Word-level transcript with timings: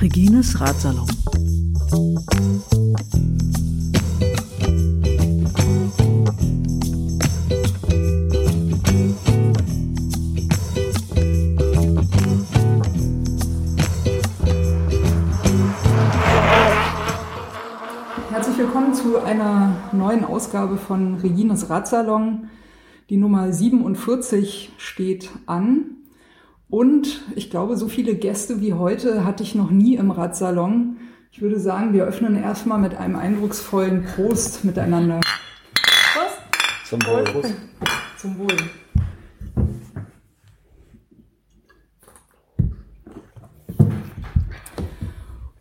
Regines 0.00 0.54
Ratsalon. 0.58 1.06
Neuen 20.10 20.24
Ausgabe 20.24 20.76
von 20.76 21.18
Regines 21.18 21.70
Ratsalon. 21.70 22.50
Die 23.10 23.16
Nummer 23.16 23.52
47 23.52 24.72
steht 24.76 25.30
an. 25.46 25.98
Und 26.68 27.22
ich 27.36 27.48
glaube, 27.48 27.76
so 27.76 27.86
viele 27.86 28.16
Gäste 28.16 28.60
wie 28.60 28.74
heute 28.74 29.24
hatte 29.24 29.44
ich 29.44 29.54
noch 29.54 29.70
nie 29.70 29.94
im 29.94 30.10
Ratsalon. 30.10 30.96
Ich 31.30 31.40
würde 31.42 31.60
sagen, 31.60 31.92
wir 31.92 32.06
öffnen 32.06 32.34
erstmal 32.34 32.78
mit 32.78 32.96
einem 32.96 33.14
eindrucksvollen 33.14 34.04
Prost 34.04 34.64
miteinander. 34.64 35.20
Prost. 36.12 36.88
Zum 36.88 37.06
Wohl. 37.06 37.22
Prost. 37.22 37.54
Zum 38.16 38.36
Wohl. 38.36 38.56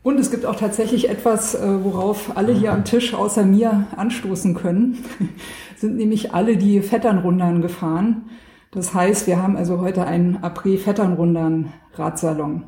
Und 0.02 0.17
es 0.17 0.31
gibt 0.31 0.45
auch 0.45 0.55
tatsächlich 0.55 1.09
etwas, 1.09 1.55
äh, 1.55 1.84
worauf 1.84 2.38
alle 2.38 2.53
hier 2.53 2.71
am 2.71 2.85
Tisch 2.85 3.13
außer 3.13 3.44
mir 3.44 3.88
anstoßen 3.95 4.55
können. 4.55 4.98
Sind 5.75 5.98
nämlich 5.98 6.34
alle 6.34 6.55
die 6.55 6.81
Vetternrundern 6.81 7.62
gefahren. 7.62 8.30
Das 8.72 8.94
heißt, 8.94 9.28
wir 9.28 9.41
haben 9.41 9.58
also 9.58 9.81
heute 9.81 10.06
einen 10.06 10.38
Après-Vetternrundern-Radsalon. 10.38 12.64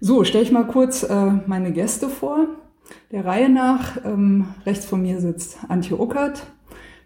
So, 0.00 0.22
stelle 0.24 0.44
ich 0.44 0.52
mal 0.52 0.66
kurz 0.66 1.02
äh, 1.02 1.32
meine 1.46 1.72
Gäste 1.72 2.08
vor. 2.08 2.46
Der 3.10 3.24
Reihe 3.24 3.48
nach, 3.48 3.96
ähm, 4.04 4.46
rechts 4.66 4.84
von 4.84 5.00
mir 5.02 5.20
sitzt 5.20 5.58
Antje 5.68 5.96
Uckert, 5.96 6.46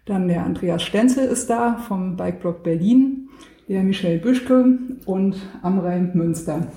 dann 0.05 0.27
der 0.27 0.43
Andreas 0.43 0.83
Stenzel 0.83 1.25
ist 1.25 1.49
da 1.49 1.77
vom 1.87 2.15
Bikeblock 2.15 2.61
Berlin, 2.63 3.29
der 3.67 3.81
Michel 3.83 4.19
Büschke 4.19 4.77
und 5.05 5.35
Amrei 5.61 5.99
Münster. 5.99 6.67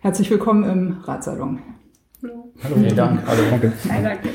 Herzlich 0.00 0.30
willkommen 0.30 0.64
im 0.64 0.96
Radsalon. 1.04 1.77
Hallo. 2.22 2.52
Hallo. 2.64 2.76
Vielen 2.76 2.96
Dank. 2.96 3.20
Hallo. 3.26 3.42
Danke. 3.50 3.72
Danke. 3.88 4.28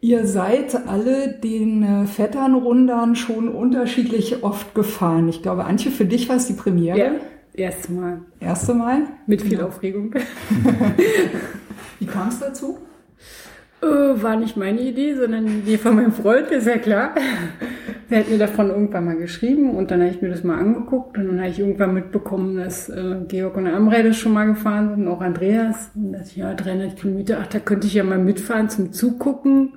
Ihr 0.00 0.26
seid 0.26 0.86
alle 0.86 1.32
den 1.32 1.82
äh, 1.82 2.06
Vetternrundern 2.06 3.16
schon 3.16 3.48
unterschiedlich 3.48 4.44
oft 4.44 4.74
gefahren. 4.74 5.28
Ich 5.28 5.42
glaube, 5.42 5.64
Antje, 5.64 5.90
für 5.90 6.04
dich 6.04 6.28
war 6.28 6.36
es 6.36 6.46
die 6.46 6.52
Premiere. 6.52 6.98
Ja, 6.98 7.12
erste 7.54 7.92
Mal. 7.92 8.20
Erste 8.38 8.74
Mal? 8.74 9.04
Mit 9.26 9.42
viel 9.42 9.58
ja. 9.58 9.66
Aufregung. 9.66 10.14
Wie 11.98 12.06
kam 12.06 12.28
es 12.28 12.38
dazu? 12.38 12.78
Äh, 13.84 14.22
war 14.22 14.36
nicht 14.36 14.56
meine 14.56 14.80
Idee, 14.80 15.14
sondern 15.14 15.64
die 15.66 15.76
von 15.76 15.96
meinem 15.96 16.12
Freund, 16.12 16.50
ist 16.50 16.66
ja 16.66 16.78
klar. 16.78 17.14
Der 18.10 18.20
hat 18.20 18.30
mir 18.30 18.38
davon 18.38 18.70
irgendwann 18.70 19.04
mal 19.06 19.16
geschrieben 19.16 19.70
und 19.70 19.90
dann 19.90 20.00
habe 20.00 20.10
ich 20.10 20.22
mir 20.22 20.28
das 20.28 20.44
mal 20.44 20.58
angeguckt 20.58 21.16
und 21.18 21.26
dann 21.26 21.38
habe 21.40 21.50
ich 21.50 21.58
irgendwann 21.58 21.94
mitbekommen, 21.94 22.56
dass 22.56 22.88
äh, 22.88 23.16
Georg 23.28 23.56
und 23.56 23.66
Amrei 23.66 24.02
das 24.02 24.16
schon 24.16 24.32
mal 24.32 24.46
gefahren 24.46 24.94
sind, 24.94 25.08
auch 25.08 25.20
Andreas. 25.20 25.90
Und 25.94 26.12
dass 26.12 26.30
ich, 26.30 26.36
ja, 26.36 26.54
300 26.54 26.96
Kilometer, 26.96 27.38
ach, 27.42 27.46
da 27.46 27.58
könnte 27.58 27.86
ich 27.86 27.94
ja 27.94 28.04
mal 28.04 28.18
mitfahren 28.18 28.68
zum 28.68 28.92
Zugucken. 28.92 29.74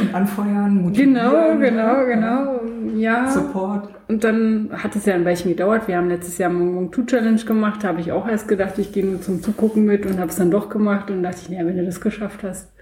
Und 0.00 0.14
anfeuern, 0.14 0.82
motivieren. 0.82 1.14
Genau, 1.14 1.58
genau, 1.58 2.06
genau. 2.06 2.60
Ja. 2.96 3.28
Support. 3.30 3.97
Und 4.08 4.24
dann 4.24 4.70
hat 4.72 4.96
es 4.96 5.04
ja 5.04 5.14
ein 5.14 5.26
Weilchen 5.26 5.50
gedauert. 5.50 5.86
Wir 5.86 5.98
haben 5.98 6.08
letztes 6.08 6.38
Jahr 6.38 6.50
Mong 6.50 6.92
2 6.92 7.02
Challenge 7.02 7.44
gemacht. 7.44 7.84
Da 7.84 7.88
habe 7.88 8.00
ich 8.00 8.10
auch 8.10 8.26
erst 8.26 8.48
gedacht, 8.48 8.78
ich 8.78 8.92
gehe 8.92 9.04
nur 9.04 9.20
zum 9.20 9.42
Zugucken 9.42 9.84
mit 9.84 10.06
und 10.06 10.18
habe 10.18 10.30
es 10.30 10.36
dann 10.36 10.50
doch 10.50 10.70
gemacht 10.70 11.10
und 11.10 11.22
dachte 11.22 11.40
ich, 11.42 11.50
naja, 11.50 11.66
wenn 11.66 11.76
du 11.76 11.84
das 11.84 12.00
geschafft 12.00 12.42
hast, 12.42 12.72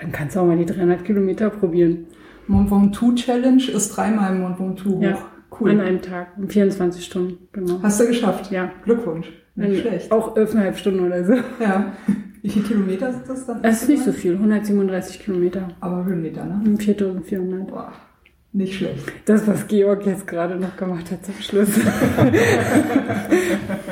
dann 0.00 0.12
kannst 0.12 0.36
du 0.36 0.40
auch 0.40 0.46
mal 0.46 0.56
die 0.56 0.66
300 0.66 1.04
Kilometer 1.04 1.50
probieren. 1.50 2.06
Mont 2.46 2.70
Ventoux 2.70 3.14
Challenge 3.16 3.62
ist 3.62 3.96
dreimal 3.96 4.38
Ventoux 4.58 5.02
ja, 5.02 5.14
hoch. 5.14 5.24
Cool. 5.60 5.70
An 5.70 5.80
einem 5.80 6.00
Tag, 6.00 6.28
in 6.38 6.48
24 6.48 7.04
Stunden, 7.04 7.48
genau. 7.52 7.80
Hast 7.82 8.00
du 8.00 8.06
geschafft? 8.06 8.52
Ja. 8.52 8.70
Glückwunsch. 8.84 9.32
Nicht 9.56 9.80
schlecht. 9.80 10.12
Auch 10.12 10.36
11,5 10.36 10.74
Stunden 10.76 11.00
oder 11.06 11.24
so. 11.24 11.34
Ja. 11.60 11.92
Wie 12.42 12.48
viele 12.48 12.64
Kilometer 12.64 13.12
sind 13.12 13.28
das 13.28 13.46
dann? 13.46 13.58
Es 13.64 13.82
ist 13.82 13.88
nicht 13.88 14.04
so 14.04 14.12
viel, 14.12 14.34
137 14.34 15.18
Kilometer. 15.18 15.68
Aber 15.80 16.04
Höhenmeter, 16.04 16.44
ne? 16.44 16.76
4400. 16.78 17.66
Boah. 17.66 17.92
Nicht 18.52 18.76
schlecht. 18.76 19.12
Das, 19.26 19.46
was 19.46 19.66
Georg 19.68 20.06
jetzt 20.06 20.26
gerade 20.26 20.56
noch 20.56 20.74
gemacht 20.76 21.10
hat 21.10 21.22
zum 21.24 21.34
Schluss. 21.34 21.68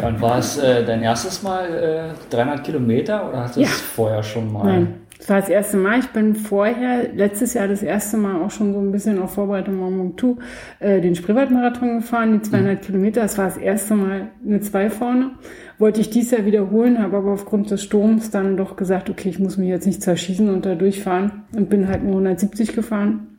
Dann 0.00 0.20
war 0.20 0.38
es 0.38 0.56
äh, 0.56 0.82
dein 0.82 1.02
erstes 1.02 1.42
Mal 1.42 2.14
äh, 2.14 2.34
300 2.34 2.64
Kilometer 2.64 3.28
oder 3.28 3.40
hast 3.40 3.56
du 3.56 3.60
es 3.60 3.68
ja. 3.68 3.74
vorher 3.74 4.22
schon 4.22 4.50
mal? 4.50 4.64
Nein, 4.64 4.94
das 5.18 5.28
war 5.28 5.40
das 5.40 5.50
erste 5.50 5.76
Mal. 5.76 5.98
Ich 5.98 6.08
bin 6.08 6.34
vorher, 6.34 7.12
letztes 7.12 7.52
Jahr 7.52 7.68
das 7.68 7.82
erste 7.82 8.16
Mal 8.16 8.40
auch 8.40 8.50
schon 8.50 8.72
so 8.72 8.80
ein 8.80 8.92
bisschen 8.92 9.20
auf 9.20 9.34
Vorbereitung 9.34 9.82
auf 9.82 9.90
Mont 9.90 10.24
äh, 10.80 11.02
den 11.02 11.14
Spreewaldmarathon 11.14 11.98
gefahren, 11.98 12.32
die 12.32 12.42
200 12.42 12.76
mhm. 12.76 12.80
Kilometer. 12.80 13.20
Das 13.20 13.36
war 13.36 13.44
das 13.44 13.58
erste 13.58 13.94
Mal 13.94 14.28
eine 14.42 14.60
Zwei 14.60 14.88
vorne. 14.88 15.32
Wollte 15.78 16.00
ich 16.00 16.08
dies 16.08 16.30
Jahr 16.30 16.46
wiederholen, 16.46 17.02
habe 17.02 17.18
aber 17.18 17.32
aufgrund 17.32 17.70
des 17.70 17.82
Sturms 17.82 18.30
dann 18.30 18.56
doch 18.56 18.76
gesagt, 18.76 19.10
okay, 19.10 19.28
ich 19.28 19.38
muss 19.38 19.58
mich 19.58 19.68
jetzt 19.68 19.86
nicht 19.86 20.02
zerschießen 20.02 20.48
und 20.48 20.64
da 20.64 20.74
durchfahren 20.74 21.44
und 21.54 21.68
bin 21.68 21.88
halt 21.88 22.02
nur 22.02 22.12
170 22.12 22.72
gefahren. 22.72 23.35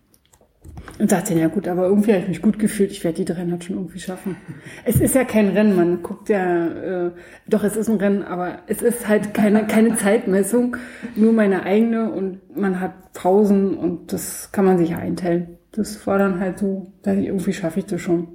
Und 1.00 1.12
sagte, 1.12 1.36
ja 1.36 1.48
gut, 1.48 1.68
aber 1.68 1.84
irgendwie 1.84 2.14
habe 2.14 2.24
ich 2.24 2.28
mich 2.28 2.42
gut 2.42 2.58
gefühlt, 2.58 2.92
ich 2.92 3.04
werde 3.04 3.18
die 3.18 3.26
300 3.26 3.64
schon 3.64 3.76
irgendwie 3.76 4.00
schaffen. 4.00 4.36
Es 4.84 5.00
ist 5.00 5.14
ja 5.14 5.26
kein 5.26 5.50
Rennen, 5.50 5.76
man 5.76 6.02
guckt 6.02 6.28
ja, 6.30 6.68
äh, 6.68 7.12
doch 7.48 7.64
es 7.64 7.76
ist 7.78 7.88
ein 7.88 7.98
Rennen, 7.98 8.24
aber 8.24 8.60
es 8.66 8.82
ist 8.82 9.08
halt 9.08 9.34
keine, 9.34 9.68
keine 9.68 9.96
Zeitmessung, 9.96 10.78
nur 11.16 11.34
meine 11.34 11.64
eigene 11.64 12.12
und 12.12 12.40
man 12.58 12.80
hat 12.80 13.14
Pausen 13.14 13.78
und 13.78 14.12
das 14.12 14.52
kann 14.52 14.66
man 14.66 14.80
sich 14.80 14.96
einteilen. 14.96 15.58
Das 15.72 16.08
war 16.08 16.18
dann 16.18 16.40
halt 16.40 16.58
so, 16.58 16.92
dass 17.04 17.16
ich 17.16 17.28
irgendwie 17.28 17.54
schaffe 17.54 17.80
ich 17.80 17.86
das 17.86 18.02
schon. 18.02 18.30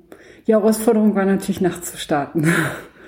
Die 0.47 0.53
Herausforderung 0.53 1.17
war 1.17 1.25
natürlich 1.25 1.61
nachts 1.61 1.91
zu 1.91 1.99
starten. 1.99 2.47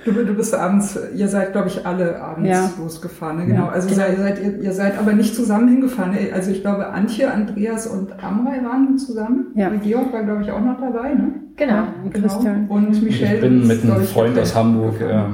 Du, 0.04 0.12
du 0.12 0.34
bist 0.34 0.54
abends, 0.54 0.98
ihr 1.14 1.28
seid, 1.28 1.52
glaube 1.52 1.68
ich, 1.68 1.86
alle 1.86 2.20
abends 2.20 2.48
ja. 2.48 2.70
losgefahren, 2.78 3.38
ne? 3.38 3.46
genau. 3.46 3.66
Ja, 3.66 3.68
also 3.70 3.88
genau. 3.88 4.06
Ihr, 4.06 4.16
seid, 4.16 4.42
ihr, 4.42 4.60
ihr 4.60 4.72
seid 4.72 4.98
aber 4.98 5.12
nicht 5.14 5.34
zusammen 5.34 5.68
hingefahren. 5.68 6.12
Ne? 6.12 6.30
Also 6.32 6.50
ich 6.50 6.60
glaube, 6.60 6.88
Antje, 6.88 7.32
Andreas 7.32 7.86
und 7.86 8.22
Amrei 8.22 8.62
waren 8.62 8.98
zusammen. 8.98 9.46
Ja. 9.54 9.68
Und 9.68 9.82
Georg 9.82 10.12
war, 10.12 10.22
glaube 10.22 10.42
ich, 10.42 10.50
auch 10.50 10.60
noch 10.60 10.78
dabei, 10.78 11.14
ne? 11.14 11.32
Genau. 11.56 11.84
Genau. 12.10 12.28
Christian. 12.28 12.66
Und 12.68 13.02
Michelle. 13.02 13.36
Ich 13.36 13.40
bin 13.40 13.66
mit 13.66 13.82
einem 13.82 14.02
Freund 14.02 14.38
aus 14.38 14.54
Hamburg 14.54 15.00
äh, 15.00 15.24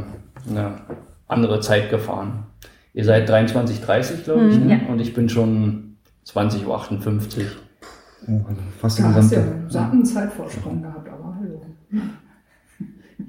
eine 0.51 0.75
andere 1.27 1.61
Zeit 1.61 1.91
gefahren. 1.91 2.45
Ihr 2.93 3.05
seid 3.05 3.31
23.30 3.31 4.25
glaube 4.25 4.49
ich, 4.49 4.59
mhm, 4.59 4.67
ne? 4.67 4.81
und 4.89 5.01
ich 5.01 5.15
bin 5.15 5.29
schon 5.29 5.97
20.58 6.27 6.67
Uhr. 6.67 7.45
Oh, 8.29 8.41
fast 8.81 9.01
einen 9.03 9.69
satten 9.69 10.05
Zeitvorsprung 10.05 10.83
gehabt, 10.83 11.09
aber 11.09 11.37
hallo. 11.41 11.63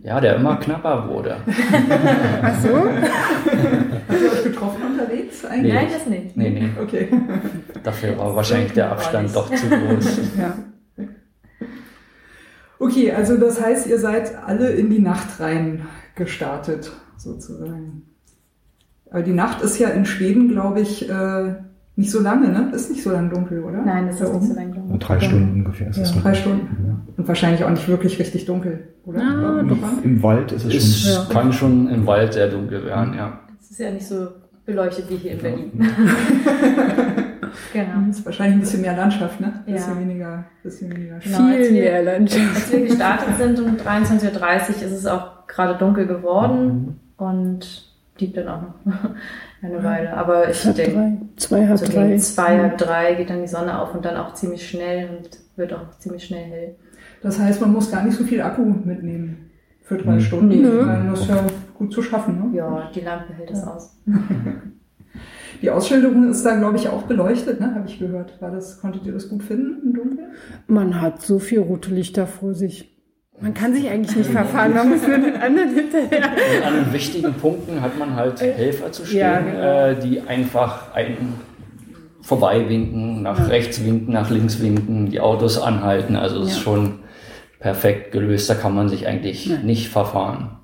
Ja, 0.04 0.20
der 0.20 0.36
immer 0.36 0.58
knapper 0.58 1.08
wurde. 1.08 1.38
Ach 2.42 2.62
so? 2.62 2.76
Habt 2.78 4.22
ihr 4.22 4.32
euch 4.32 4.44
getroffen 4.44 4.82
unterwegs 4.92 5.46
eigentlich? 5.46 5.74
Nee. 5.74 5.80
Nein, 5.80 5.88
das 5.92 6.06
nicht. 6.08 6.38
Nee, 6.38 6.50
nee. 6.50 6.70
Okay. 6.82 7.08
Dafür 7.84 8.18
war 8.18 8.36
wahrscheinlich 8.36 8.74
der 8.74 8.92
Abstand 8.92 9.36
doch 9.36 9.54
zu 9.54 9.68
groß. 9.70 10.20
Ja. 10.38 10.54
Okay, 12.80 13.12
also 13.12 13.38
das 13.38 13.62
heißt, 13.62 13.88
ihr 13.88 14.00
seid 14.00 14.36
alle 14.44 14.72
in 14.72 14.90
die 14.90 15.00
Nacht 15.00 15.40
rein 15.40 15.88
gestartet, 16.16 16.92
sozusagen. 17.16 18.04
Aber 19.12 19.22
die 19.22 19.34
Nacht 19.34 19.62
ist 19.62 19.78
ja 19.78 19.90
in 19.90 20.06
Schweden, 20.06 20.50
glaube 20.50 20.82
ich, 20.82 21.08
äh, 21.08 21.56
nicht 21.96 22.10
so 22.10 22.22
lange, 22.22 22.48
ne? 22.48 22.72
Ist 22.74 22.90
nicht 22.90 23.04
so 23.04 23.12
lang 23.12 23.30
dunkel, 23.30 23.64
oder? 23.64 23.82
Nein, 23.84 24.08
das 24.08 24.22
ist 24.22 24.34
nicht 24.34 24.48
so 24.48 24.54
lang 24.54 24.74
dunkel. 24.74 24.98
Drei 25.00 25.20
Stunden 25.20 25.60
ungefähr 25.60 25.90
ist 25.90 25.98
ja. 25.98 26.04
es. 26.04 26.14
Drei 26.14 26.34
Stunden. 26.34 26.86
Ja. 26.88 26.96
Und 27.18 27.28
wahrscheinlich 27.28 27.64
auch 27.64 27.70
nicht 27.70 27.88
wirklich 27.88 28.18
richtig 28.18 28.46
dunkel, 28.46 28.88
oder? 29.06 29.22
Ah, 29.22 29.64
doch. 29.64 30.04
Im 30.04 30.24
Wald 30.24 30.52
ist 30.52 30.66
es 30.66 30.74
es 30.74 31.14
schon. 31.14 31.30
kann 31.30 31.54
schon 31.54 31.90
im 31.90 32.08
Wald 32.08 32.34
sehr 32.34 32.48
dunkel 32.48 32.86
werden, 32.86 33.14
ja. 33.14 33.40
Es 33.60 33.72
ist 33.72 33.80
ja 33.80 33.92
nicht 33.92 34.08
so 34.08 34.30
beleuchtet 34.66 35.10
wie 35.10 35.18
hier 35.18 35.32
in 35.34 35.40
Berlin. 35.40 35.72
genau. 37.74 38.08
Das 38.08 38.20
ist 38.20 38.26
wahrscheinlich 38.26 38.56
ein 38.56 38.62
bisschen 38.62 38.82
mehr 38.82 38.96
Landschaft, 38.96 39.42
ne? 39.42 39.62
Ein 39.66 39.74
bisschen 39.74 40.00
weniger, 40.00 40.46
bisschen 40.64 40.94
weniger 40.94 41.20
genau, 41.20 41.38
Viel 41.50 41.72
mehr 41.72 42.04
Landschaft. 42.04 42.56
Als 42.56 42.72
wir 42.72 42.82
gestartet 42.82 43.38
sind 43.38 43.60
um 43.60 43.76
23.30 43.76 44.24
Uhr 44.24 44.36
ist 44.70 44.82
es 44.84 45.06
auch 45.06 45.46
gerade 45.48 45.78
dunkel 45.78 46.08
geworden 46.08 46.98
mhm. 47.18 47.26
und 47.26 47.92
blieb 48.16 48.34
dann 48.36 48.48
auch 48.48 48.62
noch 48.62 49.10
eine 49.62 49.84
Weile. 49.84 50.14
Aber 50.14 50.50
ich 50.50 50.66
halb 50.66 50.76
denke, 50.76 50.94
drei. 50.94 51.18
zwei, 51.38 51.68
halb 51.68 51.78
so 51.78 51.86
drei. 51.86 52.18
zwei, 52.18 52.60
halb 52.60 52.78
drei 52.78 53.16
geht 53.16 53.30
dann 53.30 53.42
die 53.42 53.48
Sonne 53.48 53.80
auf 53.80 53.94
und 53.94 54.06
dann 54.06 54.18
auch 54.18 54.34
ziemlich 54.34 54.68
schnell 54.68 55.10
und 55.10 55.30
wird 55.56 55.74
auch 55.74 55.98
ziemlich 56.00 56.24
schnell 56.24 56.44
hell. 56.44 56.76
Das 57.22 57.40
heißt, 57.40 57.62
man 57.62 57.72
muss 57.72 57.92
gar 57.92 58.04
nicht 58.04 58.18
so 58.18 58.24
viel 58.24 58.42
Akku 58.42 58.64
mitnehmen 58.64 59.52
für 59.84 59.98
drei 59.98 60.20
Stunden. 60.20 60.62
Nö. 60.62 60.88
Weil 60.88 61.08
das 61.10 61.22
ist 61.22 61.30
ja 61.30 61.46
gut 61.76 61.94
zu 61.94 62.02
schaffen. 62.02 62.52
Ne? 62.52 62.58
Ja, 62.58 62.90
die 62.94 63.02
Lampe 63.02 63.34
hält 63.34 63.52
das 63.52 63.68
aus. 63.68 63.96
Die 65.62 65.70
Ausschilderung 65.70 66.32
ist 66.32 66.44
da, 66.44 66.56
glaube 66.56 66.78
ich, 66.78 66.90
auch 66.90 67.04
beleuchtet, 67.04 67.60
ne? 67.60 67.76
habe 67.76 67.88
ich 67.88 68.00
gehört. 68.00 68.42
War 68.42 68.50
das, 68.50 68.82
konntet 68.82 69.06
ihr 69.06 69.14
das 69.14 69.30
gut 69.30 69.44
finden 69.44 69.80
im 69.84 69.94
Dunkeln? 69.94 70.32
Man 70.66 71.00
hat 71.00 71.22
so 71.22 71.38
viel 71.38 71.60
rote 71.60 71.94
Lichter 71.94 72.26
vor 72.26 72.56
sich. 72.56 72.91
Man 73.42 73.56
kann 73.56 73.74
sich 73.74 73.90
eigentlich 73.90 74.16
nicht 74.16 74.30
verfahren, 74.30 74.74
man 74.76 74.90
muss 74.90 75.02
nur 75.08 75.18
den 75.18 75.36
anderen 75.36 75.74
hinterher. 75.74 76.30
Und 76.30 76.64
an 76.64 76.94
wichtigen 76.94 77.34
Punkten 77.34 77.82
hat 77.82 77.98
man 77.98 78.16
halt 78.16 78.40
Helfer 78.40 78.92
zu 78.92 79.04
stehen, 79.04 79.20
ja, 79.20 79.40
genau. 79.40 79.60
äh, 79.60 80.00
die 80.00 80.22
einfach 80.22 80.94
einen 80.94 81.34
vorbeiwinken, 82.22 83.24
nach 83.24 83.40
ja. 83.40 83.46
rechts 83.46 83.84
winken, 83.84 84.14
nach 84.14 84.30
links 84.30 84.62
winken, 84.62 85.10
die 85.10 85.20
Autos 85.20 85.60
anhalten. 85.60 86.16
Also 86.16 86.42
es 86.42 86.50
ja. 86.50 86.56
ist 86.56 86.62
schon 86.62 87.00
perfekt 87.60 88.12
gelöst, 88.12 88.48
da 88.48 88.54
kann 88.54 88.76
man 88.76 88.90
sich 88.90 89.08
eigentlich 89.08 89.52
nicht 89.64 89.90
verfahren. 89.90 90.58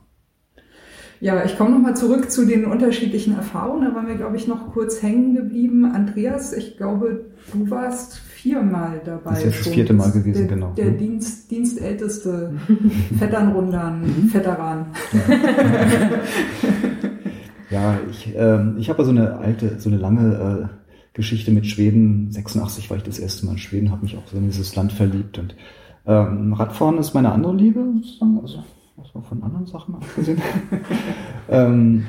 Ja, 1.20 1.44
ich 1.44 1.58
komme 1.58 1.72
nochmal 1.72 1.96
zurück 1.96 2.30
zu 2.30 2.46
den 2.46 2.66
unterschiedlichen 2.66 3.36
Erfahrungen. 3.36 3.90
Da 3.90 3.96
waren 3.96 4.08
wir, 4.08 4.16
glaube 4.16 4.38
ich, 4.38 4.48
noch 4.48 4.72
kurz 4.72 5.02
hängen 5.02 5.34
geblieben. 5.36 5.86
Andreas, 5.86 6.54
ich 6.54 6.78
glaube, 6.78 7.32
du 7.52 7.72
warst 7.72 8.22
viermal 8.48 9.02
dabei. 9.06 9.32
Das 9.32 9.40
ist 9.40 9.46
jetzt 9.46 9.66
das 9.66 9.74
vierte 9.74 9.94
Mal 9.94 10.12
gewesen, 10.12 10.48
der, 10.48 10.48
genau. 10.48 10.74
Der 10.74 10.92
Dienst, 10.92 11.52
Dienstälteste 11.52 12.54
Vetternrundan, 13.18 14.30
Vetteran. 14.32 14.88
Ja, 17.70 18.00
ich, 18.10 18.36
äh, 18.36 18.78
ich 18.78 18.90
habe 18.90 19.04
so 19.04 19.12
eine 19.12 19.38
alte, 19.38 19.80
so 19.80 19.90
eine 19.90 19.98
lange 19.98 20.70
äh, 20.72 20.88
Geschichte 21.14 21.52
mit 21.52 21.68
Schweden. 21.68 22.32
86 22.32 22.90
war 22.90 22.98
ich 22.98 23.04
das 23.04 23.20
erste 23.20 23.46
Mal 23.46 23.54
in 23.54 23.58
Schweden, 23.58 23.92
habe 23.92 24.04
mich 24.04 24.16
auch 24.16 24.28
so 24.28 24.38
in 24.38 24.46
dieses 24.46 24.76
Land 24.76 24.94
verliebt. 24.94 25.38
Und 25.38 25.56
ähm, 26.06 26.54
Radfahren 26.54 26.98
ist 26.98 27.14
meine 27.14 27.32
andere 27.32 27.56
Liebe, 27.56 27.84
sozusagen. 27.96 28.40
Also 28.42 28.64
auch 29.14 29.26
von 29.26 29.44
anderen 29.44 29.66
Sachen 29.66 29.96
abgesehen. 29.96 30.42
ähm, 31.50 32.06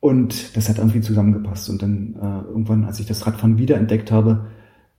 und 0.00 0.56
das 0.56 0.68
hat 0.68 0.78
irgendwie 0.78 1.00
zusammengepasst. 1.00 1.68
Und 1.68 1.82
dann 1.82 2.14
äh, 2.14 2.48
irgendwann, 2.48 2.84
als 2.84 3.00
ich 3.00 3.06
das 3.06 3.26
Radfahren 3.26 3.58
wiederentdeckt 3.58 4.12
habe, 4.12 4.46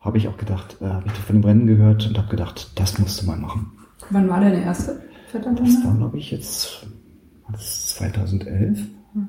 habe 0.08 0.18
ich 0.18 0.28
auch 0.28 0.38
gedacht, 0.38 0.78
äh, 0.82 0.86
habe 0.86 1.04
ich 1.06 1.14
von 1.14 1.36
dem 1.36 1.44
Rennen 1.44 1.68
gehört 1.68 2.08
und 2.08 2.18
habe 2.18 2.30
gedacht, 2.30 2.72
das 2.76 2.98
musst 2.98 3.22
du 3.22 3.28
mal 3.28 3.38
machen. 3.38 3.72
Wann 4.10 4.30
war 4.30 4.40
deine 4.40 4.64
erste 4.64 5.02
Vetterrunde? 5.32 5.64
Das 5.64 5.86
war, 5.86 5.94
glaube 5.96 6.18
ich, 6.18 6.32
jetzt 6.32 6.88
2011. 7.54 8.80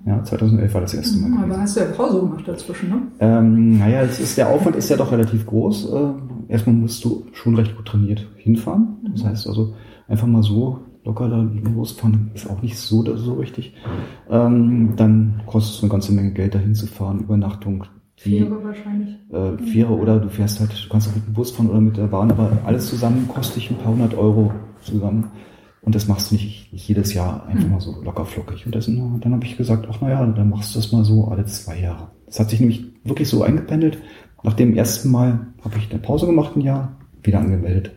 Ja, 0.04 0.22
2011 0.22 0.74
war 0.74 0.80
das 0.82 0.94
erste 0.94 1.18
Mal. 1.18 1.44
Aber 1.44 1.60
hast 1.60 1.76
du 1.76 1.80
ja 1.80 1.86
Pause 1.86 2.20
gemacht 2.20 2.46
dazwischen, 2.46 2.90
ne? 2.90 3.02
Ähm, 3.20 3.78
naja, 3.78 4.02
es 4.02 4.20
ist, 4.20 4.36
der 4.36 4.48
Aufwand 4.50 4.76
ist 4.76 4.90
ja 4.90 4.96
doch 4.96 5.10
relativ 5.10 5.46
groß. 5.46 5.92
Äh, 5.92 6.52
erstmal 6.52 6.76
musst 6.76 7.04
du 7.04 7.26
schon 7.32 7.54
recht 7.54 7.74
gut 7.76 7.86
trainiert 7.86 8.26
hinfahren. 8.36 8.98
Das 9.12 9.24
heißt 9.24 9.46
also, 9.46 9.74
einfach 10.06 10.26
mal 10.26 10.42
so 10.42 10.80
locker 11.04 11.28
da 11.28 11.38
losfahren 11.74 12.30
ist 12.34 12.48
auch 12.50 12.60
nicht 12.60 12.78
so, 12.78 13.02
so 13.16 13.34
richtig. 13.34 13.74
Ähm, 14.28 14.92
dann 14.96 15.42
kostet 15.46 15.76
es 15.76 15.82
eine 15.82 15.90
ganze 15.90 16.12
Menge 16.12 16.32
Geld, 16.32 16.54
dahin 16.54 16.74
zu 16.74 16.86
fahren, 16.86 17.20
Übernachtung. 17.20 17.84
Fähre 18.18 18.64
wahrscheinlich. 18.64 19.16
Äh, 19.30 19.58
Fähre 19.72 19.92
oder 19.92 20.18
du 20.18 20.28
fährst 20.28 20.58
halt, 20.58 20.70
du 20.72 20.88
kannst 20.88 21.08
auch 21.08 21.14
mit 21.14 21.26
dem 21.26 21.34
Bus 21.34 21.52
fahren 21.52 21.70
oder 21.70 21.80
mit 21.80 21.96
der 21.96 22.08
Bahn, 22.08 22.30
aber 22.30 22.58
alles 22.64 22.88
zusammen 22.88 23.28
kostet 23.28 23.56
dich 23.56 23.70
ein 23.70 23.78
paar 23.78 23.92
hundert 23.92 24.14
Euro 24.14 24.52
zusammen. 24.82 25.30
Und 25.82 25.94
das 25.94 26.08
machst 26.08 26.30
du 26.30 26.34
nicht, 26.34 26.72
nicht 26.72 26.88
jedes 26.88 27.14
Jahr 27.14 27.46
einfach 27.46 27.68
mal 27.68 27.80
so 27.80 28.02
locker 28.02 28.24
flockig. 28.24 28.66
Und 28.66 28.74
das, 28.74 28.86
dann 28.86 29.32
habe 29.32 29.44
ich 29.44 29.56
gesagt, 29.56 29.86
ach 29.88 30.00
naja, 30.00 30.26
dann 30.26 30.50
machst 30.50 30.74
du 30.74 30.80
das 30.80 30.90
mal 30.90 31.04
so 31.04 31.28
alle 31.28 31.44
zwei 31.46 31.78
Jahre. 31.78 32.08
Das 32.26 32.40
hat 32.40 32.50
sich 32.50 32.60
nämlich 32.60 32.84
wirklich 33.04 33.28
so 33.28 33.42
eingependelt. 33.42 33.98
Nach 34.42 34.54
dem 34.54 34.74
ersten 34.74 35.10
Mal 35.10 35.46
habe 35.64 35.78
ich 35.78 35.90
eine 35.90 36.00
Pause 36.00 36.26
gemacht, 36.26 36.56
ein 36.56 36.60
Jahr, 36.60 36.96
wieder 37.22 37.38
angemeldet, 37.38 37.92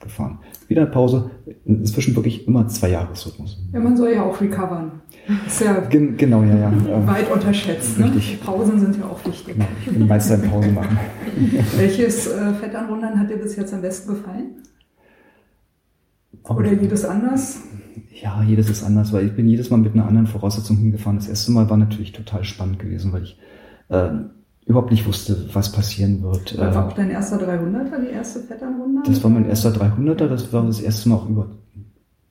gefahren 0.00 0.38
wieder 0.72 0.86
Pause. 0.86 1.30
Inzwischen 1.64 2.16
wirklich 2.16 2.48
immer 2.48 2.66
zwei 2.68 2.90
Jahresrhythmus. 2.90 3.58
Ja, 3.72 3.80
man 3.80 3.96
soll 3.96 4.12
ja 4.12 4.22
auch 4.22 4.40
recovern. 4.40 5.02
ist 5.46 5.60
ja 5.60 5.80
Gen 5.80 6.16
genau, 6.16 6.42
ja, 6.42 6.56
ja. 6.56 6.72
Weit 7.06 7.30
unterschätzt. 7.30 7.98
Ne? 7.98 8.10
Pausen 8.44 8.80
sind 8.80 8.96
ja 8.96 9.04
auch 9.04 9.24
wichtig. 9.24 9.54
Genau, 9.54 9.66
ich 9.84 9.92
bin 9.92 10.08
Meister 10.08 10.34
in 10.34 10.50
Pause 10.50 10.72
machen. 10.72 10.98
Welches 11.76 12.26
äh, 12.26 12.54
Fettanrundern 12.54 13.18
hat 13.18 13.30
dir 13.30 13.36
bis 13.36 13.56
jetzt 13.56 13.72
am 13.72 13.82
besten 13.82 14.14
gefallen? 14.14 14.62
Oder 16.48 16.72
jedes 16.72 17.04
anders? 17.04 17.60
Ja, 18.20 18.42
jedes 18.42 18.68
ist 18.68 18.82
anders, 18.82 19.12
weil 19.12 19.26
ich 19.26 19.36
bin 19.36 19.46
jedes 19.46 19.70
Mal 19.70 19.76
mit 19.76 19.94
einer 19.94 20.06
anderen 20.06 20.26
Voraussetzung 20.26 20.76
hingefahren. 20.76 21.18
Das 21.18 21.28
erste 21.28 21.52
Mal 21.52 21.70
war 21.70 21.76
natürlich 21.76 22.12
total 22.12 22.44
spannend 22.44 22.78
gewesen, 22.78 23.12
weil 23.12 23.22
ich 23.22 23.38
äh, 23.88 24.10
überhaupt 24.66 24.90
nicht 24.90 25.06
wusste, 25.06 25.48
was 25.52 25.72
passieren 25.72 26.22
wird. 26.22 26.56
War 26.58 26.72
äh, 26.72 26.76
auch 26.76 26.92
dein 26.92 27.10
erster 27.10 27.36
300er, 27.36 28.00
die 28.00 28.12
erste 28.12 28.40
Vetternrunde? 28.40 29.02
Das 29.06 29.22
war 29.22 29.30
mein 29.30 29.48
erster 29.48 29.70
300er, 29.70 30.28
das 30.28 30.52
war 30.52 30.64
das 30.64 30.80
erste 30.80 31.08
Mal 31.08 31.16
auch 31.16 31.28
über, 31.28 31.50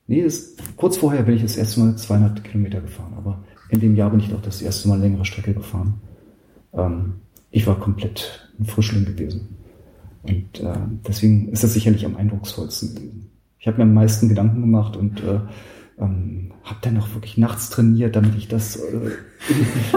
nee, 0.06 0.22
das, 0.22 0.54
kurz 0.76 0.96
vorher 0.96 1.22
bin 1.22 1.36
ich 1.36 1.42
das 1.42 1.56
erste 1.56 1.80
Mal 1.80 1.96
200 1.96 2.42
Kilometer 2.44 2.80
gefahren, 2.80 3.14
aber 3.16 3.44
in 3.68 3.80
dem 3.80 3.96
Jahr 3.96 4.10
bin 4.10 4.20
ich 4.20 4.32
auch 4.34 4.40
das 4.40 4.62
erste 4.62 4.88
Mal 4.88 5.00
längere 5.00 5.24
Strecke 5.24 5.54
gefahren. 5.54 6.00
Ähm, 6.72 7.14
ich 7.50 7.66
war 7.66 7.78
komplett 7.78 8.48
ein 8.58 8.64
Frischling 8.64 9.04
gewesen. 9.04 9.56
Und 10.22 10.60
äh, 10.60 10.72
deswegen 11.06 11.48
ist 11.48 11.64
das 11.64 11.74
sicherlich 11.74 12.06
am 12.06 12.16
eindrucksvollsten 12.16 12.94
gewesen. 12.94 13.30
Ich 13.58 13.66
habe 13.66 13.78
mir 13.78 13.84
am 13.84 13.94
meisten 13.94 14.28
Gedanken 14.28 14.60
gemacht 14.60 14.96
und 14.96 15.20
äh, 15.20 15.40
ähm, 16.02 16.52
habe 16.64 16.78
dann 16.82 16.98
auch 16.98 17.14
wirklich 17.14 17.38
nachts 17.38 17.70
trainiert, 17.70 18.16
damit 18.16 18.34
ich 18.36 18.48
das 18.48 18.76
äh, 18.76 19.10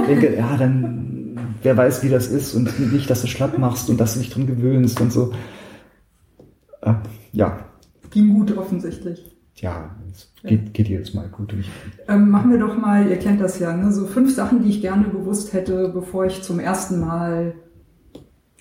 denke, 0.08 0.36
ja, 0.36 0.58
dann 0.58 1.56
wer 1.62 1.78
weiß, 1.78 2.04
wie 2.04 2.10
das 2.10 2.28
ist 2.28 2.54
und 2.54 2.80
nicht, 2.92 3.10
dass 3.10 3.22
du 3.22 3.28
schlapp 3.28 3.58
machst 3.58 3.90
und 3.90 4.00
dass 4.00 4.14
du 4.14 4.20
dich 4.20 4.30
dran 4.30 4.48
gewöhnst 4.48 5.00
und 5.02 5.12
so. 5.12 5.34
Äh, 6.82 6.94
ja. 7.32 7.60
Ging 8.12 8.34
gut 8.34 8.56
offensichtlich. 8.58 9.36
Ja, 9.56 9.96
es 10.12 10.34
geht, 10.44 10.74
geht 10.74 10.90
jetzt 10.90 11.16
mal 11.16 11.30
gut. 11.30 11.54
Ähm, 12.08 12.30
machen 12.30 12.52
wir 12.52 12.60
doch 12.60 12.78
mal, 12.78 13.08
ihr 13.08 13.18
kennt 13.18 13.40
das 13.40 13.60
ja, 13.60 13.76
ne? 13.76 13.92
so 13.92 14.06
fünf 14.06 14.34
Sachen, 14.34 14.64
die 14.64 14.70
ich 14.70 14.82
gerne 14.82 15.06
gewusst 15.06 15.54
hätte, 15.54 15.90
bevor 15.90 16.26
ich 16.26 16.42
zum 16.44 16.60
ersten 16.60 17.00
Mal 17.00 17.56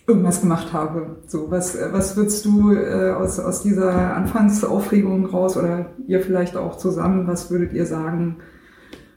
irgendwas 0.07 0.41
gemacht 0.41 0.73
habe. 0.73 1.17
So, 1.27 1.51
was, 1.51 1.79
was 1.93 2.17
würdest 2.17 2.45
du 2.45 2.75
äh, 2.75 3.13
aus, 3.13 3.39
aus 3.39 3.63
dieser 3.63 4.15
Anfangsaufregung 4.15 5.27
raus 5.27 5.57
oder 5.57 5.87
ihr 6.07 6.21
vielleicht 6.21 6.57
auch 6.57 6.77
zusammen, 6.77 7.27
was 7.27 7.51
würdet 7.51 7.73
ihr 7.73 7.87
sagen, 7.87 8.37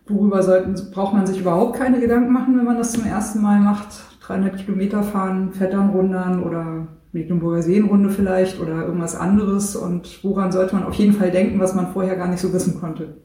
worüber 0.07 0.41
sollten, 0.43 0.75
braucht 0.91 1.13
man 1.13 1.27
sich 1.27 1.41
überhaupt 1.41 1.77
keine 1.77 1.99
Gedanken 1.99 2.31
machen, 2.31 2.57
wenn 2.57 2.65
man 2.65 2.77
das 2.77 2.93
zum 2.93 3.05
ersten 3.05 3.41
Mal 3.41 3.59
macht? 3.59 3.87
300 4.21 4.57
Kilometer 4.57 5.03
fahren, 5.03 5.53
Vetternrundern 5.53 6.43
oder 6.43 6.87
Mecklenburger 7.13 7.63
Seenrunde 7.63 8.09
vielleicht 8.09 8.59
oder 8.59 8.85
irgendwas 8.85 9.15
anderes 9.15 9.75
und 9.75 10.23
woran 10.23 10.51
sollte 10.51 10.75
man 10.75 10.83
auf 10.83 10.95
jeden 10.95 11.13
Fall 11.13 11.31
denken, 11.31 11.59
was 11.59 11.73
man 11.73 11.93
vorher 11.93 12.15
gar 12.15 12.27
nicht 12.27 12.41
so 12.41 12.51
wissen 12.53 12.79
konnte? 12.79 13.17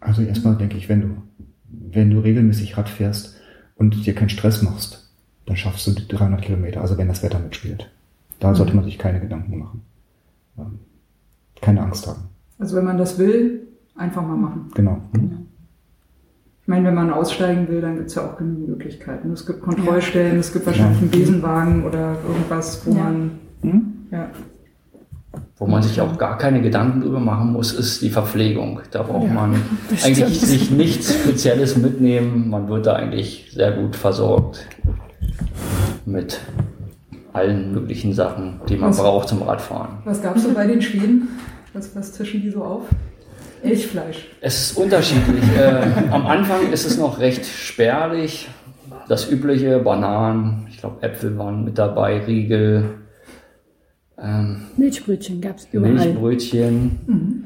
Also 0.00 0.22
erstmal 0.22 0.56
denke 0.56 0.76
ich, 0.76 0.88
wenn 0.88 1.00
du, 1.00 1.08
wenn 1.68 2.10
du 2.10 2.20
regelmäßig 2.20 2.76
Rad 2.76 2.88
fährst 2.88 3.36
und 3.76 4.06
dir 4.06 4.14
keinen 4.14 4.28
Stress 4.28 4.62
machst, 4.62 5.07
dann 5.48 5.56
schaffst 5.56 5.86
du 5.86 5.92
die 5.92 6.06
300 6.06 6.42
Kilometer, 6.42 6.82
also 6.82 6.98
wenn 6.98 7.08
das 7.08 7.22
Wetter 7.22 7.38
mitspielt. 7.38 7.90
Da 8.38 8.50
mhm. 8.50 8.54
sollte 8.54 8.76
man 8.76 8.84
sich 8.84 8.98
keine 8.98 9.18
Gedanken 9.18 9.58
machen. 9.58 9.82
Ähm, 10.58 10.78
keine 11.60 11.82
Angst 11.82 12.06
haben. 12.06 12.24
Also 12.58 12.76
wenn 12.76 12.84
man 12.84 12.98
das 12.98 13.18
will, 13.18 13.66
einfach 13.96 14.22
mal 14.22 14.36
machen. 14.36 14.70
Genau. 14.74 14.98
Mhm. 15.12 15.46
Ich 16.62 16.68
meine, 16.68 16.88
wenn 16.88 16.94
man 16.94 17.10
aussteigen 17.10 17.66
will, 17.68 17.80
dann 17.80 17.96
gibt 17.96 18.08
es 18.08 18.14
ja 18.14 18.26
auch 18.26 18.36
genügend 18.36 18.68
Möglichkeiten. 18.68 19.32
Es 19.32 19.46
gibt 19.46 19.62
Kontrollstellen, 19.62 20.34
ja. 20.34 20.40
es 20.40 20.52
gibt 20.52 20.66
wahrscheinlich 20.66 21.00
einen 21.00 21.10
Besenwagen 21.10 21.84
oder 21.86 22.16
irgendwas, 22.28 22.86
wo 22.86 22.92
ja. 22.92 23.04
man 23.04 23.30
mhm. 23.62 23.82
ja. 24.10 24.28
Wo 25.56 25.66
man 25.66 25.82
sich 25.82 26.00
auch 26.00 26.18
gar 26.18 26.38
keine 26.38 26.60
Gedanken 26.60 27.00
drüber 27.00 27.20
machen 27.20 27.52
muss, 27.52 27.72
ist 27.72 28.02
die 28.02 28.10
Verpflegung. 28.10 28.80
Da 28.90 29.02
braucht 29.02 29.28
ja, 29.28 29.32
man 29.32 29.54
eigentlich 30.04 30.40
sich 30.40 30.70
nichts 30.70 31.14
Spezielles 31.14 31.76
mitnehmen. 31.76 32.50
Man 32.50 32.68
wird 32.68 32.86
da 32.86 32.94
eigentlich 32.94 33.50
sehr 33.52 33.72
gut 33.72 33.96
versorgt 33.96 34.66
mit 36.06 36.40
allen 37.32 37.72
möglichen 37.72 38.12
Sachen, 38.12 38.60
die 38.68 38.76
man 38.76 38.90
was, 38.90 38.98
braucht 38.98 39.28
zum 39.28 39.42
Radfahren. 39.42 39.98
Was 40.04 40.22
gab 40.22 40.36
es 40.36 40.44
so 40.44 40.52
bei 40.52 40.66
den 40.66 40.82
Schweden? 40.82 41.28
Was, 41.72 41.94
was 41.94 42.12
tischen 42.12 42.42
die 42.42 42.50
so 42.50 42.64
auf? 42.64 42.82
Elchfleisch. 43.62 44.28
Es 44.40 44.70
ist 44.70 44.78
unterschiedlich. 44.78 45.44
äh, 45.58 46.10
am 46.10 46.26
Anfang 46.26 46.72
ist 46.72 46.86
es 46.86 46.98
noch 46.98 47.18
recht 47.18 47.44
spärlich. 47.44 48.48
Das 49.08 49.30
übliche, 49.30 49.78
Bananen, 49.78 50.66
ich 50.70 50.78
glaube 50.78 51.02
Äpfel 51.02 51.38
waren 51.38 51.64
mit 51.64 51.78
dabei, 51.78 52.18
Riegel. 52.24 52.84
Ähm, 54.20 54.62
Milchbrötchen 54.76 55.40
gab 55.40 55.56
es 55.56 55.68
überall. 55.72 55.94
Milchbrötchen. 55.94 56.98
Mhm. 57.06 57.44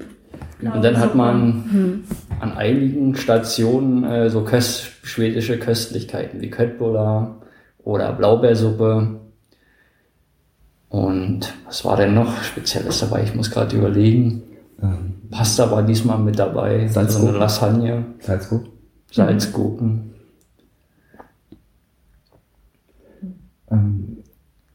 Und 0.75 0.85
dann 0.85 0.99
hat 0.99 1.15
man 1.15 1.47
mhm. 1.47 2.05
an 2.41 2.57
einigen 2.57 3.17
Stationen 3.17 4.05
äh, 4.05 4.31
so 4.31 4.43
köst 4.43 4.91
schwedische 5.03 5.59
Köstlichkeiten 5.59 6.41
wie 6.41 6.51
Köttbullar 6.51 7.42
oder 7.85 8.13
Blaubeersuppe. 8.13 9.21
Und 10.89 11.55
was 11.65 11.85
war 11.85 11.97
denn 11.97 12.15
noch 12.15 12.43
Spezielles 12.43 13.01
dabei? 13.01 13.23
Ich 13.23 13.35
muss 13.35 13.51
gerade 13.51 13.77
überlegen. 13.77 14.43
Ähm, 14.83 15.15
Pasta 15.31 15.71
war 15.71 15.83
diesmal 15.83 16.19
mit 16.19 16.39
dabei. 16.39 16.87
Salzgurken. 16.89 17.29
Also 17.29 17.39
Lasagne. 17.39 18.05
Salzgurken. 18.21 18.73
Salzgurken. 19.11 20.15
Ähm, 23.71 24.19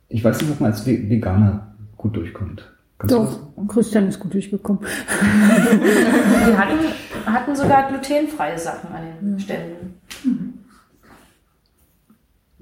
ich 0.10 0.24
weiß 0.24 0.42
nicht, 0.42 0.52
ob 0.52 0.60
man 0.60 0.72
als 0.72 0.86
Veganer 0.86 1.76
gut 1.98 2.16
durchkommt. 2.16 2.64
Kannst 2.98 3.14
Doch, 3.14 3.40
Christian 3.68 4.08
ist 4.08 4.20
gut 4.20 4.34
durchgekommen. 4.34 4.82
Wir 4.82 6.58
hatten, 6.58 6.80
hatten 7.26 7.56
sogar 7.56 7.90
glutenfreie 7.90 8.58
Sachen 8.58 8.92
an 8.92 9.04
den 9.22 9.40
Ständen. 9.40 10.00
Mhm. 10.24 10.47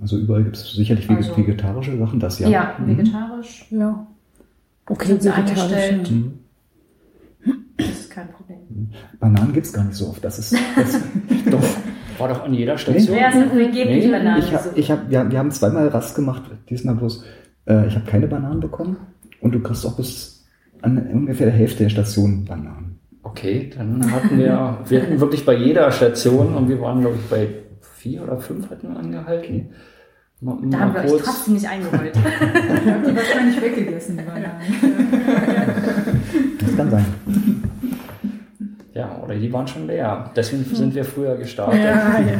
Also 0.06 0.20
überall 0.20 0.44
gibt 0.44 0.56
es 0.56 0.72
sicherlich 0.72 1.10
Also- 1.10 1.36
vegetarische 1.36 1.98
Sachen, 1.98 2.20
das 2.20 2.38
ja. 2.38 2.48
Ja, 2.48 2.76
vegetarisch. 2.80 3.66
Ja. 3.72 4.06
Okay, 4.88 5.08
Sind 5.08 5.24
sie 5.24 5.30
vegetarisch. 5.30 5.62
angestellt? 5.64 6.08
ja. 6.08 6.14
Mhm. 6.16 6.34
Das 7.78 7.88
ist 7.90 8.12
kein 8.12 8.30
Problem. 8.32 8.60
Bananen 9.20 9.52
gibt 9.52 9.66
es 9.66 9.74
gar 9.74 9.84
nicht 9.84 9.96
so 9.96 10.10
oft. 10.10 10.24
Das 10.24 10.38
ist, 10.38 10.54
das, 10.76 11.02
doch. 11.50 11.64
War 12.20 12.28
doch 12.30 12.44
an 12.46 12.54
jeder 12.54 12.78
Station. 12.78 13.18
Wer 13.18 13.30
ist 13.30 13.36
denn 13.36 13.50
angeblich 13.50 14.06
Nee, 14.06 14.12
Bananen? 14.12 14.44
Ich 14.44 14.54
hab, 14.54 14.78
ich 14.78 14.92
hab, 14.92 15.10
wir, 15.10 15.32
wir 15.32 15.40
haben 15.40 15.50
zweimal 15.50 15.88
Rast 15.88 16.16
gemacht, 16.16 16.44
diesmal 16.70 16.94
bloß. 16.94 17.24
Äh, 17.66 17.88
ich 17.88 17.96
habe 17.96 18.06
keine 18.06 18.28
Bananen 18.28 18.60
bekommen 18.60 18.98
und 19.42 19.56
du 19.56 19.60
kriegst 19.60 19.88
auch 19.88 19.98
bis 19.98 20.46
an 20.84 21.00
ungefähr 21.00 21.48
der 21.48 21.56
Hälfte 21.56 21.82
der 21.82 21.90
Station 21.90 22.46
Bananen. 22.46 23.00
Okay, 23.24 23.72
dann 23.76 24.12
hatten 24.12 24.38
wir, 24.38 24.78
wir 24.88 25.02
hatten 25.02 25.20
wirklich 25.20 25.44
bei 25.48 25.56
jeder 25.56 25.92
Station 25.92 26.54
und 26.54 26.70
wir 26.70 26.80
waren, 26.80 27.02
glaube 27.02 27.16
ich, 27.20 27.28
bei 27.28 27.48
vier 27.96 28.22
oder 28.22 28.38
fünf 28.38 28.70
hatten 28.70 28.90
wir 28.90 28.98
angehalten. 29.00 29.70
Mal, 30.46 30.58
da 30.70 30.80
haben 30.80 30.94
wir 30.94 31.14
euch 31.14 31.24
trotzdem 31.24 31.56
nicht 31.56 31.68
eingeholt. 31.68 32.16
Ich 32.16 32.92
habe 32.92 33.08
die 33.10 33.16
wahrscheinlich 33.16 33.60
weggegessen, 33.60 34.18
die 34.18 34.24
Bananen. 34.24 34.62
Das 36.60 36.78
kann 36.78 36.92
sein. 36.92 37.06
Ja, 38.94 39.18
oder 39.24 39.34
die 39.34 39.52
waren 39.52 39.68
schon 39.68 39.88
leer. 39.88 40.30
Deswegen 40.36 40.64
sind 40.64 40.94
wir 40.94 41.04
früher 41.04 41.36
gestartet. 41.38 41.84
Ja, 41.84 42.20
ja. 42.20 42.40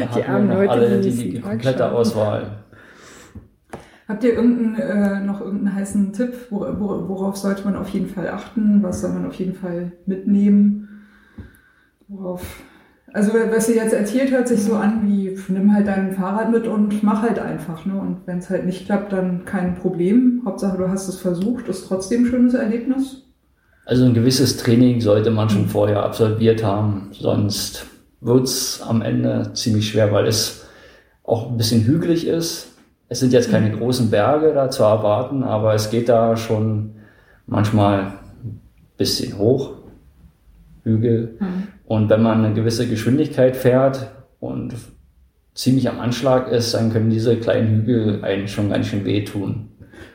Da 0.00 0.08
hatten 0.08 0.30
armen 0.30 0.48
wir 0.48 0.64
noch 0.64 0.72
alle 0.72 1.00
die 1.00 1.10
die, 1.10 1.30
die 1.30 1.40
komplette. 1.40 1.92
Auswahl. 1.92 2.64
Habt 4.08 4.24
ihr 4.24 4.34
irgendeinen, 4.34 4.74
äh, 4.76 5.20
noch 5.20 5.40
irgendeinen 5.40 5.76
heißen 5.76 6.12
Tipp? 6.12 6.34
Wor 6.50 6.80
wor 6.80 7.08
worauf 7.08 7.36
sollte 7.36 7.64
man 7.64 7.76
auf 7.76 7.88
jeden 7.90 8.08
Fall 8.08 8.28
achten? 8.28 8.82
Was 8.82 9.00
soll 9.00 9.12
man 9.12 9.26
auf 9.26 9.34
jeden 9.34 9.54
Fall 9.54 9.92
mitnehmen? 10.06 11.06
Worauf? 12.08 12.42
Also 13.14 13.32
was 13.34 13.68
ihr 13.68 13.76
jetzt 13.76 13.92
erzählt, 13.92 14.30
hört 14.30 14.48
sich 14.48 14.62
so 14.64 14.74
an 14.74 15.02
wie, 15.06 15.38
nimm 15.48 15.74
halt 15.74 15.86
dein 15.86 16.12
Fahrrad 16.12 16.50
mit 16.50 16.66
und 16.66 17.02
mach 17.02 17.22
halt 17.22 17.38
einfach. 17.38 17.84
Ne? 17.84 17.94
Und 17.94 18.26
wenn 18.26 18.38
es 18.38 18.48
halt 18.48 18.64
nicht 18.64 18.86
klappt, 18.86 19.12
dann 19.12 19.44
kein 19.44 19.74
Problem. 19.74 20.42
Hauptsache 20.46 20.78
du 20.78 20.88
hast 20.88 21.08
es 21.08 21.18
versucht, 21.18 21.68
ist 21.68 21.86
trotzdem 21.88 22.24
ein 22.24 22.26
schönes 22.26 22.54
Erlebnis. 22.54 23.22
Also 23.84 24.04
ein 24.04 24.14
gewisses 24.14 24.56
Training 24.56 25.00
sollte 25.00 25.30
man 25.30 25.50
schon 25.50 25.66
vorher 25.66 26.04
absolviert 26.04 26.62
haben, 26.62 27.08
sonst 27.12 27.86
wird's 28.20 28.80
am 28.80 29.02
Ende 29.02 29.50
ziemlich 29.54 29.90
schwer, 29.90 30.12
weil 30.12 30.26
es 30.26 30.64
auch 31.24 31.50
ein 31.50 31.56
bisschen 31.56 31.84
hügelig 31.84 32.26
ist. 32.26 32.68
Es 33.08 33.20
sind 33.20 33.32
jetzt 33.32 33.50
keine 33.50 33.76
großen 33.76 34.10
Berge 34.10 34.54
da 34.54 34.70
zu 34.70 34.84
erwarten, 34.84 35.42
aber 35.42 35.74
es 35.74 35.90
geht 35.90 36.08
da 36.08 36.36
schon 36.36 36.92
manchmal 37.46 38.12
ein 38.44 38.60
bisschen 38.96 39.36
hoch, 39.36 39.72
Hügel. 40.84 41.38
Und 41.86 42.10
wenn 42.10 42.22
man 42.22 42.44
eine 42.44 42.54
gewisse 42.54 42.88
Geschwindigkeit 42.88 43.56
fährt 43.56 44.10
und 44.40 44.74
ziemlich 45.54 45.88
am 45.88 46.00
Anschlag 46.00 46.50
ist, 46.50 46.74
dann 46.74 46.92
können 46.92 47.10
diese 47.10 47.36
kleinen 47.36 47.68
Hügel 47.68 48.24
einen 48.24 48.48
schon 48.48 48.70
ganz 48.70 48.86
schön 48.86 49.04
wehtun. 49.04 49.68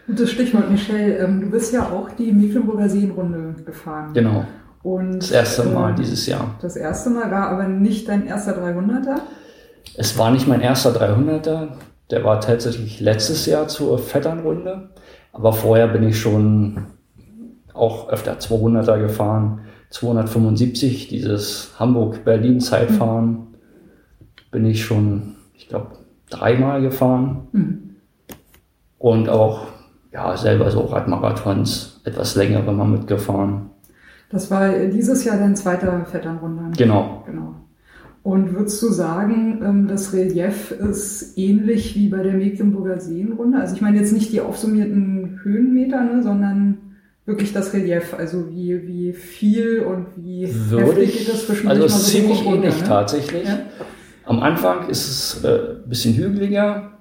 Gutes 0.08 0.32
Stichwort, 0.32 0.72
Michelle. 0.72 1.18
Ähm, 1.18 1.42
du 1.42 1.50
bist 1.50 1.74
ja 1.74 1.84
auch 1.90 2.10
die 2.12 2.32
Mecklenburger 2.32 2.90
Seenrunde 2.90 3.56
gefahren. 3.66 4.14
Genau, 4.14 4.46
Und, 4.82 5.20
das 5.20 5.32
erste 5.32 5.64
Mal 5.66 5.92
ähm, 5.92 5.96
dieses 5.98 6.26
Jahr. 6.26 6.56
Das 6.62 6.76
erste 6.76 7.10
Mal 7.10 7.30
war 7.30 7.50
aber 7.50 7.68
nicht 7.68 8.08
dein 8.08 8.26
erster 8.26 8.58
300er. 8.58 9.20
Es 9.96 10.18
war 10.18 10.32
nicht 10.32 10.48
mein 10.48 10.62
erster 10.62 10.92
300er, 10.92 11.70
der 12.10 12.24
war 12.24 12.40
tatsächlich 12.40 13.00
letztes 13.00 13.46
Jahr 13.46 13.68
zur 13.68 14.00
Vetternrunde, 14.00 14.90
aber 15.34 15.54
vorher 15.54 15.88
bin 15.88 16.04
ich 16.04 16.20
schon 16.20 16.86
auch 17.74 18.10
öfter 18.10 18.38
200er 18.40 19.00
gefahren. 19.00 19.62
275, 19.90 21.08
dieses 21.08 21.74
Hamburg-Berlin-Zeitfahren, 21.80 23.48
bin 24.52 24.66
ich 24.66 24.84
schon, 24.84 25.36
ich 25.54 25.70
glaube, 25.70 25.98
dreimal 26.30 26.82
gefahren. 26.82 27.48
Mhm. 27.52 27.96
Und 28.98 29.30
auch 29.30 29.68
ja, 30.12 30.36
selber 30.36 30.72
so 30.72 30.82
Radmarathons, 30.82 32.02
etwas 32.04 32.36
längere 32.36 32.72
mal 32.72 32.88
mitgefahren. 32.88 33.70
Das 34.30 34.52
war 34.52 34.72
dieses 34.88 35.24
Jahr 35.24 35.38
dein 35.38 35.56
zweiter 35.56 36.06
Vetternrunde. 36.06 36.78
Genau. 36.78 37.24
Genau. 37.26 37.56
Und 38.24 38.54
würdest 38.54 38.82
du 38.82 38.90
sagen, 38.90 39.62
ähm, 39.64 39.88
das 39.88 40.12
Relief 40.12 40.72
ist 40.72 41.38
ähnlich 41.38 41.96
wie 41.96 42.10
bei 42.10 42.24
der 42.24 42.34
Mecklenburger 42.34 43.00
Seenrunde? 43.00 43.58
Also 43.58 43.76
ich 43.76 43.82
meine 43.82 44.00
jetzt 44.00 44.12
nicht 44.12 44.34
die 44.34 44.42
aufsummierten 44.42 45.40
Höhenmeter, 45.44 46.04
ne, 46.04 46.22
sondern 46.24 46.78
wirklich 47.28 47.54
das 47.54 47.74
Relief. 47.74 48.16
Also 48.18 48.50
wie, 48.50 48.88
wie 48.88 49.14
viel 49.14 49.82
und 49.82 50.08
wie 50.16 50.48
Würde 50.72 51.02
heftig 51.02 51.10
ich, 51.10 51.20
geht 51.20 51.34
das 51.34 51.46
zwischendurch 51.46 51.82
also 51.82 51.86
ist 51.86 52.06
so 52.06 52.12
ziemlich 52.12 52.44
runter, 52.44 52.68
ähnlich 52.68 52.82
ne? 52.82 52.88
tatsächlich. 52.88 53.48
Ja. 53.48 53.60
Am 54.26 54.42
Anfang 54.42 54.90
ist 54.90 55.08
es 55.08 55.44
äh, 55.44 55.76
ein 55.84 55.90
bisschen 55.90 56.16
hügeliger. 56.16 56.94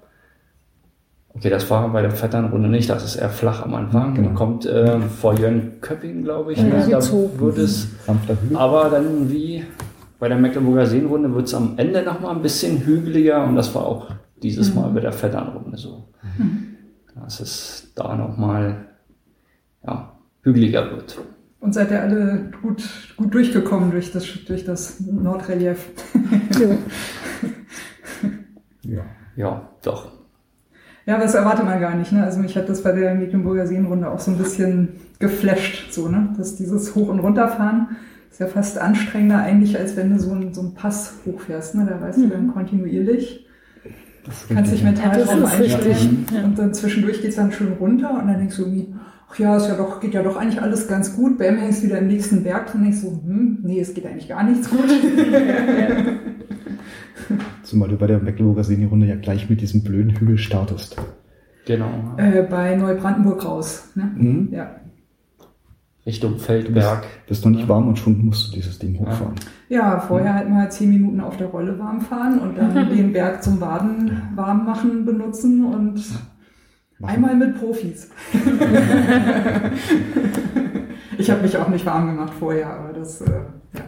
Okay, 1.30 1.50
das 1.50 1.68
war 1.70 1.88
bei 1.90 2.02
der 2.02 2.10
Vetternrunde 2.10 2.68
nicht, 2.68 2.88
das 2.88 3.04
ist 3.04 3.16
eher 3.16 3.28
flach 3.28 3.62
am 3.62 3.74
Anfang. 3.74 4.14
Genau. 4.14 4.28
Man 4.28 4.36
kommt 4.36 4.66
äh, 4.66 5.00
vor 5.00 5.34
Jönköping, 5.34 6.24
glaube 6.24 6.52
ich. 6.52 6.58
Ja, 6.58 6.64
ne? 6.64 6.86
da 6.88 7.00
wird 7.38 7.58
es, 7.58 7.88
Hügel. 8.06 8.56
aber 8.56 8.88
dann 8.90 9.30
wie 9.30 9.64
bei 10.18 10.28
der 10.28 10.38
Mecklenburger 10.38 10.86
Seenrunde 10.86 11.34
wird 11.34 11.46
es 11.46 11.54
am 11.54 11.74
Ende 11.76 12.02
nochmal 12.02 12.34
ein 12.34 12.42
bisschen 12.42 12.78
hügeliger 12.78 13.44
und 13.44 13.54
das 13.54 13.74
war 13.74 13.84
auch 13.84 14.08
dieses 14.42 14.74
Mal 14.74 14.88
bei 14.88 15.00
der 15.00 15.12
Vetternrunde 15.12 15.76
so. 15.76 16.08
Dass 17.14 17.40
es 17.40 17.92
da 17.94 18.16
nochmal 18.16 18.86
ja, 19.86 20.15
hügeliger 20.46 20.90
wird. 20.90 21.18
Und 21.60 21.74
seid 21.74 21.90
ihr 21.90 22.00
alle 22.00 22.50
gut, 22.62 22.82
gut 23.16 23.34
durchgekommen 23.34 23.90
durch 23.90 24.12
das, 24.12 24.24
durch 24.46 24.64
das 24.64 25.00
Nordrelief? 25.00 25.90
Ja. 28.82 29.04
Ja, 29.34 29.68
doch. 29.82 30.12
Ja, 31.06 31.18
das 31.18 31.34
erwartet 31.34 31.64
man 31.64 31.80
gar 31.80 31.96
nicht. 31.96 32.12
Ne? 32.12 32.22
Also 32.22 32.38
mich 32.38 32.56
hat 32.56 32.68
das 32.68 32.84
bei 32.84 32.92
der 32.92 33.16
Mecklenburger 33.16 33.66
Seenrunde 33.66 34.08
auch 34.08 34.20
so 34.20 34.30
ein 34.30 34.38
bisschen 34.38 34.90
geflasht, 35.18 35.92
so, 35.92 36.08
ne? 36.08 36.32
Dass 36.36 36.54
dieses 36.54 36.94
Hoch- 36.94 37.08
und 37.08 37.18
Runterfahren 37.18 37.96
ist 38.30 38.38
ja 38.38 38.46
fast 38.46 38.78
anstrengender 38.78 39.38
eigentlich, 39.38 39.76
als 39.76 39.96
wenn 39.96 40.10
du 40.10 40.20
so 40.20 40.30
einen, 40.30 40.54
so 40.54 40.60
einen 40.60 40.74
Pass 40.74 41.14
hochfährst. 41.26 41.74
Ne? 41.74 41.86
Da 41.88 42.00
weißt 42.00 42.18
du 42.18 42.28
dann 42.28 42.52
kontinuierlich, 42.52 43.46
kannst 44.48 44.72
dich 44.72 44.84
mental 44.84 45.20
drauf 45.24 45.52
einstellen. 45.52 46.26
ja. 46.32 46.44
Und 46.44 46.58
dann 46.58 46.74
zwischendurch 46.74 47.22
geht's 47.22 47.36
dann 47.36 47.50
schön 47.50 47.72
runter 47.72 48.10
und 48.20 48.28
dann 48.28 48.38
denkst 48.38 48.56
du 48.56 48.62
irgendwie, 48.62 48.94
ach 49.28 49.38
ja, 49.38 49.56
ist 49.56 49.68
ja 49.68 49.76
doch, 49.76 50.00
geht 50.00 50.14
ja 50.14 50.22
doch 50.22 50.36
eigentlich 50.36 50.60
alles 50.60 50.88
ganz 50.88 51.14
gut. 51.14 51.38
Bam, 51.38 51.56
hängst 51.56 51.82
wieder 51.82 51.98
im 51.98 52.08
nächsten 52.08 52.42
Berg, 52.42 52.72
dann 52.72 52.82
denkst 52.82 53.02
du, 53.02 53.10
hm, 53.10 53.58
nee, 53.62 53.80
es 53.80 53.94
geht 53.94 54.06
eigentlich 54.06 54.28
gar 54.28 54.44
nichts 54.44 54.70
gut. 54.70 54.80
Zumal 57.62 57.88
du 57.88 57.96
bei 57.96 58.06
der 58.06 58.20
Mecklenburger 58.20 58.64
Seenrunde 58.64 59.06
ja 59.06 59.16
gleich 59.16 59.50
mit 59.50 59.60
diesem 59.60 59.82
blöden 59.82 60.16
Hügel 60.16 60.38
startest. 60.38 60.96
Genau. 61.66 61.90
äh, 62.16 62.42
bei 62.42 62.76
Neubrandenburg 62.76 63.44
raus. 63.44 63.90
Ne? 63.96 64.04
Mhm. 64.14 64.48
Ja. 64.52 64.76
Richtung 66.06 66.38
Feldberg. 66.38 67.04
Bist 67.26 67.44
noch 67.44 67.50
nicht 67.50 67.68
warm 67.68 67.88
und 67.88 67.98
schon 67.98 68.24
musst 68.24 68.48
du 68.48 68.52
dieses 68.54 68.78
Ding 68.78 68.96
hochfahren. 69.00 69.34
Ja, 69.68 69.98
vorher 69.98 70.34
halt 70.34 70.48
mal 70.48 70.70
zehn 70.70 70.90
Minuten 70.90 71.20
auf 71.20 71.36
der 71.36 71.48
Rolle 71.48 71.76
warm 71.80 72.00
fahren 72.00 72.38
und 72.38 72.56
dann 72.56 72.88
den 72.96 73.12
Berg 73.12 73.42
zum 73.42 73.58
Baden 73.58 74.22
warm 74.36 74.64
machen 74.64 75.04
benutzen 75.04 75.64
und 75.64 76.00
Machen. 76.98 77.14
einmal 77.14 77.34
mit 77.34 77.58
Profis. 77.60 78.10
ich 81.18 81.30
habe 81.30 81.42
mich 81.42 81.56
auch 81.58 81.68
nicht 81.68 81.84
warm 81.84 82.06
gemacht 82.06 82.32
vorher, 82.38 82.70
aber 82.70 82.94
das, 82.94 83.20
äh, 83.20 83.30
ja. 83.74 83.82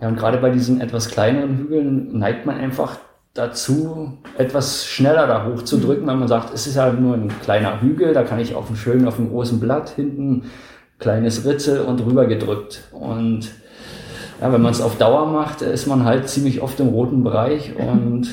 Ja, 0.00 0.08
und 0.08 0.16
gerade 0.16 0.38
bei 0.38 0.50
diesen 0.50 0.80
etwas 0.80 1.08
kleineren 1.08 1.58
Hügeln 1.58 2.18
neigt 2.18 2.46
man 2.46 2.56
einfach 2.56 2.98
dazu, 3.34 4.18
etwas 4.36 4.86
schneller 4.86 5.26
da 5.26 5.46
hochzudrücken, 5.46 6.06
weil 6.06 6.16
man 6.16 6.28
sagt, 6.28 6.52
es 6.52 6.66
ist 6.66 6.76
ja 6.76 6.92
nur 6.92 7.14
ein 7.14 7.30
kleiner 7.42 7.80
Hügel, 7.80 8.12
da 8.12 8.22
kann 8.22 8.40
ich 8.40 8.54
auf 8.54 8.66
einem 8.66 8.76
schönen, 8.76 9.06
auf 9.06 9.18
einem 9.18 9.30
großen 9.30 9.60
Blatt 9.60 9.90
hinten 9.90 10.44
kleines 10.98 11.44
Ritzel 11.44 11.80
und 11.80 12.04
rüber 12.04 12.26
gedrückt. 12.26 12.88
Und 12.92 13.50
ja, 14.40 14.52
wenn 14.52 14.62
man 14.62 14.72
es 14.72 14.80
auf 14.80 14.96
Dauer 14.96 15.26
macht, 15.26 15.62
ist 15.62 15.86
man 15.86 16.04
halt 16.04 16.28
ziemlich 16.28 16.62
oft 16.62 16.80
im 16.80 16.88
roten 16.88 17.22
Bereich 17.22 17.74
und 17.76 18.28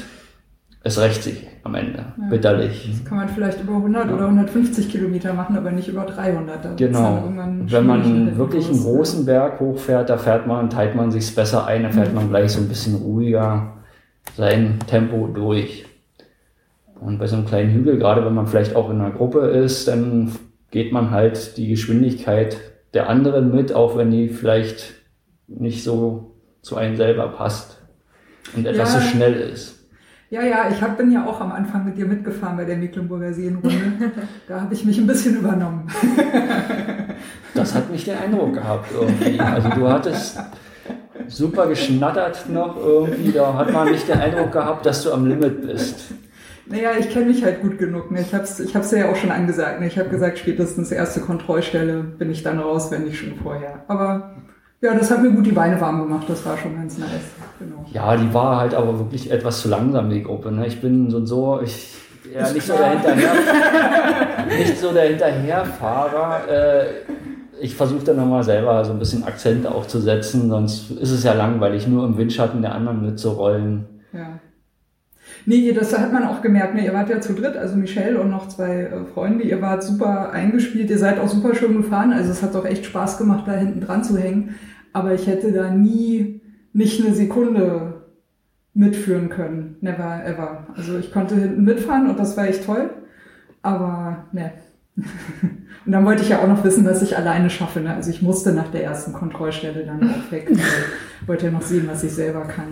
es 0.83 0.99
rächt 0.99 1.23
sich 1.23 1.45
am 1.63 1.75
Ende. 1.75 1.99
Ja. 2.17 2.29
Bitterlich. 2.29 2.89
Das 2.91 3.05
kann 3.05 3.17
man 3.17 3.29
vielleicht 3.29 3.61
über 3.61 3.73
100 3.73 4.07
Ja. 4.07 4.15
oder 4.15 4.25
150 4.27 4.89
Kilometer 4.89 5.33
machen, 5.33 5.57
aber 5.57 5.71
nicht 5.71 5.87
über 5.89 6.03
300. 6.05 6.63
Da 6.65 6.73
Genau. 6.75 7.23
Wenn 7.67 7.85
man 7.85 8.37
wirklich 8.37 8.69
einen 8.69 8.81
großen 8.81 9.25
Berg 9.25 9.59
hochfährt, 9.59 10.09
da 10.09 10.17
fährt 10.17 10.47
man, 10.47 10.69
teilt 10.69 10.95
man 10.95 11.11
sich's 11.11 11.35
besser 11.35 11.65
ein, 11.65 11.83
da 11.83 11.89
fährt 11.89 12.13
man 12.13 12.29
gleich 12.29 12.51
so 12.51 12.61
ein 12.61 12.67
bisschen 12.69 12.95
ruhiger 12.95 13.73
sein 14.37 14.79
Tempo 14.87 15.27
durch. 15.27 15.85
Und 16.99 17.17
bei 17.19 17.27
so 17.27 17.35
einem 17.35 17.45
kleinen 17.45 17.71
Hügel, 17.73 17.97
gerade 17.97 18.25
wenn 18.25 18.33
man 18.33 18.47
vielleicht 18.47 18.75
auch 18.75 18.89
in 18.89 18.99
einer 19.01 19.11
Gruppe 19.11 19.39
ist, 19.47 19.87
dann 19.87 20.31
geht 20.71 20.91
man 20.91 21.11
halt 21.11 21.57
die 21.57 21.67
Geschwindigkeit 21.69 22.57
der 22.93 23.09
anderen 23.09 23.53
mit, 23.55 23.73
auch 23.73 23.97
wenn 23.97 24.11
die 24.11 24.29
vielleicht 24.29 24.93
nicht 25.47 25.83
so 25.83 26.35
zu 26.61 26.75
einem 26.75 26.95
selber 26.97 27.27
passt 27.29 27.81
und 28.55 28.65
etwas 28.65 28.93
Ja. 28.93 28.99
zu 28.99 29.05
schnell 29.07 29.33
ist. 29.33 29.78
Ja, 30.31 30.43
ja, 30.43 30.69
ich 30.69 30.79
hab, 30.79 30.95
bin 30.95 31.11
ja 31.11 31.25
auch 31.25 31.41
am 31.41 31.51
Anfang 31.51 31.85
mit 31.85 31.97
dir 31.97 32.05
mitgefahren 32.05 32.55
bei 32.55 32.63
der 32.63 32.77
Mecklenburger 32.77 33.33
Seenrunde. 33.33 34.11
da 34.47 34.61
habe 34.61 34.73
ich 34.75 34.85
mich 34.85 34.99
ein 34.99 35.07
bisschen 35.07 35.37
übernommen. 35.37 35.87
Das 37.55 37.73
hat 37.73 37.89
nicht 37.89 38.05
den 38.07 38.15
Eindruck 38.15 38.53
gehabt 38.53 38.89
irgendwie. 38.93 39.37
Also 39.39 39.69
du 39.69 39.89
hattest 39.89 40.39
super 41.27 41.67
geschnattert 41.67 42.47
noch 42.47 42.77
irgendwie, 42.77 43.31
da 43.31 43.53
hat 43.55 43.73
man 43.73 43.91
nicht 43.91 44.07
den 44.07 44.19
Eindruck 44.19 44.51
gehabt, 44.51 44.85
dass 44.85 45.03
du 45.03 45.11
am 45.11 45.25
Limit 45.25 45.63
bist. 45.63 46.11
Naja, 46.67 46.91
ich 46.97 47.09
kenne 47.09 47.25
mich 47.25 47.43
halt 47.43 47.61
gut 47.61 47.79
genug. 47.79 48.11
Ne? 48.11 48.21
Ich 48.21 48.33
habe 48.33 48.43
es 48.43 48.59
ich 48.59 48.75
hab's 48.75 48.91
ja 48.91 49.09
auch 49.09 49.15
schon 49.15 49.31
angesagt. 49.31 49.81
Ne? 49.81 49.87
Ich 49.87 49.97
habe 49.97 50.09
gesagt, 50.09 50.37
spätestens 50.37 50.91
erste 50.91 51.21
Kontrollstelle 51.21 52.03
bin 52.03 52.29
ich 52.29 52.43
dann 52.43 52.59
raus, 52.59 52.91
wenn 52.91 53.03
nicht 53.05 53.17
schon 53.17 53.35
vorher. 53.35 53.83
Aber 53.87 54.35
ja, 54.81 54.93
das 54.93 55.11
hat 55.11 55.21
mir 55.21 55.31
gut 55.31 55.45
die 55.45 55.51
Beine 55.51 55.79
warm 55.79 55.99
gemacht. 55.99 56.25
Das 56.27 56.45
war 56.45 56.57
schon 56.57 56.75
ganz 56.75 56.97
nice. 56.97 57.09
Genau. 57.59 57.85
Ja, 57.91 58.15
die 58.15 58.33
war 58.33 58.57
halt 58.57 58.73
aber 58.73 58.97
wirklich 58.99 59.31
etwas 59.31 59.61
zu 59.61 59.69
langsam, 59.69 60.09
die 60.09 60.23
Gruppe. 60.23 60.51
Ne? 60.51 60.67
Ich 60.67 60.79
bin 60.79 61.09
so 61.09 61.17
und 61.17 61.27
so, 61.27 61.59
ich 61.61 61.95
ja, 62.33 62.49
nicht 62.51 62.65
so, 62.65 62.73
der 62.77 62.91
Hinterher, 62.91 63.31
nicht 64.47 64.77
so 64.77 64.91
der 64.91 65.03
Hinterherfahrer. 65.09 66.47
Äh, 66.47 66.85
ich 67.61 67.75
versuche 67.75 68.03
dann 68.05 68.17
nochmal 68.17 68.43
selber 68.43 68.85
so 68.85 68.93
ein 68.93 68.99
bisschen 68.99 69.23
Akzente 69.23 69.73
auch 69.73 69.85
zu 69.85 69.99
setzen, 69.99 70.49
sonst 70.49 70.91
ist 70.91 71.11
es 71.11 71.23
ja 71.23 71.33
langweilig, 71.33 71.87
nur 71.87 72.05
im 72.05 72.17
Windschatten 72.17 72.61
der 72.61 72.73
anderen 72.73 73.05
mitzurollen. 73.05 73.85
Ja. 74.13 74.39
Nee, 75.49 75.71
das 75.71 75.97
hat 75.97 76.13
man 76.13 76.25
auch 76.25 76.43
gemerkt. 76.43 76.79
Ihr 76.79 76.93
wart 76.93 77.09
ja 77.09 77.19
zu 77.21 77.33
dritt, 77.33 77.57
also 77.57 77.75
Michelle 77.75 78.21
und 78.21 78.29
noch 78.29 78.49
zwei 78.49 78.81
äh, 78.81 79.05
Freunde. 79.05 79.43
Ihr 79.45 79.63
wart 79.63 79.81
super 79.81 80.31
eingespielt, 80.31 80.91
ihr 80.91 80.99
seid 80.99 81.17
auch 81.17 81.27
super 81.27 81.55
schön 81.55 81.75
gefahren. 81.75 82.13
Also 82.13 82.29
es 82.29 82.43
hat 82.43 82.53
doch 82.53 82.65
echt 82.65 82.85
Spaß 82.85 83.17
gemacht, 83.17 83.45
da 83.47 83.53
hinten 83.53 83.81
dran 83.81 84.03
zu 84.03 84.15
hängen. 84.15 84.53
Aber 84.93 85.15
ich 85.15 85.25
hätte 85.25 85.51
da 85.51 85.71
nie 85.71 86.41
nicht 86.71 87.03
eine 87.03 87.15
Sekunde 87.15 88.03
mitführen 88.75 89.29
können. 89.29 89.77
Never 89.81 90.23
ever. 90.23 90.67
Also 90.75 90.99
ich 90.99 91.11
konnte 91.11 91.33
hinten 91.33 91.63
mitfahren 91.63 92.07
und 92.11 92.19
das 92.19 92.37
war 92.37 92.47
echt 92.47 92.63
toll. 92.63 92.91
Aber 93.63 94.27
ne. 94.31 94.51
Und 95.85 95.91
dann 95.93 96.05
wollte 96.05 96.23
ich 96.23 96.29
ja 96.29 96.39
auch 96.39 96.47
noch 96.47 96.63
wissen, 96.63 96.85
was 96.85 97.01
ich 97.01 97.17
alleine 97.17 97.49
schaffe. 97.49 97.79
Ne? 97.79 97.93
Also 97.93 98.09
ich 98.09 98.21
musste 98.21 98.51
nach 98.51 98.67
der 98.67 98.83
ersten 98.83 99.13
Kontrollstelle 99.13 99.85
dann 99.85 100.09
auch 100.09 100.31
weg. 100.31 100.49
Ich 100.51 101.27
wollte 101.27 101.45
ja 101.45 101.51
noch 101.51 101.61
sehen, 101.61 101.87
was 101.89 102.03
ich 102.03 102.11
selber 102.11 102.41
kann. 102.41 102.67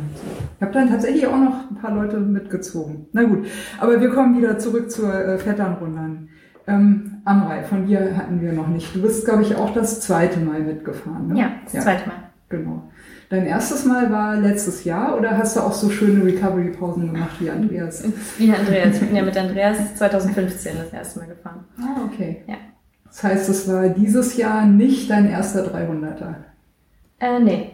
Ich 0.58 0.62
habe 0.62 0.74
dann 0.74 0.90
tatsächlich 0.90 1.28
auch 1.28 1.38
noch 1.38 1.70
ein 1.70 1.76
paar 1.82 1.94
Leute 1.94 2.18
mitgezogen. 2.20 3.08
Na 3.14 3.24
gut, 3.24 3.46
aber 3.80 4.00
wir 4.02 4.10
kommen 4.10 4.38
wieder 4.38 4.58
zurück 4.58 4.92
zur 4.92 5.14
äh, 5.14 5.38
Vetternrundern. 5.38 6.30
Ähm, 6.68 7.22
Amrei, 7.24 7.64
von 7.64 7.88
dir 7.88 8.18
hatten 8.18 8.42
wir 8.42 8.52
noch 8.52 8.68
nicht. 8.68 8.94
Du 8.94 9.02
bist, 9.02 9.26
glaube 9.26 9.44
ich, 9.44 9.56
auch 9.56 9.74
das 9.74 10.02
zweite 10.02 10.40
Mal 10.40 10.60
mitgefahren. 10.60 11.28
Ne? 11.28 11.40
Ja, 11.40 11.52
das 11.64 11.74
ja. 11.74 11.82
zweite 11.82 12.08
Mal. 12.08 12.16
Genau. 12.50 12.84
Dein 13.30 13.46
erstes 13.46 13.84
Mal 13.84 14.10
war 14.12 14.38
letztes 14.38 14.86
Jahr 14.86 15.18
oder 15.18 15.38
hast 15.38 15.58
du 15.58 15.60
auch 15.60 15.74
so 15.74 15.90
schöne 15.90 16.24
Recovery-Pausen 16.24 17.12
gemacht 17.12 17.36
wie 17.40 17.50
Andreas? 17.50 18.04
Wie 18.38 18.54
Andreas. 18.54 18.96
Ich 18.96 19.08
bin 19.08 19.16
ja 19.16 19.24
mit 19.24 19.36
Andreas 19.36 19.96
2015 19.96 20.78
das 20.78 20.94
erste 20.94 21.20
Mal 21.20 21.28
gefahren. 21.28 21.66
Ah, 21.78 22.06
okay. 22.06 22.44
Ja. 22.48 22.56
Das 23.08 23.24
heißt, 23.24 23.50
es 23.50 23.68
war 23.68 23.90
dieses 23.90 24.38
Jahr 24.38 24.66
nicht 24.66 25.10
dein 25.10 25.30
erster 25.30 25.66
300er? 25.74 26.36
Äh, 27.20 27.40
nee. 27.40 27.72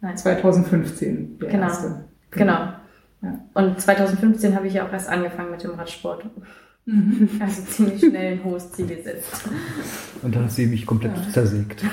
Nein. 0.00 0.16
2015 0.16 1.38
der 1.38 1.48
genau. 1.48 1.64
erste. 1.64 2.04
Genau. 2.30 2.72
Ja. 3.22 3.38
Und 3.54 3.80
2015 3.80 4.54
habe 4.54 4.66
ich 4.66 4.74
ja 4.74 4.86
auch 4.86 4.92
erst 4.92 5.08
angefangen 5.08 5.50
mit 5.50 5.62
dem 5.62 5.72
Radsport. 5.72 6.24
Mhm. 6.86 7.28
Also 7.40 7.62
ziemlich 7.62 8.00
schnell 8.00 8.32
ein 8.32 8.44
hohes 8.44 8.72
Ziel 8.72 8.86
gesetzt. 8.86 9.48
Und 10.22 10.34
dann 10.34 10.44
hat 10.44 10.50
sie 10.50 10.66
mich 10.66 10.86
komplett 10.86 11.16
ja. 11.16 11.32
zersägt. 11.32 11.84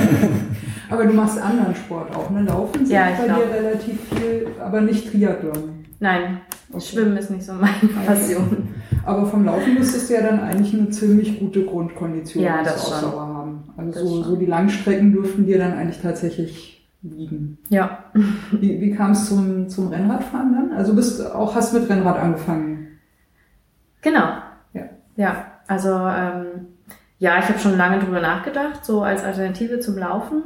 aber 0.90 1.04
du 1.04 1.12
machst 1.12 1.38
anderen 1.38 1.74
Sport 1.74 2.16
auch, 2.16 2.30
ne? 2.30 2.42
Laufen 2.42 2.86
ja, 2.86 3.10
bei 3.16 3.24
glaub. 3.26 3.38
dir 3.38 3.54
relativ 3.54 3.98
viel, 4.08 4.46
aber 4.58 4.80
nicht 4.80 5.10
Triathlon. 5.10 5.75
Nein, 5.98 6.40
okay. 6.70 6.80
Schwimmen 6.80 7.16
ist 7.16 7.30
nicht 7.30 7.44
so 7.44 7.54
meine 7.54 7.88
Passion. 8.06 8.68
Aber 9.04 9.26
vom 9.26 9.44
Laufen 9.44 9.74
müsstest 9.74 10.10
du 10.10 10.14
ja 10.14 10.22
dann 10.22 10.40
eigentlich 10.40 10.74
eine 10.74 10.90
ziemlich 10.90 11.38
gute 11.38 11.64
Grundkondition 11.64 12.44
ja, 12.44 12.62
das 12.62 12.88
schon. 12.88 13.12
haben. 13.12 13.64
Also 13.76 14.06
so, 14.06 14.22
so, 14.22 14.36
die 14.36 14.46
Langstrecken 14.46 15.12
dürften 15.12 15.46
dir 15.46 15.58
dann 15.58 15.74
eigentlich 15.74 16.02
tatsächlich 16.02 16.88
liegen. 17.02 17.58
Ja. 17.68 18.04
Wie, 18.52 18.80
wie 18.80 18.94
kam 18.94 19.12
es 19.12 19.28
zum, 19.28 19.68
zum 19.68 19.88
Rennradfahren 19.88 20.52
dann? 20.52 20.72
Also 20.72 20.94
bist 20.94 21.24
auch 21.24 21.54
hast 21.54 21.72
mit 21.72 21.88
Rennrad 21.88 22.18
angefangen? 22.18 22.98
Genau. 24.02 24.28
Ja. 24.72 24.82
Ja, 25.16 25.46
also 25.66 25.90
ähm, 25.90 26.66
ja, 27.18 27.38
ich 27.38 27.48
habe 27.48 27.58
schon 27.58 27.76
lange 27.76 28.00
drüber 28.00 28.20
nachgedacht, 28.20 28.84
so 28.84 29.02
als 29.02 29.24
Alternative 29.24 29.80
zum 29.80 29.96
Laufen. 29.96 30.42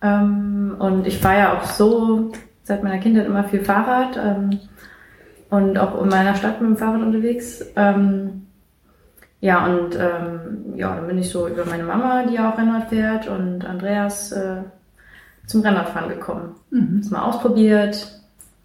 Ähm, 0.00 0.76
und 0.78 1.06
ich 1.06 1.18
fahre 1.18 1.38
ja 1.38 1.58
auch 1.58 1.64
so 1.64 2.30
seit 2.68 2.82
meiner 2.84 2.98
Kindheit 2.98 3.26
immer 3.26 3.44
viel 3.44 3.64
Fahrrad 3.64 4.18
ähm, 4.22 4.60
und 5.50 5.78
auch 5.78 6.02
in 6.02 6.08
meiner 6.10 6.34
Stadt 6.34 6.60
mit 6.60 6.68
dem 6.70 6.76
Fahrrad 6.76 7.00
unterwegs. 7.00 7.64
Ähm, 7.76 8.46
ja, 9.40 9.66
und 9.66 9.96
ähm, 9.96 10.74
ja, 10.76 10.94
dann 10.94 11.06
bin 11.06 11.18
ich 11.18 11.30
so 11.30 11.48
über 11.48 11.64
meine 11.64 11.84
Mama, 11.84 12.24
die 12.26 12.34
ja 12.34 12.50
auch 12.52 12.58
Rennrad 12.58 12.88
fährt, 12.90 13.26
und 13.28 13.64
Andreas 13.64 14.32
äh, 14.32 14.62
zum 15.46 15.62
Rennradfahren 15.62 16.10
gekommen. 16.10 16.56
Mhm. 16.70 16.98
Das 17.00 17.10
mal 17.10 17.22
ausprobiert 17.22 18.20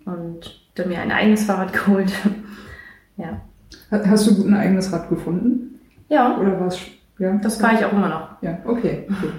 und 0.06 0.60
dann 0.76 0.90
mir 0.90 1.00
ein 1.00 1.12
eigenes 1.12 1.46
Fahrrad 1.46 1.72
geholt. 1.86 2.12
ja. 3.18 3.40
Hast 3.90 4.28
du 4.28 4.36
gut 4.36 4.48
ein 4.48 4.56
eigenes 4.56 4.92
Rad 4.92 5.08
gefunden? 5.10 5.80
Ja. 6.10 6.38
Oder 6.38 6.60
was? 6.60 6.78
Ja. 7.20 7.34
Das 7.38 7.58
fahre 7.58 7.76
ich 7.76 7.86
auch 7.86 7.94
immer 7.94 8.10
noch. 8.10 8.42
Ja, 8.42 8.58
okay. 8.66 9.06
Gut. 9.08 9.32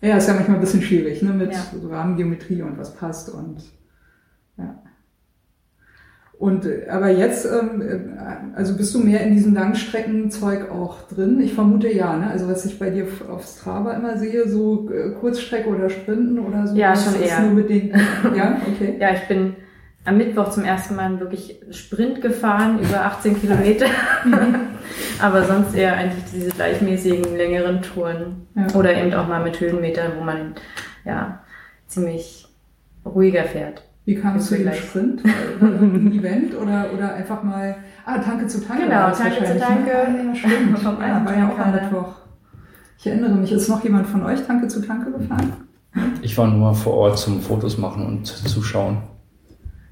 Ja, 0.00 0.16
ist 0.16 0.28
ja 0.28 0.34
manchmal 0.34 0.56
ein 0.58 0.60
bisschen 0.60 0.82
schwierig, 0.82 1.20
ne, 1.22 1.30
mit 1.30 1.52
Ja. 1.52 1.58
so 1.58 1.88
Rahmengeometrie 1.88 2.62
und 2.62 2.78
was 2.78 2.94
passt 2.94 3.28
und 3.28 3.56
ja. 4.58 4.82
Und 6.38 6.66
äh, 6.66 6.86
aber 6.90 7.08
jetzt, 7.08 7.46
ähm, 7.46 7.80
äh, 7.80 8.54
also 8.54 8.76
bist 8.76 8.94
du 8.94 8.98
mehr 8.98 9.20
in 9.22 9.32
diesem 9.32 9.54
Langstreckenzeug 9.54 10.70
auch 10.70 11.08
drin? 11.08 11.40
Ich 11.40 11.54
vermute 11.54 11.90
ja, 11.90 12.16
ne? 12.16 12.28
Also 12.28 12.46
was 12.48 12.66
ich 12.66 12.78
bei 12.78 12.90
dir 12.90 13.06
auf 13.30 13.46
Strava 13.46 13.92
immer 13.92 14.18
sehe, 14.18 14.46
so 14.46 14.90
äh, 14.90 15.12
Kurzstrecke 15.12 15.68
oder 15.68 15.88
Sprinten 15.88 16.38
oder 16.38 16.66
so. 16.66 16.76
Ja, 16.76 16.94
schon 16.94 17.14
ist 17.14 17.30
eher. 17.30 17.40
Nur 17.40 17.52
mit 17.52 17.70
den, 17.70 17.88
ja, 18.36 18.60
okay. 18.66 18.96
Ja, 19.00 19.14
ich 19.14 19.26
bin 19.28 19.54
am 20.04 20.18
Mittwoch 20.18 20.50
zum 20.50 20.64
ersten 20.64 20.94
Mal 20.94 21.18
wirklich 21.20 21.58
Sprint 21.70 22.20
gefahren, 22.20 22.80
über 22.80 23.04
18 23.06 23.40
Kilometer. 23.40 23.86
Aber 25.20 25.42
sonst 25.44 25.74
eher 25.74 25.96
eigentlich 25.96 26.24
diese 26.32 26.50
gleichmäßigen, 26.50 27.36
längeren 27.36 27.80
Touren. 27.80 28.46
Ja. 28.54 28.66
Oder 28.74 28.94
eben 28.94 29.14
auch 29.14 29.26
mal 29.26 29.42
mit 29.42 29.58
Höhenmetern, 29.58 30.12
wo 30.18 30.22
man 30.22 30.54
ja 31.04 31.40
ziemlich 31.88 32.46
ruhiger 33.04 33.44
fährt. 33.44 33.85
Wie 34.06 34.14
kam 34.14 34.36
es 34.36 34.46
zu 34.46 34.56
dem. 34.56 34.72
Sprint? 34.72 35.22
War 35.24 35.68
Ein 35.82 36.12
Event 36.12 36.54
oder, 36.56 36.86
oder 36.94 37.14
einfach 37.14 37.42
mal, 37.42 37.76
ah, 38.04 38.18
Tanke 38.18 38.46
zu 38.46 38.64
Tanke. 38.64 38.84
Genau, 38.84 38.94
war 38.94 39.08
das 39.10 39.18
Tanke 39.18 39.34
zu 39.34 39.40
wahrscheinlich, 39.42 39.62
Tanke. 39.62 39.90
Ne? 39.90 40.18
Ah, 40.20 40.26
ja, 40.26 40.34
stimmt. 40.34 40.78
Vom 40.78 41.00
ja, 41.00 41.24
war 41.24 41.36
ja 41.36 41.48
auch 41.48 41.58
am. 41.58 41.72
Mittwoch. 41.72 42.14
Ich 42.98 43.06
erinnere 43.08 43.34
mich, 43.34 43.52
ist 43.52 43.68
noch 43.68 43.82
jemand 43.84 44.06
von 44.06 44.24
euch 44.24 44.40
Tanke 44.46 44.68
zu 44.68 44.80
Tanke 44.80 45.10
gefahren? 45.10 45.52
Ich 46.22 46.38
war 46.38 46.46
nur 46.46 46.74
vor 46.74 46.94
Ort 46.94 47.18
zum 47.18 47.40
Fotos 47.40 47.78
machen 47.78 48.06
und 48.06 48.26
zuschauen. 48.26 48.98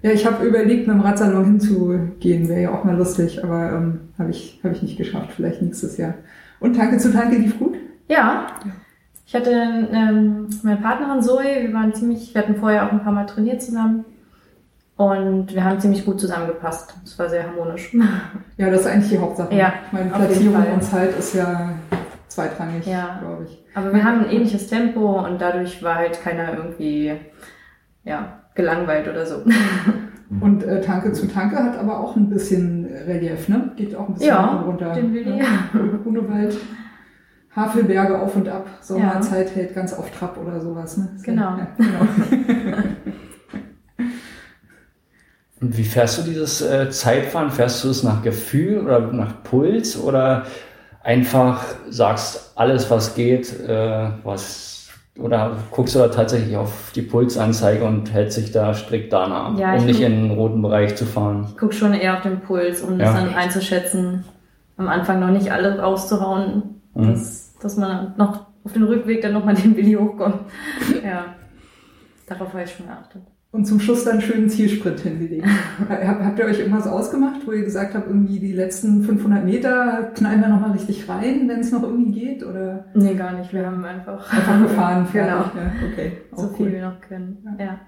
Ja, 0.03 0.11
ich 0.11 0.24
habe 0.27 0.44
überlegt, 0.44 0.87
mit 0.87 0.96
dem 0.96 1.00
Radsalon 1.00 1.44
hinzugehen, 1.44 2.48
wäre 2.48 2.62
ja 2.62 2.70
auch 2.72 2.85
mal 2.85 2.96
lustig, 2.96 3.42
aber 3.42 3.72
ähm, 3.72 4.00
habe 4.18 4.31
ich, 4.31 4.61
hab 4.62 4.72
ich 4.72 4.83
nicht 4.83 4.96
geschafft, 4.96 5.33
vielleicht 5.35 5.61
nächstes 5.61 5.96
Jahr. 5.96 6.14
Und 6.61 6.77
Tanke 6.77 6.98
zu 6.98 7.12
Tanke 7.12 7.37
lief 7.37 7.59
gut? 7.59 7.74
Ja. 8.09 8.46
Ich 9.26 9.34
hatte 9.34 9.50
ähm, 9.50 10.48
meine 10.62 10.76
Partnerin 10.76 11.22
Zoe, 11.22 11.42
wir 11.62 11.72
waren 11.72 11.94
ziemlich, 11.94 12.34
wir 12.34 12.42
hatten 12.42 12.56
vorher 12.56 12.87
auch 12.87 12.92
ein 12.92 13.02
paar 13.02 13.12
Mal 13.12 13.24
trainiert 13.26 13.62
zusammen. 13.62 14.04
Und 14.96 15.52
wir 15.52 15.64
haben 15.64 15.80
ziemlich 15.80 16.04
gut 16.04 16.20
zusammengepasst. 16.20 16.94
Es 17.04 17.18
war 17.18 17.28
sehr 17.28 17.46
harmonisch. 17.46 17.94
Ja, 18.56 18.70
das 18.70 18.82
ist 18.82 18.87
eigentlich 18.87 19.10
die 19.10 19.18
Hauptsache. 19.18 19.52
Ja, 19.52 19.72
meine, 19.90 20.10
Platzierung 20.10 20.64
und 20.74 20.84
Zeit 20.84 21.18
ist 21.18 21.34
ja 21.34 21.70
zweitrangig, 22.28 22.87
Ja. 22.87 23.18
glaube 23.20 23.44
ich. 23.48 23.64
Aber 23.74 23.92
wir 23.92 24.04
haben 24.04 24.20
ein 24.20 24.30
ähnliches 24.30 24.68
Tempo 24.68 25.18
und 25.26 25.40
dadurch 25.40 25.82
war 25.82 25.96
halt 25.96 26.22
keiner 26.22 26.56
irgendwie 26.56 27.14
ja, 28.04 28.42
gelangweilt 28.54 29.08
oder 29.08 29.26
so. 29.26 29.37
Und 30.40 30.64
äh, 30.64 30.80
Tanke 30.80 31.12
zu 31.12 31.26
Tanke 31.28 31.56
hat 31.56 31.78
aber 31.78 32.00
auch 32.00 32.16
ein 32.16 32.28
bisschen 32.30 32.87
Relief, 33.06 33.48
ne? 33.48 33.70
Geht 33.76 33.94
auch 33.94 34.08
ein 34.08 34.14
bisschen 34.14 34.28
Ja, 34.28 34.62
runter. 34.64 34.92
den 34.92 35.12
will 35.12 35.28
ich. 35.28 35.37
Ja. 35.38 35.46
Grunewald, 36.02 36.56
Havelberge 37.57 38.19
auf 38.21 38.35
und 38.37 38.49
ab, 38.49 38.67
Sommerzeit 38.81 39.55
hält 39.55 39.75
ganz 39.75 39.93
auf 39.93 40.11
Trab 40.11 40.37
oder 40.38 40.61
sowas, 40.61 40.97
ne? 40.97 41.09
Ja- 41.19 41.23
Genau. 41.25 41.43
Ja, 41.43 41.69
genau. 41.77 42.79
Und 45.61 45.77
wie 45.79 45.85
fährst 45.85 46.19
du 46.19 46.23
dieses 46.23 46.61
äh, 46.61 46.90
Zeitfahren? 46.90 47.51
Fährst 47.51 47.85
du 47.85 47.88
es 47.90 48.03
nach 48.03 48.23
Gefühl 48.23 48.81
oder 48.81 49.01
nach 49.01 49.43
Puls 49.45 49.99
oder 49.99 50.45
einfach 51.03 51.64
sagst 51.88 52.53
alles, 52.57 52.90
was 52.90 53.14
geht, 53.14 53.61
äh, 53.61 54.09
was 54.25 54.73
oder 55.19 55.57
guckst 55.71 55.95
du 55.95 56.01
da 56.01 56.09
tatsächlich 56.09 56.57
auf 56.57 56.90
die 56.95 57.03
Pulsanzeige 57.03 57.85
und 57.85 58.12
hältst 58.12 58.37
dich 58.37 58.51
da 58.51 58.75
strikt 58.75 59.12
danach, 59.12 59.57
Ja, 59.57 59.71
um 59.73 59.79
ich 59.79 59.85
nicht 59.85 59.99
guck- 60.01 60.07
in 60.07 60.29
den 60.29 60.31
roten 60.33 60.61
Bereich 60.61 60.97
zu 60.97 61.07
fahren? 61.07 61.47
Ich 61.51 61.57
gucke 61.57 61.73
schon 61.73 61.95
eher 61.95 62.17
auf 62.17 62.23
den 62.23 62.40
Puls, 62.40 62.83
um 62.83 62.99
Ja. 62.99 63.07
das 63.07 63.14
dann 63.14 63.33
einzuschätzen. 63.35 64.25
Am 64.77 64.88
Anfang 64.88 65.21
noch 65.21 65.31
nicht 65.31 65.53
alle 65.53 65.79
rauszuhauen, 65.79 66.81
Mhm. 66.95 67.12
dass, 67.12 67.43
dass 67.64 67.77
man 67.77 68.14
noch 68.16 68.46
auf 68.64 68.72
den 68.72 68.85
Rückweg 68.85 69.22
dann 69.22 69.33
nochmal 69.33 69.55
den 69.55 69.77
Willi 69.77 69.94
hochkommt. 69.94 70.40
ja, 71.05 71.35
darauf 72.27 72.53
habe 72.53 72.62
ich 72.62 72.70
schon 72.70 72.87
geachtet. 72.87 73.22
Und 73.53 73.66
zum 73.66 73.79
Schluss 73.79 74.03
dann 74.03 74.20
schönen 74.20 74.50
Zielsprint 74.50 74.98
hingelegt. 74.98 75.46
Hab, 75.88 76.24
habt 76.24 76.38
ihr 76.40 76.44
euch 76.46 76.59
irgendwas 76.59 76.88
ausgemacht, 76.88 77.46
wo 77.46 77.53
ihr 77.53 77.62
gesagt 77.62 77.94
habt, 77.94 78.09
irgendwie 78.09 78.40
die 78.40 78.53
letzten 78.53 79.05
500 79.05 79.44
Meter 79.44 80.11
knallen 80.12 80.40
wir 80.40 80.48
nochmal 80.48 80.72
richtig 80.72 81.09
rein, 81.09 81.48
wenn 81.48 81.61
es 81.61 81.70
noch 81.70 81.85
irgendwie 81.85 82.11
geht? 82.11 82.44
Oder 82.44 82.87
Nee, 82.94 83.14
gar 83.14 83.33
nicht. 83.38 83.53
Wir 83.53 83.64
haben 83.64 83.85
einfach, 83.85 84.33
einfach 84.33 84.61
gefahren? 84.61 85.07
Genau. 85.12 85.44
fertig? 85.44 85.53
Ja, 85.55 85.88
okay. 85.92 86.12
so 86.35 86.46
Auch 86.46 86.57
viel 86.57 86.66
cool. 86.66 86.72
wir 86.72 86.83
noch 86.83 87.00
können. 87.00 87.46
Ja. 87.61 87.79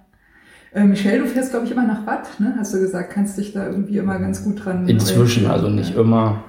Äh, 0.72 0.84
Michelle, 0.84 1.18
du 1.18 1.26
fährst, 1.26 1.50
glaube 1.50 1.66
ich, 1.66 1.72
immer 1.72 1.86
nach 1.86 2.06
Watt, 2.06 2.28
ne? 2.38 2.54
Hast 2.58 2.72
du 2.72 2.78
gesagt, 2.78 3.10
kannst 3.10 3.36
dich 3.36 3.52
da 3.52 3.66
irgendwie 3.66 3.98
immer 3.98 4.20
ganz 4.20 4.44
gut 4.44 4.64
dran. 4.64 4.86
Inzwischen, 4.86 5.46
also 5.46 5.68
nicht 5.68 5.96
immer. 5.96 6.44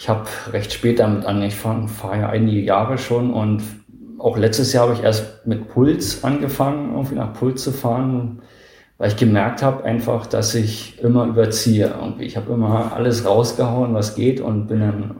Ich 0.00 0.08
habe 0.08 0.24
recht 0.50 0.72
spät 0.72 0.98
damit 0.98 1.26
angefangen, 1.26 1.86
fahre 1.86 2.20
ja 2.20 2.28
einige 2.30 2.62
Jahre 2.62 2.96
schon 2.96 3.34
und 3.34 3.62
auch 4.16 4.38
letztes 4.38 4.72
Jahr 4.72 4.84
habe 4.84 4.94
ich 4.94 5.02
erst 5.02 5.46
mit 5.46 5.68
Puls 5.68 6.24
angefangen, 6.24 6.94
irgendwie 6.94 7.16
nach 7.16 7.34
Puls 7.34 7.62
zu 7.62 7.70
fahren, 7.70 8.40
weil 8.96 9.08
ich 9.08 9.18
gemerkt 9.18 9.62
habe 9.62 9.84
einfach, 9.84 10.24
dass 10.24 10.54
ich 10.54 10.98
immer 11.02 11.26
überziehe. 11.26 11.92
Irgendwie. 12.00 12.24
Ich 12.24 12.38
habe 12.38 12.50
immer 12.50 12.94
alles 12.94 13.26
rausgehauen, 13.26 13.92
was 13.92 14.14
geht 14.14 14.40
und 14.40 14.68
bin 14.68 14.80
dann 14.80 15.16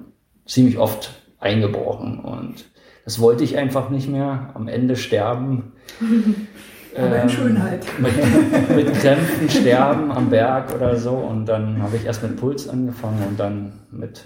ziemlich 0.46 0.78
oft 0.78 1.10
eingebrochen 1.40 2.20
und 2.20 2.64
das 3.04 3.20
wollte 3.20 3.44
ich 3.44 3.58
einfach 3.58 3.90
nicht 3.90 4.08
mehr. 4.08 4.48
Am 4.54 4.66
Ende 4.66 4.96
sterben. 4.96 5.72
Aber 6.96 7.16
in 7.16 7.22
ähm, 7.22 7.28
Schönheit. 7.28 7.84
Mit, 7.98 8.76
mit 8.76 8.94
Krämpfen 8.94 9.50
sterben 9.50 10.10
am 10.10 10.30
Berg 10.30 10.74
oder 10.74 10.96
so. 10.96 11.12
Und 11.12 11.44
dann 11.44 11.82
habe 11.82 11.96
ich 11.96 12.06
erst 12.06 12.22
mit 12.22 12.36
Puls 12.36 12.66
angefangen 12.66 13.22
und 13.28 13.38
dann 13.38 13.72
mit 13.90 14.24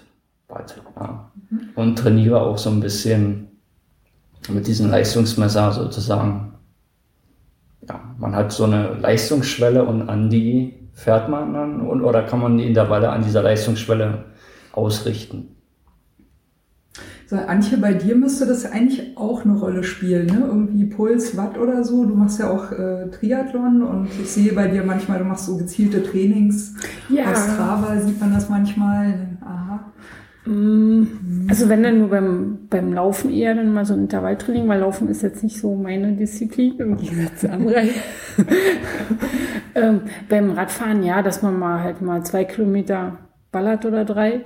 Watt. 0.54 0.80
Ja. 1.00 1.30
Und 1.74 1.98
trainiere 1.98 2.40
auch 2.40 2.58
so 2.58 2.70
ein 2.70 2.80
bisschen 2.80 3.48
mit 4.48 4.66
diesem 4.66 4.90
Leistungsmesser 4.90 5.72
sozusagen. 5.72 6.54
Ja, 7.88 8.00
man 8.18 8.34
hat 8.34 8.52
so 8.52 8.64
eine 8.64 8.94
Leistungsschwelle 8.94 9.84
und 9.84 10.08
an 10.08 10.30
die 10.30 10.88
fährt 10.92 11.28
man 11.28 11.52
dann 11.52 11.80
und, 11.80 12.02
oder 12.02 12.22
kann 12.22 12.40
man 12.40 12.56
die 12.56 12.66
Intervalle 12.66 13.10
an 13.10 13.22
dieser 13.22 13.42
Leistungsschwelle 13.42 14.24
ausrichten. 14.72 15.54
So, 17.26 17.36
Antje, 17.36 17.78
bei 17.78 17.94
dir 17.94 18.16
müsste 18.16 18.46
das 18.46 18.66
eigentlich 18.66 19.16
auch 19.16 19.44
eine 19.44 19.58
Rolle 19.58 19.82
spielen, 19.82 20.26
ne? 20.26 20.44
Irgendwie 20.46 20.84
Puls, 20.84 21.36
Watt 21.36 21.56
oder 21.58 21.82
so. 21.82 22.04
Du 22.04 22.14
machst 22.14 22.38
ja 22.38 22.50
auch 22.50 22.70
äh, 22.70 23.08
Triathlon 23.10 23.82
und 23.82 24.08
ich 24.22 24.30
sehe 24.30 24.52
bei 24.52 24.68
dir 24.68 24.84
manchmal, 24.84 25.18
du 25.18 25.24
machst 25.24 25.46
so 25.46 25.56
gezielte 25.56 26.02
Trainings. 26.02 26.74
Ja. 27.08 27.30
Auf 27.30 27.38
Strava 27.38 27.98
sieht 27.98 28.20
man 28.20 28.34
das 28.34 28.50
manchmal. 28.50 29.38
Aha. 29.40 29.63
Mm, 30.46 31.46
also 31.48 31.68
wenn 31.68 31.83
dann 31.83 31.98
nur 32.00 32.11
beim, 32.11 32.66
beim 32.68 32.92
Laufen 32.92 33.33
eher 33.33 33.54
dann 33.54 33.72
mal 33.72 33.87
so 33.87 33.94
ein 33.94 34.00
Intervalltraining, 34.00 34.68
weil 34.68 34.80
Laufen 34.80 35.09
ist 35.09 35.22
jetzt 35.22 35.42
nicht 35.42 35.59
so 35.59 35.74
meine 35.74 36.12
Disziplin 36.12 36.78
im 36.78 36.96
Gegensatz 36.96 37.40
zu 37.40 37.50
anderen. 37.50 37.88
ähm, 39.74 40.02
beim 40.28 40.50
Radfahren 40.50 41.02
ja, 41.02 41.22
dass 41.22 41.42
man 41.42 41.59
mal 41.59 41.83
halt 41.83 42.02
mal 42.02 42.22
zwei 42.24 42.44
Kilometer 42.44 43.18
ballert 43.52 43.87
oder 43.87 44.04
drei. 44.04 44.42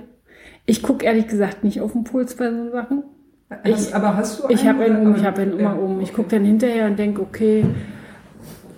Ich 0.65 0.83
gucke 0.83 1.05
ehrlich 1.05 1.27
gesagt 1.27 1.63
nicht 1.63 1.81
auf 1.81 1.91
den 1.91 2.03
Puls 2.05 2.35
bei 2.35 2.49
so 2.51 2.71
Sachen. 2.71 3.03
Ich, 3.63 3.93
aber 3.95 4.15
hast 4.15 4.39
du 4.39 4.43
einen? 4.43 4.53
Ich 4.53 4.67
habe 4.67 4.83
einen 4.83 5.07
um, 5.07 5.15
ich 5.15 5.25
habe 5.25 5.41
einen 5.41 5.57
immer 5.57 5.77
um. 5.77 5.99
Ich 6.01 6.13
gucke 6.13 6.29
dann 6.29 6.45
hinterher 6.45 6.85
und 6.85 6.99
denke, 6.99 7.21
okay, 7.21 7.65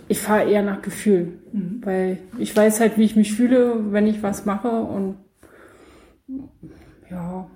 ich 0.08 0.20
fahre 0.20 0.50
eher 0.50 0.64
nach 0.64 0.82
Gefühl. 0.82 1.34
Mhm. 1.52 1.82
Weil 1.84 2.18
ich 2.38 2.56
weiß 2.56 2.80
halt, 2.80 2.98
wie 2.98 3.04
ich 3.04 3.16
mich 3.16 3.34
fühle, 3.34 3.92
wenn 3.92 4.08
ich 4.08 4.24
was 4.24 4.46
mache 4.46 4.70
und 4.70 5.18
ja, 7.12 7.48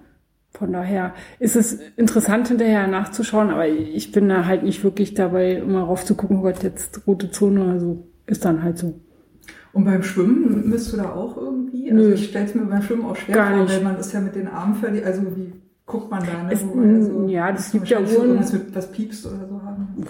von 0.52 0.72
daher 0.72 1.14
ist 1.40 1.56
es 1.56 1.80
interessant 1.98 2.48
hinterher 2.48 2.88
nachzuschauen, 2.88 3.50
aber 3.50 3.68
ich 3.68 4.12
bin 4.12 4.30
da 4.30 4.46
halt 4.46 4.64
nicht 4.64 4.84
wirklich 4.84 5.14
dabei, 5.14 5.54
immer 5.54 5.84
rauf 5.84 6.06
zu 6.06 6.16
gucken, 6.16 6.42
Gott, 6.42 6.64
jetzt 6.64 7.06
rote 7.08 7.32
Zone, 7.32 7.72
also 7.72 8.08
ist 8.26 8.46
dann 8.46 8.64
halt 8.64 8.78
so. 8.78 9.00
Und 9.74 9.84
beim 9.84 10.04
Schwimmen 10.04 10.70
bist 10.70 10.94
du 10.94 10.98
da 10.98 11.12
auch 11.12 11.36
irgendwie? 11.36 11.92
Also 11.92 12.04
Nö. 12.04 12.14
ich 12.14 12.30
stelle 12.30 12.46
es 12.46 12.56
mir 12.56 12.62
beim 12.62 12.82
Schwimmen 12.82 13.06
auch 13.06 13.16
schwer 13.16 13.36
vor, 13.36 13.70
weil 13.70 13.82
man 13.82 13.98
ist 13.98 14.14
ja 14.14 14.22
mit 14.22 14.36
den 14.36 14.48
Armen 14.48 14.76
völlig, 14.76 15.06
also 15.06 15.24
wie 15.36 15.52
guckt 15.86 16.10
man 16.10 16.24
da? 16.24 16.44
Ne? 16.44 16.54
Es, 16.54 16.64
also, 16.64 17.28
ja, 17.28 17.52
das 17.52 17.72
gibt 17.72 17.90
ja 17.90 18.00
Uhren. 18.00 18.42
So 18.42 18.58
was 18.74 18.92
piepst 18.92 19.26
oder 19.26 19.48
so 19.48 19.62
haben. 19.62 20.06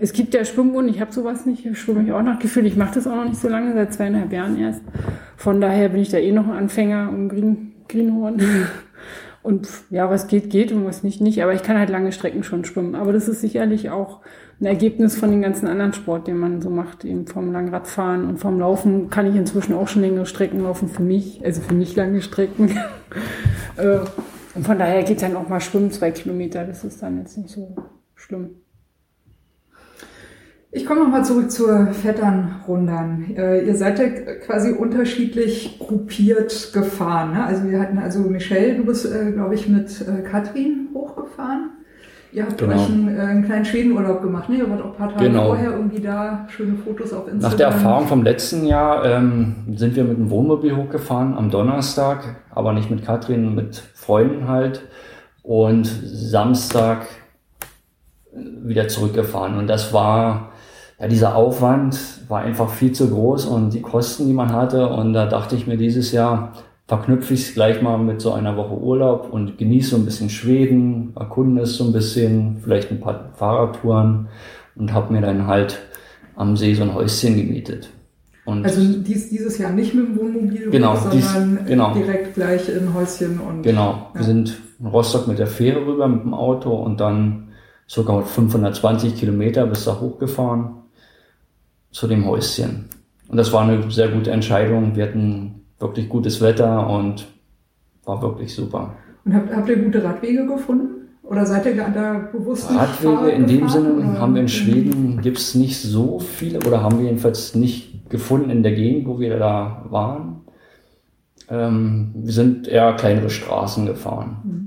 Es 0.00 0.12
gibt 0.12 0.34
ja 0.34 0.44
Schwimmuhren, 0.44 0.88
ich 0.88 1.00
habe 1.00 1.12
sowas 1.12 1.46
nicht, 1.46 1.64
ich 1.64 1.78
schwimme 1.78 2.02
mich 2.02 2.12
auch 2.12 2.22
nach 2.22 2.38
Gefühl. 2.38 2.66
Ich 2.66 2.76
mache 2.76 2.94
das 2.94 3.06
auch 3.06 3.16
noch 3.16 3.24
nicht 3.24 3.40
so 3.40 3.48
lange, 3.48 3.72
seit 3.72 3.94
zweieinhalb 3.94 4.32
Jahren 4.32 4.58
erst. 4.58 4.82
Von 5.36 5.60
daher 5.60 5.88
bin 5.88 6.00
ich 6.00 6.10
da 6.10 6.18
eh 6.18 6.32
noch 6.32 6.46
ein 6.46 6.56
Anfänger 6.56 7.08
um 7.08 7.28
Green, 7.28 7.72
Greenhorn. 7.88 8.42
Und 9.46 9.68
ja, 9.90 10.10
was 10.10 10.26
geht, 10.26 10.50
geht 10.50 10.72
und 10.72 10.84
was 10.84 11.04
nicht, 11.04 11.20
nicht. 11.20 11.40
Aber 11.40 11.54
ich 11.54 11.62
kann 11.62 11.78
halt 11.78 11.88
lange 11.88 12.10
Strecken 12.10 12.42
schon 12.42 12.64
schwimmen. 12.64 12.96
Aber 12.96 13.12
das 13.12 13.28
ist 13.28 13.42
sicherlich 13.42 13.90
auch 13.90 14.20
ein 14.60 14.66
Ergebnis 14.66 15.16
von 15.16 15.30
den 15.30 15.40
ganzen 15.40 15.68
anderen 15.68 15.92
Sport, 15.92 16.26
den 16.26 16.38
man 16.38 16.60
so 16.60 16.68
macht, 16.68 17.04
eben 17.04 17.28
vom 17.28 17.52
Langradfahren 17.52 18.28
und 18.28 18.38
vom 18.38 18.58
Laufen 18.58 19.08
kann 19.08 19.24
ich 19.26 19.36
inzwischen 19.36 19.74
auch 19.74 19.86
schon 19.86 20.02
längere 20.02 20.26
Strecken 20.26 20.64
laufen 20.64 20.88
für 20.88 21.02
mich, 21.02 21.44
also 21.44 21.60
für 21.60 21.74
mich 21.74 21.94
lange 21.96 22.22
Strecken. 22.22 22.76
Äh, 23.78 23.98
und 24.54 24.64
von 24.64 24.78
daher 24.78 25.02
geht 25.02 25.20
dann 25.20 25.36
auch 25.36 25.50
mal 25.50 25.60
schwimmen, 25.60 25.90
zwei 25.90 26.10
Kilometer, 26.10 26.64
das 26.64 26.82
ist 26.82 27.02
dann 27.02 27.18
jetzt 27.18 27.36
nicht 27.36 27.50
so 27.50 27.76
schlimm. 28.14 28.52
Ich 30.72 30.84
komme 30.84 31.00
nochmal 31.00 31.24
zurück 31.24 31.50
zur 31.50 31.86
Vetternrundern. 31.86 33.34
Äh, 33.36 33.66
ihr 33.66 33.76
seid 33.76 33.98
ja 33.98 34.08
quasi 34.44 34.72
unterschiedlich 34.72 35.78
gruppiert 35.78 36.72
gefahren. 36.72 37.32
Ne? 37.32 37.44
Also 37.44 37.64
wir 37.70 37.80
hatten 37.80 37.98
also 37.98 38.20
Michelle, 38.20 38.74
du 38.74 38.84
bist, 38.84 39.06
äh, 39.06 39.32
glaube 39.32 39.54
ich, 39.54 39.68
mit 39.68 39.88
äh, 40.02 40.22
Katrin 40.22 40.88
hochgefahren. 40.92 41.70
Ihr 42.32 42.42
habt 42.42 42.58
genau. 42.58 42.74
euch 42.74 42.88
einen, 42.88 43.16
äh, 43.16 43.20
einen, 43.20 43.44
kleinen 43.44 43.64
Schwedenurlaub 43.64 44.20
gemacht, 44.20 44.50
ne? 44.50 44.58
Ihr 44.58 44.68
wart 44.68 44.82
auch 44.82 44.90
ein 44.90 44.96
paar 44.96 45.14
Tage 45.14 45.28
genau. 45.28 45.46
vorher 45.46 45.70
irgendwie 45.70 46.00
da, 46.02 46.46
schöne 46.50 46.76
Fotos 46.76 47.12
auf 47.14 47.28
Instagram. 47.28 47.50
Nach 47.50 47.56
der 47.56 47.66
Erfahrung 47.68 48.06
vom 48.08 48.22
letzten 48.22 48.66
Jahr 48.66 49.04
ähm, 49.06 49.54
sind 49.74 49.96
wir 49.96 50.04
mit 50.04 50.18
dem 50.18 50.28
Wohnmobil 50.28 50.76
hochgefahren 50.76 51.34
am 51.34 51.50
Donnerstag, 51.50 52.36
aber 52.50 52.74
nicht 52.74 52.90
mit 52.90 53.04
Katrin, 53.04 53.54
mit 53.54 53.76
Freunden 53.94 54.48
halt. 54.48 54.82
Und 55.42 55.86
Samstag 55.86 57.06
wieder 58.34 58.88
zurückgefahren. 58.88 59.56
Und 59.56 59.68
das 59.68 59.94
war 59.94 60.52
ja, 60.98 61.08
dieser 61.08 61.36
Aufwand 61.36 61.98
war 62.28 62.40
einfach 62.40 62.70
viel 62.70 62.92
zu 62.92 63.10
groß 63.10 63.46
und 63.46 63.74
die 63.74 63.82
Kosten, 63.82 64.26
die 64.26 64.32
man 64.32 64.52
hatte. 64.52 64.88
Und 64.88 65.12
da 65.12 65.26
dachte 65.26 65.54
ich 65.54 65.66
mir 65.66 65.76
dieses 65.76 66.12
Jahr, 66.12 66.52
verknüpfe 66.86 67.34
ich 67.34 67.48
es 67.48 67.54
gleich 67.54 67.82
mal 67.82 67.98
mit 67.98 68.20
so 68.20 68.32
einer 68.32 68.56
Woche 68.56 68.78
Urlaub 68.78 69.28
und 69.30 69.58
genieße 69.58 69.90
so 69.90 69.96
ein 69.96 70.04
bisschen 70.04 70.30
Schweden, 70.30 71.12
erkunde 71.16 71.62
es 71.62 71.76
so 71.76 71.84
ein 71.84 71.92
bisschen, 71.92 72.58
vielleicht 72.62 72.90
ein 72.90 73.00
paar 73.00 73.32
Fahrradtouren 73.34 74.28
und 74.76 74.92
habe 74.92 75.12
mir 75.12 75.20
dann 75.20 75.46
halt 75.46 75.78
am 76.34 76.56
See 76.56 76.74
so 76.74 76.84
ein 76.84 76.94
Häuschen 76.94 77.36
gemietet. 77.36 77.90
Und 78.46 78.64
also 78.64 78.80
dies, 78.80 79.28
dieses 79.28 79.58
Jahr 79.58 79.72
nicht 79.72 79.92
mit 79.92 80.06
dem 80.06 80.16
Wohnmobil, 80.16 80.70
genau, 80.70 80.94
sondern 80.94 81.58
dies, 81.58 81.66
genau. 81.66 81.92
direkt 81.92 82.34
gleich 82.34 82.68
in 82.68 82.94
Häuschen 82.94 83.40
und. 83.40 83.62
Genau, 83.64 83.90
ja. 83.90 84.10
wir 84.14 84.22
sind 84.22 84.56
in 84.78 84.86
Rostock 84.86 85.26
mit 85.26 85.40
der 85.40 85.48
Fähre 85.48 85.84
rüber 85.84 86.06
mit 86.06 86.22
dem 86.22 86.32
Auto 86.32 86.72
und 86.72 87.00
dann 87.00 87.48
sogar 87.88 88.22
520 88.22 89.16
Kilometer 89.16 89.66
bis 89.66 89.84
da 89.84 89.98
hochgefahren 90.00 90.85
zu 91.96 92.06
dem 92.06 92.26
Häuschen. 92.26 92.84
Und 93.28 93.38
das 93.38 93.54
war 93.54 93.62
eine 93.62 93.90
sehr 93.90 94.08
gute 94.08 94.30
Entscheidung. 94.30 94.94
Wir 94.96 95.06
hatten 95.06 95.62
wirklich 95.78 96.10
gutes 96.10 96.42
Wetter 96.42 96.90
und 96.90 97.26
war 98.04 98.20
wirklich 98.20 98.54
super. 98.54 98.94
Und 99.24 99.34
habt, 99.34 99.56
habt 99.56 99.68
ihr 99.70 99.82
gute 99.82 100.04
Radwege 100.04 100.46
gefunden? 100.46 101.08
Oder 101.22 101.46
seid 101.46 101.64
ihr 101.64 101.74
da 101.74 102.28
bewusst 102.30 102.70
Radwege 102.70 103.30
in 103.30 103.46
dem 103.46 103.68
Sinne 103.68 103.94
oder? 103.94 104.20
haben 104.20 104.34
wir 104.34 104.42
in 104.42 104.48
Schweden 104.48 105.22
gibt 105.22 105.38
es 105.38 105.54
nicht 105.54 105.80
so 105.80 106.20
viele 106.20 106.58
oder 106.66 106.82
haben 106.82 106.98
wir 106.98 107.06
jedenfalls 107.06 107.54
nicht 107.54 108.10
gefunden 108.10 108.50
in 108.50 108.62
der 108.62 108.74
Gegend, 108.74 109.08
wo 109.08 109.18
wir 109.18 109.38
da 109.38 109.86
waren. 109.88 110.42
Ähm, 111.48 112.12
wir 112.14 112.32
sind 112.32 112.68
eher 112.68 112.92
kleinere 112.92 113.30
Straßen 113.30 113.86
gefahren. 113.86 114.36
Mhm. 114.44 114.66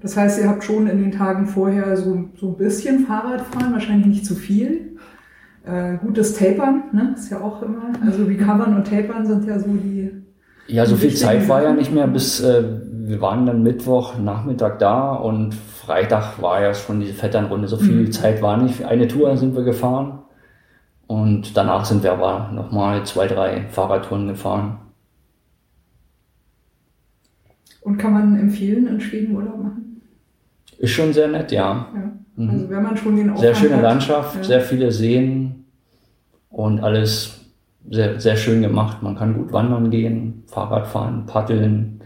Das 0.00 0.16
heißt, 0.16 0.40
ihr 0.40 0.48
habt 0.48 0.62
schon 0.62 0.86
in 0.86 0.98
den 0.98 1.10
Tagen 1.10 1.46
vorher 1.46 1.96
so, 1.96 2.28
so 2.36 2.50
ein 2.50 2.56
bisschen 2.56 3.06
Fahrradfahren, 3.06 3.72
wahrscheinlich 3.72 4.06
nicht 4.06 4.26
zu 4.26 4.36
viel. 4.36 4.97
Äh, 5.68 5.98
gutes 5.98 6.34
Tapern, 6.34 6.84
ne? 6.92 7.14
Ist 7.14 7.30
ja 7.30 7.42
auch 7.42 7.60
immer. 7.60 7.92
Also 8.04 8.24
Recovern 8.24 8.74
und 8.74 8.88
Tapern 8.88 9.26
sind 9.26 9.46
ja 9.46 9.58
so 9.58 9.68
die. 9.68 10.10
Ja, 10.66 10.86
so 10.86 10.96
viel 10.96 11.14
Zeit 11.14 11.46
war 11.48 11.62
ja 11.62 11.74
nicht 11.74 11.92
mehr, 11.92 12.06
bis 12.06 12.40
äh, 12.40 12.64
wir 12.90 13.20
waren 13.20 13.44
dann 13.44 13.62
Mittwoch 13.62 14.18
Nachmittag 14.18 14.78
da 14.78 15.14
und 15.14 15.54
Freitag 15.54 16.40
war 16.40 16.62
ja 16.62 16.72
schon 16.72 17.00
diese 17.00 17.12
Vetternrunde. 17.12 17.68
So 17.68 17.76
viel 17.76 18.02
mhm. 18.02 18.12
Zeit 18.12 18.40
war 18.40 18.56
nicht. 18.56 18.84
Eine 18.84 19.08
Tour 19.08 19.36
sind 19.36 19.54
wir 19.54 19.62
gefahren 19.62 20.20
und 21.06 21.54
danach 21.54 21.84
sind 21.84 22.02
wir 22.02 22.12
aber 22.12 22.50
nochmal 22.54 23.04
zwei, 23.04 23.26
drei 23.26 23.66
Fahrradtouren 23.68 24.28
gefahren. 24.28 24.78
Und 27.82 27.98
kann 27.98 28.12
man 28.14 28.38
empfehlen, 28.38 28.86
in 28.86 29.00
Schweden 29.00 29.34
Urlaub 29.34 29.62
machen? 29.62 30.02
Ist 30.78 30.92
schon 30.92 31.12
sehr 31.12 31.28
nett, 31.28 31.52
ja. 31.52 31.88
ja. 31.94 32.12
Mhm. 32.36 32.50
Also 32.50 32.70
wenn 32.70 32.82
man 32.82 32.96
schon 32.96 33.16
den 33.16 33.30
Aufwand 33.30 33.40
Sehr 33.40 33.54
schöne 33.54 33.76
hat, 33.76 33.82
Landschaft, 33.82 34.36
ja. 34.36 34.44
sehr 34.44 34.60
viele 34.60 34.92
Seen 34.92 35.47
und 36.58 36.80
alles 36.80 37.38
sehr, 37.88 38.18
sehr 38.18 38.36
schön 38.36 38.62
gemacht. 38.62 39.00
Man 39.00 39.14
kann 39.14 39.34
gut 39.34 39.52
wandern 39.52 39.90
gehen, 39.90 40.42
Fahrrad 40.48 40.88
fahren, 40.88 41.24
paddeln, 41.24 42.00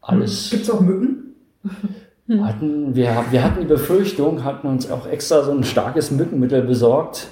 alles. 0.00 0.50
Gibt 0.50 0.64
es 0.64 0.70
auch 0.70 0.80
Mücken? 0.80 1.36
Hatten, 2.40 2.96
wir, 2.96 3.24
wir 3.30 3.44
hatten 3.44 3.60
die 3.60 3.66
Befürchtung, 3.66 4.42
hatten 4.42 4.66
uns 4.66 4.90
auch 4.90 5.06
extra 5.06 5.42
so 5.42 5.52
ein 5.52 5.64
starkes 5.64 6.10
Mückenmittel 6.10 6.62
besorgt, 6.62 7.28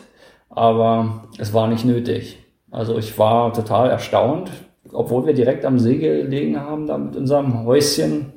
aber 0.51 1.25
es 1.39 1.55
war 1.55 1.69
nicht 1.69 1.87
nötig. 1.87 2.39
Also 2.71 2.99
ich 2.99 3.19
war 3.19 3.55
total 3.55 3.89
erstaunt, 3.89 4.51
obwohl 4.93 5.27
wir 5.27 5.33
direkt 5.33 5.65
am 5.65 5.79
See 5.79 5.97
gelegen 5.97 6.61
haben, 6.61 6.87
da 6.87 6.99
mit 6.99 7.17
unserem 7.17 7.65
Häuschen. 7.65 8.33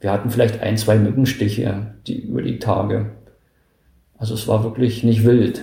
Wir 0.00 0.10
hatten 0.10 0.30
vielleicht 0.30 0.60
ein, 0.62 0.76
zwei 0.76 0.98
Mückenstiche 0.98 1.94
die, 2.06 2.22
über 2.22 2.42
die 2.42 2.58
Tage. 2.58 3.12
Also 4.16 4.34
es 4.34 4.48
war 4.48 4.64
wirklich 4.64 5.04
nicht 5.04 5.24
wild. 5.24 5.62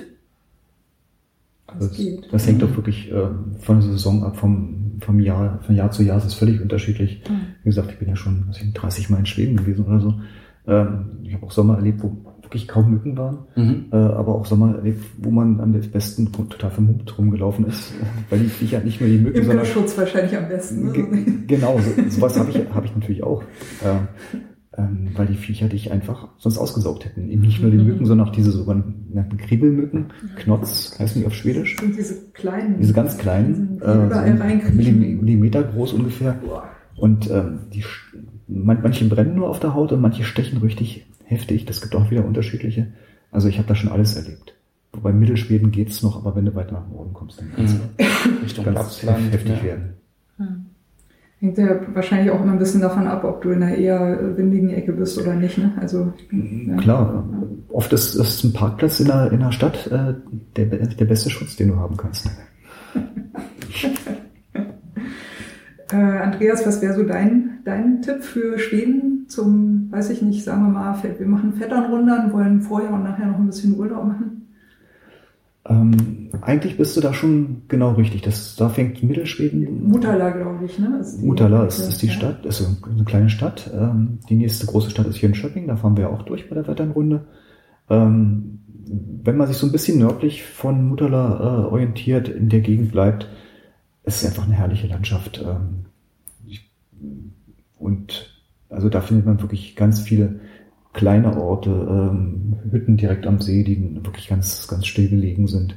Das, 1.80 1.92
das, 1.92 2.00
das 2.32 2.48
hängt 2.48 2.62
doch 2.62 2.76
wirklich 2.76 3.12
äh, 3.12 3.28
von 3.60 3.80
der 3.80 3.90
Saison 3.92 4.24
ab, 4.24 4.38
vom, 4.38 5.00
vom 5.00 5.20
Jahr, 5.20 5.60
von 5.62 5.76
Jahr 5.76 5.92
zu 5.92 6.04
Jahr 6.04 6.18
ist 6.18 6.26
es 6.26 6.34
völlig 6.34 6.62
unterschiedlich. 6.62 7.22
Mhm. 7.30 7.34
Wie 7.64 7.70
gesagt, 7.70 7.92
ich 7.92 8.00
bin 8.00 8.10
ja 8.10 8.16
schon 8.16 8.46
ich, 8.52 8.74
30 8.74 9.10
Mal 9.10 9.20
in 9.20 9.26
Schweden 9.26 9.58
gewesen 9.58 9.86
oder 9.86 10.00
so. 10.00 10.14
Ähm, 10.68 11.20
ich 11.24 11.34
habe 11.34 11.46
auch 11.46 11.52
Sommer 11.52 11.76
erlebt, 11.76 12.02
wo 12.04 12.18
wirklich 12.42 12.68
kaum 12.68 12.92
Mücken 12.92 13.18
waren, 13.18 13.40
mhm. 13.56 13.86
äh, 13.92 13.96
aber 13.96 14.36
auch 14.36 14.46
Sommer 14.46 14.76
erlebt, 14.76 15.04
wo 15.18 15.32
man 15.32 15.60
am 15.60 15.74
besten 15.74 16.32
total 16.32 16.70
vermummt 16.70 17.18
rumgelaufen 17.18 17.66
ist, 17.66 17.92
weil 18.30 18.40
die 18.40 18.46
Viecher 18.46 18.80
nicht 18.80 19.02
nur 19.02 19.10
die 19.10 19.18
Mücken, 19.18 19.40
Im 19.40 19.46
sondern... 19.46 19.66
Schutz 19.66 19.98
wahrscheinlich 19.98 20.38
am 20.38 20.48
besten. 20.48 20.92
Ne? 20.92 21.44
Genau, 21.48 21.80
so, 21.80 22.10
sowas 22.10 22.40
habe 22.40 22.52
ich, 22.52 22.58
hab 22.74 22.86
ich 22.86 22.96
natürlich 22.96 23.24
auch. 23.24 23.42
Äh, 23.84 24.38
ähm, 24.78 25.10
weil 25.16 25.28
die 25.28 25.36
Viecher 25.36 25.70
dich 25.70 25.92
einfach 25.92 26.28
sonst 26.38 26.58
ausgesaugt 26.58 27.06
hätten. 27.06 27.30
Eben 27.30 27.42
nicht 27.42 27.62
nur 27.62 27.72
die 27.72 27.78
mhm. 27.78 27.86
Mücken, 27.86 28.06
sondern 28.06 28.28
auch 28.28 28.32
diese 28.32 28.52
sogenannten 28.52 29.38
Kribbelmücken, 29.38 30.08
Knotz 30.38 30.98
heißen 31.00 31.22
die 31.22 31.28
auf 31.28 31.34
Schwedisch. 31.34 31.82
Und 31.82 31.96
diese 31.96 32.30
kleinen. 32.32 32.80
Diese 32.80 32.94
ganz 32.94 33.18
kleinen, 33.18 33.82
äh, 33.82 33.96
Millimeter 34.74 35.64
groß 35.64 35.94
ungefähr. 35.94 36.40
Und 36.96 37.30
ähm, 37.30 37.60
die, 37.74 37.84
manche 38.48 39.06
brennen 39.06 39.36
nur 39.36 39.50
auf 39.50 39.60
der 39.60 39.74
Haut 39.74 39.92
und 39.92 40.02
manche 40.02 40.24
stechen 40.24 40.60
richtig 40.60 41.06
heftig. 41.26 41.66
Das 41.66 41.82
gibt 41.82 41.96
auch 41.96 42.12
wieder 42.12 42.26
unterschiedliche. 42.26 42.88
Also 43.32 43.48
ich 43.48 43.58
habe 43.58 43.68
da 43.68 43.76
schon 43.76 43.92
alles 43.92 44.16
erlebt. 44.16 44.56
Wobei 44.94 45.12
Mittelschweden 45.12 45.72
geht's 45.72 46.04
noch, 46.04 46.18
aber 46.18 46.36
wenn 46.36 46.46
du 46.46 46.56
weiter 46.56 46.72
nach 46.72 46.88
Norden 46.88 47.14
kommst, 47.14 47.40
dann 47.40 47.52
kann 47.54 47.66
es 47.66 47.74
mhm. 47.74 48.38
Richtung 48.44 48.66
ganz 48.66 49.04
heftig 49.04 49.58
ja. 49.58 49.64
werden. 49.64 49.94
Mhm. 50.38 50.66
Hängt 51.40 51.58
ja 51.58 51.82
wahrscheinlich 51.94 52.32
auch 52.32 52.42
immer 52.42 52.54
ein 52.54 52.60
bisschen 52.60 52.82
davon 52.82 53.08
ab, 53.08 53.26
ob 53.26 53.42
du 53.42 53.50
in 53.50 53.62
einer 53.62 53.76
eher 53.76 54.38
windigen 54.38 54.70
Ecke 54.70 54.94
bist 54.94 55.20
oder 55.20 55.34
nicht. 55.34 55.58
Ne? 55.58 55.74
Also, 55.80 56.14
ja. 56.32 56.78
Klar, 56.78 57.26
oft 57.70 57.92
ist, 57.92 58.16
ist 58.16 58.44
ein 58.44 58.54
Parkplatz 58.54 59.02
in 59.02 59.08
der, 59.08 59.32
in 59.32 59.42
der 59.42 59.52
Stadt 59.52 59.88
äh, 59.88 60.14
der, 60.56 60.66
der 60.66 61.06
beste 61.06 61.30
Schutz, 61.30 61.58
den 61.58 61.68
du 61.70 61.76
haben 61.76 61.98
kannst. 61.98 62.30
äh, 65.92 65.96
Andreas, 65.96 66.66
was 66.66 66.82
wäre 66.82 66.94
so 66.94 67.04
dein, 67.04 67.60
dein 67.66 68.02
Tipp 68.02 68.24
für 68.24 68.58
Schweden 68.58 69.26
zum, 69.28 69.92
weiß 69.92 70.12
ich 70.12 70.22
nicht, 70.22 70.46
sagen 70.46 70.64
wir 70.64 70.70
mal, 70.70 70.98
wir 71.04 71.28
machen 71.28 71.54
Vetternrundern, 71.54 72.32
wollen 72.32 72.62
vorher 72.62 72.94
und 72.94 73.04
nachher 73.04 73.28
noch 73.28 73.40
ein 73.40 73.48
bisschen 73.48 73.78
Urlaub 73.78 74.06
machen? 74.06 74.45
Ähm, 75.68 76.30
eigentlich 76.42 76.78
bist 76.78 76.96
du 76.96 77.02
da 77.02 77.14
schon 77.14 77.64
genau 77.68 77.94
richtig. 77.94 78.22
Das, 78.22 78.56
da 78.56 78.70
fängt 78.70 79.02
Mittelschweden. 79.02 79.88
Mutala, 79.88 80.30
glaube 80.30 80.66
ich, 80.66 80.78
ne? 80.78 81.00
Ist 81.00 81.22
Mutala 81.24 81.66
ist, 81.66 81.80
ist 81.80 82.02
die 82.02 82.08
ja. 82.08 82.14
Stadt, 82.14 82.46
ist 82.46 82.64
eine 82.84 83.04
kleine 83.04 83.30
Stadt. 83.30 83.72
Ähm, 83.74 84.20
die 84.30 84.36
nächste 84.36 84.68
große 84.68 84.92
Stadt 84.92 85.08
ist 85.08 85.22
Jönköping, 85.22 85.68
da 85.68 85.76
fahren 85.76 85.98
wir 85.98 86.12
auch 86.12 86.22
durch 86.22 86.48
bei 86.50 86.56
der 86.56 86.68
Wetternrunde. 86.68 87.26
Ähm, 87.90 88.60
wenn 89.24 89.38
man 89.38 89.48
sich 89.48 89.58
so 89.58 89.66
ein 89.66 89.72
bisschen 89.72 89.98
nördlich 89.98 90.44
von 90.44 90.88
Mutala 90.88 91.40
äh, 91.40 91.66
orientiert, 91.66 92.30
in 92.30 92.50
der 92.50 92.62
Gegend 92.62 92.92
bleibt, 92.92 93.28
ist 94.04 94.22
es 94.22 94.28
einfach 94.28 94.46
eine 94.46 94.56
herrliche 94.56 94.86
Landschaft. 94.86 95.44
Ähm, 95.44 95.86
ich, 96.46 96.70
und 97.80 98.40
also 98.70 98.90
da 98.90 99.02
findet 99.02 99.26
man 99.26 99.42
wirklich 99.42 99.76
ganz 99.76 100.02
viele 100.02 100.42
kleine 100.96 101.38
Orte, 101.38 101.70
ähm, 101.70 102.56
Hütten 102.72 102.98
direkt 102.98 103.28
am 103.28 103.42
See, 103.42 103.64
die 103.64 104.00
wirklich 104.04 104.30
ganz, 104.30 104.68
ganz 104.68 104.88
still 104.88 105.10
gelegen 105.10 105.48
sind, 105.48 105.76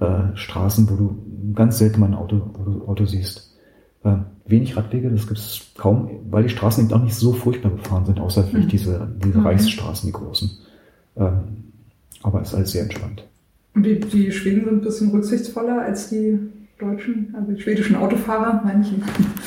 äh, 0.00 0.34
Straßen, 0.34 0.88
wo 0.88 0.94
du 0.94 1.52
ganz 1.54 1.78
selten 1.78 2.00
mal 2.00 2.06
ein 2.06 2.14
Auto, 2.14 2.40
Auto 2.86 3.04
siehst. 3.04 3.58
Äh, 4.04 4.16
wenig 4.46 4.76
Radwege, 4.76 5.10
das 5.10 5.26
gibt 5.26 5.38
es 5.38 5.72
kaum, 5.76 6.10
weil 6.30 6.44
die 6.44 6.48
Straßen 6.48 6.84
eben 6.84 6.94
auch 6.94 7.02
nicht 7.02 7.14
so 7.14 7.32
furchtbar 7.32 7.70
befahren 7.70 8.06
sind, 8.06 8.20
außer 8.20 8.44
vielleicht 8.44 8.66
mhm. 8.66 8.70
diese, 8.70 9.08
diese 9.24 9.38
mhm. 9.38 9.46
Reichsstraßen, 9.46 10.06
die 10.08 10.12
großen. 10.12 10.50
Ähm, 11.16 11.40
aber 12.22 12.40
es 12.40 12.48
ist 12.48 12.54
alles 12.54 12.72
sehr 12.72 12.82
entspannt. 12.82 13.26
Und 13.74 13.84
die, 13.84 13.98
die 13.98 14.30
Schweden 14.30 14.64
sind 14.64 14.74
ein 14.74 14.80
bisschen 14.80 15.10
rücksichtsvoller 15.10 15.82
als 15.82 16.08
die 16.08 16.38
deutschen, 16.82 17.34
also 17.34 17.58
schwedischen 17.58 17.96
Autofahrer, 17.96 18.60
meine 18.64 18.82
ich. 18.82 18.92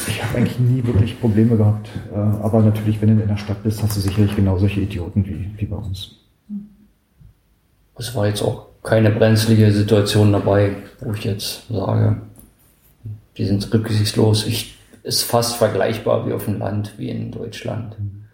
Ich 0.07 0.23
habe 0.23 0.37
eigentlich 0.37 0.59
nie 0.59 0.83
wirklich 0.85 1.19
Probleme 1.19 1.57
gehabt. 1.57 1.89
Äh, 2.13 2.17
aber 2.17 2.61
natürlich, 2.61 3.01
wenn 3.01 3.15
du 3.15 3.21
in 3.21 3.27
der 3.27 3.37
Stadt 3.37 3.61
bist, 3.63 3.83
hast 3.83 3.97
du 3.97 4.01
sicherlich 4.01 4.35
genau 4.35 4.57
solche 4.57 4.81
Idioten 4.81 5.25
wie, 5.25 5.49
wie 5.57 5.65
bei 5.65 5.75
uns. 5.75 6.15
Es 7.97 8.15
war 8.15 8.27
jetzt 8.27 8.41
auch 8.41 8.67
keine 8.83 9.09
brenzlige 9.09 9.71
Situation 9.71 10.31
dabei, 10.31 10.75
wo 10.99 11.13
ich 11.13 11.23
jetzt 11.23 11.67
sage, 11.69 12.17
die 13.37 13.45
sind 13.45 13.73
rücksichtslos. 13.73 14.45
Ich, 14.47 14.77
ist 15.03 15.23
fast 15.23 15.57
vergleichbar 15.57 16.27
wie 16.27 16.33
auf 16.33 16.45
dem 16.45 16.57
Land, 16.59 16.93
wie 16.97 17.09
in 17.09 17.31
Deutschland. 17.31 17.99
Mhm. 17.99 18.24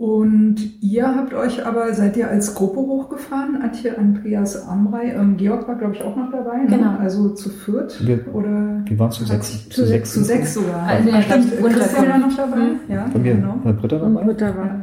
Und 0.00 0.56
ihr 0.80 1.14
habt 1.14 1.34
euch 1.34 1.66
aber, 1.66 1.92
seid 1.92 2.16
ihr 2.16 2.30
als 2.30 2.54
Gruppe 2.54 2.80
hochgefahren? 2.80 3.60
Antje, 3.60 3.98
Andreas, 3.98 4.66
Amrei, 4.66 5.12
ähm, 5.12 5.36
Georg 5.36 5.68
war 5.68 5.74
glaube 5.74 5.94
ich 5.94 6.02
auch 6.02 6.16
noch 6.16 6.32
dabei, 6.32 6.62
ne? 6.62 6.68
Genau. 6.68 6.96
Also 6.96 7.34
zu 7.34 7.50
viert? 7.50 8.06
Wir, 8.06 8.34
oder? 8.34 8.80
Wir 8.86 8.98
waren 8.98 9.10
zu 9.10 9.26
sechs. 9.26 9.68
Zu, 9.68 9.84
sechs. 9.84 10.14
Zu 10.14 10.24
sechs 10.24 10.54
sogar. 10.54 10.84
Also 10.84 11.10
ja, 11.10 11.20
stimmt, 11.20 11.54
Christian 11.54 12.08
war 12.08 12.16
noch 12.16 12.34
dabei? 12.34 12.56
Mhm. 12.56 12.80
Ja, 12.88 13.10
Bei 13.12 13.18
mir, 13.18 13.34
genau. 13.34 13.60
War 13.62 13.74
Britta 13.74 13.98
dabei? 13.98 14.24
Britta 14.24 14.56
war, 14.56 14.80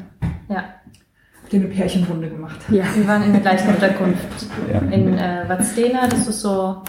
ja. 0.50 0.64
Habt 1.42 1.54
ihr 1.54 1.62
eine 1.62 1.70
Pärchenrunde 1.70 2.30
gemacht? 2.30 2.60
Ja. 2.70 2.84
Wir 2.96 3.08
waren 3.08 3.24
in 3.24 3.32
der 3.32 3.42
gleichen 3.42 3.70
Unterkunft. 3.70 4.46
Ja. 4.72 4.82
In 4.82 5.18
äh, 5.18 5.50
Vadstena, 5.50 6.08
das 6.08 6.28
ist 6.28 6.42
so 6.42 6.84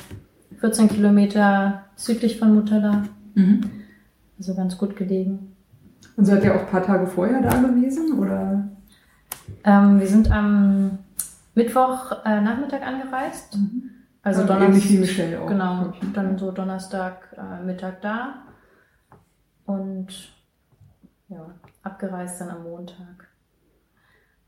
14 0.61 0.89
Kilometer 0.89 1.87
südlich 1.97 2.39
von 2.39 2.55
Mutterla. 2.55 3.05
Mhm. 3.35 3.63
Also 4.37 4.55
ganz 4.55 4.77
gut 4.77 4.97
gelegen. 4.97 5.57
Und 6.19 6.25
seid 6.25 6.43
ihr 6.43 6.53
auch 6.53 6.63
ein 6.63 6.67
paar 6.67 6.83
Tage 6.83 7.07
vorher 7.07 7.41
da 7.41 7.61
gewesen? 7.61 8.19
Oder? 8.19 8.69
Ähm, 9.63 10.01
wir 10.01 10.07
sind 10.09 10.33
am 10.33 10.99
Mittwoch 11.55 12.11
äh, 12.25 12.41
Nachmittag 12.41 12.85
angereist. 12.85 13.57
Mhm. 13.57 13.91
Also 14.23 14.41
ja, 14.41 14.47
Donnerstag. 14.49 14.69
Ähnlich 14.69 14.91
wie 14.91 14.99
Michelle 14.99 15.41
auch. 15.41 15.47
Genau, 15.47 15.93
dann 16.15 16.37
so 16.37 16.51
Donnerstag 16.51 17.37
äh, 17.37 17.65
Mittag 17.65 18.03
da. 18.03 18.35
Und 19.65 20.09
ja, 21.29 21.55
abgereist 21.85 22.41
dann 22.41 22.51
am 22.51 22.65
Montag. 22.65 23.29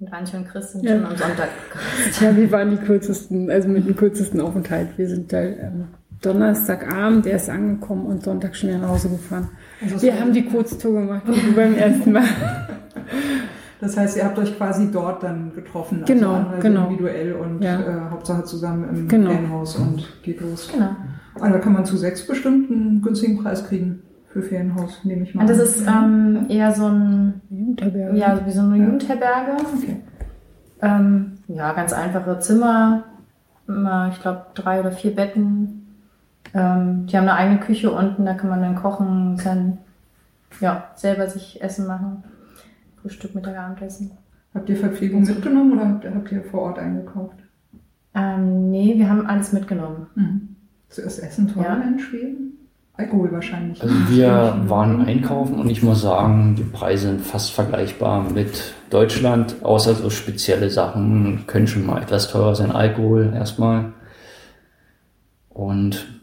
Und 0.01 0.13
Antje 0.13 0.41
und 0.41 0.49
Chris 0.49 0.73
sind 0.73 0.83
ja. 0.83 0.97
schon 0.97 1.07
am 1.07 1.17
Sonntag 1.17 1.51
gereist. 1.73 2.21
Ja, 2.21 2.37
wir 2.37 2.51
waren 2.51 2.71
die 2.73 2.79
kürzesten, 2.79 3.49
also 3.49 3.69
mit 3.69 3.87
dem 3.87 3.95
kürzesten 3.95 4.41
Aufenthalt. 4.41 4.99
Wir 4.99 5.09
sind 5.09 5.33
da 5.33 5.41
ähm, 5.41 5.87
Donnerstagabend 6.21 7.27
erst 7.27 7.49
angekommen 7.49 8.07
und 8.07 8.23
Sonntag 8.23 8.55
schnell 8.55 8.79
nach 8.79 8.91
Hause 8.91 9.09
gefahren. 9.11 9.49
Also 9.83 10.03
wir 10.03 10.21
haben 10.21 10.33
die 10.33 10.45
Kurztour 10.45 11.01
gemacht, 11.01 11.23
wie 11.27 11.53
beim 11.57 11.75
ersten 11.75 12.13
Mal. 12.13 12.25
Das 13.81 13.97
heißt, 13.97 14.19
ihr 14.19 14.25
habt 14.25 14.39
euch 14.39 14.57
quasi 14.59 14.91
dort 14.93 15.23
dann 15.23 15.55
getroffen, 15.55 16.03
also 16.03 16.13
genau, 16.13 16.45
genau. 16.61 16.85
individuell 16.89 17.33
und 17.33 17.63
ja. 17.63 17.81
äh, 17.81 18.11
Hauptsache 18.11 18.45
zusammen 18.45 18.89
im 18.91 19.09
genau. 19.09 19.31
Ferienhaus 19.31 19.77
und 19.77 20.23
geht 20.23 20.43
los. 20.43 20.69
Genau. 20.71 20.95
Also 21.41 21.55
da 21.55 21.59
kann 21.59 21.73
man 21.73 21.87
zu 21.87 21.97
sechs 21.97 22.27
bestimmt 22.27 22.71
einen 22.71 23.01
günstigen 23.01 23.43
Preis 23.43 23.67
kriegen 23.67 24.03
für 24.27 24.43
Ferienhaus, 24.43 25.01
nehme 25.05 25.23
ich 25.23 25.35
mal. 25.35 25.43
Und 25.43 25.51
das 25.51 25.59
ist 25.59 25.87
ähm, 25.87 26.47
eher 26.51 26.73
so 26.75 26.87
ein 26.87 27.41
Jugendherberge. 27.49 28.19
Ja, 28.19 28.41
wie 28.45 28.53
so 28.53 28.61
eine 28.61 28.77
ja. 28.77 28.85
Jugendherberge. 28.85 29.53
Okay. 29.77 29.97
Ähm, 30.83 31.39
ja, 31.49 31.73
ganz 31.73 31.93
einfache 31.95 32.39
Zimmer. 32.41 33.05
Ich 34.13 34.21
glaube, 34.21 34.47
drei 34.55 34.81
oder 34.81 34.91
vier 34.91 35.15
Betten, 35.15 35.80
ähm, 36.55 37.07
die 37.07 37.17
haben 37.17 37.29
eine 37.29 37.35
eigene 37.35 37.61
Küche 37.61 37.91
unten, 37.91 38.25
da 38.25 38.35
kann 38.35 38.51
man 38.51 38.61
dann 38.61 38.77
kochen, 38.77 39.37
kann 39.37 39.79
ja 40.61 40.91
selber 40.95 41.29
sich 41.29 41.63
Essen 41.63 41.87
machen. 41.87 42.25
Frühstück, 43.01 43.35
Mittag, 43.35 43.57
Abendessen. 43.57 44.11
Habt 44.55 44.69
ihr 44.69 44.77
Verpflegung 44.77 45.23
mitgenommen 45.23 45.73
oder 45.73 45.89
habt, 45.89 46.05
habt 46.05 46.33
ihr 46.33 46.43
vor 46.43 46.63
Ort 46.63 46.79
eingekauft? 46.79 47.37
Ähm, 48.15 48.71
nee, 48.71 48.95
wir 48.97 49.09
haben 49.09 49.27
alles 49.27 49.53
mitgenommen. 49.53 50.09
Mhm. 50.17 50.57
So 50.89 51.03
ist 51.03 51.21
Essen 51.21 51.49
teuer 51.49 51.79
ja. 51.81 51.83
in 51.83 51.99
Schweden? 51.99 52.51
Alkohol 52.95 53.33
wahrscheinlich. 53.33 53.81
Also 53.81 53.95
wir 54.11 54.57
waren 54.67 55.07
einkaufen 55.07 55.55
und 55.59 55.71
ich 55.71 55.83
muss 55.83 56.03
sagen, 56.03 56.55
die 56.57 56.65
Preise 56.65 57.09
sind 57.09 57.23
fast 57.23 57.53
vergleichbar 57.53 58.29
mit 58.31 58.75
Deutschland, 58.91 59.57
außer 59.63 59.95
so 59.95 60.11
spezielle 60.11 60.69
Sachen 60.69 61.45
können 61.47 61.67
schon 61.67 61.87
mal 61.87 62.03
etwas 62.03 62.29
teurer 62.29 62.55
sein. 62.55 62.73
Alkohol 62.73 63.33
erstmal. 63.35 63.93
Und 65.49 66.20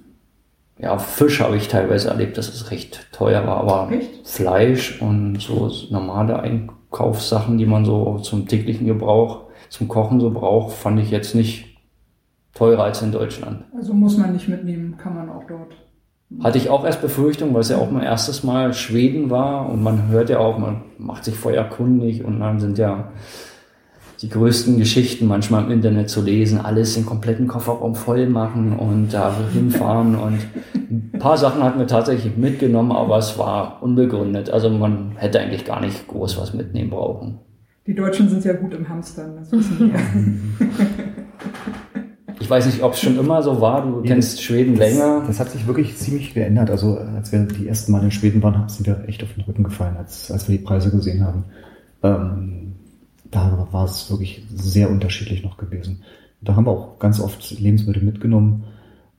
ja, 0.79 0.97
Fisch 0.97 1.41
habe 1.41 1.57
ich 1.57 1.67
teilweise 1.67 2.09
erlebt, 2.09 2.37
dass 2.37 2.49
es 2.49 2.71
recht 2.71 3.11
teuer 3.11 3.45
war, 3.45 3.57
aber 3.57 3.91
Echt? 3.91 4.27
Fleisch 4.27 5.01
und 5.01 5.41
so 5.41 5.71
normale 5.89 6.39
Einkaufssachen, 6.39 7.57
die 7.57 7.65
man 7.65 7.85
so 7.85 8.19
zum 8.19 8.47
täglichen 8.47 8.85
Gebrauch, 8.85 9.45
zum 9.69 9.87
Kochen 9.87 10.19
so 10.19 10.31
braucht, 10.31 10.75
fand 10.75 10.99
ich 10.99 11.09
jetzt 11.09 11.35
nicht 11.35 11.77
teurer 12.53 12.83
als 12.83 13.01
in 13.01 13.11
Deutschland. 13.11 13.63
Also 13.75 13.93
muss 13.93 14.17
man 14.17 14.33
nicht 14.33 14.47
mitnehmen, 14.47 14.97
kann 14.97 15.15
man 15.15 15.29
auch 15.29 15.43
dort. 15.47 15.73
Hatte 16.43 16.57
ich 16.57 16.69
auch 16.69 16.85
erst 16.85 17.01
Befürchtung, 17.01 17.53
weil 17.53 17.61
es 17.61 17.69
ja 17.69 17.77
auch 17.77 17.89
mein 17.89 18.03
erstes 18.03 18.43
Mal 18.43 18.73
Schweden 18.73 19.29
war 19.29 19.69
und 19.69 19.81
man 19.81 20.09
hört 20.09 20.29
ja 20.29 20.39
auch, 20.39 20.57
man 20.57 20.83
macht 20.97 21.23
sich 21.23 21.35
vorher 21.35 21.63
kundig 21.63 22.23
und 22.23 22.39
dann 22.39 22.59
sind 22.59 22.77
ja 22.77 23.11
die 24.21 24.29
größten 24.29 24.77
Geschichten 24.77 25.27
manchmal 25.27 25.65
im 25.65 25.71
Internet 25.71 26.09
zu 26.09 26.21
lesen, 26.21 26.59
alles 26.59 26.95
den 26.95 27.05
kompletten 27.05 27.47
Kofferraum 27.47 27.95
voll 27.95 28.27
machen 28.27 28.73
und 28.73 29.13
da 29.13 29.33
hinfahren 29.53 30.15
und 30.15 30.39
ein 30.73 31.19
paar 31.19 31.37
Sachen 31.37 31.63
hatten 31.63 31.79
wir 31.79 31.87
tatsächlich 31.87 32.37
mitgenommen, 32.37 32.91
aber 32.91 33.17
es 33.17 33.37
war 33.37 33.81
unbegründet. 33.81 34.49
Also 34.49 34.69
man 34.69 35.11
hätte 35.17 35.39
eigentlich 35.39 35.65
gar 35.65 35.81
nicht 35.81 36.07
groß 36.07 36.37
was 36.39 36.53
mitnehmen 36.53 36.89
brauchen. 36.89 37.39
Die 37.85 37.95
Deutschen 37.95 38.29
sind 38.29 38.43
ja 38.43 38.53
gut 38.53 38.73
im 38.73 38.87
Hamstern, 38.87 39.35
das 39.37 39.51
wissen 39.51 39.91
wir. 39.91 39.99
Ich 42.39 42.49
weiß 42.49 42.65
nicht, 42.67 42.81
ob 42.81 42.93
es 42.93 43.01
schon 43.01 43.19
immer 43.19 43.43
so 43.43 43.59
war. 43.59 43.85
Du 43.85 44.01
kennst 44.03 44.41
Schweden 44.41 44.77
länger. 44.77 45.23
Das 45.27 45.39
hat 45.39 45.49
sich 45.49 45.67
wirklich 45.67 45.97
ziemlich 45.97 46.33
geändert. 46.33 46.69
Also 46.69 46.97
als 46.97 47.33
wir 47.33 47.39
die 47.39 47.67
ersten 47.67 47.91
Mal 47.91 48.03
in 48.03 48.11
Schweden 48.11 48.41
waren, 48.41 48.69
sind 48.69 48.87
wir 48.87 49.03
echt 49.07 49.21
auf 49.23 49.33
den 49.33 49.43
Rücken 49.43 49.63
gefallen, 49.63 49.97
als, 49.97 50.31
als 50.31 50.47
wir 50.47 50.57
die 50.57 50.63
Preise 50.63 50.91
gesehen 50.91 51.25
haben. 51.25 51.43
Ähm, 52.03 52.66
da 53.31 53.67
war 53.71 53.85
es 53.85 54.09
wirklich 54.09 54.43
sehr 54.53 54.89
unterschiedlich 54.89 55.43
noch 55.43 55.57
gewesen. 55.57 56.03
Da 56.41 56.55
haben 56.55 56.65
wir 56.65 56.71
auch 56.71 56.99
ganz 56.99 57.19
oft 57.19 57.59
Lebensmittel 57.59 58.03
mitgenommen. 58.03 58.65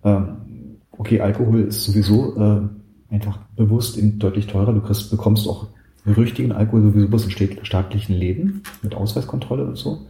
Ähm, 0.05 0.79
okay, 0.93 1.21
Alkohol 1.21 1.63
ist 1.63 1.85
sowieso 1.85 2.37
äh, 2.37 2.69
einfach 3.11 3.39
bewusst 3.57 3.99
deutlich 4.19 4.47
teurer. 4.47 4.73
Du 4.73 4.81
kriegst, 4.81 5.11
bekommst 5.11 5.49
auch 5.49 5.69
richtigen 6.07 6.53
Alkohol 6.53 6.83
sowieso 6.83 7.09
bloß 7.09 7.27
in 7.27 7.65
staatlichen 7.65 8.15
Läden 8.15 8.63
mit 8.83 8.95
Ausweiskontrolle 8.95 9.65
und 9.65 9.77
so. 9.77 10.07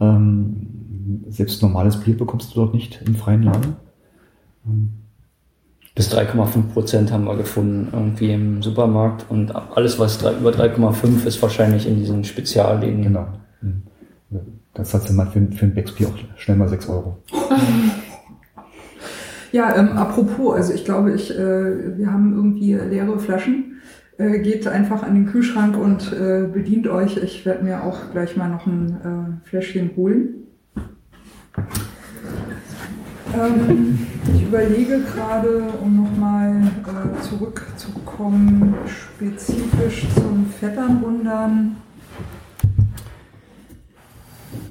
Ähm, 0.00 1.24
selbst 1.28 1.62
normales 1.62 2.00
Bier 2.00 2.16
bekommst 2.16 2.50
du 2.50 2.60
dort 2.60 2.74
nicht 2.74 3.02
im 3.06 3.16
freien 3.16 3.42
Laden. 3.42 3.76
Bis 5.98 6.14
3,5 6.14 6.74
Prozent 6.74 7.10
haben 7.10 7.24
wir 7.24 7.36
gefunden 7.36 7.88
irgendwie 7.92 8.32
im 8.32 8.62
Supermarkt 8.62 9.26
und 9.30 9.52
alles, 9.74 9.98
was 9.98 10.18
drei, 10.18 10.32
über 10.34 10.50
3,5 10.50 11.26
ist, 11.26 11.42
wahrscheinlich 11.42 11.88
in 11.88 11.96
diesen 11.96 12.22
Spezialläden. 12.22 13.02
Genau. 13.02 13.26
Das 14.74 14.94
hat 14.94 15.10
mal 15.10 15.26
für, 15.26 15.44
für 15.50 15.66
ein 15.66 15.74
Becksbier 15.74 16.06
auch 16.06 16.38
schnell 16.38 16.56
mal 16.56 16.68
6 16.68 16.88
Euro. 16.88 17.18
Ja, 19.50 19.74
ähm, 19.76 19.96
apropos, 19.96 20.54
also 20.54 20.74
ich 20.74 20.84
glaube, 20.84 21.14
ich, 21.14 21.30
äh, 21.30 21.96
wir 21.96 22.12
haben 22.12 22.34
irgendwie 22.34 22.74
leere 22.74 23.18
Flaschen. 23.18 23.80
Äh, 24.18 24.40
geht 24.40 24.68
einfach 24.68 25.02
an 25.02 25.14
den 25.14 25.24
Kühlschrank 25.24 25.74
und 25.74 26.12
äh, 26.12 26.46
bedient 26.52 26.86
euch. 26.86 27.16
Ich 27.16 27.46
werde 27.46 27.64
mir 27.64 27.82
auch 27.82 27.96
gleich 28.12 28.36
mal 28.36 28.50
noch 28.50 28.66
ein 28.66 29.40
äh, 29.44 29.48
Fläschchen 29.48 29.92
holen. 29.96 30.37
Ähm, 33.34 34.06
ich 34.34 34.42
überlege 34.42 35.00
gerade, 35.00 35.64
um 35.82 35.96
nochmal 35.96 36.62
äh, 36.86 37.22
zurückzukommen, 37.22 38.74
spezifisch 38.86 40.06
zum 40.14 40.46
Vetternwundern. 40.58 41.76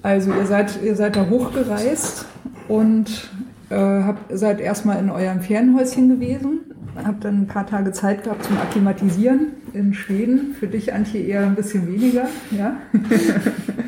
Also 0.01 0.33
ihr 0.33 0.45
seid, 0.45 0.81
ihr 0.83 0.95
seid 0.95 1.15
da 1.15 1.29
hochgereist 1.29 2.25
und 2.67 3.29
äh, 3.69 3.75
habt, 3.75 4.37
seid 4.37 4.59
erstmal 4.59 4.99
in 4.99 5.09
eurem 5.09 5.41
Ferienhäuschen 5.41 6.09
gewesen, 6.09 6.61
habt 7.03 7.25
dann 7.25 7.41
ein 7.41 7.47
paar 7.47 7.67
Tage 7.67 7.91
Zeit 7.91 8.23
gehabt 8.23 8.45
zum 8.45 8.57
Akklimatisieren 8.57 9.53
in 9.73 9.93
Schweden. 9.93 10.55
Für 10.59 10.67
dich, 10.67 10.93
Antje, 10.93 11.21
eher 11.21 11.43
ein 11.43 11.55
bisschen 11.55 11.87
weniger. 11.87 12.27
Ja? 12.51 12.77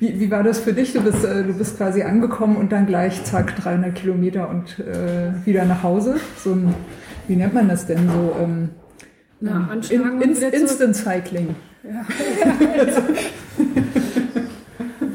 wie, 0.00 0.20
wie 0.20 0.30
war 0.30 0.42
das 0.42 0.60
für 0.60 0.72
dich? 0.72 0.92
Du 0.92 1.00
bist, 1.00 1.24
äh, 1.24 1.44
du 1.44 1.54
bist 1.54 1.76
quasi 1.76 2.02
angekommen 2.02 2.56
und 2.56 2.72
dann 2.72 2.86
gleich 2.86 3.24
zack 3.24 3.56
300 3.56 3.94
Kilometer 3.94 4.48
und 4.48 4.78
äh, 4.78 5.32
wieder 5.44 5.64
nach 5.64 5.82
Hause. 5.82 6.16
So 6.36 6.52
ein, 6.52 6.74
wie 7.28 7.36
nennt 7.36 7.54
man 7.54 7.68
das 7.68 7.86
denn 7.86 8.08
so? 8.08 8.36
Ähm, 8.40 8.70
Na, 9.40 9.70
ähm, 9.72 10.20
in, 10.20 10.34
in, 10.34 10.52
Instant 10.52 10.96
Cycling. 10.96 11.54
Ja. 11.82 12.04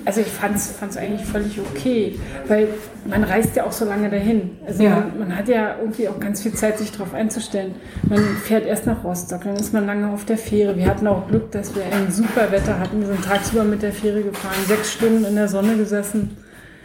Also 0.10 0.22
ich 0.22 0.28
fand 0.28 0.56
es 0.58 0.98
eigentlich 0.98 1.24
völlig 1.24 1.60
okay, 1.60 2.17
weil 2.48 2.69
man 3.08 3.24
reist 3.24 3.56
ja 3.56 3.63
auch 3.67 3.72
so 3.72 3.86
lange 3.86 4.10
dahin. 4.10 4.58
Also 4.65 4.82
Ja. 4.82 4.89
man, 4.89 5.19
man 5.19 5.38
hat 5.38 5.48
ja 5.48 5.76
irgendwie 5.80 6.08
auch 6.10 6.19
ganz 6.19 6.41
viel 6.41 6.52
Zeit, 6.56 6.80
sich 6.80 6.91
darauf 6.91 7.13
einzustellen. 7.13 7.76
Man 8.08 8.17
fährt 8.43 8.65
erst 8.65 8.88
nach 8.88 9.04
Rostock, 9.04 9.43
dann 9.43 9.56
ist 9.56 9.72
man 9.72 9.86
lange 9.86 10.10
auf 10.12 10.26
der 10.26 10.39
Fähre. 10.39 10.76
Wir 10.76 10.88
hatten 10.88 11.06
auch 11.06 11.28
Glück, 11.28 11.52
dass 11.52 11.76
wir 11.76 11.84
ein 11.84 12.12
super 12.12 12.52
Wetter 12.52 12.80
hatten. 12.80 13.02
Wir 13.02 13.08
sind 13.10 13.24
tagsüber 13.24 13.63
mit 13.63 13.84
der 13.84 13.91
Fähre 13.93 14.24
gefahren, 14.24 14.56
sechs 14.67 14.93
Stunden 14.93 15.26
in 15.26 15.36
der 15.36 15.48
Sonne 15.48 15.78
gesessen, 15.78 16.36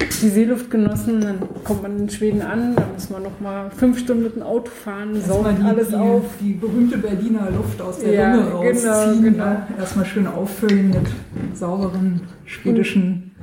die 0.01 0.29
Seeluft 0.29 0.71
genossen. 0.71 1.21
Dann 1.21 1.39
kommt 1.65 1.83
man 1.83 1.99
in 1.99 2.09
Schweden 2.09 2.43
an, 2.43 2.75
dann 2.75 2.93
muss 2.95 3.11
man 3.11 3.23
noch 3.23 3.41
mal 3.41 3.71
fünf 3.71 3.99
Stunden 3.99 4.25
mit 4.25 4.37
dem 4.37 4.43
Auto 4.43 4.71
fahren, 4.71 5.15
die, 5.15 5.63
alles 5.65 5.89
die, 5.89 5.95
auf. 5.95 6.23
Die 6.41 6.53
berühmte 6.53 6.99
Berliner 6.99 7.51
Luft 7.51 7.81
aus 7.81 7.99
der 7.99 8.13
Ja, 8.13 8.35
Lunge 8.35 8.45
genau, 8.45 8.57
rausziehen. 8.93 9.23
genau. 9.23 9.45
ne? 9.45 9.67
Erstmal 9.79 10.07
schön 10.07 10.27
auffüllen 10.27 10.89
mit 10.91 11.57
sauberen 11.57 12.21
schwedischen. 12.45 13.35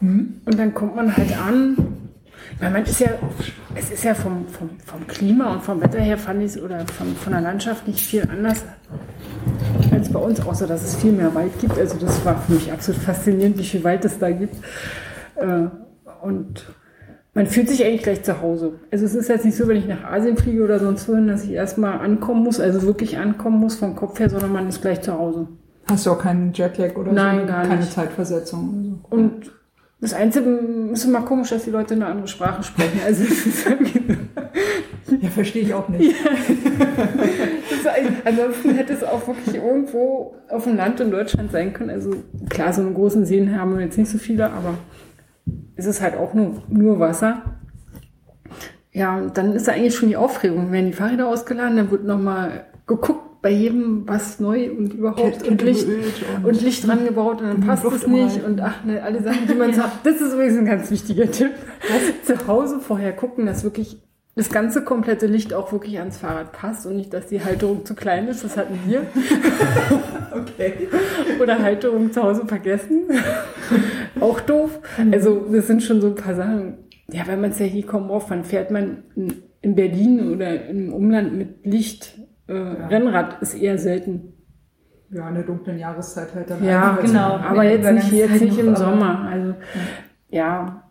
Hm? 0.00 0.34
Und 0.44 0.58
dann 0.58 0.74
kommt 0.74 0.96
man 0.96 1.16
halt 1.16 1.36
an. 1.38 1.76
Weil 2.60 2.70
man 2.70 2.84
ist 2.84 3.00
ja, 3.00 3.08
es 3.74 3.90
ist 3.90 4.04
ja 4.04 4.14
vom, 4.14 4.46
vom, 4.46 4.70
vom 4.84 5.06
Klima 5.08 5.54
und 5.54 5.62
vom 5.64 5.80
Wetter 5.80 5.98
her 6.00 6.16
fand 6.16 6.40
ich 6.40 6.52
es, 6.54 6.62
oder 6.62 6.86
von, 6.86 7.14
von 7.16 7.32
der 7.32 7.42
Landschaft 7.42 7.88
nicht 7.88 8.00
viel 8.00 8.22
anders 8.30 8.62
als 9.90 10.08
bei 10.10 10.20
uns, 10.20 10.40
außer 10.40 10.66
dass 10.66 10.84
es 10.84 10.94
viel 10.96 11.12
mehr 11.12 11.34
Wald 11.34 11.58
gibt. 11.60 11.76
Also 11.78 11.96
das 11.98 12.24
war 12.24 12.40
für 12.42 12.52
mich 12.52 12.70
absolut 12.70 13.00
faszinierend, 13.02 13.58
wie 13.58 13.64
viel 13.64 13.82
Wald 13.82 14.04
es 14.04 14.18
da 14.18 14.30
gibt. 14.30 14.54
Äh, 15.36 15.66
Und 16.24 16.64
man 17.34 17.46
fühlt 17.46 17.68
sich 17.68 17.84
eigentlich 17.84 18.02
gleich 18.02 18.22
zu 18.22 18.40
Hause. 18.40 18.74
Also 18.90 19.04
es 19.04 19.14
ist 19.14 19.28
jetzt 19.28 19.44
nicht 19.44 19.56
so, 19.56 19.66
wenn 19.68 19.76
ich 19.76 19.86
nach 19.88 20.04
Asien 20.04 20.36
fliege 20.36 20.62
oder 20.64 20.78
sonst 20.78 21.08
wohin, 21.08 21.26
dass 21.28 21.44
ich 21.44 21.50
erstmal 21.52 21.98
ankommen 22.00 22.42
muss, 22.44 22.60
also 22.60 22.82
wirklich 22.82 23.18
ankommen 23.18 23.58
muss 23.58 23.76
vom 23.76 23.94
Kopf 23.96 24.18
her, 24.20 24.30
sondern 24.30 24.52
man 24.52 24.68
ist 24.68 24.80
gleich 24.82 25.00
zu 25.02 25.12
Hause. 25.12 25.48
Hast 25.90 26.06
du 26.06 26.10
auch 26.12 26.18
keinen 26.18 26.52
Jetlag 26.52 26.96
oder 26.96 27.12
Nein, 27.12 27.40
so? 27.42 27.46
gar 27.46 27.62
Keine 27.66 27.80
nicht. 27.80 27.92
Zeitversetzung. 27.92 29.00
oder 29.10 29.16
Und 29.22 29.52
das 30.00 30.14
Einzige 30.14 30.48
ist 30.92 31.04
immer 31.04 31.22
komisch, 31.22 31.50
dass 31.50 31.64
die 31.64 31.70
Leute 31.70 31.94
eine 31.94 32.06
andere 32.06 32.28
Sprache 32.28 32.62
sprechen. 32.62 33.00
Also 33.04 33.24
es 33.24 33.46
ist 33.46 33.64
so. 33.64 33.70
Ja, 35.20 35.28
verstehe 35.28 35.62
ich 35.62 35.74
auch 35.74 35.88
nicht. 35.90 36.14
Ein- 37.86 38.16
Ansonsten 38.24 38.74
hätte 38.74 38.92
es 38.94 39.04
auch 39.04 39.26
wirklich 39.26 39.56
irgendwo 39.56 40.34
auf 40.48 40.64
dem 40.64 40.76
Land 40.76 41.00
in 41.00 41.10
Deutschland 41.10 41.52
sein 41.52 41.72
können. 41.72 41.90
Also 41.90 42.10
klar, 42.48 42.72
so 42.72 42.80
einen 42.80 42.94
großen 42.94 43.24
Seen 43.26 43.58
haben 43.58 43.76
wir 43.76 43.84
jetzt 43.84 43.98
nicht 43.98 44.10
so 44.10 44.18
viele, 44.18 44.46
aber 44.50 44.74
es 45.76 45.86
ist 45.86 46.00
halt 46.00 46.16
auch 46.16 46.34
nur, 46.34 46.62
nur 46.68 46.98
Wasser. 47.00 47.42
Ja, 48.92 49.16
und 49.16 49.36
dann 49.36 49.52
ist 49.52 49.66
da 49.66 49.72
eigentlich 49.72 49.96
schon 49.96 50.08
die 50.08 50.16
Aufregung. 50.16 50.70
Werden 50.70 50.86
die 50.86 50.92
Fahrräder 50.92 51.28
ausgeladen, 51.28 51.76
dann 51.76 51.90
wird 51.90 52.04
nochmal 52.04 52.66
geguckt 52.86 53.42
bei 53.42 53.50
jedem, 53.50 54.08
was 54.08 54.40
neu 54.40 54.70
und 54.70 54.94
überhaupt 54.94 55.20
Kette 55.20 55.50
und 55.50 55.60
Licht 55.60 55.86
und- 55.86 56.44
und 56.46 56.62
Licht 56.62 56.86
dran 56.86 57.04
gebaut 57.04 57.42
und 57.42 57.46
dann 57.48 57.56
Und 57.56 57.66
passt 57.66 57.84
es 57.84 58.06
nicht 58.06 58.42
und 58.42 58.58
ach 58.60 58.84
ne, 58.84 59.02
alle 59.02 59.22
Sachen, 59.22 59.46
die 59.46 59.54
man 59.54 59.74
sagt. 59.74 60.06
Das 60.06 60.18
ist 60.18 60.32
übrigens 60.32 60.56
ein 60.58 60.64
ganz 60.64 60.90
wichtiger 60.90 61.30
Tipp. 61.30 61.50
Zu 62.24 62.46
Hause 62.46 62.80
vorher 62.80 63.12
gucken, 63.12 63.44
dass 63.44 63.62
wirklich 63.62 64.00
das 64.36 64.50
ganze 64.50 64.82
komplette 64.82 65.26
Licht 65.26 65.54
auch 65.54 65.70
wirklich 65.72 65.98
ans 66.00 66.18
Fahrrad 66.18 66.52
passt 66.52 66.86
und 66.86 66.96
nicht, 66.96 67.12
dass 67.14 67.28
die 67.28 67.44
Halterung 67.44 67.84
zu 67.84 67.94
klein 67.94 68.26
ist. 68.28 68.42
Das 68.44 68.56
hatten 68.56 68.78
wir. 68.86 69.02
Okay. 70.34 70.88
Oder 71.40 71.62
Halterung 71.62 72.10
zu 72.12 72.20
Hause 72.22 72.44
vergessen. 72.46 73.04
auch 74.20 74.40
doof. 74.40 74.80
Also 75.12 75.46
das 75.52 75.66
sind 75.68 75.82
schon 75.82 76.00
so 76.00 76.08
ein 76.08 76.14
paar 76.16 76.34
Sachen. 76.34 76.78
Ja, 77.10 77.22
wenn 77.26 77.40
man 77.40 77.50
es 77.50 77.58
ja 77.60 77.66
hier 77.66 77.86
kaum 77.86 78.10
auf, 78.10 78.30
wann 78.30 78.42
fährt 78.44 78.70
man 78.70 79.04
in- 79.14 79.34
in 79.60 79.74
Berlin 79.76 80.32
oder 80.34 80.66
im 80.66 80.92
Umland 80.92 81.34
mit 81.36 81.64
Licht? 81.64 82.18
Äh, 82.48 82.52
Rennrad 82.52 83.40
ist 83.42 83.54
eher 83.54 83.78
selten. 83.78 84.32
Ja, 85.10 85.28
in 85.28 85.34
der 85.36 85.44
dunklen 85.44 85.78
Jahreszeit 85.78 86.34
halt 86.34 86.50
dann. 86.50 86.64
Ja, 86.64 86.98
genau. 87.00 87.36
Aber 87.36 87.62
jetzt 87.62 87.88
nicht, 87.90 88.10
jetzt 88.12 88.40
nicht 88.40 88.58
im 88.58 88.74
Sommer. 88.74 89.20
Also, 89.30 89.54
ja. 90.30 90.82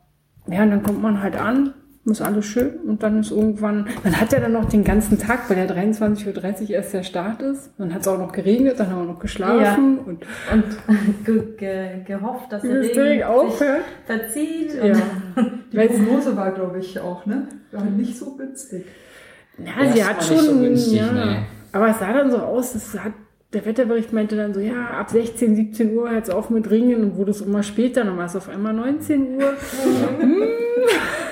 Ja, 0.47 0.63
und 0.63 0.71
dann 0.71 0.83
kommt 0.83 1.01
man 1.01 1.21
halt 1.21 1.35
an, 1.39 1.73
ist 2.05 2.21
alles 2.21 2.45
schön 2.45 2.75
und 2.85 3.01
dann 3.01 3.21
ist 3.21 3.31
irgendwann, 3.31 3.87
man 4.03 4.19
hat 4.19 4.33
ja 4.33 4.39
dann 4.41 4.51
noch 4.51 4.65
den 4.65 4.83
ganzen 4.83 5.17
Tag, 5.17 5.49
weil 5.49 5.57
ja 5.57 5.63
23.30 5.65 6.63
Uhr 6.63 6.69
erst 6.71 6.93
der 6.93 7.03
Start 7.03 7.41
ist. 7.41 7.71
Dann 7.77 7.93
hat 7.93 8.01
es 8.01 8.07
auch 8.07 8.17
noch 8.17 8.31
geregnet, 8.33 8.77
dann 8.79 8.89
haben 8.89 9.05
wir 9.07 9.13
noch 9.13 9.19
geschlafen 9.19 9.99
und 9.99 10.25
Und 10.51 10.65
ge 11.25 11.43
ge 11.57 12.03
gehofft, 12.05 12.51
dass 12.51 12.61
der 12.61 12.75
das 12.79 12.87
Regen 12.87 12.99
Regen 12.99 13.13
sich 13.15 13.25
aufhört. 13.25 13.81
verzieht. 14.05 14.73
Ja. 14.73 14.93
Die 15.71 15.77
Prognose 15.77 16.35
war, 16.35 16.51
glaube 16.51 16.79
ich, 16.79 16.99
auch, 16.99 17.25
ne? 17.25 17.47
War 17.71 17.85
nicht 17.85 18.17
so 18.17 18.35
günstig. 18.35 18.85
Ja, 19.57 19.91
sie 19.91 19.99
Erst 19.99 20.09
hat 20.09 20.23
schon, 20.23 20.37
so 20.39 20.59
günstig, 20.59 20.93
ja. 20.99 21.11
nee. 21.11 21.37
Aber 21.71 21.89
es 21.89 21.99
sah 21.99 22.11
dann 22.13 22.29
so 22.29 22.37
aus, 22.37 22.75
es 22.75 22.93
hat, 22.99 23.13
der 23.53 23.65
Wetterbericht 23.65 24.11
meinte 24.13 24.35
dann 24.35 24.53
so, 24.53 24.59
ja, 24.59 24.87
ab 24.99 25.09
16, 25.09 25.55
17 25.55 25.95
Uhr 25.95 26.09
hört 26.09 26.23
es 26.27 26.29
auf 26.33 26.49
mit 26.49 26.69
Ringen 26.71 27.03
und 27.03 27.17
wurde 27.17 27.31
es 27.31 27.41
immer 27.41 27.61
später, 27.63 28.03
dann 28.03 28.17
war 28.17 28.25
es 28.25 28.35
auf 28.35 28.49
einmal 28.49 28.73
19 28.73 29.35
Uhr. 29.35 29.53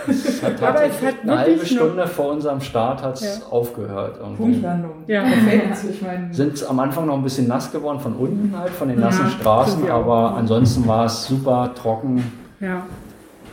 Es 0.07 0.43
hat 0.43 0.61
Aber 0.63 0.83
es 0.85 1.01
hat 1.01 1.15
eine 1.23 1.37
halbe 1.39 1.65
Stunde 1.65 2.07
vor 2.07 2.31
unserem 2.31 2.61
Start 2.61 3.01
hat 3.01 3.15
es 3.21 3.39
Ja. 3.39 3.45
aufgehört. 3.51 4.19
Punktlandung. 4.37 4.91
Ja. 5.07 5.23
Meine, 5.23 6.33
Sind 6.33 6.63
am 6.69 6.79
Anfang 6.79 7.05
noch 7.07 7.15
ein 7.17 7.23
bisschen 7.23 7.47
nass 7.47 7.71
geworden 7.71 7.99
von 7.99 8.15
unten 8.15 8.57
halt, 8.57 8.71
von 8.71 8.87
den 8.87 8.99
nassen 8.99 9.25
Ja, 9.25 9.31
Straßen, 9.31 9.89
aber 9.89 10.35
ansonsten 10.35 10.87
war 10.87 11.05
es 11.05 11.25
super 11.25 11.71
trocken, 11.75 12.23
Ja, 12.59 12.83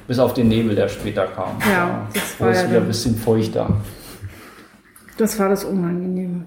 bis 0.06 0.18
auf 0.18 0.32
den 0.34 0.48
Nebel, 0.48 0.74
der 0.74 0.88
später 0.88 1.26
kam. 1.26 1.56
Ja, 1.60 1.86
Da 1.86 2.06
das 2.14 2.40
wurde 2.40 2.44
war 2.50 2.56
es 2.56 2.62
ja 2.62 2.68
wieder 2.70 2.80
ein 2.80 2.86
bisschen 2.86 3.14
feuchter. 3.16 3.68
das 5.18 5.38
war 5.38 5.48
das 5.48 5.64
Unangenehme. 5.64 6.44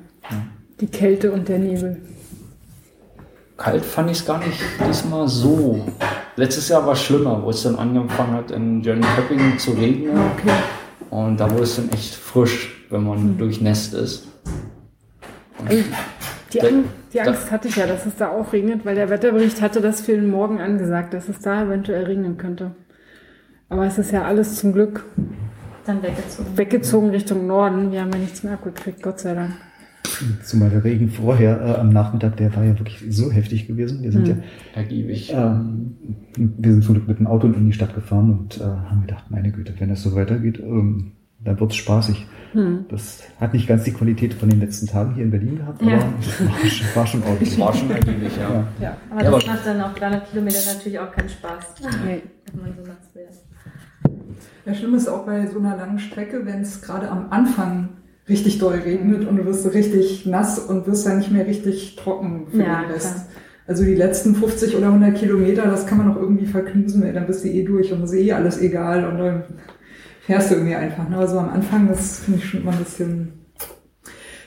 Die 0.81 0.87
Kälte 0.87 1.31
und 1.31 1.47
der 1.47 1.59
Nebel. 1.59 1.97
Kalt 3.57 3.85
fand 3.85 4.09
ich 4.09 4.19
es 4.19 4.25
gar 4.25 4.39
nicht 4.39 4.59
diesmal 4.87 5.27
so. 5.27 5.85
Letztes 6.35 6.69
Jahr 6.69 6.85
war 6.85 6.93
es 6.93 7.01
schlimmer, 7.03 7.41
wo 7.43 7.51
es 7.51 7.61
dann 7.63 7.75
angefangen 7.75 8.33
hat, 8.33 8.49
in 8.51 8.81
Jönköping 8.81 9.59
zu 9.59 9.71
regnen. 9.71 10.17
Okay. 10.17 10.51
Und 11.11 11.37
da 11.39 11.49
wurde 11.51 11.63
es 11.63 11.75
dann 11.75 11.89
echt 11.89 12.15
frisch, 12.15 12.85
wenn 12.89 13.03
man 13.03 13.17
Hm. 13.19 13.37
durchnässt 13.37 13.93
ist. 13.93 14.27
Also, 15.65 15.83
die, 16.53 16.57
Da- 16.57 16.67
An 16.67 16.83
die 17.13 17.17
da- 17.17 17.23
Angst 17.25 17.51
hatte 17.51 17.67
ich 17.67 17.75
ja, 17.75 17.85
dass 17.85 18.05
es 18.07 18.15
da 18.15 18.29
auch 18.29 18.51
regnet, 18.51 18.83
weil 18.85 18.95
der 18.95 19.09
Wetterbericht 19.09 19.61
hatte 19.61 19.79
das 19.81 20.01
für 20.01 20.13
den 20.13 20.29
Morgen 20.31 20.59
angesagt, 20.59 21.13
dass 21.13 21.29
es 21.29 21.39
da 21.39 21.63
eventuell 21.63 22.05
regnen 22.05 22.37
könnte. 22.37 22.71
Aber 23.69 23.85
es 23.85 23.97
ist 23.99 24.11
ja 24.11 24.23
alles 24.23 24.55
zum 24.55 24.73
Glück 24.73 25.03
Dann 25.85 26.01
weggezogen. 26.01 26.57
weggezogen 26.57 27.09
Richtung 27.11 27.45
Norden. 27.45 27.91
Wir 27.91 28.01
haben 28.01 28.11
ja 28.11 28.17
nichts 28.19 28.41
mehr 28.43 28.53
abgekriegt, 28.53 29.03
Gott 29.03 29.19
sei 29.19 29.35
Dank. 29.35 29.51
Zumal 30.43 30.69
der 30.69 30.83
Regen 30.83 31.09
vorher 31.09 31.61
äh, 31.61 31.79
am 31.79 31.89
Nachmittag, 31.89 32.37
der 32.37 32.55
war 32.55 32.63
ja 32.63 32.77
wirklich 32.77 33.03
so 33.09 33.31
heftig 33.31 33.67
gewesen. 33.67 34.01
Wir 34.03 34.11
sind 34.11 34.27
Hm. 34.27 34.43
Ergiebig. 34.75 35.29
ja, 35.29 35.55
ähm, 35.55 35.95
wir 36.37 36.71
sind 36.73 36.83
zum 36.83 36.95
Glück 36.95 37.07
mit 37.07 37.19
dem 37.19 37.27
Auto 37.27 37.47
in 37.47 37.65
die 37.65 37.73
Stadt 37.73 37.93
gefahren 37.95 38.31
und 38.31 38.59
äh, 38.59 38.63
haben 38.63 39.01
gedacht, 39.01 39.25
meine 39.29 39.51
Güte, 39.51 39.73
wenn 39.79 39.89
das 39.89 40.03
so 40.03 40.15
weitergeht, 40.15 40.59
ähm, 40.59 41.11
dann 41.43 41.59
wird's 41.59 41.75
spaßig. 41.75 42.27
Hm. 42.53 42.85
Das 42.89 43.23
hat 43.39 43.53
nicht 43.53 43.67
ganz 43.67 43.83
die 43.85 43.91
Qualität 43.93 44.33
von 44.33 44.49
den 44.49 44.59
letzten 44.59 44.85
Tagen 44.87 45.15
hier 45.15 45.23
in 45.23 45.31
Berlin 45.31 45.57
gehabt, 45.57 45.81
Ja. 45.81 45.95
aber 45.99 46.13
es 46.21 46.39
war, 46.45 46.67
schon- 46.67 46.87
war 46.95 47.07
schon 47.07 47.23
ordentlich. 47.23 47.57
War 47.59 47.73
schon 47.73 47.89
ergiebig, 47.91 48.31
ja. 48.37 48.49
Ja. 48.49 48.65
Ja. 48.81 48.97
Aber 49.09 49.23
Ja, 49.23 49.31
das 49.31 49.43
aber- 49.45 49.53
macht 49.53 49.65
dann 49.65 49.81
auf 49.81 49.93
300 49.95 50.29
Kilometer 50.29 50.57
natürlich 50.73 50.99
auch 50.99 51.11
keinen 51.11 51.29
Spaß. 51.29 51.65
Nee. 52.05 52.21
Wenn 52.53 52.61
man 52.61 52.73
so 52.77 52.81
nass 52.85 52.97
wird. 53.13 53.29
Ja, 54.65 54.73
schlimm 54.75 54.93
ist 54.93 55.07
auch 55.07 55.25
bei 55.25 55.47
so 55.47 55.57
einer 55.59 55.75
langen 55.77 55.97
Strecke, 55.97 56.45
wenn 56.45 56.61
es 56.61 56.81
gerade 56.81 57.09
am 57.09 57.27
Anfang 57.31 57.89
richtig 58.29 58.59
doll 58.59 58.75
regnet 58.75 59.27
und 59.27 59.37
du 59.37 59.45
wirst 59.45 59.63
so 59.63 59.69
richtig 59.69 60.25
nass 60.25 60.59
und 60.59 60.87
wirst 60.87 61.05
dann 61.05 61.17
nicht 61.19 61.31
mehr 61.31 61.45
richtig 61.47 61.95
trocken 61.95 62.47
für 62.51 62.59
Ja, 62.63 62.81
den 62.83 62.91
Rest. 62.91 63.13
klar. 63.13 63.25
Also 63.67 63.83
die 63.85 63.95
letzten 63.95 64.35
50 64.35 64.75
oder 64.75 64.87
100 64.87 65.15
Kilometer, 65.15 65.63
das 65.63 65.85
kann 65.85 65.97
man 65.97 66.07
noch 66.07 66.17
irgendwie 66.17 66.45
verknusen, 66.45 67.03
ey, 67.03 67.13
dann 67.13 67.27
bist 67.27 67.43
du 67.43 67.47
eh 67.49 67.63
durch 67.63 67.91
und 67.93 68.03
ist 68.03 68.13
eh 68.13 68.31
alles 68.33 68.59
egal 68.61 69.05
und 69.07 69.17
dann 69.17 69.43
fährst 70.25 70.51
du 70.51 70.55
irgendwie 70.55 70.75
einfach. 70.75 71.07
Ne? 71.07 71.17
Also 71.17 71.39
am 71.39 71.49
Anfang, 71.49 71.87
das 71.87 72.19
finde 72.19 72.39
ich 72.39 72.45
schon 72.49 72.61
immer 72.61 72.71
ein 72.71 72.79
bisschen... 72.79 73.33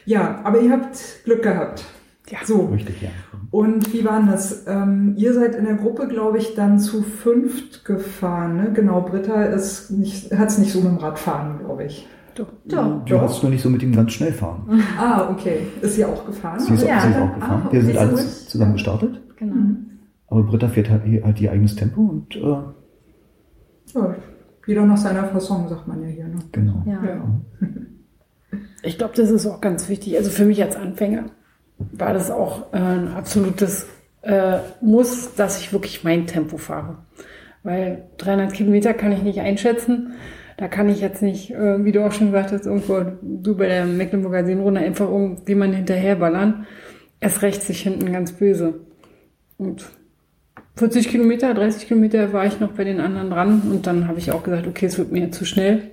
Ja, 0.05 0.41
aber 0.45 0.61
ihr 0.61 0.71
habt 0.73 0.99
Glück 1.25 1.43
gehabt. 1.43 1.85
Ja. 2.31 2.39
So, 2.45 2.67
Richtig, 2.67 3.03
ja. 3.03 3.09
und 3.51 3.93
wie 3.93 4.05
war 4.05 4.19
denn 4.19 4.29
das? 4.31 4.65
Ähm, 4.67 5.15
ihr 5.17 5.35
seid 5.35 5.55
in 5.55 5.65
der 5.67 5.75
Gruppe, 5.75 6.09
glaube 6.09 6.39
ich, 6.39 6.55
dann 6.55 6.79
zu 6.79 7.03
fünft 7.03 7.85
gefahren. 7.85 8.57
Ne? 8.57 8.73
Genau, 8.75 9.03
Britta 9.03 9.45
ist 9.45 9.91
nicht, 9.91 10.33
hat 10.37 10.49
es 10.49 10.59
nicht 10.59 10.73
so 10.73 10.81
mit 10.81 10.89
dem 10.89 10.97
Radfahren, 10.99 11.59
glaube 11.59 11.85
ich. 11.85 12.07
Doch. 12.35 12.47
Doch. 12.65 13.05
Du 13.05 13.21
hast 13.21 13.43
nur 13.43 13.51
nicht 13.53 13.63
so 13.63 13.71
mit 13.71 13.83
ihm 13.83 13.95
ganz 13.95 14.13
schnell 14.13 14.33
fahren. 14.33 14.83
Ah, 14.99 15.29
okay. 15.31 15.61
Ist 15.81 15.95
sie 15.95 16.05
auch 16.05 16.25
gefahren? 16.27 16.59
Sie 16.61 16.75
ist, 16.75 16.83
Ja, 16.87 17.01
sie 17.01 17.09
ist 17.11 17.17
auch 17.17 17.35
gefahren. 17.35 17.63
ah, 17.67 17.73
Wir 17.73 17.81
sind 17.83 17.91
okay, 17.97 17.99
alle 17.99 18.17
zusammen 18.17 18.73
gestartet. 18.73 19.21
Genau. 19.37 19.55
Aber 20.29 20.43
Britta 20.43 20.69
fährt 20.69 20.91
halt, 20.91 21.03
halt 21.25 21.41
ihr 21.41 21.53
eigenes 21.53 21.77
Tempo 21.77 22.01
und 22.01 22.35
äh, 22.37 22.41
Ja, 22.41 22.75
jeder 24.67 24.87
nach 24.87 24.97
seiner 24.97 25.25
Fasson, 25.25 25.69
sagt 25.69 25.87
man 25.87 26.03
ja 26.03 26.09
hier. 26.09 26.25
Ne? 26.29 26.39
genau. 26.53 26.83
Ja. 26.87 27.01
Ja. 27.05 27.25
Ich 28.87 28.99
glaube, 28.99 29.15
das 29.17 29.31
ist 29.31 29.47
auch 29.47 29.61
ganz 29.63 29.89
wichtig. 29.89 30.15
Also 30.17 30.31
für 30.31 30.45
mich 30.45 30.63
als 30.63 30.77
Anfänger 30.77 31.25
war 31.79 32.13
das 32.13 32.31
auch 32.31 32.73
äh, 32.75 32.77
ein 32.77 33.09
absolutes 33.09 33.87
äh, 34.23 34.59
Muss, 34.83 35.35
dass 35.37 35.59
ich 35.59 35.73
wirklich 35.73 36.05
mein 36.05 36.27
Tempo 36.27 36.59
fahre. 36.59 36.99
Weil 37.63 38.05
300 38.19 38.53
Kilometer 38.53 38.93
kann 38.93 39.11
ich 39.13 39.23
nicht 39.23 39.41
einschätzen. 39.41 40.13
Da 40.57 40.69
kann 40.69 40.89
ich 40.89 41.01
jetzt 41.01 41.23
nicht, 41.23 41.51
äh, 41.51 41.85
wie 41.85 41.93
du 41.93 42.05
auch 42.05 42.13
schon 42.13 42.29
gesagt 42.29 42.53
hast, 42.53 42.67
irgendwo 42.67 43.01
du 43.23 43.57
bei 43.57 43.67
der 43.67 43.87
Mecklenburger 43.87 44.45
Seenrunde 44.45 44.81
einfach 44.81 45.09
irgendjemanden 45.09 45.77
hinterherballern. 45.77 46.67
Es 47.21 47.43
rächt 47.43 47.63
sich 47.63 47.83
hinten 47.83 48.13
ganz 48.13 48.33
böse. 48.33 48.81
Und 49.57 49.87
40 50.77 51.09
Kilometer, 51.09 51.55
30 51.55 51.89
Kilometer 51.89 52.33
war 52.33 52.47
ich 52.47 52.61
noch 52.61 52.73
bei 52.73 52.85
den 52.85 53.01
anderen 53.01 53.31
dran 53.31 53.63
und 53.71 53.87
dann 53.87 54.09
habe 54.09 54.19
ich 54.19 54.33
auch 54.33 54.43
gesagt, 54.43 54.67
okay, 54.67 54.87
es 54.87 54.99
wird 54.99 55.13
mir 55.13 55.31
zu 55.31 55.45
schnell. 55.45 55.91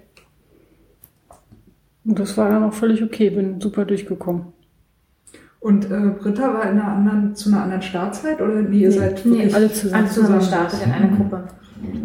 Und 2.04 2.20
das 2.20 2.38
war 2.38 2.50
dann 2.50 2.64
auch 2.64 2.74
völlig 2.74 3.04
okay, 3.04 3.30
bin 3.30 3.62
super 3.62 3.86
durchgekommen. 3.86 4.54
Und 5.60 5.86
äh, 5.92 6.10
Britta 6.20 6.54
war 6.54 6.64
in 6.64 6.80
einer 6.80 6.88
anderen, 6.88 7.36
zu 7.36 7.50
einer 7.50 7.62
anderen 7.62 7.84
Startzeit? 7.84 8.42
Oder 8.42 8.64
nee, 8.64 8.80
ihr 8.80 8.92
seid 8.92 9.24
nee, 9.24 9.34
wirklich 9.34 9.56
alle 9.56 9.72
zusammen. 9.72 10.08
Zusammen 10.08 10.42
zusammen. 10.42 10.66
gestartet 10.66 10.80
in 10.84 10.92
einer 10.92 11.16
Gruppe. 11.16 11.48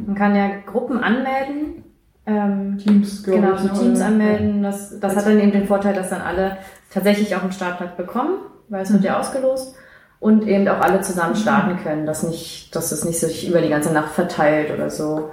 Man 0.07 0.15
kann 0.15 0.37
ja 0.37 0.51
Gruppen 0.67 0.99
anmelden. 0.99 1.85
Ähm, 2.27 2.77
Teams, 2.79 3.23
genau, 3.23 3.55
ich, 3.55 3.61
so 3.61 3.67
ne? 3.69 3.73
Teams 3.75 3.99
Oder- 3.99 4.07
anmelden. 4.09 4.63
Das, 4.63 4.99
das 5.01 5.15
hat 5.17 5.27
dann 5.27 5.39
eben 5.39 5.53
den 5.53 5.67
Vorteil, 5.67 5.95
dass 5.95 6.11
dann 6.11 6.21
alle 6.23 6.57
tatsächlich 6.91 7.35
auch 7.37 7.43
einen 7.43 7.53
Startplatz 7.53 7.97
bekommen, 7.97 8.35
weil 8.69 8.83
es 8.83 8.93
wird 8.93 9.05
ja 9.05 9.19
ausgelost. 9.21 9.75
Und 10.19 10.49
eben 10.49 10.67
auch 10.67 10.81
alle 10.81 11.03
zusammen 11.03 11.37
starten 11.37 11.77
können, 11.83 12.07
dass, 12.07 12.23
nicht, 12.23 12.75
dass 12.75 12.91
es 12.91 13.05
nicht 13.05 13.19
sich 13.21 13.49
über 13.49 13.61
die 13.61 13.69
ganze 13.69 13.93
Nacht 13.93 14.13
verteilt 14.13 14.73
oder 14.75 14.89
so. 14.91 15.31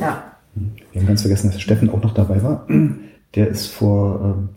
Ja, 0.00 0.22
Wir 0.92 1.00
haben 1.02 1.08
ganz 1.08 1.22
vergessen, 1.22 1.50
dass 1.50 1.60
Steffen 1.60 1.90
auch 1.90 2.00
noch 2.02 2.14
dabei 2.14 2.40
war. 2.42 2.66
Der 3.34 3.48
ist 3.48 3.66
vor 3.66 4.20
ähm, 4.22 4.48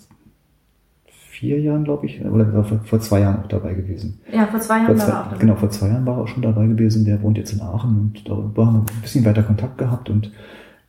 vier 1.32 1.59
Jahren, 1.59 1.84
glaube 1.84 2.05
ich, 2.05 2.23
oder 2.23 2.53
war 2.53 2.63
vor, 2.63 2.80
vor 2.86 2.99
zwei 2.99 3.21
Jahren 3.21 3.43
auch 3.43 3.47
dabei 3.47 3.73
gewesen. 3.73 4.21
ja 4.32 4.45
vor 4.47 4.59
zwei 4.61 4.86
Vor 4.86 4.95
Jahren 4.95 4.97
war 4.99 5.05
zwei, 5.05 5.11
er 5.13 5.19
auch 5.21 5.26
dabei. 5.26 5.38
genau, 5.39 5.55
vor 5.55 5.69
zwei 5.71 5.88
Jahren 5.88 6.05
war 6.05 6.17
er 6.17 6.21
auch 6.23 6.28
schon 6.28 6.43
dabei 6.43 6.67
gewesen. 6.67 7.03
Der 7.03 7.21
wohnt 7.21 7.38
jetzt 7.38 7.51
in 7.51 7.61
Aachen 7.61 7.99
und 7.99 8.30
darüber 8.30 8.67
haben 8.67 8.73
wir 8.76 8.93
ein 8.93 9.01
bisschen 9.01 9.26
weiter 9.26 9.43
Kontakt 9.43 9.78
gehabt 9.78 10.09
und 10.09 10.32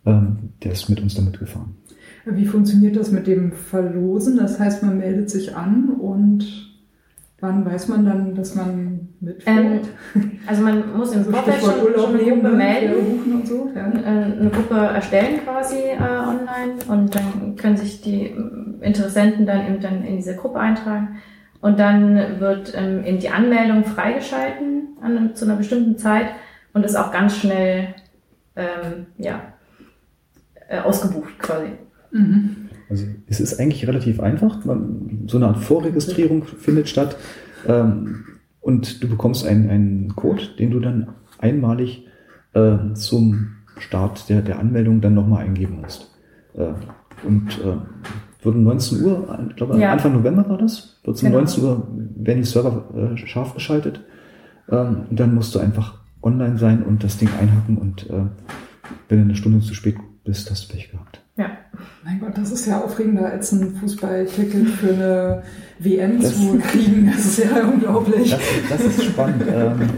ähm, 0.07 0.37
der 0.63 0.73
ist 0.73 0.89
mit 0.89 1.01
uns 1.01 1.15
damit 1.15 1.39
gefahren. 1.39 1.77
Wie 2.25 2.47
funktioniert 2.47 2.97
das 2.97 3.13
mit 3.13 3.27
dem 3.27 3.53
Verlosen? 3.53 4.37
Das 4.37 4.59
heißt, 4.59 4.83
man 4.83 4.99
meldet 4.99 5.31
sich 5.31 5.55
an 5.55 5.91
und 5.91 6.45
wann 7.41 7.65
weiß 7.65 7.89
man 7.89 8.05
dann, 8.05 8.35
dass 8.35 8.55
man 8.55 9.09
mitfährt? 9.21 9.87
Ähm, 10.15 10.31
Also 10.47 10.63
man 10.63 10.97
muss 10.97 11.13
im 11.13 11.19
Also 11.19 11.31
Vorfeld 11.33 11.61
schon, 11.61 11.95
schon 11.95 12.15
eine 12.15 12.25
Gruppe 12.25 12.49
ne? 12.49 12.57
melden. 12.57 13.33
Und 13.33 13.47
so. 13.47 13.71
Ja. 13.75 13.89
äh, 13.93 14.25
eine 14.41 14.51
Gruppe 14.51 14.75
erstellen 14.75 15.41
quasi 15.45 15.77
äh, 15.77 15.99
online 16.01 16.77
und 16.89 17.15
dann 17.15 17.57
können 17.57 17.77
sich 17.77 18.01
die 18.01 18.29
ähm, 18.29 18.79
Interessenten 18.81 19.47
dann 19.47 19.67
eben 19.67 19.81
dann 19.81 20.05
in 20.05 20.17
diese 20.17 20.35
Gruppe 20.37 20.59
eintragen 20.59 21.19
und 21.61 21.79
dann 21.79 22.41
wird 22.41 22.73
ähm, 22.77 23.05
eben 23.05 23.19
die 23.19 23.29
Anmeldung 23.29 23.85
freigeschalten 23.85 24.97
an, 25.01 25.35
zu 25.35 25.45
einer 25.45 25.57
bestimmten 25.57 25.97
Zeit 25.99 26.27
und 26.73 26.85
ist 26.85 26.97
auch 26.97 27.13
ganz 27.13 27.37
schnell 27.37 27.95
ähm, 28.57 29.07
ja, 29.19 29.41
äh, 30.69 30.81
ausgebucht 30.81 31.39
quasi. 31.39 31.69
Mhm. 32.13 32.69
Also 32.89 33.05
es 33.27 33.41
ist 33.41 33.59
eigentlich 33.59 33.87
relativ 33.87 34.21
einfach. 34.21 34.65
Man, 34.65 35.25
so 35.27 35.37
eine 35.39 35.49
Art 35.49 35.59
Vorregistrierung 35.59 36.45
findet 36.45 36.89
statt 36.89 37.17
ähm, 37.67 38.25
und 38.61 39.03
du 39.03 39.09
bekommst 39.09 39.47
einen, 39.47 39.71
einen 39.71 40.17
Code, 40.17 40.43
den 40.59 40.71
du 40.71 40.81
dann 40.81 41.09
einmalig 41.39 42.07
äh, 42.55 42.77
zum 42.95 43.57
Start 43.79 44.29
der, 44.29 44.43
der 44.43 44.59
Anmeldung 44.59 45.01
dann 45.01 45.15
nochmal 45.15 45.45
eingeben 45.45 45.81
musst. 45.83 46.11
Äh, 46.55 46.73
und 47.27 47.59
äh, 47.61 47.77
wird 48.43 48.55
um 48.55 48.63
19 48.63 49.03
Uhr, 49.03 49.39
ich 49.51 49.57
glaube 49.57 49.79
Ja. 49.79 49.93
Anfang 49.93 50.13
November 50.13 50.49
war 50.49 50.59
das, 50.59 51.01
wird 51.05 51.17
um 51.17 51.27
Genau. 51.27 51.39
19 51.39 51.65
Uhr, 51.65 51.89
werden 52.17 52.39
die 52.39 52.49
Server 52.49 52.85
äh, 52.95 53.17
scharf 53.17 53.55
geschaltet. 53.55 54.01
Ähm, 54.71 55.07
und 55.11 55.19
dann 55.19 55.35
musst 55.35 55.55
du 55.55 55.59
einfach 55.59 55.99
online 56.23 56.57
sein 56.59 56.83
und 56.83 57.03
das 57.05 57.19
Ding 57.19 57.29
einhacken 57.41 57.77
und 57.79 58.09
äh, 58.11 58.25
wenn 59.09 59.19
du 59.19 59.25
eine 59.25 59.37
Stunde 59.37 59.61
zu 59.61 59.75
spät 59.75 59.97
bist, 60.27 60.51
hast 60.51 60.69
du 60.69 60.75
Pech 60.75 60.91
gehabt. 60.91 61.21
Ja. 61.39 61.47
Mein 62.05 62.21
Gott, 62.21 62.33
das 62.37 62.51
ist 62.51 62.67
ja 62.67 62.81
aufregender 62.81 63.27
als 63.27 63.53
ein 63.53 63.75
Fußballticket 63.77 64.69
für 64.69 64.89
eine 64.93 65.43
WM 65.79 66.21
Das- 66.21 66.35
zu 66.35 66.59
kriegen. 66.63 67.11
Das 67.15 67.25
ist 67.25 67.39
ja 67.39 67.63
unglaublich. 67.65 68.31
Das, 68.31 68.41
das 68.71 68.81
ist 68.87 69.05
spannend. 69.05 69.43
ähm, 69.51 69.91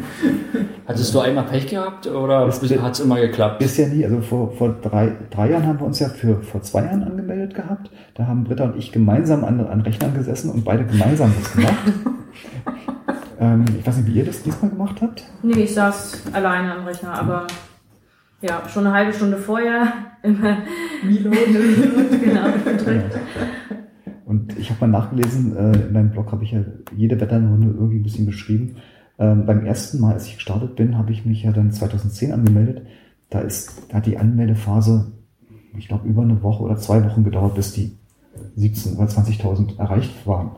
Hattest 0.87 1.15
du 1.15 1.21
einmal 1.21 1.45
Pech 1.45 1.67
gehabt 1.69 2.07
oder 2.07 2.47
Das- 2.47 2.61
hat 2.63 2.95
es 2.95 3.01
immer 3.01 3.21
geklappt? 3.21 3.59
Bisher 3.61 3.89
nie. 3.89 4.05
Also 4.05 4.21
vor, 4.21 4.53
vor 4.53 4.71
drei, 4.83 5.13
drei 5.31 5.51
Jahren 5.51 5.67
haben 5.67 5.79
wir 5.79 5.87
uns 5.87 5.99
ja 6.01 6.09
für 6.09 6.43
vor 6.43 6.63
zwei 6.63 6.83
Jahren 6.85 7.03
angemeldet 7.05 7.55
gehabt. 7.55 7.91
Da 8.15 8.27
haben 8.27 8.45
Britta 8.45 8.65
und 8.65 8.77
ich 8.77 8.91
gemeinsam 8.91 9.45
an, 9.45 9.61
an 9.67 9.81
Rechnern 9.83 10.15
gesessen 10.15 10.51
und 10.51 10.65
beide 10.65 10.85
gemeinsam 10.85 11.33
das 11.39 11.53
gemacht. 11.53 11.75
ähm, 13.41 13.65
ich 13.79 13.87
weiß 13.87 13.99
nicht, 13.99 14.07
wie 14.09 14.19
ihr 14.19 14.25
das 14.25 14.43
diesmal 14.43 14.71
gemacht 14.71 14.97
habt. 15.03 15.23
Nee, 15.43 15.63
ich 15.63 15.75
saß 15.75 16.23
alleine 16.33 16.75
am 16.75 16.85
Rechner, 16.85 17.13
aber 17.13 17.47
ja, 18.41 18.69
schon 18.69 18.87
eine 18.87 18.95
halbe 18.95 19.13
Stunde 19.13 19.37
vorher 19.37 19.93
immer 20.23 20.59
Reload. 21.05 22.19
genau 22.25 22.53
gedrückt. 22.65 23.19
Und 24.25 24.59
ich 24.59 24.71
habe 24.71 24.87
mal 24.87 24.99
nachgelesen, 24.99 25.57
äh, 25.57 25.87
in 25.87 25.93
meinem 25.93 26.11
Blog 26.11 26.33
habe 26.33 26.45
ich 26.45 26.53
ja 26.53 26.61
jede 26.95 27.19
Wetterrunde 27.19 27.69
irgendwie 27.69 27.97
ein 27.97 28.03
bisschen 28.03 28.27
beschrieben. 28.27 28.77
Ähm, 29.19 29.47
beim 29.47 29.65
ersten 29.65 30.01
Mal, 30.01 30.15
als 30.15 30.27
ich 30.27 30.35
gestartet 30.35 30.77
bin, 30.77 30.99
habe 30.99 31.13
ich 31.13 31.25
mich 31.25 31.43
ja 31.43 31.53
dann 31.53 31.73
2010 31.73 32.33
angemeldet. 32.33 32.87
Da 33.31 33.41
ist, 33.41 33.85
da 33.89 33.97
hat 33.97 34.07
die 34.07 34.19
Anmeldephase, 34.19 35.13
ich 35.77 35.89
glaube, 35.89 36.07
über 36.07 36.23
eine 36.23 36.43
Woche 36.43 36.63
oder 36.63 36.77
zwei 36.77 37.03
Wochen 37.05 37.25
gedauert, 37.25 37.55
bis 37.55 37.73
die 37.73 37.97
17 38.57 38.97
oder 38.97 39.07
20.000 39.07 39.79
erreicht 39.79 40.27
waren. 40.27 40.51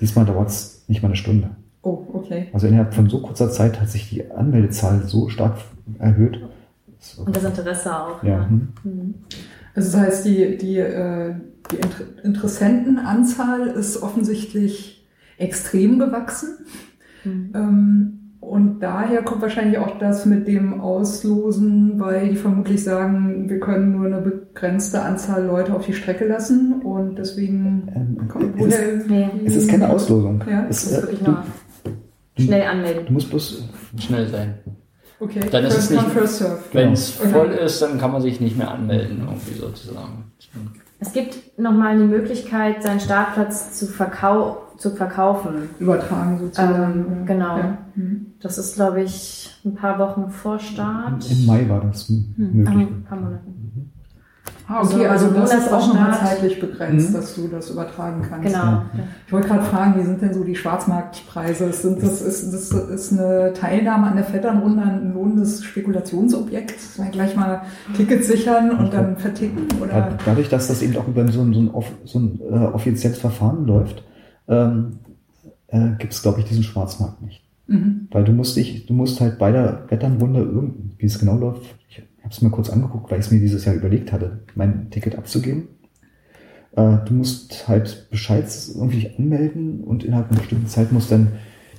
Diesmal 0.00 0.24
dauert 0.24 0.48
es 0.48 0.84
nicht 0.86 1.02
mal 1.02 1.08
eine 1.08 1.16
Stunde. 1.16 1.50
Oh, 1.82 2.06
okay. 2.12 2.48
Also 2.52 2.66
innerhalb 2.66 2.94
von 2.94 3.08
so 3.08 3.20
kurzer 3.20 3.50
Zeit 3.50 3.80
hat 3.80 3.88
sich 3.88 4.10
die 4.10 4.30
Anmeldezahl 4.30 5.02
so 5.06 5.28
stark 5.28 5.56
erhöht. 5.98 6.40
Und 7.24 7.34
das 7.34 7.44
Interesse 7.44 7.96
auch. 7.96 8.22
ja, 8.22 8.48
hm. 8.48 8.68
Mhm. 8.84 9.14
Also 9.74 9.92
das 9.92 10.00
heißt, 10.00 10.24
die, 10.26 10.58
die, 10.58 10.78
äh, 10.78 11.34
die 11.70 11.76
Inter 11.76 12.04
Interessentenanzahl 12.24 13.68
ist 13.68 14.02
offensichtlich 14.02 15.06
extrem 15.36 15.98
gewachsen. 15.98 16.58
Mhm. 17.24 17.52
Ähm, 17.54 18.18
und 18.40 18.80
daher 18.80 19.22
kommt 19.22 19.42
wahrscheinlich 19.42 19.78
auch 19.78 19.98
das 19.98 20.24
mit 20.24 20.48
dem 20.48 20.80
Auslosen, 20.80 21.98
weil 22.00 22.30
die 22.30 22.36
vermutlich 22.36 22.82
sagen, 22.82 23.48
wir 23.48 23.60
können 23.60 23.92
nur 23.92 24.06
eine 24.06 24.20
begrenzte 24.20 25.02
Anzahl 25.02 25.44
Leute 25.44 25.74
auf 25.74 25.84
die 25.86 25.92
Strecke 25.92 26.26
lassen 26.26 26.80
und 26.82 27.16
deswegen 27.16 27.88
Ähm, 27.94 28.28
kommt 28.28 28.60
es, 28.60 28.78
ist, 28.78 29.10
es 29.44 29.56
ist 29.56 29.70
keine 29.70 29.90
Auslosung. 29.90 30.42
Ja, 30.48 30.66
es, 30.68 30.84
ist 30.84 30.98
äh, 30.98 31.02
wirklich 31.02 31.22
nur 31.22 31.44
schnell 32.38 32.62
anmelden. 32.62 33.06
du 33.06 33.12
musst 33.12 33.28
bloß 33.28 33.68
Schnell 33.98 34.28
sein. 34.28 34.54
Okay, 35.20 35.40
Dann 35.50 35.64
ist 35.64 35.74
es 35.78 35.88
first 35.88 35.90
nicht- 35.90 36.12
first 36.14 36.38
serve. 36.38 36.58
Wenn 36.72 36.92
es 36.92 37.18
Okay. 37.20 37.28
voll 37.30 37.48
ist, 37.48 37.82
dann 37.82 37.98
kann 37.98 38.12
man 38.12 38.22
sich 38.22 38.40
nicht 38.40 38.56
mehr 38.56 38.70
anmelden, 38.70 39.18
irgendwie 39.20 39.54
sozusagen. 39.54 40.30
Es 41.00 41.12
gibt 41.12 41.58
nochmal 41.58 41.96
die 41.98 42.04
Möglichkeit, 42.04 42.82
seinen 42.82 43.00
Startplatz 43.00 43.78
zu, 43.78 43.86
verkau 43.86 44.58
zu 44.78 44.90
verkaufen. 44.90 45.70
Übertragen 45.80 46.38
sozusagen. 46.38 47.06
Ähm, 47.20 47.26
genau. 47.26 47.58
Ja. 47.58 47.78
Mhm. 47.96 48.26
Das 48.40 48.58
ist, 48.58 48.76
glaube 48.76 49.02
ich, 49.02 49.50
ein 49.64 49.74
paar 49.74 49.98
Wochen 49.98 50.30
vor 50.30 50.60
Start. 50.60 51.28
Im 51.30 51.46
Mai 51.46 51.68
war 51.68 51.80
das 51.80 52.08
Hm, 52.08 52.34
möglich. 52.36 52.68
ein 52.88 53.04
paar 53.08 53.18
Monaten. 53.18 53.57
Ah, 54.70 54.82
okay, 54.82 55.06
Also, 55.06 55.26
also, 55.28 55.34
das 55.40 55.54
ist 55.54 55.72
auch 55.72 55.86
nochmal 55.88 56.12
zeitlich 56.18 56.60
begrenzt, 56.60 57.08
Mhm. 57.10 57.14
dass 57.14 57.34
du 57.34 57.48
das 57.48 57.70
übertragen 57.70 58.22
kannst. 58.28 58.46
Genau. 58.48 58.58
Ja. 58.66 58.84
Ich 59.26 59.32
wollte 59.32 59.48
gerade 59.48 59.64
fragen, 59.64 59.98
wie 59.98 60.04
sind 60.04 60.20
denn 60.20 60.34
so 60.34 60.44
die 60.44 60.54
Schwarzmarktpreise? 60.54 61.72
Sind 61.72 62.02
das, 62.02 62.20
ist, 62.20 62.52
das 62.52 62.70
ist 62.72 63.12
eine 63.12 63.52
Teilnahme 63.54 64.08
an 64.08 64.16
der 64.16 64.24
Vetternrunde 64.26 64.82
ein 64.82 65.14
lohnendes 65.14 65.64
Spekulationsobjekt? 65.64 66.74
Gleich 67.12 67.34
mal 67.34 67.62
Tickets 67.96 68.28
sichern 68.28 68.70
und 68.78 68.92
dann 68.92 69.16
verticken? 69.16 69.66
Oder? 69.82 70.16
Dadurch, 70.24 70.48
dass 70.50 70.68
das 70.68 70.82
eben 70.82 70.96
auch 70.98 71.08
über 71.08 71.26
so 71.32 71.40
ein, 71.40 71.52
so 71.54 71.60
ein, 71.60 71.70
so 72.04 72.18
ein 72.18 72.40
äh, 72.50 72.66
offizielles 72.66 73.18
Verfahren 73.18 73.64
läuft, 73.66 74.04
ähm, 74.48 74.98
äh, 75.68 75.90
gibt 75.98 76.12
es, 76.12 76.22
glaube 76.22 76.40
ich, 76.40 76.44
diesen 76.46 76.62
Schwarzmarkt 76.62 77.22
nicht. 77.22 77.42
Mhm. 77.68 78.08
Weil 78.10 78.24
du 78.24 78.32
musst 78.32 78.56
dich, 78.56 78.86
du 78.86 78.92
musst 78.94 79.20
halt 79.20 79.38
bei 79.38 79.50
der 79.52 79.84
Wetternrunde, 79.88 80.40
irgend- 80.40 80.92
wie 80.98 81.06
es 81.06 81.18
genau 81.18 81.36
läuft, 81.36 81.62
ich 81.88 82.02
habe 82.28 82.34
es 82.34 82.42
mir 82.42 82.50
kurz 82.50 82.68
angeguckt, 82.68 83.10
weil 83.10 83.18
ich 83.20 83.26
es 83.26 83.32
mir 83.32 83.40
dieses 83.40 83.64
Jahr 83.64 83.74
überlegt 83.74 84.12
hatte, 84.12 84.40
mein 84.54 84.90
Ticket 84.90 85.16
abzugeben. 85.16 85.68
Äh, 86.76 86.98
du 87.06 87.14
musst 87.14 87.66
halt 87.68 88.06
Bescheid 88.10 88.44
irgendwie 88.74 89.10
anmelden 89.16 89.82
und 89.82 90.04
innerhalb 90.04 90.30
einer 90.30 90.40
bestimmten 90.40 90.66
Zeit 90.66 90.92
muss 90.92 91.08
dann 91.08 91.28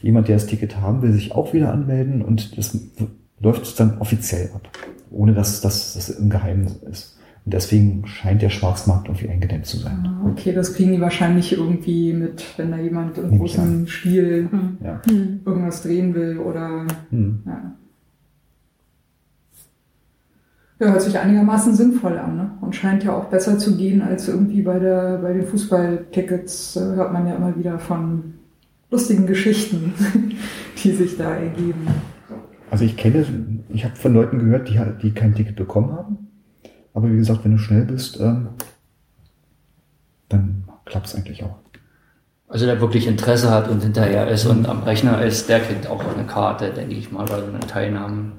jemand, 0.01 0.27
der 0.27 0.37
das 0.37 0.47
Ticket 0.47 0.81
haben 0.81 1.03
will, 1.03 1.11
sich 1.13 1.33
auch 1.33 1.53
wieder 1.53 1.71
anmelden 1.71 2.23
und 2.23 2.57
das 2.57 2.75
läuft 3.39 3.79
dann 3.79 3.99
offiziell 3.99 4.49
ab, 4.55 4.69
ohne 5.11 5.33
dass 5.35 5.61
das, 5.61 5.93
das 5.93 6.09
im 6.09 6.31
Geheimen 6.31 6.67
ist. 6.89 7.17
Und 7.45 7.53
deswegen 7.53 8.05
scheint 8.07 8.41
der 8.41 8.49
Schwarzmarkt 8.49 9.07
irgendwie 9.07 9.29
eingedämmt 9.29 9.65
zu 9.67 9.77
sein. 9.77 10.03
Ah, 10.03 10.29
Okay, 10.31 10.51
das 10.51 10.73
kriegen 10.73 10.93
die 10.93 11.01
wahrscheinlich 11.01 11.53
irgendwie 11.53 12.11
mit, 12.13 12.43
wenn 12.57 12.71
da 12.71 12.77
jemand 12.77 13.17
ich 13.19 13.37
großen 13.37 13.87
Stil 13.87 14.47
Hm. 14.51 14.77
Ja. 14.83 14.99
irgendwas 15.45 15.83
drehen 15.83 16.15
will 16.15 16.39
oder 16.39 16.87
Hm. 17.11 17.43
ja. 17.45 17.75
Ja, 20.79 20.87
hört 20.91 21.01
sich 21.01 21.17
einigermaßen 21.19 21.75
sinnvoll 21.75 22.17
an, 22.17 22.37
ne? 22.37 22.51
Und 22.61 22.73
scheint 22.75 23.03
ja 23.03 23.13
auch 23.13 23.25
besser 23.25 23.57
zu 23.59 23.75
gehen 23.75 24.01
als 24.01 24.29
irgendwie 24.29 24.61
bei 24.61 24.79
der 24.79 25.17
bei 25.17 25.33
den 25.33 25.45
Fußballtickets 25.45 26.77
äh, 26.77 26.79
hört 26.95 27.11
man 27.11 27.27
ja 27.27 27.35
immer 27.35 27.55
wieder 27.57 27.79
von 27.79 28.35
lustigen 28.89 29.27
Geschichten, 29.27 29.93
die 30.83 30.91
sich 30.93 31.17
da 31.17 31.35
ergeben. 31.35 31.85
Also 32.71 32.85
ich 32.85 32.95
kenne, 32.95 33.25
ich 33.69 33.83
habe 33.83 33.95
von 33.95 34.13
Leuten 34.13 34.39
gehört, 34.39 34.69
die, 34.69 34.79
halt- 34.79 35.01
die 35.03 35.11
kein 35.11 35.35
Ticket 35.35 35.55
bekommen 35.57 35.91
haben. 35.91 36.27
Aber 36.93 37.11
wie 37.11 37.17
gesagt, 37.17 37.43
wenn 37.43 37.51
du 37.51 37.57
schnell 37.57 37.83
bist, 37.83 38.19
ähm, 38.19 38.47
dann 40.29 40.63
klappt 40.85 41.07
es 41.07 41.15
eigentlich 41.15 41.43
auch. 41.43 41.55
Also 42.47 42.65
der 42.65 42.79
wirklich 42.81 43.05
Interesse 43.05 43.51
hat 43.51 43.69
und 43.69 43.83
hinterher 43.83 44.27
ist 44.29 44.45
und 44.45 44.67
am 44.67 44.81
Rechner 44.83 45.23
ist, 45.23 45.49
der 45.49 45.59
kriegt 45.59 45.87
auch 45.87 46.03
eine 46.15 46.25
Karte, 46.25 46.71
denke 46.71 46.95
ich 46.95 47.11
mal, 47.11 47.25
bei 47.25 47.39
so 47.39 47.45
einer 47.47 47.59
Teilnahme. 47.59 48.31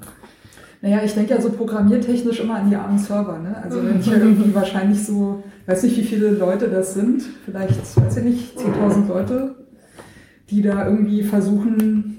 Naja, 0.81 1.01
ich 1.03 1.13
denke 1.13 1.35
ja 1.35 1.41
so 1.41 1.51
programmiertechnisch 1.51 2.39
immer 2.39 2.55
an 2.55 2.69
die 2.69 2.75
armen 2.75 2.97
Server, 2.97 3.37
ne? 3.37 3.55
Also 3.63 3.85
wenn 3.85 3.99
ich 3.99 4.07
ja 4.07 4.17
irgendwie 4.17 4.53
wahrscheinlich 4.55 5.05
so, 5.05 5.43
weiß 5.67 5.83
nicht, 5.83 5.97
wie 5.97 6.03
viele 6.03 6.31
Leute 6.31 6.69
das 6.69 6.95
sind, 6.95 7.21
vielleicht, 7.45 7.79
weiß 7.97 8.17
ich 8.17 8.23
nicht, 8.23 8.57
10.000 8.57 9.07
Leute, 9.07 9.55
die 10.49 10.63
da 10.63 10.87
irgendwie 10.87 11.21
versuchen, 11.21 12.17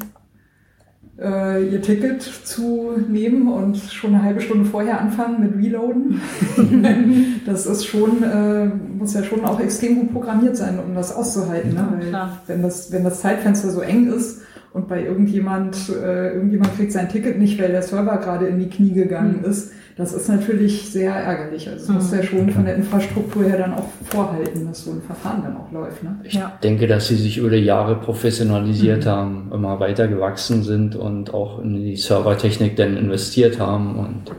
äh, 1.20 1.68
ihr 1.68 1.82
Ticket 1.82 2.22
zu 2.22 2.92
nehmen 3.08 3.48
und 3.48 3.78
schon 3.78 4.14
eine 4.14 4.22
halbe 4.22 4.40
Stunde 4.40 4.64
vorher 4.64 5.00
anfangen 5.00 5.40
mit 5.40 5.56
Reloaden. 5.56 6.20
das 7.46 7.66
ist 7.66 7.84
schon, 7.84 8.22
äh, 8.22 8.66
muss 8.66 9.14
ja 9.14 9.24
schon 9.24 9.44
auch 9.44 9.58
extrem 9.58 9.96
gut 9.96 10.12
programmiert 10.12 10.56
sein, 10.56 10.78
um 10.78 10.94
das 10.94 11.14
auszuhalten. 11.14 11.74
Ne? 11.74 11.88
Weil 11.90 12.12
wenn 12.46 12.62
das, 12.62 12.92
wenn 12.92 13.02
das 13.02 13.20
Zeitfenster 13.20 13.70
so 13.70 13.80
eng 13.80 14.06
ist 14.06 14.42
und 14.72 14.88
bei 14.88 15.04
irgendjemand, 15.04 15.76
äh, 15.90 16.34
irgendjemand 16.34 16.74
kriegt 16.76 16.92
sein 16.92 17.08
Ticket 17.08 17.38
nicht, 17.38 17.60
weil 17.60 17.70
der 17.72 17.82
Server 17.82 18.16
gerade 18.18 18.46
in 18.46 18.58
die 18.58 18.68
Knie 18.68 18.92
gegangen 18.92 19.44
ist, 19.44 19.72
das 19.96 20.14
ist 20.14 20.28
natürlich 20.28 20.90
sehr 20.90 21.12
ärgerlich. 21.14 21.68
Also 21.68 21.86
das 21.92 21.94
muss 21.94 22.12
ja 22.12 22.22
schon 22.22 22.48
von 22.50 22.64
der 22.64 22.76
Infrastruktur 22.76 23.44
her 23.44 23.58
dann 23.58 23.74
auch 23.74 23.88
vorhalten, 24.04 24.66
dass 24.66 24.84
so 24.84 24.92
ein 24.92 25.02
Verfahren 25.02 25.42
dann 25.42 25.56
auch 25.58 25.70
läuft. 25.70 26.02
Ne? 26.02 26.16
Ich 26.24 26.32
Ja. 26.34 26.52
denke, 26.62 26.86
dass 26.86 27.08
sie 27.08 27.16
sich 27.16 27.36
über 27.36 27.50
die 27.50 27.56
Jahre 27.58 27.96
professionalisiert 27.96 29.04
haben, 29.04 29.50
immer 29.52 29.78
weiter 29.80 30.08
gewachsen 30.08 30.62
sind 30.62 30.96
und 30.96 31.34
auch 31.34 31.62
in 31.62 31.74
die 31.74 31.96
Servertechnik 31.96 32.74
dann 32.76 32.96
investiert 32.96 33.60
haben 33.60 33.96
und 33.98 34.32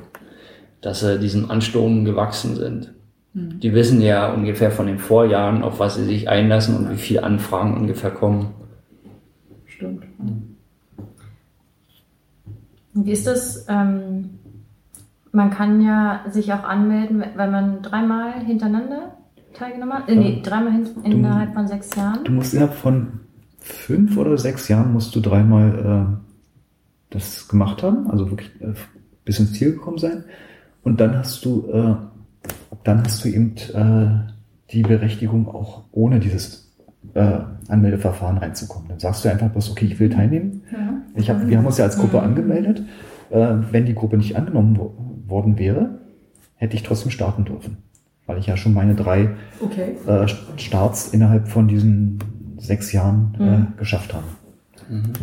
dass 0.82 1.02
sie 1.02 1.20
diesem 1.20 1.52
Ansturm 1.52 2.04
gewachsen 2.06 2.56
sind. 2.56 2.94
Die 3.36 3.74
wissen 3.74 4.00
ja 4.02 4.32
ungefähr 4.32 4.70
von 4.70 4.86
den 4.86 5.00
Vorjahren, 5.00 5.64
auf 5.64 5.80
was 5.80 5.96
sie 5.96 6.04
sich 6.04 6.30
einlassen 6.30 6.76
und 6.78 6.92
wie 6.92 6.98
viele 6.98 7.24
Anfragen 7.24 7.76
ungefähr 7.76 8.12
kommen. 8.12 8.50
Wie 12.94 13.12
ist 13.12 13.28
das? 13.28 13.66
Ähm, 13.68 14.40
man 15.32 15.50
kann 15.50 15.82
ja 15.82 16.22
sich 16.30 16.54
auch 16.54 16.64
anmelden, 16.64 17.24
wenn 17.36 17.52
man 17.52 17.82
dreimal 17.82 18.34
hintereinander 18.46 19.18
teilgenommen 19.54 19.94
hat. 19.94 20.10
Äh, 20.10 20.16
nee, 20.16 20.42
dreimal 20.44 20.74
hin, 20.74 20.88
innerhalb 21.04 21.54
von 21.54 21.68
sechs 21.68 21.96
Jahren. 21.96 22.24
Du 22.24 22.32
musst 22.32 22.54
innerhalb 22.54 22.76
von 22.76 23.20
fünf 23.60 24.18
oder 24.18 24.38
sechs 24.38 24.68
Jahren 24.68 24.94
musst 24.94 25.16
du 25.16 25.20
dreimal 25.22 26.20
äh, 26.20 27.14
das 27.14 27.48
gemacht 27.48 27.84
haben, 27.84 28.10
also 28.10 28.30
wirklich 28.30 28.50
äh, 28.62 28.74
bis 29.26 29.40
ins 29.40 29.54
Ziel 29.54 29.74
gekommen 29.74 29.98
sein. 29.98 30.26
Und 30.84 31.00
dann 31.00 31.18
hast 31.18 31.46
du, 31.46 31.68
äh, 31.72 31.96
dann 32.84 33.04
hast 33.04 33.24
du 33.24 33.30
eben 33.30 33.56
äh, 33.74 34.32
die 34.72 34.82
Berechtigung, 34.82 35.48
auch 35.48 35.84
ohne 35.92 36.20
dieses 36.20 36.63
äh, 37.14 37.40
Anmeldeverfahren 37.68 38.38
reinzukommen. 38.38 38.88
Dann 38.90 39.00
sagst 39.00 39.24
du 39.26 39.30
einfach 39.30 39.50
bloß, 39.50 39.72
okay, 39.72 39.86
ich 39.86 40.00
will 40.00 40.10
teilnehmen. 40.10 40.62
Ja. 40.72 40.94
Ich 41.16 41.30
hab, 41.30 41.48
wir 41.48 41.58
haben 41.58 41.66
uns 41.66 41.78
ja 41.78 41.86
als 41.86 41.98
Gruppe 41.98 42.22
angemeldet. 42.22 42.82
Äh, 43.30 43.56
wenn 43.72 43.86
die 43.86 43.96
Gruppe 43.96 44.18
nicht 44.18 44.36
angenommen 44.36 44.78
wo 44.78 44.94
worden 45.28 45.58
wäre, 45.58 46.00
hätte 46.56 46.76
ich 46.76 46.84
trotzdem 46.84 47.12
starten 47.12 47.46
dürfen. 47.46 47.78
Weil 48.26 48.38
ich 48.38 48.48
ja 48.48 48.56
schon 48.58 48.74
meine 48.74 48.96
drei 48.96 49.30
Okay. 49.60 49.96
äh, 50.08 50.28
Starts 50.58 51.10
innerhalb 51.10 51.48
von 51.48 51.68
diesen 51.68 52.20
sechs 52.58 52.92
Jahren 52.94 53.36
Mhm. 53.38 53.48
äh, 53.48 53.80
geschafft 53.80 54.14
haben. 54.14 54.26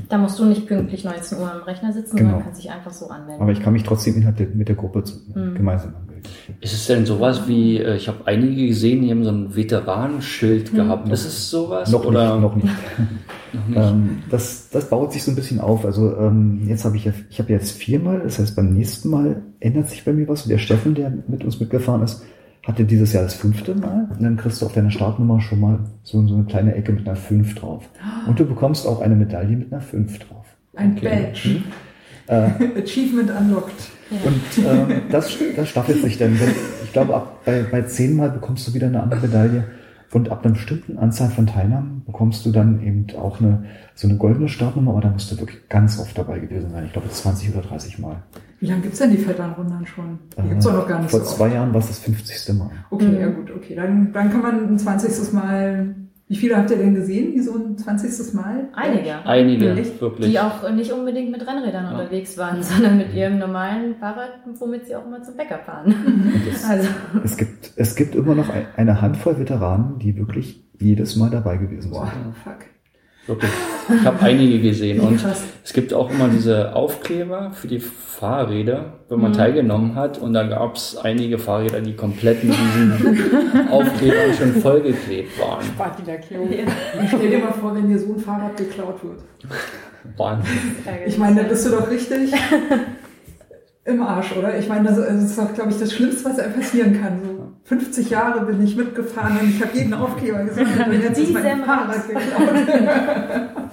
Da 0.09 0.17
musst 0.19 0.39
du 0.39 0.47
nicht 0.47 0.67
pünktlich 0.67 1.05
19 1.05 1.39
Uhr 1.39 1.53
am 1.53 1.63
Rechner 1.63 1.93
sitzen, 1.93 2.17
Genau. 2.17 2.31
sondern 2.31 2.45
kannst 2.47 2.63
dich 2.63 2.71
einfach 2.71 2.91
so 2.93 3.09
anmelden. 3.09 3.41
Aber 3.43 3.53
ich 3.53 3.61
kann 3.63 3.73
mich 3.75 3.83
trotzdem 3.83 4.17
innerhalb 4.17 4.37
der, 4.39 4.49
mit 4.49 4.69
der 4.69 4.75
Gruppe 4.77 5.05
zu, 5.05 5.17
Mhm. 5.35 5.55
gemeinsam 5.55 5.91
anmelden. 5.95 6.10
Ist 6.61 6.73
es 6.75 6.87
denn 6.87 7.07
sowas 7.07 7.49
wie, 7.49 7.79
äh, 7.79 7.97
ich 7.97 8.09
habe 8.09 8.27
einige 8.27 8.67
gesehen, 8.67 9.03
die 9.03 9.11
haben 9.11 9.25
so 9.25 9.31
ein 9.31 9.55
Veteranenschild 9.55 10.75
gehabt. 10.75 11.09
Ist 11.11 11.27
es 11.27 11.51
sowas? 11.51 11.91
Noch 11.91 12.05
oder 12.05 12.35
nicht, 12.35 12.43
noch 12.43 12.57
nicht. 12.57 12.67
noch 13.53 13.69
nicht? 13.69 13.79
ähm, 13.79 14.23
das, 14.31 14.69
das 14.71 14.89
baut 14.89 15.13
sich 15.13 15.23
so 15.23 15.31
ein 15.33 15.37
bisschen 15.37 15.61
auf. 15.61 15.85
Also 15.85 16.17
ähm, 16.17 16.63
jetzt 16.67 16.85
habe 16.85 16.97
ich 16.97 17.05
ja, 17.05 17.13
ich 17.31 17.39
habe 17.39 17.53
jetzt 17.53 17.73
viermal, 17.73 18.21
das 18.21 18.39
heißt 18.39 18.57
beim 18.57 18.73
nächsten 18.73 19.11
Mal 19.11 19.43
ändert 19.61 19.89
sich 19.89 20.05
bei 20.05 20.13
mir 20.13 20.29
was. 20.29 20.43
Und 20.43 20.51
der 20.51 20.59
Steffen, 20.59 20.95
der 20.95 21.13
mit 21.29 21.45
uns 21.45 21.61
mitgefahren 21.61 22.03
ist, 22.03 22.23
hatte 22.67 22.85
dieses 22.85 23.13
Jahr 23.13 23.23
das 23.23 23.35
fünfte 23.35 23.75
Mal. 23.75 24.09
Und 24.11 24.23
dann 24.23 24.37
kriegst 24.37 24.61
du 24.61 24.67
auf 24.67 24.73
deiner 24.73 24.91
Startnummer 24.91 25.41
schon 25.41 25.61
mal 25.61 25.79
so, 26.03 26.27
so 26.27 26.35
eine 26.35 26.45
kleine 26.45 26.75
Ecke 26.75 26.93
mit 26.93 27.07
einer 27.07 27.17
5 27.17 27.55
drauf. 27.55 27.89
Und 28.27 28.39
du 28.39 28.45
bekommst 28.45 28.87
auch 28.87 29.01
eine 29.01 29.17
Medaille 29.17 29.57
mit 29.57 29.73
einer 29.73 29.81
5 29.81 30.19
drauf. 30.19 30.45
Ein 30.77 30.97
Okay. 30.97 31.33
Badge. 31.33 31.63
Äh, 32.27 32.81
Achievement 32.83 33.31
unlocked. 33.31 33.91
Und 34.11 34.65
ähm, 34.65 35.03
das, 35.11 35.37
das 35.57 35.69
staffelt 35.69 36.03
sich 36.03 36.19
dann. 36.19 36.39
Ich 36.85 36.93
glaube, 36.93 37.15
ab, 37.15 37.45
bei, 37.45 37.63
bei 37.63 37.83
zehnmal 37.83 38.31
bekommst 38.31 38.67
du 38.69 38.75
wieder 38.75 38.89
eine 38.89 39.03
andere 39.03 39.21
Medaille. 39.21 39.65
Und 40.13 40.29
ab 40.29 40.45
einer 40.45 40.55
bestimmten 40.55 40.99
Anzahl 40.99 41.29
von 41.31 41.47
Teilnahmen 41.47 42.03
bekommst 42.05 42.45
du 42.45 42.51
dann 42.51 42.83
eben 42.83 43.07
auch 43.17 43.39
eine, 43.41 43.67
so 43.95 44.09
eine 44.09 44.17
goldene 44.17 44.49
Startnummer, 44.49 44.91
aber 44.91 45.03
da 45.03 45.11
musst 45.11 45.31
du 45.31 45.39
wirklich 45.39 45.69
ganz 45.69 46.01
oft 46.01 46.19
dabei 46.19 46.41
gewesen 46.41 46.73
sein. 46.73 46.85
Ich 46.87 46.93
glaube 46.93 47.09
20 47.09 47.55
oder 47.55 47.63
30 47.63 48.01
Mal. 48.01 48.17
Wie 48.59 48.67
lange 48.67 48.81
gibt's 48.83 48.99
denn 48.99 49.13
die 49.13 49.19
Vetternrunden 49.19 49.87
schon? 49.87 50.19
Die 50.37 50.41
Äh, 50.41 50.49
gibt's 50.49 50.65
doch 50.65 50.73
noch 50.73 50.89
gar 50.89 50.99
nicht 51.01 51.13
Vor 51.13 51.21
so 51.21 51.27
oft. 51.27 51.37
zwei 51.37 51.55
Jahren 51.55 51.73
war 51.73 51.79
es 51.79 51.87
das 51.87 52.01
50. 52.01 52.55
Mal. 52.59 52.71
Okay, 52.91 53.05
Mhm. 53.07 53.21
ja 53.21 53.29
gut, 53.29 53.53
okay. 53.55 53.75
Dann, 53.77 54.13
dann 54.13 54.31
kann 54.33 54.43
man 54.43 54.69
ein 54.73 54.79
20. 54.81 55.33
Mal. 55.33 55.95
Wie 56.31 56.37
viele 56.37 56.57
habt 56.57 56.71
ihr 56.71 56.77
denn 56.77 56.95
gesehen, 56.95 57.33
die 57.33 57.41
so 57.41 57.53
ein 57.57 57.77
20. 57.77 58.35
Mal? 58.35 58.69
Einige. 58.73 59.27
Einige, 59.27 59.73
Echt? 59.73 60.01
wirklich. 60.01 60.31
Die 60.31 60.39
auch 60.39 60.71
nicht 60.71 60.93
unbedingt 60.93 61.33
mit 61.33 61.45
Rennrädern 61.45 61.87
Ja. 61.87 61.91
unterwegs 61.91 62.39
waren, 62.39 62.63
sondern 62.63 62.99
mit 62.99 63.13
ihrem 63.13 63.39
normalen 63.41 63.97
Fahrrad, 63.97 64.31
womit 64.61 64.87
sie 64.87 64.95
auch 64.95 65.05
immer 65.05 65.21
zum 65.23 65.37
Bäcker 65.37 65.59
fahren. 65.59 65.93
Es, 66.55 66.65
Also, 66.65 66.89
es, 67.25 67.37
gibt, 67.37 67.73
es 67.75 67.97
gibt 67.97 68.15
immer 68.15 68.37
noch 68.37 68.49
ein- 68.49 68.67
eine 68.77 69.03
Handvoll 69.03 69.41
Veteranen, 69.41 69.99
die 69.99 70.17
wirklich 70.17 70.63
jedes 70.79 71.17
Mal 71.17 71.31
dabei 71.31 71.57
gewesen 71.57 71.91
Boah, 71.91 72.07
sind. 72.07 72.37
fuck. 72.45 72.70
Wirklich. 73.27 73.51
Ich 74.01 74.05
habe 74.05 74.21
einige 74.23 74.61
gesehen 74.61 75.01
und 75.01 75.21
Krass. 75.21 75.43
es 75.65 75.73
gibt 75.73 75.93
auch 75.93 76.11
immer 76.11 76.29
diese 76.29 76.75
Aufkleber 76.75 77.51
für 77.53 77.69
die 77.69 77.81
Fahrräder, 77.81 79.01
wenn 79.09 79.21
man 79.21 79.33
teilgenommen 79.33 79.95
hat. 79.95 80.19
Und 80.19 80.33
da 80.33 80.45
gab 80.45 80.77
es 80.77 80.97
einige 80.97 81.39
Fahrräder, 81.39 81.81
die 81.81 81.95
komplett 81.95 82.45
mit 82.45 82.55
diesen 82.55 83.69
Aufklebern 83.71 84.35
schon 84.37 84.55
vollgeklebt 84.61 85.39
waren. 85.41 85.65
Spart 85.65 85.99
die 85.99 86.03
Klo. 86.03 86.49
Stell 87.09 87.31
dir 87.31 87.39
mal 87.39 87.53
vor, 87.53 87.75
wenn 87.75 87.89
dir 87.89 87.99
so 87.99 88.15
ein 88.15 88.21
Fahrrad 88.21 88.57
geklaut 88.57 89.03
wird. 89.03 89.21
Wahnsinn. 90.17 90.53
Ich 91.07 91.19
meine, 91.19 91.43
da 91.43 91.49
bist 91.49 91.67
du 91.67 91.71
doch 91.71 91.91
richtig. 91.91 92.33
im 93.85 94.03
Arsch, 94.03 94.37
oder? 94.37 94.59
Ich 94.59 94.69
meine, 94.69 94.89
das, 94.89 94.99
ist 94.99 95.39
doch, 95.39 95.53
glaube 95.55 95.71
ich, 95.71 95.79
das 95.79 95.93
Schlimmste, 95.93 96.29
was 96.29 96.39
einem 96.39 96.55
passieren 96.55 97.01
kann. 97.01 97.21
So 97.23 97.49
50 97.65 98.11
Jahre 98.11 98.45
bin 98.45 98.63
ich 98.63 98.77
mitgefahren 98.77 99.39
und 99.41 99.51
ich 99.51 99.63
habe 99.63 99.77
jeden 99.77 99.95
Aufkleber 99.95 100.45
gesammelt 100.45 100.87
und 100.87 101.03
jetzt 101.03 101.19
ist 101.19 101.33
mein 101.33 101.63
Fahrrad 101.65 102.09
geklaut. 102.09 102.55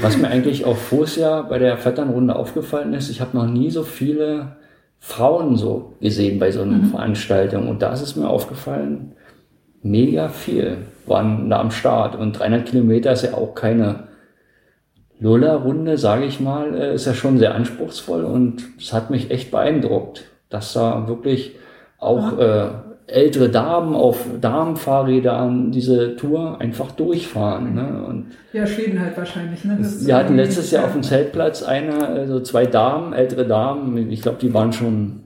Was 0.00 0.18
mir 0.18 0.28
eigentlich 0.28 0.66
auch 0.66 0.76
voriges 0.76 1.16
Jahr 1.16 1.48
bei 1.48 1.58
der 1.58 1.78
Vetternrunde 1.78 2.36
aufgefallen 2.36 2.92
ist, 2.92 3.08
ich 3.08 3.20
habe 3.22 3.36
noch 3.36 3.46
nie 3.46 3.70
so 3.70 3.84
viele 3.84 4.56
Frauen 4.98 5.56
so 5.56 5.94
gesehen 6.00 6.38
bei 6.38 6.50
so 6.50 6.62
einer 6.62 6.78
mhm. 6.78 6.90
Veranstaltung. 6.90 7.68
Und 7.68 7.80
da 7.80 7.92
ist 7.92 8.02
es 8.02 8.16
mir 8.16 8.28
aufgefallen, 8.28 9.12
mega 9.82 10.28
viel 10.28 10.78
waren 11.06 11.48
da 11.48 11.60
am 11.60 11.70
Start. 11.70 12.16
Und 12.16 12.38
300 12.38 12.66
Kilometer 12.66 13.12
ist 13.12 13.22
ja 13.22 13.34
auch 13.34 13.54
keine 13.54 14.08
Lola-Runde, 15.20 15.96
sage 15.96 16.24
ich 16.24 16.40
mal, 16.40 16.74
äh, 16.74 16.94
ist 16.94 17.06
ja 17.06 17.14
schon 17.14 17.38
sehr 17.38 17.54
anspruchsvoll 17.54 18.24
und 18.24 18.64
es 18.78 18.92
hat 18.92 19.10
mich 19.10 19.30
echt 19.30 19.50
beeindruckt, 19.50 20.24
dass 20.50 20.72
da 20.72 21.08
wirklich 21.08 21.56
auch 21.98 22.38
äh, 22.38 22.68
ältere 23.06 23.50
Damen 23.50 23.94
auf 23.94 24.24
Damenfahrrädern 24.40 25.70
diese 25.70 26.16
Tour 26.16 26.60
einfach 26.60 26.92
durchfahren. 26.92 27.74
Ne? 27.74 28.04
Und 28.06 28.26
ja, 28.52 28.66
Schweden 28.66 29.00
halt 29.00 29.16
wahrscheinlich. 29.16 29.64
Ne? 29.64 29.76
Das 29.80 30.06
wir 30.06 30.16
hatten 30.16 30.36
letztes 30.36 30.70
Jahr 30.70 30.84
auf 30.84 30.92
dem 30.92 31.02
Zeltplatz 31.02 31.62
eine, 31.62 32.06
also 32.06 32.40
zwei 32.40 32.66
Damen, 32.66 33.12
ältere 33.12 33.46
Damen, 33.46 34.10
ich 34.10 34.22
glaube, 34.22 34.38
die 34.40 34.54
waren 34.54 34.72
schon 34.72 35.20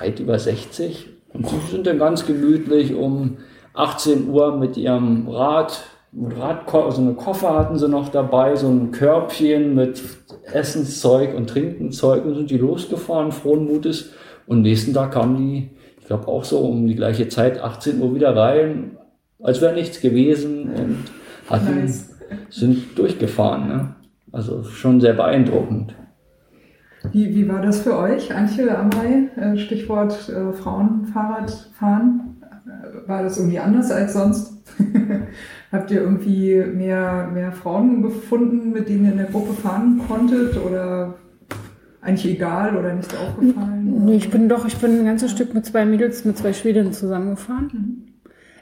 weit 0.00 0.20
über 0.20 0.38
60 0.38 1.08
und 1.32 1.46
sie 1.46 1.56
sind 1.70 1.86
dann 1.86 1.98
ganz 1.98 2.26
gemütlich 2.26 2.94
um 2.94 3.38
18 3.74 4.28
Uhr 4.28 4.56
mit 4.56 4.76
ihrem 4.76 5.28
Rad 5.28 5.82
Radko 6.16 6.90
so 6.90 7.02
eine 7.02 7.14
Koffer 7.14 7.58
hatten 7.58 7.78
sie 7.78 7.88
noch 7.88 8.08
dabei, 8.08 8.56
so 8.56 8.68
ein 8.68 8.90
Körbchen 8.90 9.74
mit 9.74 10.02
Essenszeug 10.52 11.34
und 11.34 11.50
Trinkenzeug 11.50 12.24
und 12.24 12.34
sind 12.34 12.50
die 12.50 12.58
losgefahren, 12.58 13.32
frohen 13.32 13.66
Mutes. 13.66 14.12
Und 14.46 14.62
nächsten 14.62 14.94
Tag 14.94 15.12
kamen 15.12 15.36
die, 15.36 15.70
ich 16.00 16.06
glaube 16.06 16.26
auch 16.28 16.44
so 16.44 16.60
um 16.60 16.86
die 16.86 16.94
gleiche 16.94 17.28
Zeit, 17.28 17.60
18 17.60 18.00
Uhr 18.00 18.14
wieder 18.14 18.34
rein, 18.34 18.96
als 19.42 19.60
wäre 19.60 19.74
nichts 19.74 20.00
gewesen 20.00 20.70
und 20.70 21.04
hatten, 21.50 21.80
nice. 21.80 22.14
sind 22.48 22.98
durchgefahren. 22.98 23.68
Ne? 23.68 23.94
Also 24.32 24.64
schon 24.64 25.00
sehr 25.00 25.12
beeindruckend. 25.12 25.94
Wie, 27.12 27.34
wie 27.34 27.48
war 27.48 27.62
das 27.62 27.82
für 27.82 27.96
euch, 27.96 28.34
Antje, 28.34 28.76
Amrei? 28.76 29.28
Äh, 29.36 29.56
Stichwort 29.56 30.28
äh, 30.28 30.52
Frauenfahrradfahren. 30.52 32.42
Äh, 32.66 33.08
war 33.08 33.22
das 33.22 33.38
irgendwie 33.38 33.58
anders 33.58 33.90
als 33.90 34.14
sonst? 34.14 34.54
Habt 35.70 35.90
ihr 35.90 36.00
irgendwie 36.00 36.56
mehr, 36.64 37.28
mehr 37.32 37.52
Frauen 37.52 38.02
gefunden, 38.02 38.72
mit 38.72 38.88
denen 38.88 39.04
ihr 39.04 39.12
in 39.12 39.18
der 39.18 39.26
Gruppe 39.26 39.52
fahren 39.52 40.00
konntet 40.08 40.56
oder 40.56 41.14
eigentlich 42.00 42.34
egal 42.34 42.74
oder 42.76 42.94
nicht 42.94 43.14
aufgefallen? 43.14 44.04
Nee, 44.06 44.16
ich 44.16 44.30
bin 44.30 44.48
doch, 44.48 44.66
ich 44.66 44.78
bin 44.78 45.00
ein 45.00 45.04
ganzes 45.04 45.30
Stück 45.30 45.52
mit 45.52 45.66
zwei 45.66 45.84
Mädels, 45.84 46.24
mit 46.24 46.38
zwei 46.38 46.54
Schwedinnen 46.54 46.94
zusammengefahren. 46.94 47.70
Mhm. 47.72 48.08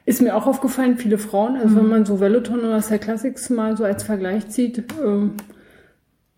Ist 0.05 0.21
mir 0.23 0.37
auch 0.37 0.47
aufgefallen, 0.47 0.99
viele 0.99 1.19
Frauen. 1.19 1.57
Also 1.57 1.77
mhm. 1.77 1.77
wenn 1.77 1.89
man 1.89 2.05
so 2.07 2.21
Veloton 2.21 2.61
oder 2.61 2.81
Star 2.81 2.99
Classics 2.99 3.51
mal 3.51 3.77
so 3.77 3.85
als 3.85 4.03
Vergleich 4.03 4.49
zieht, 4.49 4.79
äh, 4.79 5.31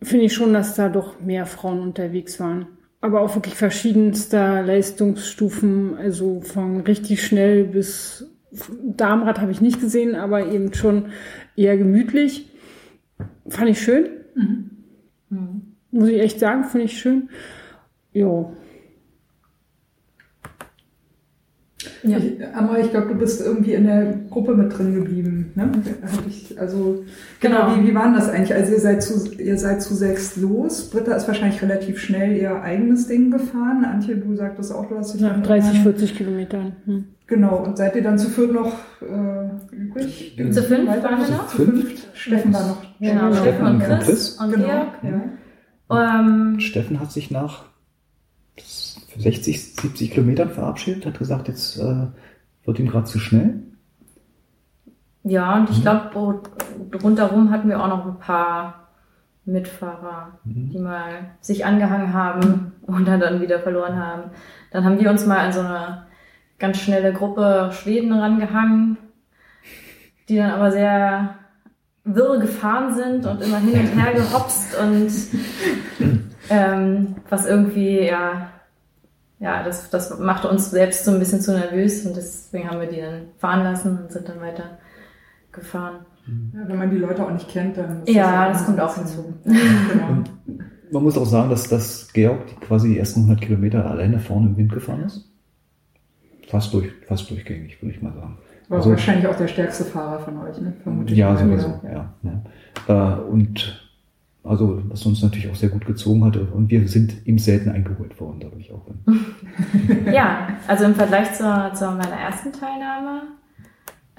finde 0.01 0.25
ich 0.25 0.33
schon, 0.33 0.53
dass 0.53 0.75
da 0.75 0.89
doch 0.89 1.19
mehr 1.19 1.47
Frauen 1.47 1.79
unterwegs 1.79 2.39
waren. 2.39 2.67
Aber 3.01 3.21
auch 3.21 3.33
wirklich 3.35 3.55
verschiedenster 3.55 4.61
Leistungsstufen, 4.61 5.97
also 5.97 6.41
von 6.41 6.81
richtig 6.81 7.23
schnell 7.23 7.63
bis 7.63 8.27
Darmrad 8.83 9.39
habe 9.39 9.51
ich 9.51 9.61
nicht 9.61 9.79
gesehen, 9.79 10.15
aber 10.15 10.47
eben 10.47 10.73
schon 10.73 11.07
eher 11.55 11.77
gemütlich. 11.77 12.49
Fand 13.47 13.69
ich 13.69 13.81
schön. 13.81 14.09
Mhm. 14.35 14.69
Mhm. 15.29 15.61
Muss 15.91 16.09
ich 16.09 16.19
echt 16.19 16.39
sagen, 16.39 16.63
finde 16.65 16.85
ich 16.85 16.99
schön. 16.99 17.29
Jo. 18.13 18.55
Ja. 22.03 22.17
Ich, 22.17 22.45
aber 22.53 22.79
ich 22.79 22.91
glaube, 22.91 23.07
du 23.07 23.15
bist 23.15 23.41
irgendwie 23.41 23.73
in 23.73 23.85
der 23.85 24.13
Gruppe 24.29 24.53
mit 24.53 24.77
drin 24.77 24.95
geblieben. 24.95 25.51
Ne? 25.55 25.71
Ich, 26.27 26.59
also 26.59 27.05
genau, 27.39 27.75
wie, 27.75 27.87
wie 27.87 27.95
war 27.95 28.13
das 28.13 28.29
eigentlich? 28.29 28.53
Also 28.53 28.73
ihr 28.73 28.79
seid 28.79 29.01
zu 29.01 29.33
ihr 29.37 29.57
seid 29.57 29.81
zu 29.81 29.95
sechs 29.95 30.35
los. 30.35 30.89
Britta 30.89 31.13
ist 31.13 31.27
wahrscheinlich 31.27 31.61
relativ 31.61 31.99
schnell 31.99 32.35
ihr 32.35 32.61
eigenes 32.61 33.07
Ding 33.07 33.31
gefahren. 33.31 33.85
Antje, 33.85 34.17
du 34.17 34.35
sagtest 34.35 34.73
auch, 34.73 34.89
du 34.89 34.97
hast 34.97 35.13
dich 35.13 35.21
nach 35.21 35.41
30, 35.41 35.79
40 35.79 36.17
Kilometern. 36.17 36.73
Hm. 36.85 37.05
Genau. 37.27 37.63
Und 37.63 37.77
seid 37.77 37.95
ihr 37.95 38.03
dann 38.03 38.17
zu 38.17 38.27
viert 38.27 38.51
noch 38.51 38.73
äh, 39.01 39.75
übrig? 39.75 40.35
Zu 40.51 40.63
fünf 40.63 40.87
waren 40.87 41.01
wir 41.01 41.37
noch. 41.37 41.47
Zu 41.47 41.65
fünft. 41.65 42.07
Steffen 42.13 42.53
war 42.53 42.67
noch. 42.67 42.83
Genau. 42.99 43.33
Steffen 43.33 43.65
und 43.65 43.79
Chris 43.79 44.31
und 44.31 44.51
genau. 44.51 44.65
Georg. 44.65 44.87
Ja. 45.91 46.19
Ähm, 46.19 46.59
Steffen 46.59 46.99
hat 46.99 47.11
sich 47.11 47.31
nach 47.31 47.65
60, 49.17 49.75
70 49.75 50.11
Kilometern 50.11 50.49
verabschiedet, 50.49 51.05
hat 51.05 51.19
gesagt, 51.19 51.47
jetzt 51.47 51.77
äh, 51.77 52.07
wird 52.65 52.79
ihm 52.79 52.87
gerade 52.87 53.05
zu 53.05 53.19
schnell. 53.19 53.63
Ja, 55.23 55.55
und 55.55 55.69
ich 55.69 55.79
mhm. 55.79 55.81
glaube, 55.81 56.41
rundherum 57.03 57.51
hatten 57.51 57.69
wir 57.69 57.81
auch 57.81 57.87
noch 57.87 58.05
ein 58.05 58.19
paar 58.19 58.89
Mitfahrer, 59.45 60.39
mhm. 60.43 60.69
die 60.69 60.79
mal 60.79 61.31
sich 61.41 61.65
angehangen 61.65 62.13
haben 62.13 62.73
und 62.83 63.07
dann, 63.07 63.19
dann 63.19 63.41
wieder 63.41 63.59
verloren 63.59 63.97
haben. 63.97 64.31
Dann 64.71 64.85
haben 64.85 64.99
wir 64.99 65.09
uns 65.09 65.25
mal 65.25 65.39
an 65.39 65.53
so 65.53 65.59
eine 65.61 66.05
ganz 66.57 66.77
schnelle 66.77 67.13
Gruppe 67.13 67.71
Schweden 67.73 68.13
rangehangen, 68.13 68.97
die 70.27 70.37
dann 70.37 70.51
aber 70.51 70.71
sehr 70.71 71.35
wirr 72.03 72.39
gefahren 72.39 72.95
sind 72.95 73.25
und 73.25 73.41
immer 73.41 73.59
hin 73.59 73.79
und 73.79 73.99
her 73.99 74.13
gehopst 74.13 74.75
und 74.79 75.11
ähm, 76.49 77.15
was 77.29 77.45
irgendwie 77.45 78.07
ja 78.07 78.49
ja, 79.39 79.63
das, 79.63 79.89
das 79.89 80.19
macht 80.19 80.45
uns 80.45 80.69
selbst 80.71 81.05
so 81.05 81.11
ein 81.11 81.19
bisschen 81.19 81.41
zu 81.41 81.53
nervös 81.53 82.05
und 82.05 82.15
deswegen 82.15 82.69
haben 82.69 82.81
wir 82.81 82.87
die 82.87 83.01
dann 83.01 83.27
fahren 83.37 83.63
lassen 83.63 83.97
und 83.97 84.11
sind 84.11 84.27
dann 84.27 84.41
weiter 84.41 84.77
gefahren. 85.51 86.05
Ja, 86.53 86.67
wenn 86.67 86.77
man 86.77 86.91
die 86.91 86.97
Leute 86.97 87.25
auch 87.25 87.31
nicht 87.31 87.47
kennt, 87.47 87.77
dann. 87.77 88.03
Ja, 88.05 88.49
das, 88.49 88.59
das 88.59 88.65
kommt 88.67 88.79
auch 88.81 88.95
hinzu. 88.95 89.33
genau. 89.45 90.23
Man 90.91 91.03
muss 91.03 91.17
auch 91.17 91.25
sagen, 91.25 91.49
dass, 91.49 91.69
dass 91.69 92.11
Georg 92.13 92.61
quasi 92.61 92.89
die 92.89 92.99
ersten 92.99 93.21
100 93.21 93.41
Kilometer 93.41 93.89
alleine 93.89 94.19
vorne 94.19 94.47
im 94.47 94.57
Wind 94.57 94.71
gefahren 94.71 95.03
ist. 95.03 95.31
Fast, 96.47 96.73
durch, 96.73 96.91
fast 97.07 97.29
durchgängig, 97.29 97.81
würde 97.81 97.95
ich 97.95 98.01
mal 98.01 98.13
sagen. 98.13 98.37
War 98.67 98.77
also, 98.77 98.91
wahrscheinlich 98.91 99.27
auch 99.27 99.35
der 99.35 99.47
stärkste 99.47 99.85
Fahrer 99.85 100.19
von 100.19 100.37
euch, 100.39 100.59
ne? 100.59 100.73
Vermutlich. 100.83 101.17
Ja, 101.17 101.35
sowieso, 101.35 101.79
ja. 101.83 102.13
ja. 102.23 102.43
ja. 102.87 103.17
Äh, 103.17 103.21
und 103.21 103.88
also, 104.43 104.81
was 104.87 105.05
uns 105.05 105.21
natürlich 105.21 105.49
auch 105.49 105.55
sehr 105.55 105.69
gut 105.69 105.85
gezogen 105.85 106.23
hatte. 106.23 106.41
Und 106.53 106.69
wir 106.69 106.87
sind 106.87 107.25
ihm 107.25 107.37
selten 107.37 107.69
eingeholt 107.69 108.19
worden, 108.19 108.39
dadurch 108.39 108.71
auch. 108.71 108.85
ja, 110.11 110.49
also 110.67 110.85
im 110.85 110.95
Vergleich 110.95 111.33
zur, 111.33 111.71
zu 111.73 111.85
meiner 111.91 112.15
ersten 112.15 112.51
Teilnahme 112.51 113.23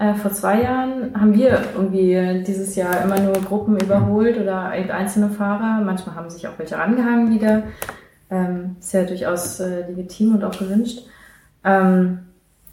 äh, 0.01 0.15
vor 0.15 0.31
zwei 0.31 0.63
Jahren 0.63 1.13
haben 1.13 1.35
wir 1.35 1.63
irgendwie 1.75 2.43
dieses 2.43 2.75
Jahr 2.75 3.03
immer 3.03 3.19
nur 3.19 3.33
Gruppen 3.33 3.77
überholt 3.79 4.39
oder 4.39 4.63
einzelne 4.69 5.29
Fahrer. 5.29 5.79
Manchmal 5.81 6.15
haben 6.15 6.29
sich 6.31 6.47
auch 6.47 6.57
welche 6.57 6.75
rangehangen 6.75 7.31
wieder. 7.31 7.63
Ähm, 8.31 8.77
ist 8.79 8.93
ja 8.93 9.03
durchaus 9.03 9.59
äh, 9.59 9.87
legitim 9.87 10.33
und 10.33 10.43
auch 10.43 10.57
gewünscht. 10.57 11.05
Ähm, 11.63 12.17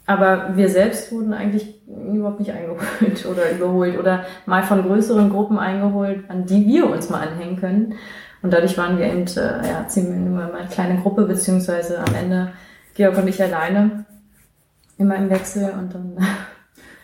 aber 0.07 0.57
wir 0.57 0.69
selbst 0.69 1.11
wurden 1.11 1.33
eigentlich 1.33 1.78
überhaupt 2.13 2.39
nicht 2.39 2.51
eingeholt 2.51 3.25
oder 3.29 3.51
überholt 3.51 3.97
oder 3.97 4.25
mal 4.45 4.63
von 4.63 4.83
größeren 4.83 5.29
Gruppen 5.29 5.57
eingeholt, 5.57 6.23
an 6.27 6.45
die 6.45 6.65
wir 6.67 6.89
uns 6.89 7.09
mal 7.09 7.27
anhängen 7.27 7.59
können. 7.59 7.95
Und 8.41 8.53
dadurch 8.53 8.77
waren 8.77 8.97
wir 8.97 9.05
eben 9.05 9.25
äh, 9.27 9.67
ja, 9.67 9.87
ziemlich 9.87 10.19
nur 10.19 10.53
eine 10.53 10.67
kleine 10.69 11.01
Gruppe, 11.01 11.25
beziehungsweise 11.25 11.99
am 11.99 12.15
Ende 12.15 12.53
Georg 12.93 13.17
und 13.17 13.27
ich 13.27 13.41
alleine, 13.41 14.05
immer 14.97 15.15
im 15.15 15.29
Wechsel 15.29 15.71
und 15.77 15.93
dann. 15.93 16.17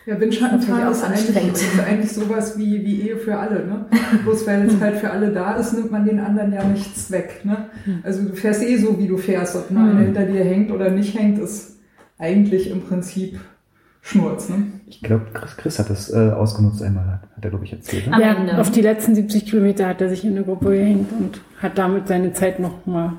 Ja, 0.06 0.20
Windschattenfahren 0.20 0.92
ist 0.92 1.02
eigentlich, 1.02 1.52
ist 1.52 1.80
eigentlich 1.84 2.12
sowas 2.12 2.56
wie, 2.56 2.84
wie 2.84 3.08
Ehe 3.08 3.16
für 3.16 3.36
alle. 3.36 3.66
Ne? 3.66 3.86
Bloß 4.22 4.46
weil 4.46 4.66
es 4.66 4.80
halt 4.80 4.98
für 4.98 5.10
alle 5.10 5.32
da 5.32 5.56
ist, 5.56 5.72
nimmt 5.72 5.90
man 5.90 6.04
den 6.04 6.20
anderen 6.20 6.52
ja 6.52 6.62
nichts 6.62 7.10
weg. 7.10 7.40
Ne? 7.42 7.70
Hm. 7.84 8.00
Also 8.04 8.22
du 8.22 8.36
fährst 8.36 8.62
eh 8.62 8.76
so, 8.76 9.00
wie 9.00 9.08
du 9.08 9.18
fährst. 9.18 9.56
Ob 9.56 9.68
einer 9.70 9.80
mhm. 9.80 9.98
hinter 9.98 10.24
dir 10.26 10.44
hängt 10.44 10.70
oder 10.70 10.90
nicht 10.90 11.18
hängt, 11.18 11.40
ist 11.40 11.80
eigentlich 12.18 12.70
im 12.70 12.82
Prinzip 12.82 13.40
Schnurz. 14.00 14.48
Ne? 14.48 14.68
Ich 14.88 15.00
glaube, 15.00 15.26
Chris, 15.34 15.56
Chris, 15.56 15.78
hat 15.78 15.90
das 15.90 16.12
äh, 16.12 16.30
ausgenutzt 16.30 16.80
einmal, 16.80 17.20
hat 17.36 17.44
er, 17.44 17.50
glaube 17.50 17.64
ich, 17.64 17.72
erzählt. 17.72 18.06
Ne? 18.06 18.20
Ja, 18.20 18.58
auf 18.60 18.70
die 18.70 18.82
letzten 18.82 19.14
70 19.16 19.46
Kilometer 19.46 19.88
hat 19.88 20.00
er 20.00 20.08
sich 20.08 20.24
in 20.24 20.30
eine 20.36 20.44
Gruppe 20.44 20.70
gehängt 20.70 21.10
und 21.12 21.40
hat 21.60 21.76
damit 21.76 22.06
seine 22.06 22.32
Zeit 22.32 22.60
noch 22.60 22.86
mal 22.86 23.14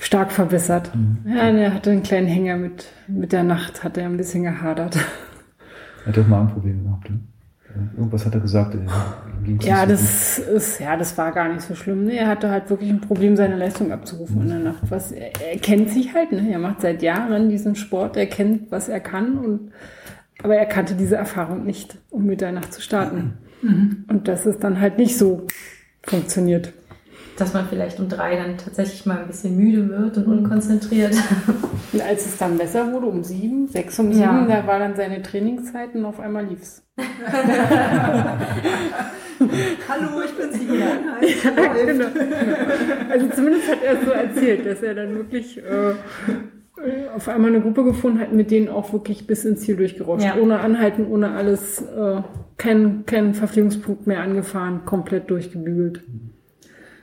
stark 0.00 0.30
verbessert. 0.30 0.94
Mhm. 0.94 1.18
Ja, 1.26 1.48
er 1.48 1.74
hatte 1.74 1.90
einen 1.90 2.02
kleinen 2.02 2.26
Hänger 2.26 2.56
mit, 2.56 2.86
mit 3.08 3.32
der 3.32 3.44
Nacht, 3.44 3.82
hat 3.82 3.96
er 3.96 4.06
ein 4.06 4.16
bisschen 4.18 4.42
gehadert. 4.42 4.96
Er 6.04 6.12
hat 6.12 6.18
auch 6.18 6.26
Magenprobleme 6.26 6.82
gehabt, 6.82 7.10
ne? 7.10 7.20
Irgendwas 7.96 8.26
hat 8.26 8.34
er 8.34 8.40
gesagt. 8.40 8.76
Ja, 9.62 9.86
das 9.86 10.38
ist, 10.38 10.78
ja, 10.78 10.96
das 10.96 11.16
war 11.16 11.32
gar 11.32 11.48
nicht 11.48 11.62
so 11.62 11.74
schlimm. 11.74 12.04
Ne? 12.04 12.14
Er 12.14 12.28
hatte 12.28 12.50
halt 12.50 12.68
wirklich 12.68 12.90
ein 12.90 13.00
Problem, 13.00 13.34
seine 13.34 13.56
Leistung 13.56 13.92
abzurufen 13.92 14.36
mhm. 14.36 14.42
in 14.42 14.48
der 14.48 14.58
Nacht. 14.58 14.82
Was, 14.90 15.10
er, 15.10 15.30
er 15.40 15.58
kennt 15.58 15.90
sich 15.90 16.14
halt, 16.14 16.32
ne? 16.32 16.50
er 16.50 16.58
macht 16.58 16.82
seit 16.82 17.02
Jahren 17.02 17.48
diesen 17.48 17.74
Sport, 17.74 18.16
er 18.16 18.26
kennt, 18.26 18.70
was 18.70 18.88
er 18.88 19.00
kann 19.00 19.38
und, 19.38 19.70
aber 20.42 20.56
er 20.56 20.66
kannte 20.66 20.94
diese 20.94 21.16
Erfahrung 21.16 21.64
nicht, 21.64 21.98
um 22.10 22.24
mit 22.26 22.40
der 22.40 22.52
Nacht 22.52 22.72
zu 22.72 22.80
starten. 22.80 23.34
Mhm. 23.62 24.04
Und 24.08 24.28
das 24.28 24.44
ist 24.46 24.62
dann 24.64 24.80
halt 24.80 24.98
nicht 24.98 25.16
so 25.18 25.46
funktioniert. 26.02 26.72
dass 27.36 27.54
man 27.54 27.66
vielleicht 27.68 27.98
um 27.98 28.08
drei 28.08 28.36
dann 28.36 28.58
tatsächlich 28.58 29.06
mal 29.06 29.18
ein 29.20 29.26
bisschen 29.26 29.56
müde 29.56 29.88
wird 29.88 30.16
und 30.18 30.26
unkonzentriert. 30.26 31.14
Und 31.92 32.02
als 32.02 32.26
es 32.26 32.36
dann 32.38 32.58
besser 32.58 32.92
wurde, 32.92 33.06
um 33.06 33.22
sieben, 33.24 33.68
sechs 33.68 33.98
um 33.98 34.12
sieben, 34.12 34.20
Ja. 34.22 34.44
da 34.46 34.66
war 34.66 34.78
dann 34.78 34.94
seine 34.96 35.22
Trainingszeit 35.22 35.94
und 35.94 36.04
auf 36.04 36.20
einmal 36.20 36.44
lief's. 36.44 36.82
Hallo, 39.88 40.22
ich 40.24 40.32
bin 40.36 40.52
Sigi 40.52 40.82
Einheit. 40.82 41.86
genau. 41.86 42.06
Also 43.10 43.28
zumindest 43.34 43.70
hat 43.70 43.82
er 43.82 43.92
es 43.98 44.04
so 44.04 44.10
erzählt, 44.12 44.66
dass 44.66 44.82
er 44.82 44.94
dann 44.94 45.14
wirklich 45.16 45.58
äh, 45.58 45.94
auf 47.14 47.28
einmal 47.28 47.50
eine 47.50 47.60
Gruppe 47.60 47.84
gefunden 47.84 48.18
hat, 48.20 48.32
mit 48.32 48.50
denen 48.50 48.68
auch 48.68 48.92
wirklich 48.92 49.26
bis 49.26 49.44
ins 49.44 49.60
Ziel 49.60 49.76
durchgerauscht. 49.76 50.24
Ja. 50.24 50.36
Ohne 50.40 50.60
Anhalten, 50.60 51.06
ohne 51.06 51.32
alles, 51.32 51.82
äh, 51.82 52.22
kein, 52.56 53.04
kein 53.06 53.34
Verpflegungspunkt 53.34 54.06
mehr 54.06 54.20
angefahren, 54.22 54.80
komplett 54.84 55.30
durchgebügelt. 55.30 56.02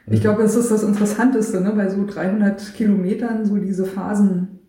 Ich 0.08 0.22
glaube, 0.22 0.42
es 0.42 0.56
ist 0.56 0.72
das 0.72 0.84
Interessanteste, 0.84 1.62
ne, 1.62 1.72
bei 1.76 1.88
so 1.90 2.04
300 2.06 2.74
Kilometern 2.74 3.46
so 3.46 3.58
diese 3.58 3.86
Phasen 3.86 4.60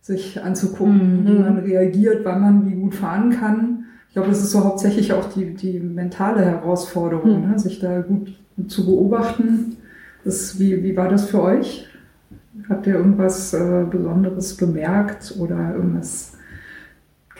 sich 0.00 0.42
anzugucken, 0.42 1.24
Mhm. 1.24 1.26
wie 1.26 1.38
man 1.38 1.58
reagiert, 1.58 2.24
wann 2.24 2.40
man 2.40 2.66
wie 2.70 2.74
gut 2.76 2.94
fahren 2.94 3.30
kann. 3.30 3.84
Ich 4.08 4.14
glaube, 4.14 4.28
das 4.30 4.38
ist 4.40 4.52
so 4.52 4.64
hauptsächlich 4.64 5.12
auch 5.12 5.30
die, 5.34 5.52
die 5.52 5.80
mentale 5.80 6.42
Herausforderung, 6.42 7.42
Mhm. 7.42 7.50
ne, 7.50 7.58
sich 7.58 7.78
da 7.80 8.00
gut 8.00 8.32
zu 8.68 8.86
beobachten. 8.86 9.76
Das, 10.24 10.58
wie, 10.58 10.82
wie 10.82 10.96
war 10.96 11.08
das 11.10 11.28
für 11.28 11.42
euch? 11.42 11.86
Habt 12.68 12.86
ihr 12.86 12.94
irgendwas 12.94 13.54
äh, 13.54 13.84
Besonderes 13.90 14.56
bemerkt 14.56 15.34
oder 15.38 15.74
irgendwas 15.74 16.32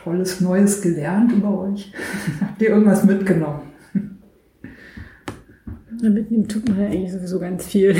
Tolles, 0.02 0.40
Neues 0.40 0.80
gelernt 0.82 1.32
über 1.32 1.58
euch? 1.62 1.92
Habt 2.40 2.62
ihr 2.62 2.68
irgendwas 2.70 3.04
mitgenommen? 3.04 3.62
Ja, 6.00 6.10
Mitnehmen 6.10 6.46
tut 6.46 6.68
man 6.68 6.78
ja 6.80 6.86
eigentlich 6.86 7.12
sowieso 7.12 7.38
ganz 7.40 7.66
viel. 7.66 7.96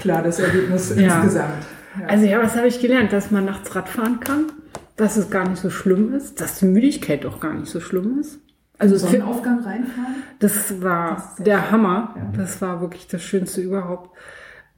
Klar, 0.00 0.22
das 0.22 0.38
Ergebnis 0.38 0.94
Ja. 0.96 1.16
insgesamt. 1.22 1.54
Ja. 2.00 2.06
Also 2.08 2.26
ja, 2.26 2.42
was 2.42 2.56
habe 2.56 2.68
ich 2.68 2.80
gelernt? 2.80 3.12
Dass 3.12 3.30
man 3.30 3.46
nachts 3.46 3.74
Rad 3.74 3.88
fahren 3.88 4.20
kann, 4.20 4.44
dass 4.96 5.16
es 5.16 5.30
gar 5.30 5.48
nicht 5.48 5.60
so 5.62 5.70
schlimm 5.70 6.12
ist, 6.12 6.40
dass 6.40 6.58
die 6.58 6.66
Müdigkeit 6.66 7.24
auch 7.24 7.40
gar 7.40 7.54
nicht 7.54 7.70
so 7.70 7.80
schlimm 7.80 8.18
ist. 8.20 8.38
Also 8.78 8.96
es- 8.96 9.02
Sonnenaufgang 9.02 9.60
reinfahren? 9.60 10.16
Das 10.38 10.82
war 10.82 11.16
Das 11.38 11.44
der. 11.44 11.70
Hammer. 11.70 12.14
Ja. 12.16 12.32
Das 12.36 12.60
war 12.60 12.82
wirklich 12.82 13.06
das 13.08 13.22
Schönste 13.22 13.62
überhaupt. 13.62 14.10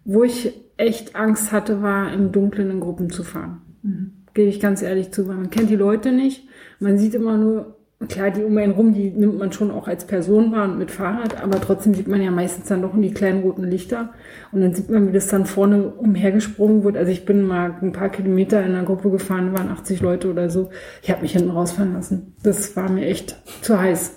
Wo 0.04 0.22
ich 0.22 0.52
echt 0.76 1.16
Angst 1.16 1.52
hatte, 1.52 1.82
war 1.82 2.12
im 2.12 2.32
Dunkeln 2.32 2.70
in 2.70 2.80
Gruppen 2.80 3.10
zu 3.10 3.24
fahren. 3.24 3.62
Mhm. 3.82 4.12
Gebe 4.34 4.48
ich 4.48 4.60
ganz 4.60 4.82
ehrlich 4.82 5.10
zu, 5.10 5.26
weil 5.28 5.36
man 5.36 5.50
kennt 5.50 5.70
die 5.70 5.76
Leute 5.76 6.12
nicht. 6.12 6.48
Man 6.78 6.98
sieht 6.98 7.14
immer 7.14 7.36
nur, 7.36 7.78
klar, 8.06 8.30
die 8.30 8.44
um 8.44 8.56
einen 8.56 8.72
rum, 8.72 8.94
die 8.94 9.10
nimmt 9.10 9.38
man 9.38 9.50
schon 9.50 9.72
auch 9.72 9.88
als 9.88 10.06
Person 10.06 10.52
wahr 10.52 10.64
und 10.66 10.78
mit 10.78 10.92
Fahrrad, 10.92 11.42
aber 11.42 11.60
trotzdem 11.60 11.94
sieht 11.94 12.06
man 12.06 12.22
ja 12.22 12.30
meistens 12.30 12.68
dann 12.68 12.82
doch 12.82 12.94
in 12.94 13.02
die 13.02 13.12
kleinen 13.12 13.42
roten 13.42 13.64
Lichter. 13.64 14.10
Und 14.52 14.60
dann 14.60 14.74
sieht 14.74 14.88
man, 14.88 15.08
wie 15.08 15.12
das 15.12 15.26
dann 15.26 15.46
vorne 15.46 15.88
umhergesprungen 15.88 16.84
wird. 16.84 16.96
Also 16.96 17.10
ich 17.10 17.24
bin 17.24 17.42
mal 17.42 17.74
ein 17.82 17.92
paar 17.92 18.10
Kilometer 18.10 18.64
in 18.64 18.74
einer 18.74 18.84
Gruppe 18.84 19.10
gefahren, 19.10 19.58
waren 19.58 19.70
80 19.70 20.00
Leute 20.00 20.30
oder 20.30 20.48
so. 20.48 20.70
Ich 21.02 21.10
habe 21.10 21.22
mich 21.22 21.32
hinten 21.32 21.50
rausfahren 21.50 21.94
lassen. 21.94 22.34
Das 22.42 22.76
war 22.76 22.88
mir 22.90 23.06
echt 23.06 23.36
zu 23.62 23.78
heiß. 23.78 24.14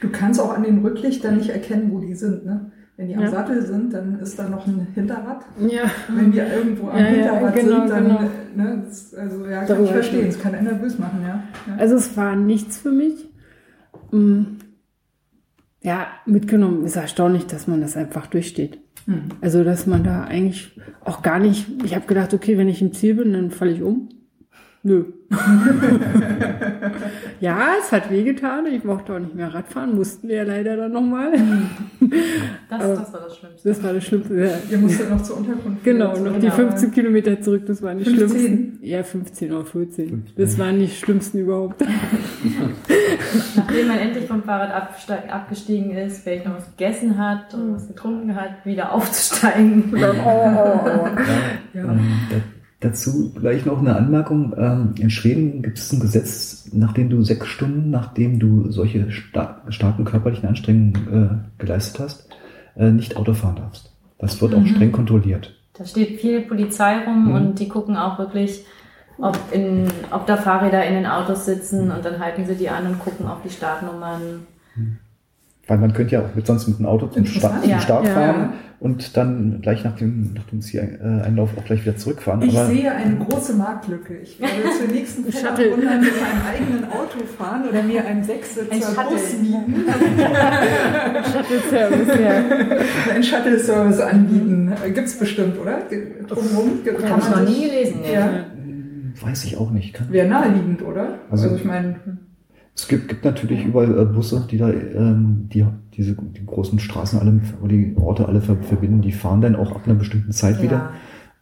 Du 0.00 0.10
kannst 0.10 0.40
auch 0.40 0.54
an 0.54 0.62
den 0.62 0.78
Rücklichtern 0.78 1.36
nicht 1.36 1.50
erkennen, 1.50 1.90
wo 1.90 1.98
die 1.98 2.14
sind. 2.14 2.46
Ne? 2.46 2.70
Wenn 2.96 3.08
die 3.08 3.16
am 3.16 3.22
Ja. 3.22 3.30
Sattel 3.30 3.66
sind, 3.66 3.92
dann 3.92 4.20
ist 4.20 4.38
da 4.38 4.48
noch 4.48 4.66
ein 4.66 4.86
Hinterrad. 4.94 5.44
Ja. 5.58 5.90
Wenn 6.08 6.30
die 6.30 6.38
irgendwo 6.38 6.88
am 6.88 6.98
Ja, 6.98 7.04
Hinterrad 7.04 7.54
genau, 7.56 7.80
sind, 7.80 7.90
dann, 7.90 8.04
genau. 8.04 8.20
ne, 8.54 8.84
also 9.16 9.46
ja, 9.46 9.58
kann 9.58 9.66
Darüber 9.68 9.84
ich 9.84 9.90
verstehen, 9.90 10.28
es 10.28 10.40
kann 10.40 10.54
einen 10.54 10.66
nervös 10.68 10.98
machen, 10.98 11.20
ja. 11.22 11.42
Also 11.76 11.96
es 11.96 12.16
war 12.16 12.36
nichts 12.36 12.78
für 12.78 12.92
mich. 12.92 13.28
Mm. 14.12 14.42
Ja, 15.82 16.06
mitgenommen 16.24 16.84
ist 16.84 16.96
erstaunlich, 16.96 17.46
dass 17.46 17.66
man 17.66 17.80
das 17.80 17.96
einfach 17.96 18.26
durchsteht. 18.26 18.78
Hm. 19.06 19.24
Also 19.40 19.64
dass 19.64 19.86
man 19.86 20.02
da 20.02 20.24
eigentlich 20.24 20.80
auch 21.04 21.20
gar 21.20 21.38
nicht. 21.38 21.66
Ich 21.84 21.94
habe 21.94 22.06
gedacht, 22.06 22.32
okay, 22.32 22.56
wenn 22.56 22.68
ich 22.68 22.80
im 22.80 22.92
Ziel 22.92 23.16
bin, 23.16 23.34
dann 23.34 23.50
falle 23.50 23.72
ich 23.72 23.82
um. 23.82 24.08
Nö. 24.86 25.04
ja, 27.40 27.68
es 27.80 27.90
hat 27.90 28.10
wehgetan. 28.10 28.66
Ich 28.66 28.84
mochte 28.84 29.14
auch 29.14 29.18
nicht 29.18 29.34
mehr 29.34 29.52
Radfahren. 29.52 29.96
Mussten 29.96 30.28
wir 30.28 30.36
ja 30.36 30.42
leider 30.42 30.76
dann 30.76 30.92
nochmal. 30.92 31.32
Das, 32.68 32.98
das 32.98 33.12
war 33.12 33.20
das 33.20 33.36
Schlimmste. 33.36 33.68
Das 33.68 33.82
war 33.82 33.92
das 33.92 34.04
Schlimmste. 34.04 34.34
Ja. 34.34 34.50
Ihr 34.70 34.78
musstet 34.78 35.08
noch 35.08 35.22
zur 35.22 35.36
Unterkunft. 35.38 35.84
Genau, 35.84 36.18
noch 36.18 36.38
die 36.38 36.48
aber 36.48 36.56
15 36.56 36.90
Kilometer 36.90 37.40
zurück, 37.40 37.62
das 37.66 37.80
waren 37.82 37.98
die 37.98 38.04
15? 38.04 38.28
schlimmsten. 38.28 38.78
Ja, 38.82 39.02
15 39.02 39.52
oder 39.52 39.64
14. 39.64 40.26
Das 40.36 40.58
waren 40.58 40.80
die 40.80 40.88
schlimmsten 40.88 41.38
überhaupt. 41.38 41.80
Nachdem 43.56 43.88
man 43.88 43.98
endlich 43.98 44.26
vom 44.26 44.42
Fahrrad 44.42 44.72
abgestiegen 45.30 45.92
ist, 45.92 46.24
vielleicht 46.24 46.46
noch 46.46 46.56
was 46.56 46.76
gegessen 46.76 47.16
hat 47.16 47.54
und 47.54 47.76
was 47.76 47.86
getrunken 47.86 48.34
hat, 48.34 48.66
wieder 48.66 48.92
aufzusteigen. 48.92 49.94
Ähm, 49.94 50.00
da, 51.80 52.36
dazu 52.84 53.32
gleich 53.34 53.64
noch 53.66 53.78
eine 53.78 53.96
Anmerkung. 53.96 54.54
Ähm, 54.56 54.94
in 54.98 55.10
Schweden 55.10 55.62
gibt 55.62 55.78
es 55.78 55.92
ein 55.92 56.00
Gesetz, 56.00 56.68
nachdem 56.72 57.10
du 57.10 57.22
sechs 57.22 57.46
Stunden, 57.46 57.90
nachdem 57.90 58.38
du 58.38 58.70
solche 58.70 59.10
sta 59.10 59.62
starken 59.68 60.04
körperlichen 60.04 60.48
Anstrengungen 60.48 61.44
äh, 61.58 61.60
geleistet 61.62 62.00
hast, 62.00 62.28
äh, 62.76 62.90
nicht 62.90 63.16
Auto 63.16 63.34
fahren 63.34 63.56
darfst. 63.56 63.92
Das 64.18 64.40
wird 64.40 64.54
auch 64.54 64.60
Mhm. 64.60 64.66
streng 64.66 64.92
kontrolliert. 64.92 65.54
Da 65.76 65.84
steht 65.84 66.20
viel 66.20 66.42
Polizei 66.42 66.98
rum 67.04 67.28
Mhm. 67.28 67.34
und 67.34 67.58
die 67.58 67.68
gucken 67.68 67.96
auch 67.96 68.18
wirklich, 68.18 68.64
ob, 69.18 69.38
in, 69.52 69.86
ob 70.10 70.26
da 70.26 70.36
Fahrräder 70.36 70.84
in 70.86 70.94
den 70.94 71.06
Autos 71.06 71.46
sitzen 71.46 71.90
und 71.90 72.04
dann 72.04 72.18
halten 72.18 72.46
sie 72.46 72.54
die 72.56 72.68
an 72.68 72.86
und 72.86 72.98
gucken 73.00 73.26
auf 73.26 73.38
die 73.44 73.50
Startnummern. 73.50 74.46
Weil 75.66 75.78
man 75.78 75.92
könnte 75.94 76.14
ja 76.16 76.20
auch 76.20 76.34
mit, 76.34 76.46
sonst 76.46 76.68
mit 76.68 76.78
dem 76.78 76.86
Auto 76.86 77.06
zum, 77.06 77.24
Sta 77.24 77.60
zum. 77.62 77.80
Start 77.80 78.06
Ja. 78.06 78.12
fahren 78.12 78.48
und 78.80 79.16
dann 79.16 79.60
gleich 79.62 79.82
nach 79.82 79.96
dem, 79.96 80.34
nach 80.34 80.42
dem 80.44 80.60
Zieleinlauf 80.60 81.50
auch 81.56 81.64
gleich 81.64 81.82
wieder 81.86 81.96
zurückfahren. 81.96 82.42
Ich 82.42 82.54
Aber 82.58 82.66
sehe 82.66 82.92
eine 82.92 83.16
große 83.16 83.54
Marktlücke. 83.54 84.14
Ich 84.18 84.38
werde 84.38 84.52
zur 84.78 84.88
nächsten 84.94 85.22
Shuttle. 85.32 85.70
Runde 85.70 85.86
mit 85.86 86.00
meinem 86.00 86.42
eigenen 86.52 86.84
Auto 86.84 87.24
fahren 87.38 87.62
oder 87.68 87.82
mir 87.82 88.04
einen 88.04 88.18
Ein 88.18 88.24
Sechssitzer 88.24 88.74
Shuttle. 88.74 89.10
Bus 89.10 89.32
mieten, 89.40 89.84
Shuttle-Service, 91.32 92.20
ja. 92.20 93.12
einen 93.14 93.22
Shuttle-Service 93.22 94.00
anbieten. 94.00 94.72
Gibt's 94.94 95.18
bestimmt, 95.18 95.58
oder? 95.58 95.78
Drumherum? 96.28 96.80
Kann 96.84 97.20
man 97.20 97.30
noch 97.30 97.48
nie 97.48 97.64
gelesen. 97.68 98.00
nee. 98.02 98.12
Ja. 98.14 98.28
weiß 99.20 99.44
ich 99.44 99.56
auch 99.56 99.70
nicht. 99.70 100.00
Wäre 100.12 100.28
naheliegend, 100.28 100.82
oder? 100.82 101.20
Also- 101.30 101.44
Also, 101.44 101.56
ich 101.56 101.64
meine, 101.64 101.96
Es 102.76 102.88
gibt, 102.88 103.08
gibt 103.08 103.24
natürlich 103.24 103.64
überall 103.64 103.98
äh, 103.98 104.04
Busse, 104.04 104.46
die 104.50 104.58
da 104.58 104.70
ähm, 104.70 105.48
die, 105.52 105.64
diese 105.92 106.14
die 106.14 106.44
großen 106.44 106.78
Straßen 106.78 107.20
alle, 107.20 107.40
oder 107.62 107.72
die 107.72 107.94
Orte 107.96 108.26
alle 108.26 108.40
ver 108.40 108.56
verbinden. 108.56 109.00
Die 109.00 109.12
fahren 109.12 109.40
dann 109.40 109.54
auch 109.56 109.72
ab 109.72 109.82
einer 109.86 109.94
bestimmten 109.94 110.32
Zeit 110.32 110.60
wieder. 110.60 110.92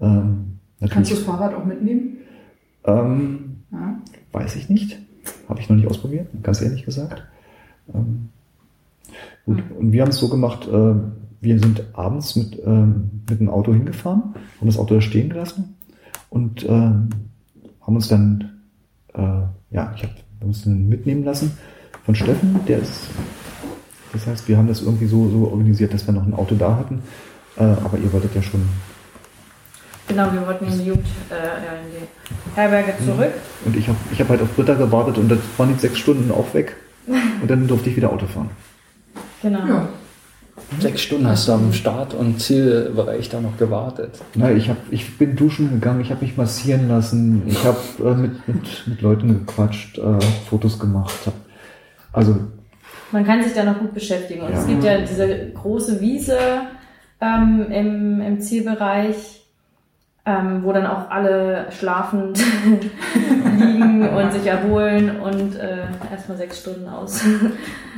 Ja. 0.01 0.21
Ähm, 0.21 0.59
kannst 0.91 1.11
du 1.11 1.15
das 1.15 1.25
Fahrrad 1.25 1.55
auch 1.55 1.65
mitnehmen? 1.65 2.19
ähm, 2.85 3.57
Ja. 3.71 3.99
weiß 4.33 4.57
ich 4.57 4.69
nicht. 4.69 4.99
Habe 5.49 5.61
ich 5.61 5.69
noch 5.69 5.77
nicht 5.77 5.87
ausprobiert, 5.87 6.27
ganz 6.43 6.61
ehrlich 6.61 6.85
gesagt. 6.85 7.23
Ähm, 7.95 8.29
gut. 9.47 9.59
Hm. 9.59 9.77
Und 9.79 9.93
wir 9.93 10.03
haben 10.03 10.11
es 10.11 10.19
so 10.19 10.29
gemacht, 10.29 10.69
äh, 10.69 10.95
wir 11.41 11.59
sind 11.59 11.85
abends 11.95 12.37
mit, 12.37 12.61
ähm, 12.65 13.23
mit 13.29 13.41
dem 13.41 13.49
Auto 13.49 13.73
hingefahren, 13.73 14.23
haben 14.61 14.67
das 14.67 14.79
Auto 14.79 14.95
da 14.95 15.01
stehen 15.01 15.29
gelassen 15.31 15.77
und 16.31 16.65
ähm, 16.69 17.09
haben 17.81 17.97
uns 17.97 18.09
dann, 18.09 18.61
äh, 19.15 19.21
ja, 19.71 19.93
ich 19.97 20.03
habe 20.03 20.13
uns 20.45 20.65
dann 20.65 20.89
mitnehmen 20.89 21.25
lassen 21.25 21.57
von 22.05 22.15
Steffen, 22.15 22.61
der 22.67 22.79
ist, 22.79 23.09
das 24.13 24.27
heißt, 24.27 24.49
wir 24.49 24.57
haben 24.57 24.69
das 24.69 24.83
irgendwie 24.83 25.07
so, 25.07 25.29
so 25.29 25.49
organisiert, 25.51 25.95
dass 25.95 26.07
wir 26.07 26.15
noch 26.15 26.27
ein 26.27 26.35
Auto 26.35 26.55
da 26.55 26.77
hatten, 26.77 27.03
äh, 27.57 27.63
aber 27.63 27.99
ihr 27.99 28.13
wolltet 28.13 28.35
ja 28.35 28.43
schon 28.43 28.69
Genau, 30.09 30.33
wir 30.33 30.47
wollten 30.47 30.67
in 30.67 30.79
die 30.79 30.85
Jugend, 30.87 31.07
äh, 31.31 31.35
in 31.35 31.93
die 31.93 32.57
Herberge 32.57 32.93
zurück. 33.05 33.33
Und 33.65 33.77
ich 33.77 33.89
habe 33.89 33.97
ich 34.13 34.21
hab 34.21 34.29
halt 34.29 34.43
auf 34.43 34.55
Britta 34.55 34.75
gewartet 34.75 35.17
und 35.17 35.29
das 35.29 35.39
waren 35.57 35.73
die 35.73 35.81
sechs 35.81 35.99
Stunden 35.99 36.31
auch 36.31 36.53
weg. 36.55 36.77
Und 37.07 37.51
dann 37.51 37.67
durfte 37.67 37.91
ich 37.91 37.97
wieder 37.97 38.13
Auto 38.13 38.27
fahren. 38.27 38.51
Genau. 39.43 39.67
Ja. 39.67 39.89
Sechs 40.81 41.03
Stunden 41.03 41.27
hast 41.27 41.49
du 41.49 41.53
am 41.53 41.73
Start- 41.73 42.15
und 42.15 42.41
Zielbereich 42.41 43.29
da 43.31 43.41
noch 43.41 43.57
gewartet. 43.57 44.19
Na, 44.35 44.51
ich, 44.51 44.69
hab, 44.69 44.77
ich 44.91 45.17
bin 45.19 45.37
duschen 45.37 45.71
gegangen, 45.71 46.01
ich 46.01 46.11
habe 46.11 46.25
mich 46.25 46.37
massieren 46.37 46.89
lassen, 46.89 47.43
ich 47.47 47.65
habe 47.65 47.79
äh, 48.01 48.15
mit, 48.15 48.49
mit, 48.49 48.87
mit 48.87 49.01
Leuten 49.03 49.29
gequatscht, 49.47 49.99
äh, 49.99 50.21
Fotos 50.49 50.79
gemacht. 50.79 51.15
Hab, 51.27 51.35
also, 52.13 52.37
Man 53.13 53.25
kann 53.25 53.43
sich 53.43 53.55
da 53.55 53.65
noch 53.65 53.79
gut 53.79 53.95
beschäftigen. 53.95 54.43
Und 54.43 54.53
Ja. 54.53 54.59
es 54.59 54.67
gibt 54.67 54.85
ja 54.85 54.99
diese 55.01 55.51
große 55.53 56.01
Wiese 56.01 56.39
ähm, 57.21 57.67
im, 57.71 58.21
im 58.21 58.41
Zielbereich, 58.41 59.47
ähm, 60.25 60.63
wo 60.65 60.73
dann 60.73 60.87
auch 60.87 61.11
alle 61.11 61.67
schlafend 61.79 62.39
liegen 63.59 64.09
und 64.09 64.33
sich 64.33 64.47
erholen 64.47 65.21
und 65.21 65.57
äh, 65.57 65.87
erstmal 66.11 66.37
sechs 66.39 66.61
Stunden 66.61 66.89
aus. 66.89 67.23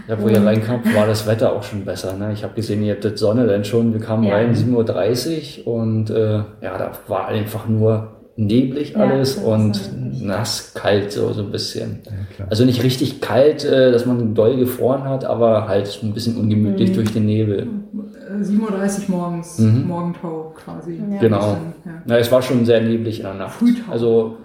Ja, 0.08 0.20
wo 0.20 0.28
ihr 0.28 0.44
reinkamt, 0.44 0.94
war 0.94 1.06
das 1.06 1.26
Wetter 1.26 1.52
auch 1.52 1.62
schon 1.62 1.84
besser. 1.84 2.14
Ne? 2.16 2.32
Ich 2.34 2.42
habe 2.44 2.54
gesehen, 2.54 2.82
ihr 2.82 2.94
hattet 2.96 3.18
Sonne 3.18 3.46
dann 3.46 3.64
schon. 3.64 3.92
Wir 3.92 4.00
kamen 4.00 4.24
Ja. 4.24 4.34
rein 4.34 4.54
7.30 4.54 5.64
Uhr 5.66 5.74
und 5.74 6.10
äh, 6.10 6.34
ja, 6.34 6.78
da 6.78 6.92
war 7.08 7.28
einfach 7.28 7.66
nur 7.68 8.08
neblig 8.36 8.92
Ja, 8.92 8.98
alles 9.00 9.36
ist 9.36 9.44
und 9.44 9.76
so. 9.76 10.24
nass, 10.26 10.72
kalt 10.74 11.12
so, 11.12 11.32
so 11.32 11.42
ein 11.42 11.50
bisschen. 11.52 12.00
ja. 12.38 12.46
Also 12.50 12.64
nicht 12.64 12.82
richtig 12.82 13.20
kalt, 13.20 13.64
äh, 13.64 13.92
dass 13.92 14.06
man 14.06 14.34
doll 14.34 14.56
gefroren 14.56 15.04
hat, 15.04 15.24
aber 15.24 15.68
halt 15.68 15.98
ein 16.02 16.12
bisschen 16.12 16.36
ungemütlich 16.36 16.90
Mhm. 16.90 16.94
durch 16.94 17.12
den 17.12 17.26
Nebel. 17.26 17.60
äh, 17.60 18.42
7.30 18.42 19.08
Uhr 19.08 19.16
morgens, 19.16 19.58
Mhm. 19.60 19.86
Morgentau 19.86 20.52
quasi. 20.64 21.00
Ja. 21.12 21.20
Genau. 21.20 21.40
Ja. 21.84 21.92
Na, 22.06 22.18
es 22.18 22.30
war 22.32 22.42
schon 22.42 22.64
sehr 22.66 22.80
neblig 22.80 23.18
in 23.20 23.24
der 23.26 23.34
Nacht. 23.34 23.52
Frühtau. 23.54 23.90
Also 23.92 24.36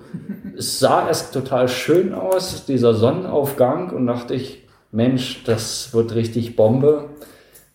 es 0.57 0.79
sah 0.79 1.07
erst 1.07 1.33
total 1.33 1.67
schön 1.67 2.13
aus, 2.13 2.65
dieser 2.65 2.93
Sonnenaufgang, 2.93 3.89
und 3.89 4.05
dachte 4.07 4.35
ich, 4.35 4.67
Mensch, 4.91 5.43
das 5.45 5.93
wird 5.93 6.15
richtig 6.15 6.55
Bombe. 6.55 7.09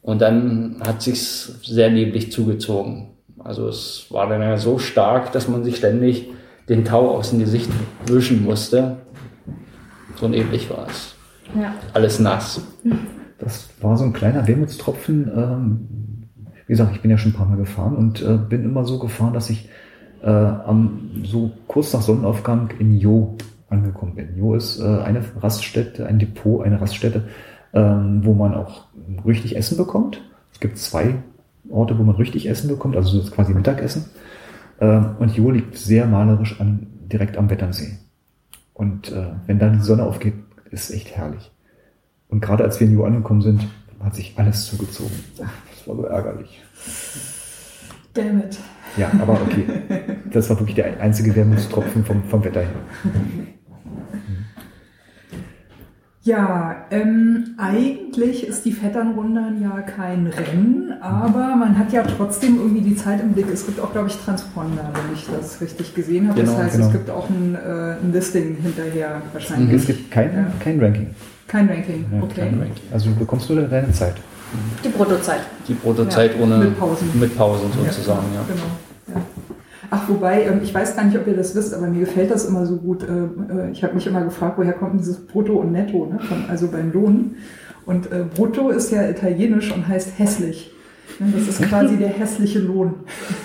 Und 0.02 0.20
dann 0.20 0.76
hat 0.86 1.02
sich's 1.02 1.60
sehr 1.62 1.90
neblig 1.90 2.30
zugezogen. 2.30 3.08
Also 3.38 3.68
es 3.68 4.06
war 4.10 4.28
dann 4.28 4.42
ja 4.42 4.56
so 4.56 4.78
stark, 4.78 5.32
dass 5.32 5.48
man 5.48 5.64
sich 5.64 5.76
ständig 5.76 6.28
den 6.68 6.84
Tau 6.84 7.10
aus 7.10 7.30
dem 7.30 7.38
Gesicht 7.38 7.70
wischen 8.06 8.44
musste. 8.44 8.96
So 10.16 10.28
neblig 10.28 10.70
war 10.70 10.86
es. 10.88 11.14
Ja. 11.58 11.74
Alles 11.92 12.18
nass. 12.18 12.60
Das 13.38 13.68
war 13.80 13.96
so 13.96 14.04
ein 14.04 14.12
kleiner 14.12 14.46
Wermutstropfen. 14.46 15.30
Ähm, 15.34 15.88
wie 16.66 16.72
gesagt, 16.72 16.94
ich 16.94 17.02
bin 17.02 17.10
ja 17.10 17.18
schon 17.18 17.32
ein 17.32 17.34
paar 17.34 17.46
Mal 17.46 17.56
gefahren 17.56 17.96
und 17.96 18.22
äh, 18.22 18.38
bin 18.38 18.64
immer 18.64 18.84
so 18.84 18.98
gefahren, 18.98 19.34
dass 19.34 19.50
ich 19.50 19.68
äh, 20.22 20.30
am, 20.30 21.10
so 21.24 21.52
kurz 21.66 21.92
nach 21.92 22.00
Sonnenaufgang 22.00 22.70
in 22.78 22.98
Jo 22.98 23.36
angekommen 23.74 24.14
bin. 24.14 24.36
Jo 24.36 24.54
ist 24.54 24.80
äh, 24.80 24.84
eine 24.84 25.22
Raststätte, 25.40 26.06
ein 26.06 26.18
Depot, 26.18 26.64
eine 26.64 26.80
Raststätte, 26.80 27.24
ähm, 27.72 28.20
wo 28.24 28.34
man 28.34 28.54
auch 28.54 28.86
richtig 29.26 29.56
Essen 29.56 29.76
bekommt. 29.76 30.20
Es 30.52 30.60
gibt 30.60 30.78
zwei 30.78 31.16
Orte, 31.68 31.98
wo 31.98 32.02
man 32.02 32.16
richtig 32.16 32.48
Essen 32.48 32.68
bekommt, 32.68 32.96
also 32.96 33.10
so 33.10 33.20
ist 33.20 33.32
quasi 33.32 33.52
Mittagessen. 33.52 34.06
Ähm, 34.80 35.16
und 35.18 35.36
Jo 35.36 35.50
liegt 35.50 35.76
sehr 35.76 36.06
malerisch 36.06 36.60
an, 36.60 36.86
direkt 37.12 37.36
am 37.36 37.50
Wetternsee. 37.50 37.98
Und 38.72 39.12
äh, 39.12 39.26
wenn 39.46 39.58
dann 39.58 39.74
die 39.74 39.84
Sonne 39.84 40.04
aufgeht, 40.04 40.34
ist 40.70 40.90
echt 40.90 41.16
herrlich. 41.16 41.52
Und 42.28 42.40
gerade 42.40 42.64
als 42.64 42.80
wir 42.80 42.86
in 42.86 42.94
Jo 42.94 43.04
angekommen 43.04 43.42
sind, 43.42 43.66
hat 44.02 44.14
sich 44.14 44.34
alles 44.36 44.66
zugezogen. 44.66 45.14
Das 45.38 45.88
war 45.88 45.96
so 45.96 46.04
ärgerlich. 46.04 46.62
Damn 48.12 48.40
it. 48.40 48.58
Ja, 48.96 49.10
aber 49.20 49.34
okay. 49.34 49.64
Das 50.32 50.50
war 50.50 50.58
wirklich 50.58 50.74
der 50.74 51.00
einzige 51.00 51.36
Wermutstropfen 51.36 52.04
vom, 52.04 52.24
vom 52.24 52.44
Wetter 52.44 52.62
her. 52.62 52.70
Ja, 56.24 56.86
ähm, 56.90 57.54
eigentlich 57.58 58.46
ist 58.46 58.64
die 58.64 58.72
Vetternrundern 58.72 59.60
ja 59.60 59.82
kein 59.82 60.26
Rennen, 60.26 60.94
aber 61.02 61.54
man 61.54 61.78
hat 61.78 61.92
ja 61.92 62.02
trotzdem 62.02 62.56
irgendwie 62.56 62.80
die 62.80 62.96
Zeit 62.96 63.20
im 63.20 63.32
Blick. 63.34 63.46
Es 63.52 63.66
gibt 63.66 63.78
auch, 63.78 63.92
glaube 63.92 64.08
ich, 64.08 64.16
Transponder, 64.16 64.90
wenn 64.94 65.14
ich 65.14 65.26
das 65.26 65.60
richtig 65.60 65.94
gesehen 65.94 66.30
habe. 66.30 66.40
Genau, 66.40 66.52
das 66.52 66.62
heißt, 66.62 66.76
genau. 66.76 66.86
es 66.86 66.92
gibt 66.92 67.10
auch 67.10 67.28
ein, 67.28 67.54
äh, 67.54 67.96
ein 68.02 68.10
Listing 68.10 68.56
hinterher 68.56 69.20
wahrscheinlich. 69.34 69.74
Es 69.74 69.86
gibt 69.86 70.10
kein, 70.10 70.32
Ja. 70.34 70.46
kein 70.60 70.80
Ranking. 70.80 71.10
Kein 71.46 71.68
Ranking, 71.68 72.06
Ja, 72.10 72.22
okay. 72.22 72.40
Kein 72.40 72.58
Ranking. 72.58 72.84
Also 72.90 73.10
du 73.10 73.16
bekommst 73.16 73.50
nur 73.50 73.60
deine 73.60 73.92
Zeit. 73.92 74.14
Die 74.82 74.88
Bruttozeit. 74.88 75.40
Die 75.68 75.74
Brutozeit 75.74 76.30
ohne 76.40 76.56
mit 76.56 76.78
Pausen. 76.78 77.20
mit 77.20 77.36
Pausen 77.36 77.70
sozusagen, 77.70 78.24
ja. 78.34 78.40
Genau. 78.48 78.62
Ach, 79.90 80.08
wobei, 80.08 80.42
ähm, 80.44 80.60
ich 80.62 80.74
weiß 80.74 80.96
gar 80.96 81.04
nicht, 81.04 81.16
ob 81.16 81.26
ihr 81.26 81.36
das 81.36 81.54
wisst, 81.54 81.74
aber 81.74 81.86
mir 81.86 82.00
gefällt 82.00 82.30
das 82.30 82.44
immer 82.46 82.66
so 82.66 82.76
gut. 82.76 83.02
Äh, 83.04 83.06
äh, 83.68 83.70
Ich 83.72 83.82
habe 83.84 83.94
mich 83.94 84.06
immer 84.06 84.22
gefragt, 84.24 84.58
woher 84.58 84.72
kommt 84.72 84.98
dieses 85.00 85.18
Brutto 85.26 85.54
und 85.54 85.72
Netto, 85.72 86.06
ne? 86.06 86.18
Von, 86.20 86.44
also 86.48 86.68
beim 86.68 86.92
Lohn. 86.92 87.36
Und 87.86 88.10
äh, 88.12 88.24
Brutto 88.34 88.70
ist 88.70 88.90
ja 88.90 89.08
italienisch 89.08 89.72
und 89.74 89.86
heißt 89.86 90.18
hässlich. 90.18 90.70
Ne, 91.20 91.32
Das 91.36 91.48
ist 91.48 91.62
quasi 91.68 91.96
der 91.96 92.08
hässliche 92.08 92.58
Lohn. 92.60 92.94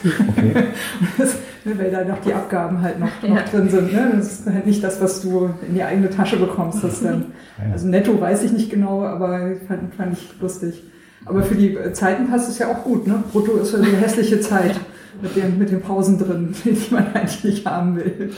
Okay. 0.03 0.53
Das, 1.17 1.35
ne, 1.65 1.77
weil 1.77 1.91
da 1.91 2.05
noch 2.05 2.19
die 2.21 2.33
Abgaben 2.33 2.81
halt 2.81 2.99
noch, 2.99 3.09
noch 3.21 3.35
Ja. 3.35 3.43
drin 3.43 3.69
sind. 3.69 3.91
Ne? 3.93 4.13
Das 4.15 4.39
ist 4.39 4.45
halt 4.45 4.65
nicht 4.65 4.81
das, 4.83 5.01
was 5.01 5.21
du 5.21 5.49
in 5.67 5.73
die 5.75 5.83
eigene 5.83 6.09
Tasche 6.09 6.37
bekommst. 6.37 6.83
Das 6.83 7.01
dann, 7.03 7.25
Ja. 7.57 7.73
also 7.73 7.87
netto 7.87 8.19
weiß 8.19 8.43
ich 8.43 8.53
nicht 8.53 8.69
genau, 8.69 9.03
aber 9.03 9.51
fand, 9.67 9.93
fand 9.95 10.13
ich 10.13 10.29
lustig. 10.41 10.83
Aber 11.25 11.43
für 11.43 11.55
die 11.55 11.77
Zeiten 11.91 12.27
passt 12.29 12.49
es 12.49 12.59
ja 12.59 12.69
auch 12.71 12.83
gut. 12.85 13.05
Ne? 13.07 13.21
Brutto 13.33 13.57
ist 13.57 13.73
ja 13.73 13.79
eine 13.79 13.87
hässliche 13.97 14.39
Zeit 14.39 14.79
mit 15.21 15.35
den, 15.35 15.57
mit 15.57 15.71
den 15.71 15.81
Pausen 15.81 16.17
drin, 16.17 16.53
die 16.63 16.93
man 16.93 17.07
eigentlich 17.13 17.43
nicht 17.43 17.65
haben 17.65 17.95
will. 17.95 18.31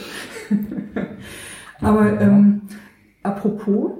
aber 1.80 2.20
ähm, 2.20 2.62
apropos, 3.22 3.92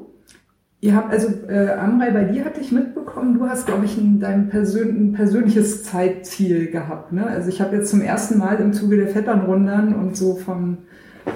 Ihr 0.85 0.97
habt 0.97 1.12
also, 1.12 1.28
äh, 1.49 1.70
Amrei, 1.74 2.11
bei 2.11 2.24
dir 2.24 2.45
hatte 2.45 2.61
ich 2.61 2.72
mitbekommen, 2.72 3.39
du 3.39 3.49
hast, 3.49 3.66
glaube 3.66 3.85
ich, 3.85 3.97
ein, 3.97 4.18
dein 4.18 4.49
persön 4.49 4.89
ein 4.89 5.12
persönliches 5.12 5.85
Zeitziel 5.85 6.72
gehabt. 6.72 7.12
Ne? 7.12 7.24
Also 7.24 7.51
ich 7.51 7.61
habe 7.61 7.76
jetzt 7.76 7.89
zum 7.89 8.01
ersten 8.01 8.37
Mal 8.37 8.57
im 8.57 8.72
Zuge 8.72 8.97
der 8.97 9.07
Vetternrundern 9.07 9.95
und 9.95 10.16
so 10.16 10.35
von 10.35 10.78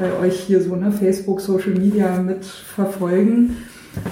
bei 0.01 0.19
euch 0.19 0.41
hier 0.41 0.61
so 0.61 0.75
ne, 0.75 0.91
Facebook, 0.91 1.41
Social 1.41 1.75
Media 1.75 2.21
mitverfolgen, 2.21 3.57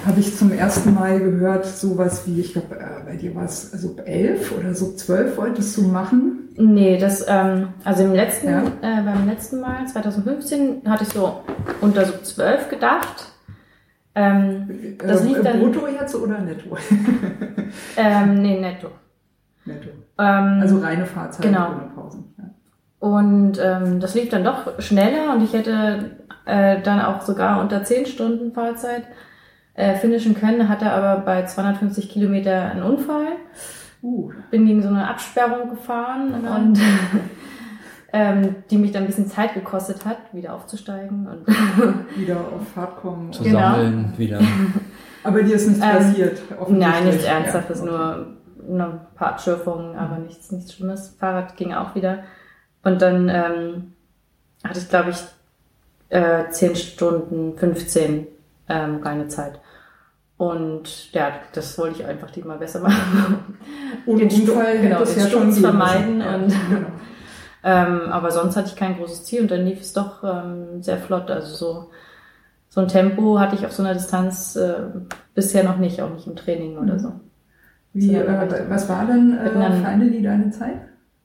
habe 0.05 0.19
ich 0.19 0.35
zum 0.35 0.51
ersten 0.51 0.93
Mal 0.93 1.19
gehört, 1.19 1.65
sowas 1.65 2.23
wie, 2.25 2.39
ich 2.41 2.53
glaube, 2.53 2.75
äh, 2.75 3.03
bei 3.05 3.15
dir 3.15 3.35
war 3.35 3.45
es 3.45 3.71
Sub 3.71 4.01
11 4.05 4.51
oder 4.57 4.73
Sub 4.73 4.97
12 4.97 5.37
wolltest 5.37 5.77
du 5.77 5.83
machen. 5.83 6.49
Nee, 6.57 6.97
das, 6.97 7.25
ähm, 7.27 7.69
also 7.83 8.03
im 8.03 8.13
letzten, 8.13 8.49
Ja. 8.49 8.63
äh, 8.81 9.01
beim 9.03 9.27
letzten 9.27 9.59
Mal, 9.59 9.85
2015, 9.87 10.81
hatte 10.87 11.03
ich 11.03 11.09
so 11.09 11.41
unter 11.81 12.05
so 12.05 12.13
12 12.21 12.69
gedacht. 12.69 13.31
Ähm, 14.15 14.95
Das 14.99 15.21
äh, 15.21 15.27
liegt 15.27 15.45
dann- 15.45 15.59
Brutto 15.59 15.87
jetzt 15.87 16.15
oder 16.15 16.39
Netto? 16.39 16.77
ähm, 17.97 18.41
nee, 18.41 18.59
netto. 18.59 18.87
Netto. 19.65 19.89
Ähm, 20.17 20.59
Also 20.61 20.79
reine 20.79 21.05
Fahrzeit 21.05 21.41
Genau. 21.45 21.67
ohne 21.71 21.89
Pausen. 21.95 22.33
Ja. 22.37 22.43
Und 22.99 23.59
ähm, 23.61 23.99
das 23.99 24.15
lief 24.15 24.29
dann 24.29 24.43
doch 24.45 24.79
schneller 24.79 25.33
und 25.35 25.43
ich 25.43 25.51
hätte 25.53 26.11
äh, 26.45 26.81
dann 26.81 27.01
auch 27.01 27.21
sogar 27.21 27.59
unter 27.61 27.83
10 27.83 28.05
Stunden 28.05 28.53
Fahrzeit 28.53 29.03
äh, 29.75 29.95
finishen 29.95 30.35
können, 30.35 30.69
hatte 30.69 30.91
aber 30.91 31.21
bei 31.21 31.45
250 31.45 32.09
Kilometer 32.09 32.71
einen 32.71 32.83
Unfall, 32.83 33.27
Uh, 34.03 34.31
bin 34.51 34.67
gegen 34.67 34.83
so 34.83 34.89
eine 34.89 35.07
Absperrung 35.09 35.69
gefahren 35.71 36.31
Oh 36.35 36.43
nein. 36.43 36.61
und 36.67 36.79
ähm, 38.13 38.55
die 38.69 38.77
mich 38.77 38.91
dann 38.91 39.03
ein 39.03 39.07
bisschen 39.07 39.25
Zeit 39.27 39.55
gekostet 39.55 40.05
hat, 40.05 40.17
wieder 40.31 40.53
aufzusteigen. 40.53 41.27
Und 41.27 41.47
wieder 42.15 42.37
auf 42.37 42.67
Fahrt 42.75 42.97
kommen. 42.97 43.33
Zu 43.33 43.41
Genau. 43.43 43.59
sammeln 43.59 44.13
wieder. 44.17 44.39
Aber 45.23 45.41
dir 45.41 45.55
ist 45.55 45.67
nichts 45.67 45.83
Ähm, 45.83 45.91
passiert. 45.91 46.39
offensichtlich. 46.59 46.77
Nein, 46.93 47.03
nichts 47.05 47.23
Ernsthaftes, 47.23 47.79
Ja. 47.83 47.85
nur 48.67 48.85
ein 48.85 48.99
paar 49.15 49.29
Abschürfungen, 49.29 49.95
aber 49.95 50.17
nichts, 50.19 50.51
nichts 50.51 50.73
Schlimmes. 50.73 51.15
Fahrrad 51.19 51.55
ging 51.57 51.73
auch 51.73 51.95
wieder. 51.95 52.19
Und 52.83 53.01
dann 53.01 53.27
ähm, 53.29 53.93
hatte 54.63 54.77
ich, 54.79 54.87
glaube 54.89 55.09
ich, 55.09 55.17
äh, 56.09 56.47
10 56.51 56.75
Stunden 56.75 57.57
15 57.57 58.27
ähm, 58.69 59.01
reine 59.01 59.27
Zeit. 59.29 59.59
Und 60.37 61.13
ja, 61.13 61.31
das 61.53 61.77
wollte 61.77 62.01
ich 62.01 62.05
einfach 62.05 62.29
diesmal 62.29 62.57
besser 62.57 62.81
machen. 62.81 63.57
Und 64.05 64.19
den 64.19 64.29
Unfall 64.29 64.79
genau, 64.79 65.01
es 65.01 65.13
den 65.13 65.23
ja 65.23 65.29
schon 65.29 65.51
Sturz 65.51 65.59
vermeiden. 65.59 66.19
Ja, 66.19 66.35
und-. 66.35 66.53
Ähm, 67.67 68.11
aber 68.11 68.29
sonst 68.29 68.55
hatte 68.55 68.67
ich 68.67 68.75
kein 68.75 68.95
großes 68.95 69.23
Ziel 69.25 69.41
und 69.41 69.49
dann 69.49 69.65
lief 69.65 69.81
es 69.81 69.91
doch 69.91 70.23
ähm, 70.23 70.83
sehr 70.83 70.97
flott. 70.99 71.31
Also 71.31 71.55
so, 71.55 71.89
so 72.69 72.79
ein 72.79 72.87
Tempo 72.87 73.39
hatte 73.39 73.55
ich 73.55 73.65
auf 73.65 73.71
so 73.71 73.81
einer 73.81 73.95
Distanz 73.95 74.55
äh, 74.55 74.83
bisher 75.33 75.63
noch 75.63 75.77
nicht, 75.77 75.99
auch 75.99 76.11
nicht 76.11 76.27
im 76.27 76.35
Training 76.35 76.77
oder 76.77 76.99
so. 76.99 77.13
Wie, 77.91 78.11
Ja, 78.11 78.21
äh, 78.21 78.69
was 78.69 78.87
war 78.87 79.07
denn 79.07 79.35
äh, 79.35 79.45
Miteinander. 79.45 79.81
Feinde 79.81 80.11
die 80.11 80.21
deine 80.21 80.51
Zeit? 80.51 80.77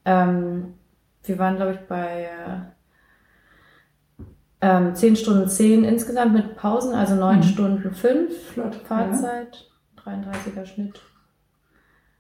Ähm, 0.07 0.73
wir 1.25 1.39
waren, 1.39 1.57
glaube 1.57 1.73
ich, 1.73 1.81
bei 1.81 2.23
äh, 2.23 2.61
ähm, 4.61 4.95
10 4.95 5.17
Stunden 5.17 5.49
10 5.49 5.85
insgesamt 5.85 6.33
mit 6.35 6.57
Pausen, 6.57 6.95
also 6.95 7.15
9 7.15 7.39
Mhm. 7.39 7.43
Stunden 7.43 7.95
5 7.95 8.47
Flott. 8.53 8.75
Fahrzeit, 8.87 9.69
33er 10.05 10.67
Schnitt. 10.67 11.01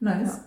Ja. 0.00 0.14
Nice. 0.16 0.40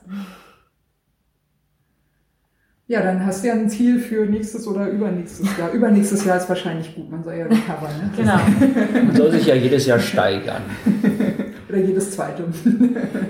Ja, 2.87 3.01
dann 3.01 3.25
hast 3.25 3.43
du 3.43 3.47
ja 3.47 3.53
ein 3.53 3.69
Ziel 3.69 3.97
für 3.97 4.25
nächstes 4.25 4.67
oder 4.67 4.87
übernächstes 4.89 5.57
Jahr. 5.57 5.71
Übernächstes 5.71 6.25
Jahr 6.25 6.37
ist 6.37 6.49
wahrscheinlich 6.49 6.93
gut, 6.93 7.09
man 7.09 7.23
soll 7.23 7.35
ja 7.35 7.45
recover, 7.45 7.87
ne? 7.87 8.11
Genau. 8.15 8.35
Man 9.05 9.15
soll 9.15 9.31
sich 9.31 9.45
ja 9.45 9.55
jedes 9.55 9.85
Jahr 9.85 9.99
steigern. 9.99 10.61
Oder 11.69 11.77
jedes 11.79 12.11
zweite. 12.11 12.43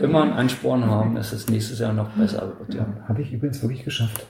Immer 0.02 0.24
einen 0.24 0.34
Ansporn 0.34 0.84
haben, 0.86 1.16
dass 1.16 1.32
es 1.34 1.48
nächstes 1.50 1.80
Jahr 1.80 1.94
noch 1.94 2.10
besser 2.10 2.52
wird. 2.60 2.74
Ja, 2.74 2.86
Habe 3.08 3.22
ich 3.22 3.32
übrigens 3.32 3.62
wirklich 3.62 3.86
geschafft. 3.86 4.26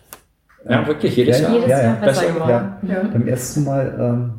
Ja 0.67 0.87
wirklich 0.87 1.15
jedes 1.15 1.41
Ja, 1.41 1.47
Jahr. 1.47 1.53
Jedes 1.55 1.69
ja, 1.69 1.77
ja. 1.77 1.83
Jahr 1.83 1.95
besser 2.01 2.25
geworden. 2.27 2.49
Ja, 2.49 2.79
Ja. 2.93 3.03
beim 3.11 3.27
ersten 3.27 3.63
Mal, 3.63 3.95
ähm, 3.99 4.31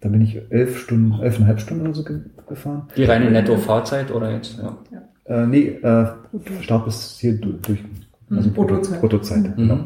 da 0.00 0.08
bin 0.08 0.20
ich 0.22 0.40
elf 0.50 0.78
Stunden, 0.78 1.20
elfeinhalb 1.22 1.60
Stunden 1.60 1.82
oder 1.86 1.94
so 1.94 2.04
ge 2.04 2.20
gefahren. 2.48 2.88
Die 2.96 3.04
reine 3.04 3.30
Netto-Fahrzeit 3.30 4.10
oder 4.10 4.30
jetzt? 4.32 4.58
Ja. 4.58 4.76
Äh, 5.24 5.46
nee, 5.46 5.68
äh, 5.82 6.06
Start 6.62 6.88
ist 6.88 7.18
hier 7.20 7.34
du- 7.40 7.52
durch, 7.52 7.78
also 8.30 8.48
Mhm, 8.48 8.54
Bruttozeit. 8.54 9.00
Bruttozeit, 9.00 9.42
Mhm. 9.42 9.56
genau. 9.56 9.78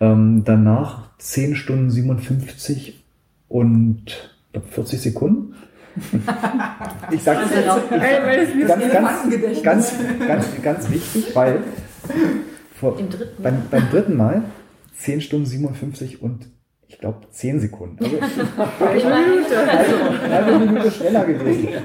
Ähm, 0.00 0.42
danach 0.44 1.10
10 1.18 1.54
Stunden 1.54 1.90
57 1.90 3.04
und 3.48 4.02
ich 4.06 4.52
glaub, 4.52 4.64
40 4.68 5.00
Sekunden. 5.00 5.54
Ich 7.10 7.22
sage 7.22 7.40
Also 7.40 7.80
weil 7.90 8.46
das 8.46 8.54
nicht 8.54 8.68
ganz, 8.68 8.92
ganz, 8.92 9.62
ganz, 9.62 9.94
ganz, 10.26 10.62
ganz 10.62 10.90
wichtig, 10.90 11.34
weil 11.34 11.60
vor, 12.74 12.98
Im 12.98 13.08
dritten. 13.10 13.42
beim, 13.42 13.54
beim 13.70 13.90
dritten 13.90 14.16
Mal 14.16 14.42
10 14.98 15.20
Stunden 15.20 15.46
57 15.46 16.22
und 16.22 16.48
ich 16.88 16.98
glaube 16.98 17.20
10 17.30 17.60
Sekunden. 17.60 18.02
Also 18.04 18.16
nicht 18.16 19.48
so. 19.48 19.54
eine 19.56 20.34
halbe 20.34 20.66
Minute 20.66 20.90
schneller 20.90 21.24
gewesen. 21.24 21.68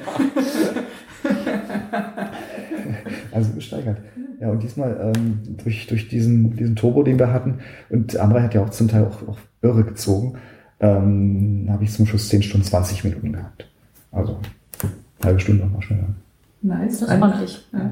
Also 3.31 3.51
gesteigert. 3.53 3.97
Ja, 4.39 4.49
und 4.49 4.61
diesmal 4.61 5.13
ähm, 5.15 5.39
durch, 5.63 5.87
durch 5.87 6.07
diesen, 6.07 6.55
diesen 6.55 6.75
Turbo, 6.75 7.01
den 7.01 7.17
wir 7.17 7.33
hatten, 7.33 7.59
und 7.89 8.15
Amrei 8.17 8.41
hat 8.41 8.53
ja 8.53 8.63
auch 8.63 8.69
zum 8.69 8.87
Teil 8.87 9.05
auch, 9.05 9.27
auch 9.27 9.37
irre 9.61 9.83
gezogen, 9.83 10.37
ähm, 10.79 11.67
habe 11.69 11.83
ich 11.83 11.91
zum 11.91 12.05
Schluss 12.05 12.29
10 12.29 12.43
Stunden 12.43 12.65
20 12.65 13.03
Minuten 13.03 13.33
gehabt. 13.33 13.67
Also 14.11 14.39
halbe 15.23 15.39
Stunde 15.39 15.63
nochmal 15.63 15.81
schneller. 15.81 16.09
Nice. 16.61 16.99
Das 16.99 17.09
ist 17.09 17.21
ordentlich. 17.21 17.67
Ja. 17.73 17.91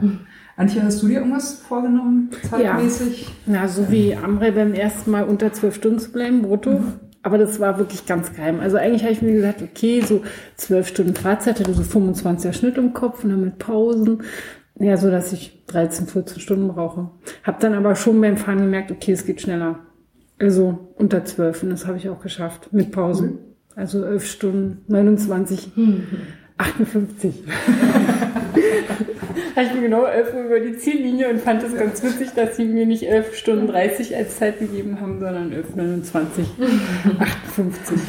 Antje, 0.62 0.84
hast 0.84 1.02
du 1.02 1.08
dir 1.08 1.20
irgendwas 1.20 1.54
vorgenommen, 1.54 2.30
zeitmäßig? 2.48 3.28
Ja, 3.48 3.68
so 3.68 3.90
wie 3.90 4.16
Amre 4.16 4.52
beim 4.52 4.76
ersten 4.76 5.10
Mal 5.10 5.24
unter 5.24 5.52
zwölf 5.54 5.76
Stunden 5.76 5.98
zu 5.98 6.12
bleiben, 6.12 6.44
brutto. 6.44 6.72
Mhm. 6.72 6.94
Aber 7.24 7.40
das 7.40 7.60
war 7.60 7.80
wirklich 7.80 8.06
ganz 8.06 8.34
geheim. 8.34 8.60
Also 8.60 8.78
eigentlich 8.78 9.02
habe 9.02 9.12
ich 9.12 9.24
mir 9.24 9.34
gesagt, 9.34 9.64
okay, 9.64 10.02
so 10.02 10.22
zwölf 10.58 10.88
Stunden 10.88 11.16
Fahrzeit, 11.16 11.60
hatte 11.60 11.74
so 11.74 11.82
25er 11.82 12.54
Schnitt 12.54 12.78
im 12.78 12.94
Kopf 12.94 13.24
und 13.24 13.32
dann 13.32 13.42
mit 13.42 13.58
Pausen. 13.58 14.22
Ja, 14.80 14.98
so 14.98 15.10
dass 15.10 15.34
ich 15.34 15.66
13, 15.66 16.06
14 16.08 16.40
Stunden 16.40 16.68
brauche. 16.68 17.10
Hab 17.44 17.60
dann 17.60 17.74
aber 17.74 17.96
schon 17.96 18.22
beim 18.22 18.38
Fahren 18.38 18.60
gemerkt, 18.60 18.92
okay, 18.92 19.14
es 19.14 19.26
geht 19.26 19.42
schneller. 19.42 19.80
Also 20.40 20.94
unter 20.96 21.26
zwölf 21.26 21.64
und 21.64 21.72
das 21.72 21.88
habe 21.88 21.98
ich 21.98 22.08
auch 22.08 22.22
geschafft 22.22 22.72
mit 22.72 22.92
Pausen. 22.92 23.30
Mhm. 23.30 23.38
Also 23.76 24.04
elf 24.04 24.28
Stunden, 24.28 24.84
29, 24.88 25.76
mhm. 25.76 26.04
58. 26.58 27.44
habe 29.56 29.66
ich 29.66 29.74
mir 29.74 29.82
genau 29.82 30.06
11 30.06 30.34
Uhr 30.34 30.44
über 30.44 30.60
die 30.60 30.78
Ziellinie 30.78 31.30
und 31.30 31.40
fand 31.40 31.64
es 31.64 31.76
ganz 31.76 32.04
witzig, 32.04 32.32
dass 32.36 32.56
sie 32.58 32.66
mir 32.66 32.86
nicht 32.86 33.04
11 33.04 33.36
Stunden 33.36 33.68
30 33.68 34.16
als 34.16 34.38
Zeit 34.38 34.60
gegeben 34.60 35.00
haben, 35.00 35.20
sondern 35.20 35.52
11, 35.52 35.76
29, 35.76 36.48
58. 37.20 38.00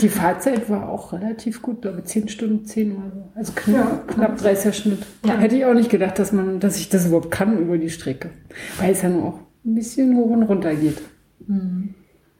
Die 0.00 0.08
Fahrzeit 0.08 0.70
war 0.70 0.88
auch 0.88 1.12
relativ 1.12 1.62
gut, 1.62 1.82
glaube 1.82 1.98
ich, 2.00 2.04
10 2.04 2.28
Stunden 2.28 2.64
10 2.64 2.92
oder 2.92 3.10
so. 3.12 3.28
Also 3.34 3.52
knapp, 3.54 4.04
ja. 4.08 4.14
knapp 4.14 4.38
30er 4.38 4.72
Schnitt. 4.72 5.00
Ja. 5.26 5.36
Hätte 5.36 5.56
ich 5.56 5.64
auch 5.64 5.74
nicht 5.74 5.90
gedacht, 5.90 6.18
dass 6.18 6.32
man, 6.32 6.60
dass 6.60 6.78
ich 6.78 6.88
das 6.88 7.06
überhaupt 7.06 7.30
kann 7.30 7.58
über 7.58 7.76
die 7.76 7.90
Strecke. 7.90 8.30
Weil 8.78 8.92
es 8.92 9.02
ja 9.02 9.10
nur 9.10 9.24
auch 9.24 9.40
ein 9.64 9.74
bisschen 9.74 10.16
hoch 10.16 10.30
und 10.30 10.44
runter 10.44 10.74
geht. 10.74 11.02
Mhm. 11.46 11.94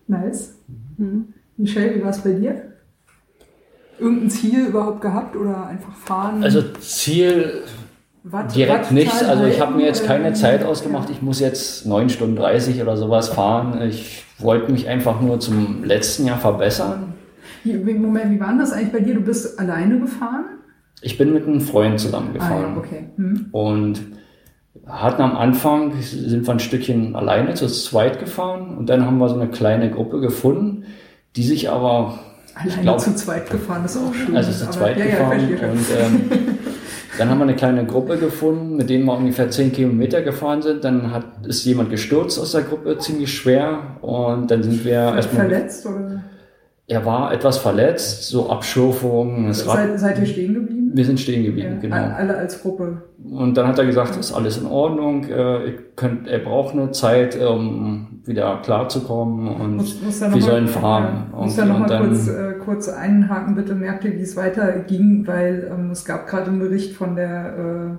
Nice. 0.06 0.54
Mhm. 0.96 1.34
Michelle, 1.56 1.96
wie 1.96 2.02
war 2.02 2.10
es 2.10 2.20
bei 2.20 2.32
dir? 2.32 2.69
Irgendein 4.00 4.30
Ziel 4.30 4.66
überhaupt 4.66 5.00
gehabt 5.00 5.36
oder 5.36 5.66
einfach 5.66 5.94
fahren? 5.94 6.42
Also 6.42 6.62
Ziel 6.80 7.62
Watt, 8.22 8.54
direkt 8.54 8.86
Watt 8.86 8.92
nichts. 8.92 9.22
Also 9.22 9.44
ich 9.44 9.60
habe 9.60 9.76
mir 9.76 9.86
jetzt 9.86 10.04
keine 10.04 10.32
Zeit 10.34 10.64
ausgemacht. 10.64 11.10
Ich 11.10 11.22
muss 11.22 11.40
jetzt 11.40 11.86
9 11.86 12.08
Stunden 12.08 12.36
30 12.36 12.82
oder 12.82 12.96
sowas 12.96 13.28
fahren. 13.28 13.80
Ich 13.82 14.24
wollte 14.38 14.70
mich 14.70 14.88
einfach 14.88 15.20
nur 15.20 15.40
zum 15.40 15.84
letzten 15.84 16.26
Jahr 16.26 16.38
verbessern. 16.38 17.14
Moment, 17.64 18.30
wie 18.30 18.40
war 18.40 18.56
das 18.56 18.72
eigentlich 18.72 18.92
bei 18.92 19.00
dir? 19.00 19.14
Du 19.14 19.20
bist 19.20 19.58
alleine 19.58 19.98
gefahren? 19.98 20.44
Ich 21.02 21.18
bin 21.18 21.32
mit 21.32 21.46
einem 21.46 21.60
Freund 21.60 21.98
zusammengefahren. 21.98 22.74
Ah, 22.74 22.78
okay. 22.78 23.10
Hm. 23.16 23.46
Und 23.52 24.00
hatten 24.86 25.22
am 25.22 25.36
Anfang, 25.36 25.92
sind 26.00 26.46
wir 26.46 26.52
ein 26.52 26.60
Stückchen 26.60 27.14
alleine 27.14 27.54
zu 27.54 27.66
zweit 27.68 28.18
gefahren 28.18 28.76
und 28.76 28.88
dann 28.88 29.06
haben 29.06 29.18
wir 29.18 29.28
so 29.28 29.34
eine 29.36 29.48
kleine 29.48 29.90
Gruppe 29.90 30.20
gefunden, 30.20 30.84
die 31.36 31.42
sich 31.42 31.70
aber 31.70 32.18
Alleine 32.54 32.82
glaub, 32.82 33.00
zu 33.00 33.14
zweit 33.14 33.48
gefahren 33.50 33.84
ist 33.84 33.96
auch 33.96 34.12
schön. 34.14 34.36
Also 34.36 34.52
zu 34.52 34.70
zweit 34.70 34.96
aber, 34.96 35.04
gefahren. 35.04 35.50
Ja, 35.50 35.66
ja, 35.66 35.72
und 35.72 35.86
ähm, 35.98 36.58
dann 37.18 37.28
haben 37.28 37.38
wir 37.38 37.44
eine 37.44 37.56
kleine 37.56 37.86
Gruppe 37.86 38.16
gefunden, 38.18 38.76
mit 38.76 38.90
denen 38.90 39.04
wir 39.04 39.16
ungefähr 39.16 39.50
10 39.50 39.72
Kilometer 39.72 40.22
gefahren 40.22 40.62
sind. 40.62 40.84
Dann 40.84 41.12
hat, 41.12 41.24
ist 41.46 41.64
jemand 41.64 41.90
gestürzt 41.90 42.38
aus 42.38 42.52
der 42.52 42.62
Gruppe, 42.62 42.98
ziemlich 42.98 43.32
schwer. 43.34 43.96
Und 44.00 44.50
dann 44.50 44.62
sind 44.62 44.84
wir 44.84 45.14
erstmal. 45.14 45.48
Verletzt 45.48 45.86
oder? 45.86 46.22
Er 46.86 47.06
war 47.06 47.32
etwas 47.32 47.58
verletzt, 47.58 48.24
so 48.24 48.50
Abschürfungen. 48.50 49.54
Seid, 49.54 50.00
seid 50.00 50.18
ihr 50.18 50.26
stehen 50.26 50.54
geblieben? 50.54 50.79
Wir 50.92 51.04
sind 51.04 51.20
stehen 51.20 51.44
geblieben, 51.44 51.74
ja, 51.74 51.80
genau. 51.80 52.16
Alle 52.16 52.36
als 52.36 52.62
Gruppe. 52.62 53.02
Und 53.22 53.56
dann 53.56 53.66
hat 53.66 53.78
er 53.78 53.86
gesagt, 53.86 54.16
ist 54.16 54.32
alles 54.32 54.58
in 54.58 54.66
Ordnung. 54.66 55.24
Äh, 55.24 55.76
könnt, 55.96 56.26
er 56.26 56.38
braucht 56.38 56.74
nur 56.74 56.92
Zeit, 56.92 57.38
um 57.40 58.20
wieder 58.24 58.60
klarzukommen 58.62 59.48
und 59.48 59.76
muss, 59.76 60.02
muss 60.02 60.20
wir 60.20 60.42
sollen 60.42 60.68
fahren. 60.68 61.28
Ja, 61.32 61.38
muss 61.38 61.56
ja 61.56 61.64
noch 61.64 61.78
mal 61.80 62.06
kurz, 62.06 62.28
äh, 62.28 62.52
kurz 62.62 62.88
einhaken, 62.88 63.54
bitte 63.54 63.74
merkt 63.74 64.04
ihr, 64.04 64.14
wie 64.16 64.22
es 64.22 64.36
weiterging, 64.36 65.26
weil 65.26 65.70
ähm, 65.72 65.90
es 65.90 66.04
gab 66.04 66.26
gerade 66.26 66.50
einen 66.50 66.60
Bericht 66.60 66.94
von 66.94 67.16
der 67.16 67.56
äh, 67.56 67.96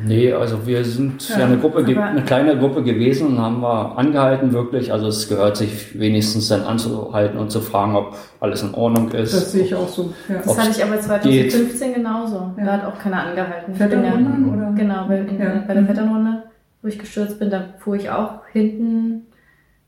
Nee, 0.06 0.32
also 0.32 0.66
wir 0.66 0.84
sind 0.84 1.28
ja, 1.28 1.40
ja 1.40 1.46
eine 1.46 1.58
Gruppe, 1.58 1.84
eine 1.84 2.22
kleine 2.22 2.56
Gruppe 2.56 2.82
gewesen 2.82 3.28
und 3.28 3.38
haben 3.38 3.60
wir 3.60 3.98
angehalten 3.98 4.52
wirklich. 4.52 4.92
Also 4.92 5.08
es 5.08 5.28
gehört 5.28 5.56
sich 5.56 5.98
wenigstens 5.98 6.48
dann 6.48 6.62
anzuhalten 6.62 7.38
und 7.38 7.50
zu 7.50 7.60
fragen, 7.60 7.94
ob 7.94 8.16
alles 8.40 8.62
in 8.62 8.74
Ordnung 8.74 9.10
ist. 9.10 9.34
Das 9.34 9.52
sehe 9.52 9.64
ich 9.64 9.74
auch 9.74 9.88
so. 9.88 10.12
Ja. 10.28 10.36
Das 10.44 10.58
hatte 10.58 10.70
ich 10.70 10.84
aber 10.84 11.00
2015 11.00 11.88
geht. 11.88 11.96
genauso. 11.96 12.52
Ja. 12.56 12.64
Da 12.64 12.72
hat 12.72 12.84
auch 12.84 12.98
keiner 12.98 13.26
angehalten. 13.26 13.74
Vetternrunde? 13.74 14.30
Ja, 14.30 14.52
oder? 14.52 14.72
Genau, 14.76 15.08
bei, 15.08 15.18
in, 15.18 15.38
ja. 15.38 15.64
bei 15.66 15.74
der 15.74 15.84
Vetternrunde, 15.84 16.44
wo 16.80 16.88
ich 16.88 16.98
gestürzt 16.98 17.38
bin, 17.38 17.50
da 17.50 17.64
fuhr 17.78 17.96
ich 17.96 18.10
auch 18.10 18.40
hinten 18.52 19.26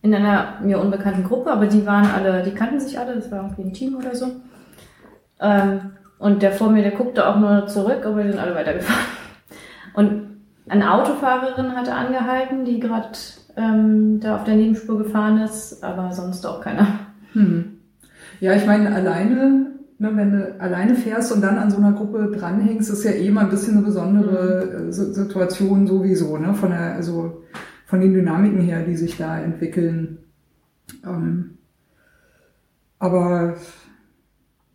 in 0.04 0.14
einer 0.14 0.60
mir 0.62 0.78
unbekannten 0.80 1.24
Gruppe, 1.24 1.50
aber 1.50 1.66
die 1.66 1.86
waren 1.86 2.04
alle, 2.04 2.42
die 2.42 2.50
kannten 2.50 2.78
sich 2.78 2.98
alle, 2.98 3.14
das 3.14 3.32
war 3.32 3.42
irgendwie 3.42 3.62
ein 3.62 3.72
Team 3.72 3.96
oder 3.96 4.14
so. 4.14 4.32
Ähm, 5.40 5.92
und 6.18 6.42
der 6.42 6.52
vor 6.52 6.70
mir, 6.70 6.82
der 6.82 6.92
guckte 6.92 7.26
auch 7.26 7.40
nur 7.40 7.66
zurück, 7.68 8.04
aber 8.04 8.22
die 8.22 8.28
sind 8.28 8.38
alle 8.38 8.54
weitergefahren. 8.54 9.00
Und 9.94 10.42
eine 10.68 10.92
Autofahrerin 10.92 11.74
hatte 11.74 11.94
angehalten, 11.94 12.66
die 12.66 12.80
gerade 12.80 13.08
ähm, 13.56 14.20
da 14.20 14.36
auf 14.36 14.44
der 14.44 14.56
Nebenspur 14.56 14.98
gefahren 14.98 15.38
ist, 15.38 15.82
aber 15.82 16.12
sonst 16.12 16.44
auch 16.46 16.60
keiner. 16.60 16.86
Hm. 17.32 17.78
Ja, 18.40 18.52
ich 18.52 18.66
meine, 18.66 18.94
alleine, 18.94 19.70
ne, 19.98 20.10
wenn 20.14 20.32
du 20.32 20.60
alleine 20.60 20.96
fährst 20.96 21.32
und 21.32 21.40
dann 21.40 21.56
an 21.56 21.70
so 21.70 21.78
einer 21.78 21.92
Gruppe 21.92 22.30
dranhängst, 22.30 22.90
ist 22.90 23.04
ja 23.04 23.12
eh 23.12 23.30
mal 23.30 23.44
ein 23.44 23.50
bisschen 23.50 23.78
eine 23.78 23.86
besondere 23.86 24.82
mhm. 24.84 24.92
Situation 24.92 25.86
sowieso, 25.86 26.36
ne? 26.36 26.52
Von 26.52 26.70
der, 26.70 26.94
also 26.94 27.42
von 27.86 28.00
den 28.00 28.14
Dynamiken 28.14 28.60
her, 28.60 28.82
die 28.82 28.96
sich 28.96 29.16
da 29.16 29.38
entwickeln. 29.38 30.18
Ähm, 31.04 31.58
aber 32.98 33.56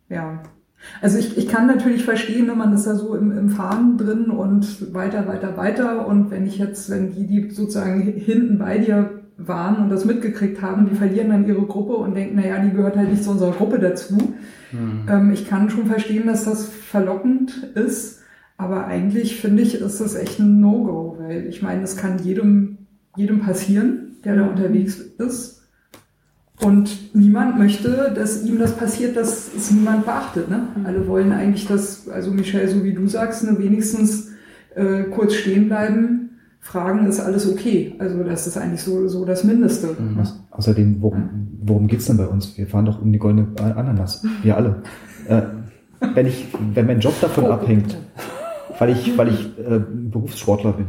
ja, 0.08 0.42
also 1.02 1.18
ich, 1.18 1.36
ich 1.36 1.48
kann 1.48 1.66
natürlich 1.66 2.04
verstehen, 2.04 2.48
wenn 2.48 2.58
man 2.58 2.72
ist 2.72 2.86
da 2.86 2.94
so 2.94 3.14
im, 3.14 3.36
im 3.36 3.50
Fahren 3.50 3.96
drin 3.98 4.30
und 4.30 4.92
weiter, 4.94 5.26
weiter, 5.26 5.56
weiter. 5.56 6.06
Und 6.06 6.30
wenn 6.30 6.46
ich 6.46 6.58
jetzt, 6.58 6.90
wenn 6.90 7.14
die, 7.14 7.26
die 7.26 7.50
sozusagen 7.50 8.02
hinten 8.02 8.58
bei 8.58 8.78
dir 8.78 9.20
waren 9.36 9.82
und 9.82 9.90
das 9.90 10.04
mitgekriegt 10.04 10.60
haben, 10.60 10.88
die 10.88 10.96
verlieren 10.96 11.30
dann 11.30 11.46
ihre 11.46 11.62
Gruppe 11.62 11.94
und 11.94 12.14
denken, 12.14 12.36
naja, 12.36 12.58
die 12.58 12.70
gehört 12.70 12.96
halt 12.96 13.10
nicht 13.10 13.24
zu 13.24 13.30
unserer 13.30 13.52
Gruppe 13.52 13.78
dazu. 13.78 14.34
Mhm. 14.72 15.06
Ähm, 15.08 15.30
ich 15.32 15.48
kann 15.48 15.70
schon 15.70 15.86
verstehen, 15.86 16.26
dass 16.26 16.44
das 16.44 16.68
verlockend 16.68 17.70
ist. 17.74 18.20
Aber 18.56 18.86
eigentlich 18.86 19.40
finde 19.40 19.62
ich, 19.62 19.80
ist 19.80 20.00
das 20.00 20.14
echt 20.14 20.38
ein 20.38 20.60
No-Go, 20.60 21.16
weil 21.18 21.46
ich 21.46 21.62
meine, 21.62 21.82
es 21.82 21.96
kann 21.96 22.18
jedem 22.22 22.79
jedem 23.16 23.40
passieren, 23.40 24.16
der 24.24 24.36
da 24.36 24.46
unterwegs 24.46 24.98
ist. 25.18 25.62
Und 26.60 27.14
niemand 27.14 27.58
möchte, 27.58 28.12
dass 28.14 28.44
ihm 28.44 28.58
das 28.58 28.76
passiert, 28.76 29.16
dass 29.16 29.50
es 29.54 29.70
niemand 29.70 30.04
beachtet. 30.04 30.50
Ne? 30.50 30.68
Mhm. 30.76 30.86
Alle 30.86 31.08
wollen 31.08 31.32
eigentlich, 31.32 31.66
dass, 31.66 32.08
also 32.08 32.30
Michelle, 32.30 32.68
so 32.68 32.84
wie 32.84 32.92
du 32.92 33.06
sagst, 33.08 33.44
ne, 33.44 33.58
wenigstens 33.58 34.28
äh, 34.74 35.04
kurz 35.04 35.34
stehen 35.34 35.68
bleiben, 35.68 36.30
fragen, 36.60 37.06
ist 37.06 37.18
alles 37.18 37.50
okay. 37.50 37.94
Also 37.98 38.22
das 38.22 38.46
ist 38.46 38.58
eigentlich 38.58 38.82
so, 38.82 39.08
so 39.08 39.24
das 39.24 39.42
Mindeste. 39.42 39.96
Mhm. 39.98 40.16
Ne? 40.16 40.24
Außerdem, 40.50 41.00
worum, 41.00 41.48
worum 41.62 41.86
geht's 41.86 42.06
denn 42.06 42.18
bei 42.18 42.26
uns? 42.26 42.56
Wir 42.58 42.66
fahren 42.66 42.84
doch 42.84 43.00
um 43.00 43.10
die 43.10 43.18
goldene 43.18 43.48
Ananas. 43.58 44.22
Wir 44.42 44.56
alle. 44.56 44.82
äh, 45.28 45.42
wenn, 46.14 46.26
ich, 46.26 46.46
wenn 46.74 46.86
mein 46.86 47.00
Job 47.00 47.14
davon 47.20 47.44
oh, 47.44 47.52
abhängt, 47.52 47.96
weil 48.78 48.90
ich, 48.90 49.16
weil 49.16 49.28
ich 49.28 49.58
äh, 49.58 49.80
Berufssportler 49.88 50.72
bin, 50.72 50.86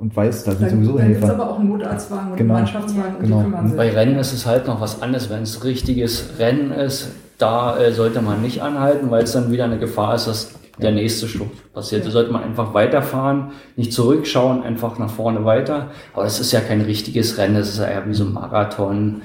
und 0.00 0.16
weiß, 0.16 0.44
da 0.44 0.52
sind 0.52 0.62
dann, 0.62 0.70
sowieso 0.70 0.96
dann 0.96 1.06
Helfer. 1.06 1.26
Dann 1.26 1.40
aber 1.40 1.50
auch 1.50 1.58
ein 1.58 1.68
Notarztwagen 1.68 2.30
und 2.30 2.36
genau. 2.36 2.54
ein 2.54 2.62
Mannschaftswagen 2.62 3.14
genau. 3.20 3.38
und 3.38 3.44
die 3.44 3.50
kümmern 3.50 3.68
sich. 3.68 3.76
Bei 3.76 3.90
Rennen 3.90 4.18
ist 4.18 4.32
es 4.32 4.46
halt 4.46 4.66
noch 4.66 4.80
was 4.80 5.02
anderes. 5.02 5.28
Wenn 5.28 5.42
es 5.42 5.62
richtiges 5.62 6.38
Rennen 6.38 6.72
ist, 6.72 7.10
da 7.38 7.78
äh, 7.78 7.92
sollte 7.92 8.22
man 8.22 8.42
nicht 8.42 8.62
anhalten, 8.62 9.10
weil 9.10 9.24
es 9.24 9.32
dann 9.32 9.52
wieder 9.52 9.64
eine 9.64 9.78
Gefahr 9.78 10.14
ist, 10.14 10.26
dass 10.26 10.54
der 10.80 10.92
nächste 10.92 11.28
Schlucht 11.28 11.72
passiert. 11.74 12.06
Da 12.06 12.10
sollte 12.10 12.32
man 12.32 12.42
einfach 12.42 12.72
weiterfahren, 12.72 13.50
nicht 13.76 13.92
zurückschauen, 13.92 14.62
einfach 14.62 14.98
nach 14.98 15.10
vorne 15.10 15.44
weiter. 15.44 15.90
Aber 16.14 16.24
das 16.24 16.40
ist 16.40 16.52
ja 16.52 16.60
kein 16.60 16.80
richtiges 16.80 17.36
Rennen, 17.36 17.56
das 17.56 17.68
ist 17.68 17.78
ja 17.78 17.86
eher 17.86 18.08
wie 18.08 18.14
so 18.14 18.24
ein 18.24 18.32
Marathon, 18.32 19.20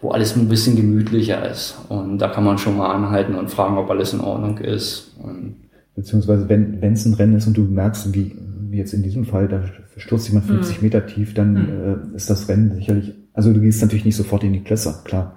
wo 0.00 0.10
alles 0.10 0.36
ein 0.36 0.48
bisschen 0.48 0.76
gemütlicher 0.76 1.48
ist. 1.50 1.76
Und 1.88 2.18
da 2.18 2.28
kann 2.28 2.44
man 2.44 2.58
schon 2.58 2.76
mal 2.76 2.92
anhalten 2.92 3.34
und 3.34 3.50
fragen, 3.50 3.76
ob 3.78 3.90
alles 3.90 4.12
in 4.12 4.20
Ordnung 4.20 4.58
ist. 4.58 5.16
Und 5.20 5.56
Beziehungsweise 5.94 6.48
wenn 6.48 6.80
wenn 6.80 6.94
es 6.94 7.04
ein 7.04 7.14
Rennen 7.14 7.36
ist 7.36 7.46
und 7.46 7.56
du 7.56 7.62
merkst, 7.62 8.14
wie, 8.14 8.36
wie 8.70 8.78
jetzt 8.78 8.94
in 8.94 9.02
diesem 9.02 9.24
Fall, 9.24 9.48
da 9.48 9.62
stürzt 9.96 10.28
jemand 10.28 10.46
50 10.46 10.78
Mhm. 10.78 10.84
Meter 10.84 11.06
tief, 11.06 11.34
dann 11.34 11.68
äh, 12.12 12.16
ist 12.16 12.30
das 12.30 12.48
Rennen 12.48 12.74
sicherlich, 12.74 13.14
also 13.34 13.52
du 13.52 13.60
gehst 13.60 13.82
natürlich 13.82 14.04
nicht 14.04 14.16
sofort 14.16 14.44
in 14.44 14.52
die 14.52 14.62
Klässer, 14.64 15.00
klar. 15.04 15.36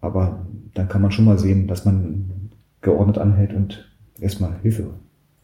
Aber 0.00 0.46
dann 0.74 0.88
kann 0.88 1.02
man 1.02 1.10
schon 1.10 1.24
mal 1.24 1.38
sehen, 1.38 1.66
dass 1.66 1.84
man 1.84 2.50
geordnet 2.82 3.18
anhält 3.18 3.52
und 3.54 3.88
erstmal 4.20 4.52
Hilfe, 4.62 4.90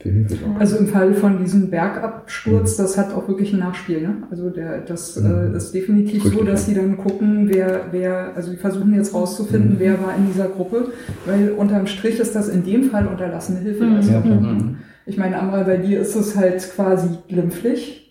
Hilfe. 0.00 0.36
Also 0.58 0.76
im 0.76 0.88
Fall 0.88 1.14
von 1.14 1.38
diesem 1.38 1.70
Bergabsturz, 1.70 2.76
das 2.76 2.98
hat 2.98 3.14
auch 3.14 3.28
wirklich 3.28 3.52
ein 3.52 3.60
Nachspiel. 3.60 4.00
Ne? 4.02 4.14
Also 4.30 4.50
der, 4.50 4.80
das 4.80 5.16
Mhm. 5.16 5.26
äh, 5.54 5.56
ist 5.56 5.72
definitiv 5.72 6.22
so, 6.22 6.28
Richtig, 6.30 6.46
dass 6.46 6.66
ja. 6.66 6.74
die 6.74 6.80
dann 6.80 6.96
gucken, 6.96 7.48
wer, 7.52 7.86
wer, 7.92 8.34
also 8.36 8.50
die 8.50 8.56
versuchen 8.56 8.94
jetzt 8.94 9.14
rauszufinden, 9.14 9.74
Mhm. 9.74 9.78
wer 9.78 10.02
war 10.02 10.16
in 10.16 10.26
dieser 10.26 10.48
Gruppe, 10.48 10.88
weil 11.24 11.50
unterm 11.52 11.86
Strich 11.86 12.18
ist 12.20 12.34
das 12.34 12.48
in 12.48 12.64
dem 12.64 12.84
Fall 12.84 13.06
unterlassene 13.06 13.60
Hilfeleistung. 13.60 14.14
Ja, 14.14 14.20
klar. 14.20 14.40
Mhm. 14.40 14.76
Ich 15.06 15.16
meine, 15.16 15.38
Amra, 15.40 15.62
bei 15.64 15.78
dir 15.78 16.00
ist 16.00 16.14
es 16.14 16.36
halt 16.36 16.68
quasi 16.74 17.08
glimpflich 17.28 18.01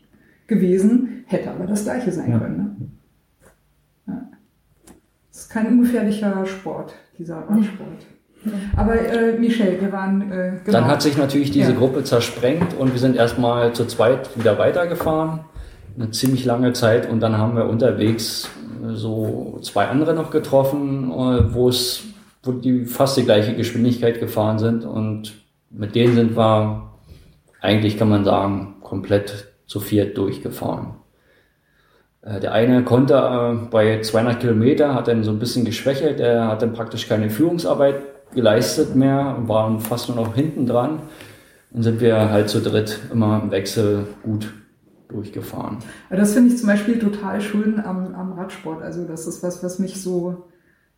gewesen, 0.51 1.23
hätte 1.27 1.49
aber 1.49 1.65
das 1.65 1.83
gleiche 1.85 2.11
sein 2.11 2.31
Ja. 2.31 2.39
können. 2.39 2.57
Ne? 2.57 4.13
Ja. 4.13 4.21
Es 5.31 5.39
ist 5.41 5.49
kein 5.49 5.67
ungefährlicher 5.67 6.45
Sport, 6.45 6.93
dieser 7.17 7.37
Radsport. 7.37 8.05
Aber 8.75 8.95
äh, 8.99 9.37
Michelle, 9.39 9.79
wir 9.79 9.91
waren 9.91 10.31
äh, 10.31 10.53
genau. 10.65 10.79
Dann 10.79 10.87
hat 10.87 11.01
sich 11.01 11.15
natürlich 11.17 11.51
diese 11.51 11.71
Ja. 11.71 11.77
Gruppe 11.77 12.03
zersprengt 12.03 12.73
und 12.73 12.91
wir 12.91 12.99
sind 12.99 13.15
erstmal 13.15 13.71
zu 13.73 13.85
zweit 13.85 14.35
wieder 14.37 14.57
weitergefahren. 14.57 15.41
Eine 15.95 16.09
ziemlich 16.11 16.43
lange 16.45 16.73
Zeit 16.73 17.09
und 17.09 17.19
dann 17.19 17.37
haben 17.37 17.55
wir 17.55 17.65
unterwegs 17.69 18.49
äh, 18.83 18.93
so 18.95 19.59
zwei 19.61 19.87
andere 19.87 20.13
noch 20.15 20.31
getroffen, 20.31 21.11
äh, 21.11 21.53
wo 21.53 21.69
es, 21.69 22.03
wo 22.43 22.51
die 22.51 22.85
fast 22.85 23.15
die 23.17 23.23
gleiche 23.25 23.55
Geschwindigkeit 23.55 24.19
gefahren 24.19 24.57
sind 24.57 24.85
und 24.85 25.33
mit 25.69 25.93
denen 25.95 26.15
sind 26.15 26.35
wir 26.35 26.89
eigentlich 27.61 27.97
kann 27.97 28.09
man 28.09 28.25
sagen 28.25 28.73
komplett 28.81 29.50
zu 29.71 29.79
viert 29.79 30.17
durchgefahren. 30.17 30.95
Äh, 32.21 32.41
Der 32.41 32.51
eine 32.51 32.83
konnte 32.83 33.13
äh, 33.13 33.67
bei 33.71 34.01
200 34.01 34.41
Kilometer, 34.41 34.93
hat 34.93 35.07
dann 35.07 35.23
so 35.23 35.31
ein 35.31 35.39
bisschen 35.39 35.63
geschwächelt, 35.63 36.19
er 36.19 36.49
hat 36.49 36.61
dann 36.61 36.73
praktisch 36.73 37.07
keine 37.07 37.29
Führungsarbeit 37.29 37.95
geleistet 38.33 38.95
mehr 38.97 39.33
und 39.37 39.47
waren 39.47 39.79
fast 39.79 40.09
nur 40.09 40.17
noch 40.17 40.35
hinten 40.35 40.65
dran. 40.65 41.03
Dann 41.71 41.83
sind 41.83 42.01
wir 42.01 42.29
halt 42.29 42.49
zu 42.49 42.59
dritt 42.59 42.99
immer 43.13 43.41
im 43.41 43.51
Wechsel 43.51 44.07
gut 44.23 44.53
durchgefahren. 45.07 45.77
Das 46.09 46.33
finde 46.33 46.49
ich 46.51 46.57
zum 46.57 46.67
Beispiel 46.67 46.99
total 46.99 47.39
schön 47.39 47.79
am, 47.79 48.13
am 48.13 48.33
Radsport. 48.33 48.83
Also 48.83 49.05
das 49.05 49.25
ist 49.25 49.41
was, 49.41 49.63
was 49.63 49.79
mich 49.79 50.01
so, 50.01 50.49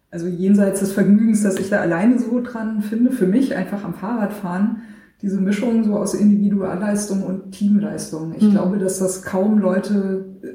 also 0.09 0.25
jenseits 0.25 0.79
des 0.79 0.93
Vergnügens, 0.93 1.43
dass 1.43 1.59
ich 1.59 1.69
da 1.69 1.79
alleine 1.79 2.17
so 2.17 2.41
dran 2.41 2.81
finde, 2.81 3.11
für 3.11 3.27
mich 3.27 3.55
einfach 3.55 3.83
am 3.83 3.93
Fahrradfahren, 3.93 4.81
diese 5.23 5.39
Mischung 5.41 5.83
so 5.85 5.95
aus 5.97 6.13
Individualleistung 6.13 7.23
und 7.23 7.51
Teamleistung. 7.53 8.33
Ich 8.37 8.43
Mhm. 8.43 8.51
glaube, 8.51 8.77
dass 8.77 8.99
das 8.99 9.23
kaum 9.23 9.57
Leute 9.57 10.25
äh, 10.43 10.47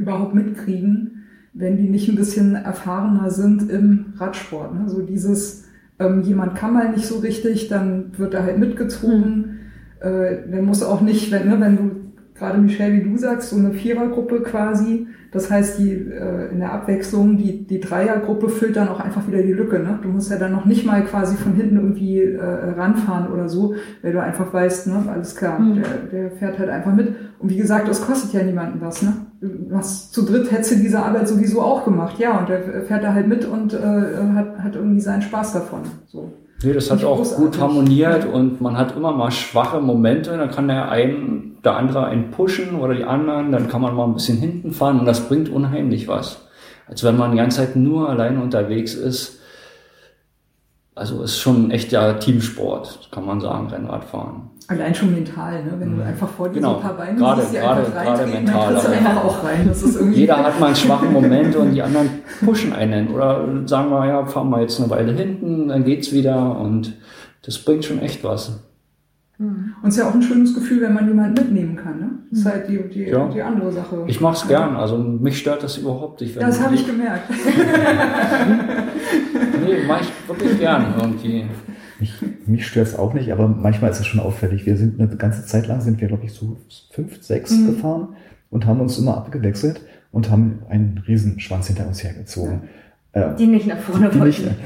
überhaupt 0.00 0.34
mitkriegen, 0.34 1.24
wenn 1.54 1.76
die 1.78 1.88
nicht 1.88 2.08
ein 2.08 2.16
bisschen 2.16 2.54
erfahrener 2.54 3.30
sind 3.30 3.70
im 3.70 4.12
Radsport. 4.18 4.74
Ne? 4.74 4.88
So 4.88 5.00
dieses, 5.02 5.64
ähm, 5.98 6.22
jemand 6.22 6.54
kann 6.54 6.74
mal 6.74 6.90
nicht 6.92 7.06
so 7.06 7.18
richtig, 7.18 7.68
dann 7.68 8.12
wird 8.18 8.34
er 8.34 8.42
halt 8.44 8.58
mitgezogen. 8.58 9.60
Äh, 10.00 10.48
der 10.50 10.62
muss 10.62 10.82
auch 10.82 11.00
nicht, 11.00 11.30
wenn, 11.32 11.48
ne, 11.48 11.58
wenn 11.60 11.76
du 11.76 11.90
gerade 12.34 12.58
Michelle, 12.58 12.94
wie 12.94 13.08
du 13.10 13.16
sagst, 13.16 13.50
so 13.50 13.56
eine 13.56 13.72
Vierergruppe 13.72 14.42
quasi. 14.42 15.06
Das 15.32 15.50
heißt, 15.50 15.78
die 15.78 15.92
äh, 15.92 16.50
in 16.52 16.58
der 16.60 16.72
Abwechslung, 16.72 17.38
die, 17.38 17.66
die 17.66 17.80
Dreiergruppe 17.80 18.50
füllt 18.50 18.76
dann 18.76 18.88
auch 18.88 19.00
einfach 19.00 19.26
wieder 19.26 19.42
die 19.42 19.54
Lücke. 19.54 19.78
Ne? 19.78 19.98
Du 20.02 20.08
musst 20.08 20.30
ja 20.30 20.36
dann 20.36 20.52
noch 20.52 20.66
nicht 20.66 20.84
mal 20.84 21.02
quasi 21.04 21.36
von 21.36 21.54
hinten 21.54 21.76
irgendwie 21.76 22.20
äh, 22.20 22.38
ranfahren 22.44 23.32
oder 23.32 23.48
so, 23.48 23.74
weil 24.02 24.12
du 24.12 24.20
einfach 24.22 24.52
weißt, 24.52 24.88
ne, 24.88 25.04
alles 25.10 25.34
klar, 25.34 25.58
Mhm. 25.58 25.76
der, 25.76 26.20
der 26.20 26.30
fährt 26.32 26.58
halt 26.58 26.68
einfach 26.68 26.94
mit. 26.94 27.14
Und 27.38 27.48
wie 27.48 27.56
gesagt, 27.56 27.88
das 27.88 28.02
kostet 28.02 28.34
ja 28.34 28.42
niemanden 28.42 28.80
was. 28.82 29.02
Ne? 29.02 29.14
Hast, 29.72 30.12
zu 30.12 30.22
dritt 30.24 30.52
hättest 30.52 30.72
du 30.72 30.76
diese 30.76 31.00
Arbeit 31.00 31.26
sowieso 31.26 31.62
auch 31.62 31.84
gemacht. 31.84 32.18
Ja, 32.18 32.38
und 32.38 32.48
der 32.50 32.60
fährt 32.82 33.02
da 33.02 33.14
halt 33.14 33.26
mit 33.26 33.44
und 33.46 33.72
äh, 33.72 33.78
hat, 33.78 34.58
hat 34.62 34.76
irgendwie 34.76 35.00
seinen 35.00 35.22
Spaß 35.22 35.54
davon. 35.54 35.80
So. 36.06 36.30
Nee, 36.62 36.72
das 36.72 36.90
hat 36.90 37.02
auch 37.04 37.16
großartig. 37.16 37.44
gut 37.44 37.60
harmoniert 37.60 38.24
und 38.24 38.60
man 38.60 38.76
hat 38.76 38.96
immer 38.96 39.12
mal 39.12 39.30
schwache 39.30 39.80
Momente, 39.80 40.36
dann 40.36 40.50
kann 40.50 40.68
der 40.68 40.90
ein, 40.90 41.56
der 41.64 41.76
andere 41.76 42.06
einen 42.06 42.30
pushen 42.30 42.78
oder 42.78 42.94
die 42.94 43.04
anderen, 43.04 43.52
dann 43.52 43.68
kann 43.68 43.80
man 43.80 43.94
mal 43.94 44.04
ein 44.04 44.14
bisschen 44.14 44.38
hinten 44.38 44.72
fahren 44.72 45.00
und 45.00 45.06
das 45.06 45.28
bringt 45.28 45.48
unheimlich 45.48 46.08
was. 46.08 46.46
Als 46.86 47.02
wenn 47.04 47.16
man 47.16 47.32
die 47.32 47.38
ganze 47.38 47.58
Zeit 47.58 47.76
nur 47.76 48.08
alleine 48.08 48.40
unterwegs 48.40 48.94
ist. 48.94 49.40
Also 50.94 51.22
ist 51.22 51.38
schon 51.38 51.68
ein 51.68 51.70
echter 51.70 52.20
Teamsport, 52.20 53.08
kann 53.10 53.24
man 53.24 53.40
sagen, 53.40 53.68
Rennradfahren. 53.68 54.51
Allein 54.68 54.94
schon 54.94 55.12
mental, 55.12 55.64
ne? 55.64 55.72
wenn 55.78 55.96
du 55.96 56.02
einfach 56.04 56.28
vor 56.28 56.48
dir 56.48 56.54
Genau. 56.56 56.70
so 56.70 56.76
ein 56.76 56.82
paar 56.82 56.96
Beine 56.96 57.18
Gerade- 57.18 57.40
siehst, 57.42 57.52
die 57.54 57.58
gerade- 57.58 57.80
einfach 57.86 57.96
reintreten, 58.06 58.32
mental, 58.44 58.74
dann 58.74 58.82
du 58.84 58.90
einfach 58.92 59.24
auch 59.24 59.44
rein. 59.44 59.64
Das 59.68 59.82
ist 59.82 59.96
irgendwie 59.96 60.20
Jeder 60.20 60.36
hat 60.44 60.60
mal 60.60 60.66
einen 60.66 60.76
schwachen 60.76 61.12
Moment 61.12 61.56
und 61.56 61.72
die 61.72 61.82
anderen 61.82 62.08
pushen 62.44 62.72
einen. 62.72 63.08
Oder 63.08 63.46
sagen 63.66 63.90
wir, 63.90 64.06
ja, 64.06 64.24
fahren 64.26 64.50
wir 64.50 64.60
jetzt 64.60 64.80
eine 64.80 64.88
Weile 64.90 65.12
hinten, 65.12 65.68
dann 65.68 65.84
geht's 65.84 66.12
wieder 66.12 66.58
und 66.58 66.94
das 67.44 67.58
bringt 67.58 67.84
schon 67.84 68.00
echt 68.00 68.22
was. 68.24 68.60
Und 69.38 69.74
es 69.88 69.96
ist 69.96 69.98
ja 70.00 70.08
auch 70.08 70.14
ein 70.14 70.22
schönes 70.22 70.54
Gefühl, 70.54 70.82
wenn 70.82 70.94
man 70.94 71.08
jemanden 71.08 71.34
mitnehmen 71.34 71.74
kann. 71.74 71.98
Ne? 71.98 72.10
Das 72.30 72.38
ist 72.40 72.46
halt 72.46 72.68
die, 72.68 72.78
die, 72.88 73.04
Ja. 73.10 73.26
die 73.28 73.42
andere 73.42 73.72
Sache. 73.72 74.04
Ich 74.06 74.20
mach's 74.20 74.46
gern, 74.46 74.76
also 74.76 74.96
mich 74.96 75.36
stört 75.38 75.64
das 75.64 75.78
überhaupt 75.78 76.20
nicht. 76.20 76.40
das 76.40 76.62
habe 76.62 76.74
ich 76.76 76.86
gemerkt. 76.86 77.28
Nee, 79.64 79.84
mach 79.86 80.00
ich 80.00 80.10
wirklich 80.28 80.58
gern 80.58 80.86
irgendwie. 81.00 81.44
Mich, 82.02 82.12
mich 82.46 82.66
stört 82.66 82.88
es 82.88 82.98
auch 82.98 83.14
nicht, 83.14 83.32
aber 83.32 83.46
manchmal 83.48 83.90
ist 83.92 84.00
es 84.00 84.06
schon 84.06 84.18
auffällig. 84.20 84.66
Wir 84.66 84.76
sind 84.76 85.00
eine 85.00 85.08
ganze 85.16 85.46
Zeit 85.46 85.66
lang, 85.68 85.80
sind 85.80 86.00
wir, 86.00 86.08
glaube 86.08 86.24
ich, 86.24 86.32
so 86.32 86.56
fünf, 86.90 87.22
sechs 87.22 87.52
Mhm. 87.52 87.66
gefahren 87.68 88.08
und 88.50 88.66
haben 88.66 88.80
uns 88.80 88.98
immer 88.98 89.16
abgewechselt 89.16 89.80
und 90.10 90.28
haben 90.30 90.58
einen 90.68 90.98
Riesenschwanz 91.06 91.68
hinter 91.68 91.86
uns 91.86 92.02
hergezogen. 92.02 92.62
Äh, 93.12 93.36
Die 93.36 93.46
nicht 93.46 93.66
nach 93.68 93.78
vorne 93.78 94.10
die 94.10 94.18
nicht, 94.20 94.42
wollten. 94.44 94.56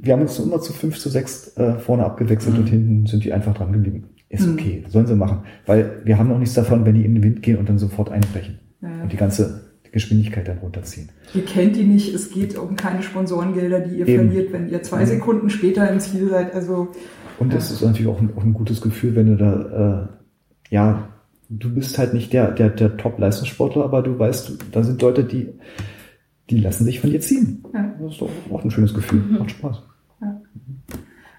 wir 0.00 0.12
haben 0.14 0.22
uns 0.22 0.38
immer 0.38 0.60
zu 0.60 0.72
fünf, 0.72 0.98
zu 0.98 1.08
sechs 1.10 1.56
äh, 1.58 1.74
vorne 1.78 2.04
abgewechselt 2.04 2.56
und 2.58 2.66
hinten 2.68 3.06
sind 3.06 3.24
die 3.24 3.32
einfach 3.32 3.54
dran 3.54 3.72
geblieben. 3.72 4.04
Ist 4.30 4.46
Mhm. 4.46 4.54
okay, 4.54 4.84
sollen 4.88 5.06
sie 5.06 5.14
machen. 5.16 5.40
Weil 5.66 6.00
wir 6.04 6.16
haben 6.18 6.32
auch 6.32 6.38
nichts 6.38 6.54
davon, 6.54 6.84
wenn 6.86 6.94
die 6.94 7.04
in 7.04 7.14
den 7.14 7.22
Wind 7.22 7.42
gehen 7.42 7.58
und 7.58 7.68
dann 7.68 7.78
sofort 7.78 8.10
einbrechen 8.10 8.58
ja. 8.80 8.88
und 9.02 9.12
die 9.12 9.16
ganze 9.16 9.69
Geschwindigkeit 9.92 10.46
dann 10.48 10.58
runterziehen. 10.58 11.08
Ihr 11.34 11.44
kennt 11.44 11.76
die 11.76 11.84
nicht, 11.84 12.14
es 12.14 12.30
geht 12.30 12.56
um 12.56 12.76
keine 12.76 13.02
Sponsorengelder, 13.02 13.80
die 13.80 13.96
ihr 13.98 14.08
Eben. 14.08 14.28
verliert, 14.30 14.52
wenn 14.52 14.68
ihr 14.68 14.82
zwei 14.82 15.02
Mhm. 15.02 15.06
Sekunden 15.06 15.50
später 15.50 15.90
im 15.90 16.00
Ziel 16.00 16.28
seid. 16.28 16.54
Also 16.54 16.88
Und 17.38 17.52
es 17.54 17.70
ist 17.70 17.82
natürlich 17.82 18.06
auch 18.08 18.20
ein, 18.20 18.30
auch 18.36 18.44
ein 18.44 18.52
gutes 18.54 18.80
Gefühl, 18.80 19.16
wenn 19.16 19.26
du 19.26 19.36
da, 19.36 20.08
äh, 20.70 20.74
ja, 20.74 21.08
du 21.48 21.74
bist 21.74 21.98
halt 21.98 22.14
nicht 22.14 22.32
der, 22.32 22.52
der, 22.52 22.70
der 22.70 22.96
Top-Leistungssportler, 22.96 23.84
aber 23.84 24.02
du 24.02 24.18
weißt, 24.18 24.52
da 24.72 24.82
sind 24.84 25.02
Leute, 25.02 25.24
die, 25.24 25.48
die 26.50 26.58
lassen 26.60 26.84
sich 26.84 27.00
von 27.00 27.10
dir 27.10 27.20
ziehen. 27.20 27.64
Ja. 27.74 27.92
Das 28.00 28.12
ist 28.12 28.20
doch 28.20 28.30
auch 28.50 28.62
ein 28.64 28.70
schönes 28.70 28.94
Gefühl. 28.94 29.20
Macht 29.38 29.50
Spaß. 29.52 29.82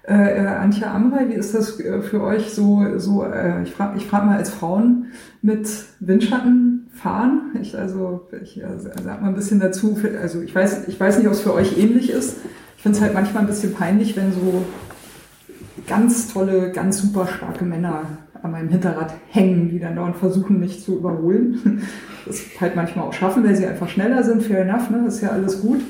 Äh, 0.04 0.42
äh, 0.42 0.46
Antje 0.46 0.88
Amrei, 0.90 1.28
wie 1.28 1.34
ist 1.34 1.54
das 1.54 1.78
äh, 1.78 2.02
für 2.02 2.22
euch 2.22 2.50
so, 2.50 2.98
so 2.98 3.22
äh, 3.24 3.62
ich 3.62 3.70
frage 3.70 3.96
ich 3.98 4.04
frag 4.06 4.26
mal 4.26 4.36
als 4.36 4.50
Frauen 4.50 5.06
mit 5.42 5.68
Windschatten 6.00 6.81
fahren? 7.02 7.52
Ich, 7.60 7.76
also, 7.76 8.28
ich 8.42 8.62
äh, 8.62 8.78
sag 8.78 9.20
mal 9.20 9.28
ein 9.28 9.34
bisschen 9.34 9.60
dazu, 9.60 9.98
also 10.20 10.40
ich 10.40 10.54
weiß, 10.54 10.88
ich 10.88 10.98
weiß 10.98 11.18
nicht, 11.18 11.26
ob 11.26 11.32
es 11.32 11.40
für 11.40 11.54
euch 11.54 11.76
ähnlich 11.78 12.10
ist. 12.10 12.38
Ich 12.76 12.82
finde 12.82 12.96
es 12.96 13.02
halt 13.02 13.14
manchmal 13.14 13.42
ein 13.42 13.48
bisschen 13.48 13.74
peinlich, 13.74 14.16
wenn 14.16 14.32
so 14.32 14.64
ganz 15.86 16.32
tolle, 16.32 16.70
ganz 16.70 16.98
super 16.98 17.26
starke 17.26 17.64
Männer 17.64 18.04
an 18.42 18.50
meinem 18.50 18.68
Hinterrad 18.68 19.14
hängen, 19.28 19.68
die 19.68 19.78
dann 19.78 19.96
dauernd 19.96 20.16
versuchen, 20.16 20.60
mich 20.60 20.82
zu 20.82 20.98
überholen. 20.98 21.82
Das 22.24 22.40
halt 22.60 22.76
manchmal 22.76 23.06
auch 23.06 23.12
schaffen, 23.12 23.42
weil 23.42 23.56
sie 23.56 23.66
einfach 23.66 23.88
schneller 23.88 24.22
sind, 24.22 24.44
fair 24.44 24.60
enough, 24.60 24.90
ne? 24.90 25.04
Ist 25.08 25.22
ja 25.22 25.30
alles 25.30 25.60
gut. 25.60 25.80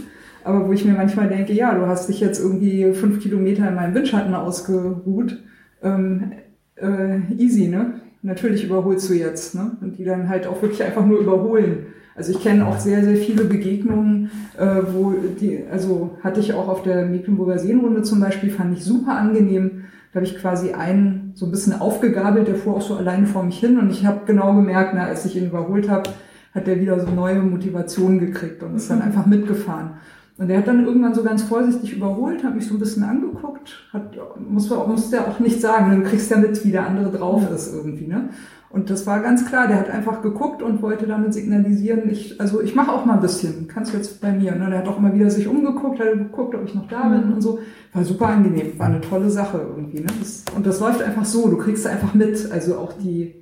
Aber 0.44 0.66
wo 0.66 0.72
ich 0.72 0.82
mir 0.86 0.94
manchmal 0.94 1.28
denke, 1.28 1.52
ja, 1.52 1.74
du 1.74 1.86
hast 1.86 2.09
dich 2.09 2.20
jetzt 2.20 2.40
irgendwie 2.40 2.90
fünf 2.94 3.20
Kilometer 3.20 3.68
in 3.68 3.74
meinem 3.74 3.94
Windschatten 3.94 4.34
ausgeruht, 4.34 5.43
ähm, 5.82 6.32
äh, 6.76 7.18
easy, 7.36 7.68
ne? 7.68 8.01
Natürlich 8.23 8.65
überholst 8.65 9.09
du 9.11 9.15
jetzt, 9.15 9.55
ne? 9.55 9.77
Und 9.81 9.99
die 9.99 10.05
dann 10.05 10.28
halt 10.28 10.47
auch 10.47 10.62
wirklich 10.62 10.82
einfach 10.82 11.05
nur 11.05 11.19
überholen. 11.19 11.86
Also 12.15 12.32
ich 12.32 12.40
kenne 12.40 12.66
auch 12.66 12.78
sehr, 12.78 13.03
sehr 13.05 13.16
viele 13.16 13.44
Begegnungen, 13.44 14.31
äh, 14.59 14.82
wo 14.93 15.15
die, 15.40 15.65
also 15.70 16.19
hatte 16.23 16.40
ich 16.40 16.53
auch 16.53 16.69
auf 16.69 16.82
der 16.82 17.07
Mecklenburger 17.07 17.59
Seenrunde 17.59 18.03
zum 18.03 18.20
Beispiel, 18.20 18.51
fand 18.51 18.77
ich 18.77 18.85
super 18.85 19.16
angenehm. 19.16 19.85
Da 20.12 20.16
habe 20.16 20.27
ich 20.27 20.36
quasi 20.36 20.73
einen 20.73 21.32
so 21.35 21.47
ein 21.47 21.51
bisschen 21.51 21.81
aufgegabelt, 21.81 22.47
der 22.47 22.57
fuhr 22.57 22.77
auch 22.77 22.82
so 22.82 22.97
alleine 22.97 23.27
vor 23.27 23.43
mich 23.43 23.59
hin 23.59 23.78
und 23.78 23.90
ich 23.90 24.05
habe 24.05 24.27
genau 24.27 24.55
gemerkt, 24.55 24.93
na, 24.94 25.07
als 25.07 25.24
ich 25.24 25.36
ihn 25.36 25.47
überholt 25.47 25.89
habe, 25.89 26.11
hat 26.55 26.66
der 26.66 26.81
wieder 26.81 27.01
so 27.01 27.11
neue 27.11 27.40
Motivationen 27.40 28.20
gekriegt 28.20 28.62
und 28.62 28.77
ist 28.77 28.90
dann 28.90 29.01
einfach 29.01 29.24
mitgefahren. 29.24 29.94
Und 30.39 30.49
der 30.49 30.59
hat 30.59 30.67
dann 30.67 30.85
irgendwann 30.85 31.15
so 31.15 31.23
ganz 31.23 31.43
vorsichtig 31.43 31.95
überholt, 31.95 32.43
hat 32.43 32.55
mich 32.55 32.67
so 32.67 32.75
ein 32.75 32.81
bisschen 32.81 33.03
angeguckt, 33.03 33.89
hat, 33.93 34.17
muss, 34.39 34.71
muss 34.71 35.11
der 35.11 35.29
auch 35.29 35.39
nicht 35.39 35.61
sagen, 35.61 36.03
du 36.03 36.09
kriegst 36.09 36.31
ja 36.31 36.39
mit, 36.39 36.65
wie 36.65 36.73
der 36.73 36.87
andere 36.87 37.11
drauf 37.11 37.51
ist 37.51 37.75
irgendwie, 37.75 38.07
ne? 38.07 38.31
Und 38.73 38.89
das 38.89 39.07
war 39.07 39.21
ganz 39.21 39.45
klar, 39.45 39.69
der 39.69 39.79
hat 39.79 39.91
einfach 39.91 40.23
geguckt 40.23 40.63
und 40.63 40.81
wollte 40.81 41.07
damit 41.07 41.35
signalisieren, 41.35 42.09
ich, 42.09 42.41
also 42.41 42.63
ich 42.63 42.75
mache 42.75 42.91
auch 42.91 43.05
mal 43.05 43.17
ein 43.17 43.21
bisschen, 43.21 43.69
kannst 43.69 43.93
du 43.93 43.99
jetzt 43.99 44.23
bei 44.23 44.33
mir. 44.33 44.55
Ne? 44.55 44.71
Der 44.71 44.79
hat 44.79 44.89
auch 44.89 44.97
immer 44.97 45.13
wieder 45.13 45.29
sich 45.29 45.47
umgeguckt, 45.47 46.01
hat 46.01 46.11
geguckt, 46.15 46.55
ob 46.55 46.65
ich 46.65 46.75
noch 46.75 46.89
da 46.89 47.07
bin 47.11 47.35
und 47.35 47.43
so. 47.43 47.59
War 47.93 48.03
super 48.03 48.29
angenehm, 48.29 48.79
war 48.79 48.87
eine 48.87 49.03
tolle 49.03 49.29
Sache 49.29 49.59
irgendwie. 49.59 50.01
Ne? 50.01 50.07
Das, 50.19 50.45
und 50.57 50.67
das 50.67 50.81
läuft 50.81 51.03
einfach 51.03 51.27
so, 51.27 51.49
du 51.49 51.59
kriegst 51.59 51.87
einfach 51.87 52.15
mit, 52.15 52.51
also 52.51 52.79
auch 52.79 52.95
die, 52.95 53.35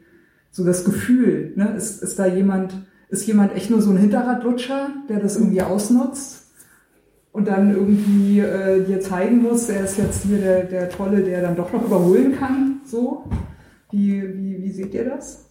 so 0.51 0.65
das 0.65 0.85
Gefühl, 0.85 1.53
ne? 1.55 1.75
ist, 1.77 2.03
ist 2.03 2.19
da 2.19 2.27
jemand, 2.27 2.75
ist 3.09 3.25
jemand 3.29 3.55
echt 3.55 3.71
nur 3.71 3.81
so 3.81 3.91
ein 3.93 3.99
Hinterradlutscher, 3.99 4.89
der 5.09 5.21
das 5.21 5.37
irgendwie 5.37 5.62
ausnutzt 5.62 6.40
und 7.32 7.47
dann 7.47 7.70
irgendwie 7.74 8.40
äh, 8.40 8.85
dir 8.85 9.01
zeigen 9.01 9.43
muss, 9.43 9.69
er 9.69 9.85
ist 9.85 9.98
jetzt 9.98 10.24
hier 10.24 10.39
der, 10.39 10.65
der 10.65 10.89
Tolle, 10.89 11.23
der 11.23 11.43
dann 11.43 11.57
doch 11.57 11.73
noch 11.73 11.85
überholen 11.85 12.36
kann, 12.36 12.81
so. 12.85 13.24
Wie, 13.90 14.23
wie, 14.36 14.62
wie 14.62 14.70
seht 14.70 14.94
ihr 14.94 15.05
das? 15.05 15.48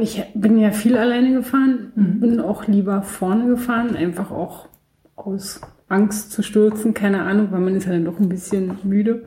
Ich 0.00 0.22
bin 0.34 0.58
ja 0.58 0.72
viel 0.72 0.96
alleine 0.96 1.32
gefahren, 1.32 1.92
mhm. 1.94 2.20
bin 2.20 2.40
auch 2.40 2.66
lieber 2.66 3.02
vorne 3.02 3.46
gefahren, 3.46 3.96
einfach 3.96 4.30
auch 4.30 4.68
aus 5.16 5.60
Angst 5.88 6.32
zu 6.32 6.42
stürzen, 6.42 6.92
keine 6.92 7.22
Ahnung, 7.22 7.48
weil 7.50 7.60
man 7.60 7.76
ist 7.76 7.86
ja 7.86 7.92
dann 7.92 8.04
doch 8.04 8.18
ein 8.18 8.28
bisschen 8.28 8.78
müde. 8.82 9.24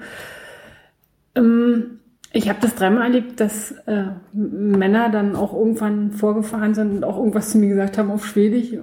Ähm, 1.35 1.99
ich 2.33 2.49
habe 2.49 2.59
das 2.61 2.75
dreimal 2.75 3.03
erlebt, 3.03 3.39
dass 3.39 3.71
äh, 3.87 4.07
Männer 4.33 5.09
dann 5.09 5.35
auch 5.35 5.53
irgendwann 5.53 6.11
vorgefahren 6.11 6.73
sind 6.73 6.97
und 6.97 7.03
auch 7.03 7.17
irgendwas 7.17 7.51
zu 7.51 7.57
mir 7.57 7.69
gesagt 7.69 7.97
haben 7.97 8.11
auf 8.11 8.25
Schwedisch. 8.25 8.77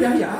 Ja, 0.00 0.14
ja. 0.14 0.38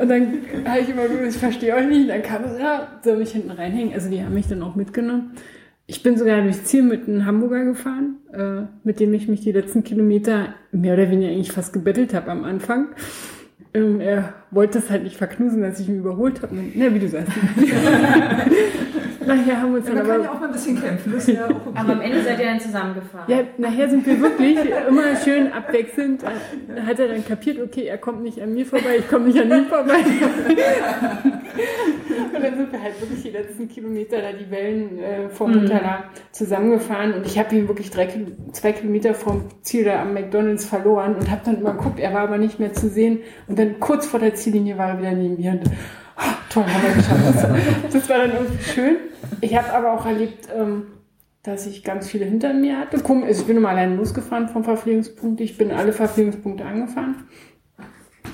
und 0.00 0.08
dann 0.08 0.38
habe 0.64 0.80
ich 0.80 0.88
immer 0.88 1.08
gesagt, 1.08 1.28
ich 1.28 1.36
verstehe 1.36 1.74
euch 1.74 1.86
nicht. 1.86 2.08
Dann 2.08 2.22
kam 2.22 2.44
es, 2.44 2.58
ja, 2.58 2.98
soll 3.02 3.18
mich 3.18 3.32
hinten 3.32 3.50
reinhängen. 3.50 3.92
Also 3.94 4.08
die 4.10 4.22
haben 4.22 4.34
mich 4.34 4.48
dann 4.48 4.62
auch 4.62 4.74
mitgenommen. 4.74 5.32
Ich 5.86 6.02
bin 6.02 6.18
sogar 6.18 6.42
durchs 6.42 6.64
Ziel 6.64 6.82
mit 6.82 7.08
einem 7.08 7.24
Hamburger 7.24 7.64
gefahren, 7.64 8.16
äh, 8.32 8.66
mit 8.84 9.00
dem 9.00 9.14
ich 9.14 9.26
mich 9.28 9.40
die 9.40 9.52
letzten 9.52 9.84
Kilometer 9.84 10.54
mehr 10.70 10.94
oder 10.94 11.10
weniger 11.10 11.30
eigentlich 11.30 11.52
fast 11.52 11.72
gebettelt 11.72 12.12
habe 12.14 12.30
am 12.30 12.44
Anfang. 12.44 12.88
Ähm, 13.74 14.00
er 14.00 14.34
wollte 14.50 14.78
es 14.78 14.90
halt 14.90 15.02
nicht 15.02 15.16
verknusen, 15.16 15.62
als 15.62 15.80
ich 15.80 15.88
ihn 15.88 15.98
überholt 15.98 16.42
habe. 16.42 16.56
Na, 16.74 16.94
wie 16.94 16.98
du 16.98 17.08
sagst. 17.08 17.32
nachher 19.28 19.60
haben 19.60 19.72
wir 19.72 19.78
uns 19.78 19.88
ja, 19.88 19.94
dann 19.94 20.04
aber... 20.04 20.14
kann 20.14 20.22
ja 20.24 20.30
auch 20.32 20.40
mal 20.40 20.46
ein 20.46 20.52
bisschen 20.52 20.80
kämpfen. 20.80 21.12
Das 21.12 21.28
ist 21.28 21.36
ja 21.36 21.44
auch 21.44 21.50
okay. 21.50 21.70
Aber 21.74 21.92
am 21.92 22.00
Ende 22.00 22.22
seid 22.22 22.40
ihr 22.40 22.46
dann 22.46 22.60
zusammengefahren. 22.60 23.30
Ja, 23.30 23.44
nachher 23.58 23.88
sind 23.88 24.06
wir 24.06 24.20
wirklich 24.20 24.58
immer 24.88 25.16
schön 25.16 25.52
abwechselnd. 25.52 26.22
Da 26.22 26.30
hat 26.86 26.98
er 26.98 27.08
dann 27.08 27.24
kapiert, 27.24 27.60
okay, 27.62 27.84
er 27.86 27.98
kommt 27.98 28.22
nicht 28.22 28.40
an 28.40 28.54
mir 28.54 28.66
vorbei, 28.66 28.96
ich 28.98 29.08
komme 29.08 29.26
nicht 29.26 29.38
an 29.40 29.50
ihm 29.50 29.66
vorbei. 29.66 29.98
und 32.34 32.42
dann 32.42 32.56
sind 32.56 32.72
wir 32.72 32.82
halt 32.82 33.00
wirklich 33.00 33.22
die 33.22 33.30
letzten 33.30 33.68
Kilometer 33.68 34.20
da 34.22 34.32
die 34.32 34.50
Wellen 34.50 34.98
äh, 34.98 35.28
vom 35.28 35.52
mhm. 35.52 35.70
Zusammengefahren 36.32 37.14
und 37.14 37.26
ich 37.26 37.38
habe 37.38 37.54
ihn 37.54 37.68
wirklich 37.68 37.90
drei, 37.90 38.08
zwei 38.52 38.72
Kilometer 38.72 39.14
vom 39.14 39.44
Ziel 39.62 39.84
da 39.84 40.02
am 40.02 40.14
McDonalds 40.14 40.64
verloren 40.64 41.14
und 41.16 41.30
habe 41.30 41.42
dann 41.44 41.62
mal 41.62 41.72
geguckt, 41.72 42.00
er 42.00 42.14
war 42.14 42.22
aber 42.22 42.38
nicht 42.38 42.58
mehr 42.58 42.72
zu 42.72 42.88
sehen 42.88 43.20
und 43.46 43.57
dann 43.58 43.80
kurz 43.80 44.06
vor 44.06 44.20
der 44.20 44.34
Ziellinie 44.34 44.78
war 44.78 44.90
er 44.90 44.98
wieder 44.98 45.12
neben 45.12 45.36
mir 45.36 45.52
und 45.52 45.62
oh, 45.66 46.22
toll, 46.50 46.64
haben 46.64 46.82
wir 46.82 46.94
geschafft. 46.94 47.92
Das 47.92 48.08
war 48.08 48.18
dann 48.18 48.32
irgendwie 48.32 48.62
schön. 48.62 48.96
Ich 49.40 49.56
habe 49.56 49.72
aber 49.72 49.92
auch 49.92 50.06
erlebt, 50.06 50.48
ähm, 50.56 50.86
dass 51.42 51.66
ich 51.66 51.84
ganz 51.84 52.08
viele 52.08 52.24
hinter 52.24 52.52
mir 52.52 52.78
hatte. 52.78 53.02
Also 53.04 53.42
ich 53.42 53.46
bin 53.46 53.56
immer 53.56 53.70
allein 53.70 53.96
losgefahren 53.96 54.48
vom 54.48 54.64
Verpflegungspunkt. 54.64 55.40
Ich 55.40 55.56
bin 55.56 55.70
alle 55.70 55.92
Verpflegungspunkte 55.92 56.64
angefahren. 56.64 57.24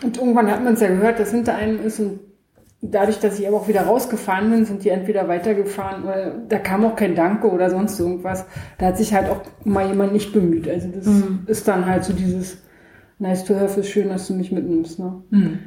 Und 0.03 0.17
irgendwann 0.17 0.51
hat 0.51 0.63
man 0.63 0.75
es 0.75 0.81
ja 0.81 0.89
gehört, 0.89 1.21
dass 1.21 1.31
hinter 1.31 1.55
einem 1.55 1.85
ist 1.85 2.01
und 2.01 2.21
dadurch, 2.83 3.19
dass 3.19 3.39
ich 3.39 3.49
aber 3.49 3.57
auch 3.57 3.69
wieder 3.69 3.83
rausgefahren 3.83 4.51
bin, 4.51 4.65
sind 4.65 4.85
die 4.85 4.91
entweder 4.91 5.29
weitergefahren 5.29 6.05
oder 6.05 6.35
da 6.49 6.59
kam 6.59 6.85
auch 6.85 6.97
kein 6.97 7.15
Danke 7.15 7.51
oder 7.51 7.71
sonst 7.71 7.99
irgendwas. 7.99 8.45
Da 8.79 8.87
hat 8.87 8.99
sich 8.99 9.15
halt 9.15 9.31
auch 9.31 9.41
mal 9.65 9.87
jemand 9.87 10.13
nicht 10.13 10.33
bemüht. 10.33 10.69
Also 10.69 10.89
das 10.89 11.07
mhm. 11.07 11.45
ist 11.47 11.67
dann 11.67 11.87
halt 11.87 12.05
so 12.05 12.13
dieses 12.13 12.59
nice 13.19 13.45
to 13.45 13.55
have, 13.55 13.81
ist 13.81 13.89
schön, 13.89 14.09
dass 14.09 14.27
du 14.29 14.35
mich 14.35 14.53
mitnimmst. 14.53 14.99
Ne? 14.99 15.23
Mhm. 15.31 15.59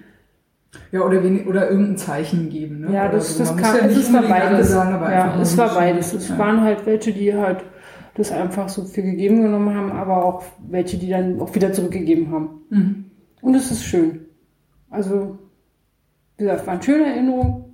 Ja, 0.92 1.02
oder, 1.02 1.24
wenig, 1.24 1.48
oder 1.48 1.70
irgendein 1.70 1.98
Zeichen 1.98 2.50
geben. 2.50 2.82
Ne? 2.82 2.94
Ja, 2.94 3.10
das, 3.10 3.38
so. 3.38 3.44
das 3.44 3.56
kam, 3.58 3.76
ja 3.76 3.86
es 3.86 4.14
war 4.14 4.22
beides. 4.22 4.70
Sagen, 4.70 5.02
ja, 5.12 5.42
es 5.42 5.58
war 5.58 5.74
beides. 5.74 6.14
Es 6.14 6.30
ja. 6.30 6.38
waren 6.38 6.62
halt 6.62 6.86
welche, 6.86 7.14
die 7.14 7.34
halt 7.34 7.64
das 8.16 8.32
einfach 8.32 8.68
so 8.68 8.84
viel 8.84 9.04
gegeben 9.04 9.42
genommen 9.44 9.76
haben, 9.76 9.92
aber 9.92 10.26
auch 10.26 10.44
welche, 10.68 10.98
die 10.98 11.10
dann 11.10 11.40
auch 11.40 11.54
wieder 11.54 11.72
zurückgegeben 11.72 12.32
haben. 12.32 12.50
Mhm. 12.70 13.06
Und 13.42 13.56
es 13.56 13.72
ist 13.72 13.84
schön. 13.84 14.26
Also, 14.90 15.38
wie 16.38 16.44
gesagt, 16.44 16.66
waren 16.68 16.82
schöne 16.82 17.06
Erinnerungen. 17.06 17.66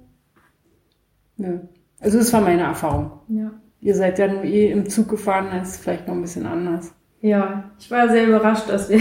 Ja. 1.38 1.62
Also, 2.00 2.18
das 2.18 2.34
war 2.34 2.42
meine 2.42 2.64
Erfahrung. 2.64 3.12
Ja. 3.30 3.52
Ihr 3.80 3.96
seid 3.96 4.20
ja 4.20 4.28
nur 4.28 4.44
eh 4.44 4.72
im 4.72 4.90
Zug 4.90 5.10
gefahren, 5.10 5.48
das 5.52 5.72
ist 5.72 5.84
vielleicht 5.84 6.08
noch 6.08 6.16
ein 6.16 6.22
bisschen 6.22 6.46
anders. 6.46 6.94
Ja, 7.22 7.72
ich 7.80 7.90
war 7.90 8.10
sehr 8.10 8.28
überrascht, 8.28 8.70
dass 8.70 8.90
wir, 8.90 9.00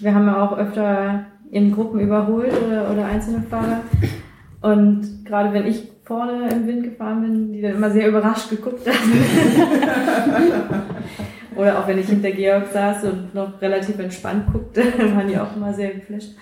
wir 0.00 0.14
haben 0.14 0.26
ja 0.26 0.44
auch 0.44 0.56
öfter 0.56 1.26
in 1.50 1.72
Gruppen 1.72 2.00
überholt 2.00 2.52
oder, 2.66 2.90
oder 2.90 3.04
einzelne 3.06 3.42
Fahrer. 3.42 3.80
Und 4.60 5.24
gerade 5.24 5.52
wenn 5.52 5.66
ich 5.66 5.90
vorne 6.04 6.48
im 6.50 6.66
Wind 6.66 6.84
gefahren 6.84 7.22
bin, 7.22 7.52
die 7.52 7.62
dann 7.62 7.76
immer 7.76 7.90
sehr 7.90 8.08
überrascht 8.08 8.50
geguckt 8.50 8.86
haben. 8.86 8.96
oder 11.56 11.78
auch 11.78 11.86
wenn 11.86 11.98
ich 11.98 12.06
hinter 12.06 12.32
Georg 12.32 12.66
saß 12.72 13.04
und 13.04 13.34
noch 13.34 13.60
relativ 13.62 13.98
entspannt 13.98 14.46
guckte, 14.52 14.82
waren 15.14 15.28
die 15.28 15.38
auch 15.38 15.54
immer 15.54 15.72
sehr 15.72 15.94
geflasht. 15.94 16.32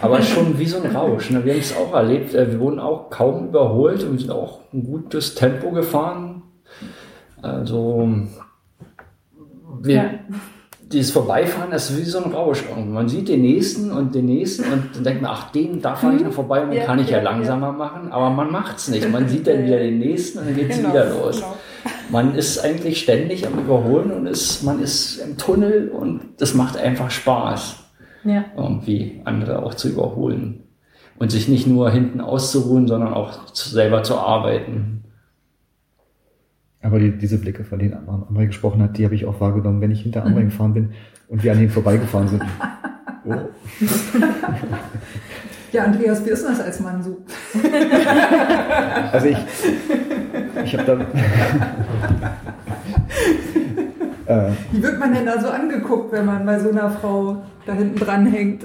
Aber 0.00 0.20
schon 0.20 0.58
wie 0.58 0.66
so 0.66 0.82
ein 0.82 0.90
Rausch. 0.94 1.30
Ne? 1.30 1.44
Wir 1.44 1.52
haben 1.52 1.60
es 1.60 1.76
auch 1.76 1.94
erlebt. 1.94 2.34
Äh, 2.34 2.52
wir 2.52 2.60
wurden 2.60 2.80
auch 2.80 3.10
kaum 3.10 3.48
überholt 3.48 4.02
und 4.04 4.18
sind 4.18 4.30
auch 4.30 4.60
ein 4.72 4.84
gutes 4.84 5.34
Tempo 5.34 5.70
gefahren. 5.70 6.42
Also 7.40 8.08
wir, 9.80 9.94
ja 9.94 10.10
dieses 10.92 11.10
Vorbeifahren 11.10 11.72
ist 11.72 11.96
wie 11.96 12.02
so 12.02 12.22
ein 12.22 12.32
Rausch. 12.32 12.64
Und 12.74 12.92
man 12.92 13.08
sieht 13.08 13.28
den 13.28 13.42
nächsten 13.42 13.90
und 13.90 14.14
den 14.14 14.26
nächsten 14.26 14.64
und 14.72 14.94
dann 14.94 15.04
denkt 15.04 15.22
man, 15.22 15.30
ach, 15.32 15.50
den, 15.50 15.80
da 15.80 15.94
fahre 15.94 16.16
ich 16.16 16.22
noch 16.22 16.32
vorbei 16.32 16.62
und 16.62 16.70
den 16.70 16.78
ja, 16.78 16.84
kann 16.84 16.98
ich 16.98 17.10
ja, 17.10 17.18
ja 17.18 17.22
langsamer 17.22 17.68
ja. 17.68 17.72
machen. 17.72 18.12
Aber 18.12 18.30
man 18.30 18.50
macht 18.50 18.78
es 18.78 18.88
nicht. 18.88 19.08
Man 19.10 19.28
sieht 19.28 19.46
dann 19.46 19.64
wieder 19.64 19.78
den 19.78 19.98
nächsten 19.98 20.38
und 20.38 20.46
dann 20.46 20.56
geht 20.56 20.70
es 20.70 20.76
genau, 20.76 20.90
wieder 20.90 21.10
los. 21.10 21.36
Genau. 21.36 21.56
Man 22.10 22.34
ist 22.34 22.58
eigentlich 22.58 23.00
ständig 23.00 23.46
am 23.46 23.58
Überholen 23.58 24.10
und 24.12 24.26
ist, 24.26 24.62
man 24.62 24.80
ist 24.80 25.18
im 25.18 25.38
Tunnel 25.38 25.88
und 25.88 26.20
das 26.38 26.54
macht 26.54 26.76
einfach 26.76 27.10
Spaß, 27.10 27.76
irgendwie 28.56 29.22
andere 29.24 29.62
auch 29.64 29.74
zu 29.74 29.88
überholen. 29.88 30.64
Und 31.18 31.30
sich 31.30 31.48
nicht 31.48 31.66
nur 31.66 31.90
hinten 31.90 32.20
auszuruhen, 32.20 32.88
sondern 32.88 33.14
auch 33.14 33.46
selber 33.52 34.02
zu 34.02 34.16
arbeiten. 34.16 35.01
Aber 36.82 36.98
die, 36.98 37.16
diese 37.16 37.38
Blicke, 37.38 37.64
von 37.64 37.78
denen 37.78 37.94
Amrei 37.94 38.46
gesprochen 38.46 38.82
hat, 38.82 38.98
die 38.98 39.04
habe 39.04 39.14
ich 39.14 39.24
auch 39.24 39.40
wahrgenommen, 39.40 39.80
wenn 39.80 39.92
ich 39.92 40.02
hinter 40.02 40.24
Amrei 40.24 40.40
mhm. 40.40 40.50
gefahren 40.50 40.74
bin 40.74 40.90
und 41.28 41.42
wir 41.44 41.52
an 41.52 41.62
ihm 41.62 41.70
vorbeigefahren 41.70 42.28
sind. 42.28 42.42
Oh. 43.24 43.36
Ja, 45.70 45.84
Andreas, 45.84 46.26
wie 46.26 46.30
ist 46.30 46.44
das 46.44 46.60
als 46.60 46.80
Mann 46.80 47.00
so? 47.04 47.24
Also 49.12 49.26
ich, 49.28 49.38
ich 50.64 50.76
habe 50.76 50.84
da... 50.84 51.06
Wie 54.72 54.82
wird 54.82 54.98
man 54.98 55.14
denn 55.14 55.26
da 55.26 55.40
so 55.40 55.50
angeguckt, 55.50 56.10
wenn 56.10 56.24
man 56.24 56.44
bei 56.44 56.58
so 56.58 56.70
einer 56.70 56.90
Frau 56.90 57.44
da 57.66 57.72
hinten 57.72 57.98
dran 57.98 58.26
hängt? 58.26 58.64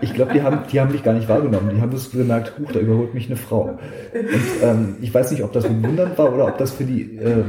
Ich 0.00 0.14
glaube, 0.14 0.32
die 0.32 0.42
haben, 0.42 0.60
die 0.70 0.80
haben 0.80 0.92
mich 0.92 1.02
gar 1.02 1.14
nicht 1.14 1.28
wahrgenommen. 1.28 1.70
Die 1.74 1.80
haben 1.80 1.90
das 1.90 2.10
gemerkt, 2.10 2.58
huch, 2.58 2.72
da 2.72 2.80
überholt 2.80 3.14
mich 3.14 3.26
eine 3.26 3.36
Frau. 3.36 3.78
Und 4.12 4.62
ähm, 4.62 4.96
ich 5.00 5.12
weiß 5.12 5.30
nicht, 5.30 5.42
ob 5.42 5.52
das 5.52 5.64
bewundernd 5.64 6.16
war 6.18 6.32
oder 6.32 6.46
ob 6.48 6.58
das 6.58 6.72
für 6.72 6.84
die 6.84 7.16
äh, 7.16 7.44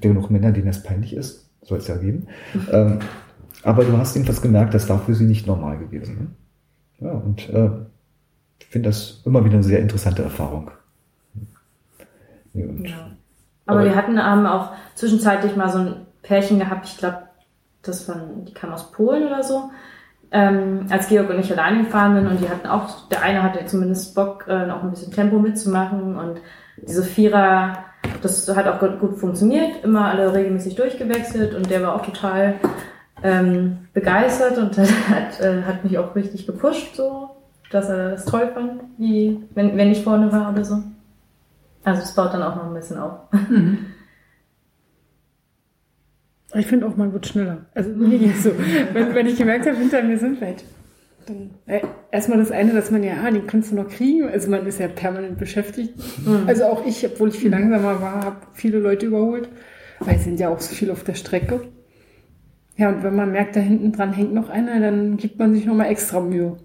genug 0.00 0.30
Männer, 0.30 0.52
denen 0.52 0.66
das 0.66 0.82
peinlich 0.82 1.14
ist, 1.14 1.50
soll 1.62 1.78
es 1.78 1.88
ja 1.88 1.96
geben. 1.96 2.26
Ähm, 2.70 3.00
aber 3.62 3.84
du 3.84 3.96
hast 3.96 4.14
jedenfalls 4.14 4.42
gemerkt, 4.42 4.74
das 4.74 4.88
war 4.88 5.00
für 5.00 5.14
sie 5.14 5.24
nicht 5.24 5.46
normal 5.46 5.78
gewesen. 5.78 6.34
Ne? 7.00 7.06
Ja, 7.06 7.12
und 7.12 7.48
äh, 7.50 7.70
ich 8.58 8.66
finde 8.66 8.88
das 8.88 9.22
immer 9.24 9.44
wieder 9.44 9.54
eine 9.54 9.64
sehr 9.64 9.80
interessante 9.80 10.22
Erfahrung. 10.22 10.70
Ja, 12.54 12.66
ja. 12.66 13.10
Aber, 13.66 13.84
wir 13.84 13.94
hatten 13.94 14.18
ähm, 14.18 14.46
auch 14.46 14.72
zwischenzeitlich 14.94 15.56
mal 15.56 15.70
so 15.70 15.78
ein 15.78 16.06
Pärchen 16.22 16.58
gehabt, 16.58 16.86
ich 16.86 16.98
glaube, 16.98 17.18
das 17.82 18.04
von, 18.04 18.44
die 18.44 18.54
kam 18.54 18.72
aus 18.72 18.92
Polen 18.92 19.26
oder 19.26 19.42
so, 19.42 19.70
ähm, 20.32 20.86
als 20.90 21.08
Georg 21.08 21.30
und 21.30 21.40
ich 21.40 21.52
alleine 21.52 21.84
gefahren 21.84 22.14
sind 22.14 22.26
und 22.28 22.40
die 22.40 22.48
hatten 22.48 22.68
auch, 22.68 23.08
der 23.08 23.22
eine 23.22 23.42
hatte 23.42 23.64
zumindest 23.66 24.14
Bock, 24.14 24.46
äh, 24.48 24.66
noch 24.66 24.82
ein 24.82 24.90
bisschen 24.90 25.12
Tempo 25.12 25.38
mitzumachen 25.38 26.16
und 26.16 26.40
diese 26.76 27.02
Vierer, 27.02 27.78
das 28.22 28.54
hat 28.54 28.66
auch 28.68 28.78
gut, 28.78 29.00
gut 29.00 29.18
funktioniert, 29.18 29.84
immer 29.84 30.06
alle 30.06 30.32
regelmäßig 30.32 30.76
durchgewechselt 30.76 31.54
und 31.54 31.70
der 31.70 31.82
war 31.82 31.94
auch 31.94 32.06
total 32.06 32.54
ähm, 33.22 33.88
begeistert 33.92 34.58
und 34.58 34.78
hat, 34.78 35.40
äh, 35.40 35.62
hat 35.62 35.84
mich 35.84 35.98
auch 35.98 36.14
richtig 36.14 36.46
gepusht, 36.46 36.94
so, 36.94 37.30
dass 37.70 37.88
er 37.88 38.10
das 38.10 38.24
toll 38.24 38.50
fand, 38.54 38.82
wie 38.98 39.42
wenn, 39.54 39.76
wenn 39.76 39.90
ich 39.90 40.02
vorne 40.02 40.30
war 40.32 40.52
oder 40.52 40.64
so. 40.64 40.82
Also 41.82 42.02
es 42.02 42.14
baut 42.14 42.32
dann 42.34 42.42
auch 42.42 42.56
noch 42.56 42.66
ein 42.66 42.74
bisschen 42.74 42.98
auf. 42.98 43.12
Mhm. 43.32 43.86
Ich 46.54 46.66
finde 46.66 46.86
auch, 46.86 46.96
man 46.96 47.12
wird 47.12 47.26
schneller. 47.26 47.66
Also 47.74 47.90
mir 47.90 48.18
ging 48.18 48.34
so. 48.34 48.50
Wenn, 48.92 49.14
wenn 49.14 49.26
ich 49.26 49.36
gemerkt 49.36 49.66
habe, 49.66 49.76
hinter 49.76 50.02
mir 50.02 50.18
sind. 50.18 50.40
Dann, 50.40 51.50
äh, 51.66 51.80
erstmal 52.10 52.38
das 52.38 52.50
eine, 52.50 52.72
dass 52.72 52.90
man 52.90 53.04
ja, 53.04 53.14
ah, 53.22 53.30
den 53.30 53.46
kannst 53.46 53.70
du 53.70 53.76
noch 53.76 53.88
kriegen. 53.88 54.28
Also 54.28 54.50
man 54.50 54.66
ist 54.66 54.80
ja 54.80 54.88
permanent 54.88 55.38
beschäftigt. 55.38 55.94
Mhm. 56.26 56.44
Also 56.46 56.64
auch 56.64 56.84
ich, 56.84 57.06
obwohl 57.06 57.28
ich 57.28 57.38
viel 57.38 57.50
langsamer 57.50 58.00
war, 58.00 58.24
habe 58.24 58.36
viele 58.52 58.78
Leute 58.78 59.06
überholt. 59.06 59.48
Weil 60.00 60.16
es 60.16 60.24
sind 60.24 60.40
ja 60.40 60.48
auch 60.48 60.60
so 60.60 60.74
viel 60.74 60.90
auf 60.90 61.04
der 61.04 61.14
Strecke. 61.14 61.68
Ja, 62.76 62.88
und 62.88 63.02
wenn 63.02 63.14
man 63.14 63.30
merkt, 63.30 63.54
da 63.56 63.60
hinten 63.60 63.92
dran 63.92 64.12
hängt 64.12 64.32
noch 64.32 64.48
einer, 64.48 64.80
dann 64.80 65.18
gibt 65.18 65.38
man 65.38 65.54
sich 65.54 65.66
nochmal 65.66 65.90
extra 65.90 66.20
Mühe. 66.20 66.56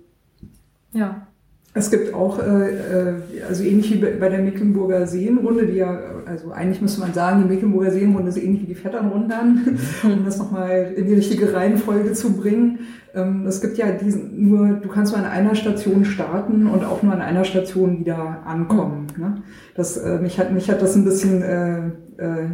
Ja. 0.93 1.27
Es 1.77 1.91
gibt 1.91 2.13
auch, 2.13 2.39
äh, 2.39 2.69
äh, 2.69 3.13
also 3.49 3.65
ähnlich 3.65 3.93
wie 3.93 3.97
bei 3.97 4.29
der 4.29 4.39
Mecklenburger 4.39 5.05
Seenrunde, 5.07 5.67
die 5.67 5.75
ja, 5.75 5.99
also 6.25 6.51
eigentlich 6.51 6.81
müsste 6.81 7.01
man 7.01 7.13
sagen, 7.13 7.43
die 7.43 7.53
Mecklenburger 7.53 7.91
Seenrunde 7.91 8.29
ist 8.29 8.37
ähnlich 8.37 8.61
wie 8.61 8.67
die 8.67 8.75
Vetternrundern, 8.75 9.77
mhm. 10.03 10.11
um 10.11 10.23
das 10.23 10.37
nochmal 10.37 10.93
in 10.95 11.05
die 11.05 11.15
richtige 11.15 11.53
Reihenfolge 11.53 12.13
zu 12.13 12.31
bringen. 12.31 12.79
Ähm, 13.13 13.45
es 13.45 13.59
gibt 13.59 13.77
ja 13.77 13.91
diesen, 13.91 14.47
nur, 14.47 14.75
du 14.75 14.87
kannst 14.87 15.11
nur 15.11 15.21
an 15.21 15.29
einer 15.29 15.53
Station 15.53 16.05
starten 16.05 16.67
und 16.67 16.85
auch 16.85 17.03
nur 17.03 17.11
an 17.11 17.21
einer 17.21 17.43
Station 17.43 17.99
wieder 17.99 18.43
ankommen. 18.45 19.07
Mhm. 19.17 19.21
Ne? 19.21 19.43
Das, 19.75 19.97
äh, 19.97 20.19
mich, 20.19 20.39
hat, 20.39 20.53
mich 20.53 20.71
hat 20.71 20.81
das 20.81 20.95
ein 20.95 21.03
bisschen, 21.03 21.41
äh, 21.41 21.87
äh, 22.17 22.47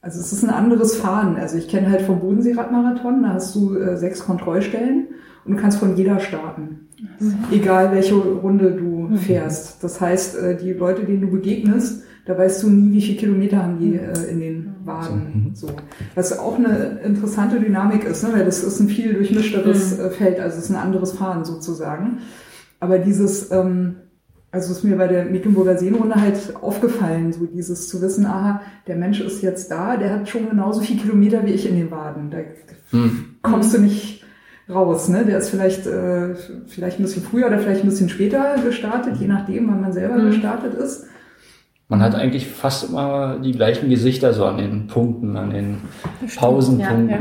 also 0.00 0.20
es 0.20 0.32
ist 0.32 0.44
ein 0.44 0.50
anderes 0.50 0.94
Fahren. 0.94 1.34
Also 1.34 1.58
ich 1.58 1.66
kenne 1.66 1.90
halt 1.90 2.02
vom 2.02 2.20
Bodenseeradmarathon, 2.20 3.24
da 3.24 3.30
hast 3.30 3.56
du 3.56 3.74
äh, 3.74 3.96
sechs 3.96 4.24
Kontrollstellen 4.24 5.08
und 5.48 5.56
du 5.56 5.60
kannst 5.60 5.78
von 5.78 5.96
jeder 5.96 6.20
starten. 6.20 6.88
Mhm. 7.18 7.34
Egal 7.50 7.92
welche 7.92 8.14
Runde 8.14 8.72
du 8.72 9.08
mhm. 9.08 9.16
fährst. 9.16 9.82
Das 9.82 10.00
heißt, 10.00 10.36
äh, 10.36 10.56
die 10.56 10.74
Leute, 10.74 11.04
denen 11.04 11.22
du 11.22 11.30
begegnest, 11.30 12.02
da 12.26 12.36
weißt 12.36 12.62
du 12.62 12.68
nie, 12.68 12.92
wie 12.92 13.00
viele 13.00 13.18
Kilometer 13.18 13.62
haben 13.62 13.78
die 13.78 13.94
äh, 13.94 14.30
in 14.30 14.40
den 14.40 14.74
Wagen. 14.84 15.46
Mhm. 15.48 15.54
So. 15.54 15.68
Was 16.14 16.38
auch 16.38 16.56
eine 16.56 17.00
interessante 17.02 17.58
Dynamik 17.58 18.04
ist, 18.04 18.22
ne? 18.24 18.30
weil 18.34 18.44
das 18.44 18.62
ist 18.62 18.78
ein 18.80 18.88
viel 18.88 19.14
durchmischteres 19.14 19.98
mhm. 19.98 20.10
Feld, 20.10 20.38
also 20.38 20.58
es 20.58 20.64
ist 20.64 20.70
ein 20.70 20.76
anderes 20.76 21.12
Fahren 21.12 21.46
sozusagen. 21.46 22.18
Aber 22.80 22.98
dieses, 22.98 23.50
ähm, 23.50 23.96
also 24.50 24.72
ist 24.72 24.84
mir 24.84 24.96
bei 24.96 25.08
der 25.08 25.24
Mecklenburger 25.24 25.78
Seenrunde 25.78 26.16
halt 26.16 26.56
aufgefallen, 26.60 27.32
so 27.32 27.46
dieses 27.46 27.88
zu 27.88 28.02
wissen, 28.02 28.26
aha, 28.26 28.60
der 28.86 28.96
Mensch 28.96 29.20
ist 29.20 29.42
jetzt 29.42 29.70
da, 29.70 29.96
der 29.96 30.12
hat 30.12 30.28
schon 30.28 30.50
genauso 30.50 30.82
viele 30.82 31.00
Kilometer 31.00 31.46
wie 31.46 31.52
ich 31.52 31.66
in 31.66 31.76
den 31.76 31.90
Waden. 31.90 32.30
Da 32.30 32.38
mhm. 32.92 33.36
kommst 33.40 33.74
du 33.74 33.80
nicht 33.80 34.17
raus. 34.68 35.08
Ne? 35.08 35.24
Der 35.24 35.38
ist 35.38 35.50
vielleicht, 35.50 35.86
äh, 35.86 36.34
vielleicht 36.66 36.98
ein 36.98 37.02
bisschen 37.02 37.22
früher 37.22 37.46
oder 37.46 37.58
vielleicht 37.58 37.82
ein 37.82 37.88
bisschen 37.88 38.08
später 38.08 38.56
gestartet, 38.62 39.16
je 39.18 39.26
nachdem, 39.26 39.68
wann 39.68 39.80
man 39.80 39.92
selber 39.92 40.16
mhm. 40.16 40.30
gestartet 40.30 40.74
ist. 40.74 41.06
Man 41.88 42.02
hat 42.02 42.14
eigentlich 42.14 42.48
fast 42.48 42.90
immer 42.90 43.38
die 43.38 43.52
gleichen 43.52 43.88
Gesichter 43.88 44.34
so 44.34 44.44
an 44.44 44.58
den 44.58 44.88
Punkten, 44.88 45.36
an 45.36 45.50
den 45.50 45.78
Pausenpunkten. 46.36 47.08
Ja, 47.08 47.16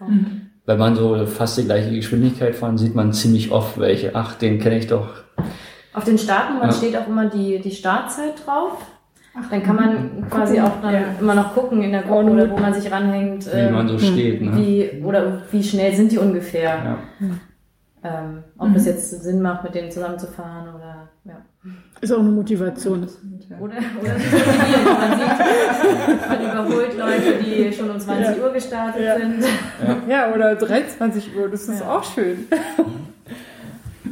ja. 0.00 0.06
Mhm. 0.06 0.40
Wenn 0.64 0.78
man 0.78 0.94
so 0.94 1.26
fast 1.26 1.58
die 1.58 1.64
gleiche 1.64 1.90
Geschwindigkeit 1.90 2.54
fahren, 2.54 2.78
sieht 2.78 2.94
man 2.94 3.12
ziemlich 3.12 3.50
oft 3.50 3.78
welche. 3.78 4.14
Ach, 4.14 4.34
den 4.34 4.58
kenne 4.58 4.78
ich 4.78 4.86
doch. 4.86 5.08
Auf 5.92 6.04
den 6.04 6.16
Startnummern 6.16 6.68
ja. 6.68 6.72
steht 6.72 6.96
auch 6.96 7.08
immer 7.08 7.28
die, 7.28 7.58
die 7.58 7.72
Startzeit 7.72 8.46
drauf. 8.46 8.78
Dann 9.50 9.62
kann 9.62 9.76
man 9.76 10.28
quasi 10.28 10.56
gucken. 10.56 10.70
auch 10.70 10.82
dann 10.82 10.94
ja. 10.94 11.00
immer 11.20 11.34
noch 11.34 11.54
gucken 11.54 11.82
in 11.82 11.92
der 11.92 12.02
Gruppe 12.02 12.30
oder 12.30 12.50
wo 12.50 12.58
man 12.58 12.74
sich 12.74 12.90
ranhängt. 12.90 13.46
Wie 13.46 13.58
ähm, 13.58 13.72
man 13.72 13.88
so 13.88 13.98
steht. 13.98 14.42
Ne? 14.42 14.56
Wie, 14.56 15.02
oder 15.04 15.42
wie 15.50 15.62
schnell 15.62 15.94
sind 15.94 16.12
die 16.12 16.18
ungefähr. 16.18 16.68
Ja. 16.68 16.98
Ähm, 18.02 18.44
ob 18.56 18.68
mhm. 18.68 18.74
das 18.74 18.86
jetzt 18.86 19.22
Sinn 19.22 19.42
macht, 19.42 19.62
mit 19.62 19.74
denen 19.74 19.90
zusammenzufahren 19.90 20.74
oder 20.74 21.10
ja. 21.24 21.36
Ist 22.00 22.12
auch 22.12 22.20
eine 22.20 22.30
Motivation. 22.30 23.06
Oder, 23.60 23.74
oder 24.00 24.12
man 24.12 25.18
sieht, 25.18 26.28
man 26.28 26.40
überholt 26.40 26.96
Leute, 26.96 27.44
die 27.44 27.70
schon 27.72 27.90
um 27.90 28.00
20 28.00 28.38
ja. 28.38 28.42
Uhr 28.42 28.52
gestartet 28.52 29.02
ja. 29.02 29.18
sind. 29.18 29.44
Ja. 30.08 30.32
oder 30.34 30.54
23 30.54 31.36
Uhr, 31.36 31.48
das 31.50 31.68
ist 31.68 31.82
auch 31.82 32.02
schön. 32.02 32.48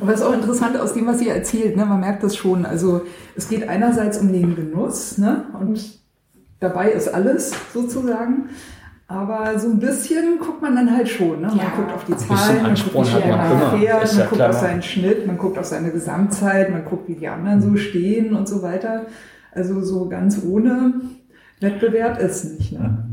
Aber 0.00 0.12
es 0.12 0.20
ist 0.20 0.26
auch 0.26 0.34
interessant 0.34 0.76
aus 0.76 0.94
dem, 0.94 1.06
was 1.06 1.18
sie 1.18 1.28
erzählt. 1.28 1.76
Ne? 1.76 1.84
Man 1.84 2.00
merkt 2.00 2.22
das 2.22 2.36
schon. 2.36 2.64
Also 2.66 3.02
es 3.36 3.48
geht 3.48 3.68
einerseits 3.68 4.18
um 4.18 4.32
den 4.32 4.54
Genuss 4.54 5.18
ne? 5.18 5.44
und 5.58 5.98
dabei 6.60 6.90
ist 6.90 7.12
alles 7.12 7.52
sozusagen. 7.72 8.50
Aber 9.10 9.58
so 9.58 9.70
ein 9.70 9.78
bisschen 9.78 10.38
guckt 10.38 10.60
man 10.60 10.76
dann 10.76 10.94
halt 10.94 11.08
schon. 11.08 11.40
Ne? 11.40 11.46
Man 11.48 11.56
ja, 11.56 11.72
guckt 11.74 11.92
auf 11.92 12.04
die 12.04 12.16
Zahlen, 12.16 12.62
man 12.62 12.74
guckt, 12.74 12.94
wie 12.94 13.04
schnell 13.10 13.36
man 13.36 13.80
fährt, 13.80 14.16
man 14.16 14.28
guckt 14.28 14.42
auf 14.42 14.52
seinen 14.52 14.82
Schnitt, 14.82 15.26
man 15.26 15.38
guckt 15.38 15.58
auf 15.58 15.64
seine 15.64 15.90
Gesamtzeit, 15.90 16.70
man 16.70 16.84
guckt, 16.84 17.08
wie 17.08 17.14
die 17.14 17.28
anderen 17.28 17.62
so 17.62 17.68
mhm. 17.68 17.78
stehen 17.78 18.34
und 18.34 18.46
so 18.46 18.62
weiter. 18.62 19.06
Also 19.52 19.80
so 19.80 20.08
ganz 20.08 20.42
ohne 20.44 20.92
Wettbewerb 21.60 22.20
ist 22.20 22.58
nicht. 22.58 22.72
Ne? 22.72 23.08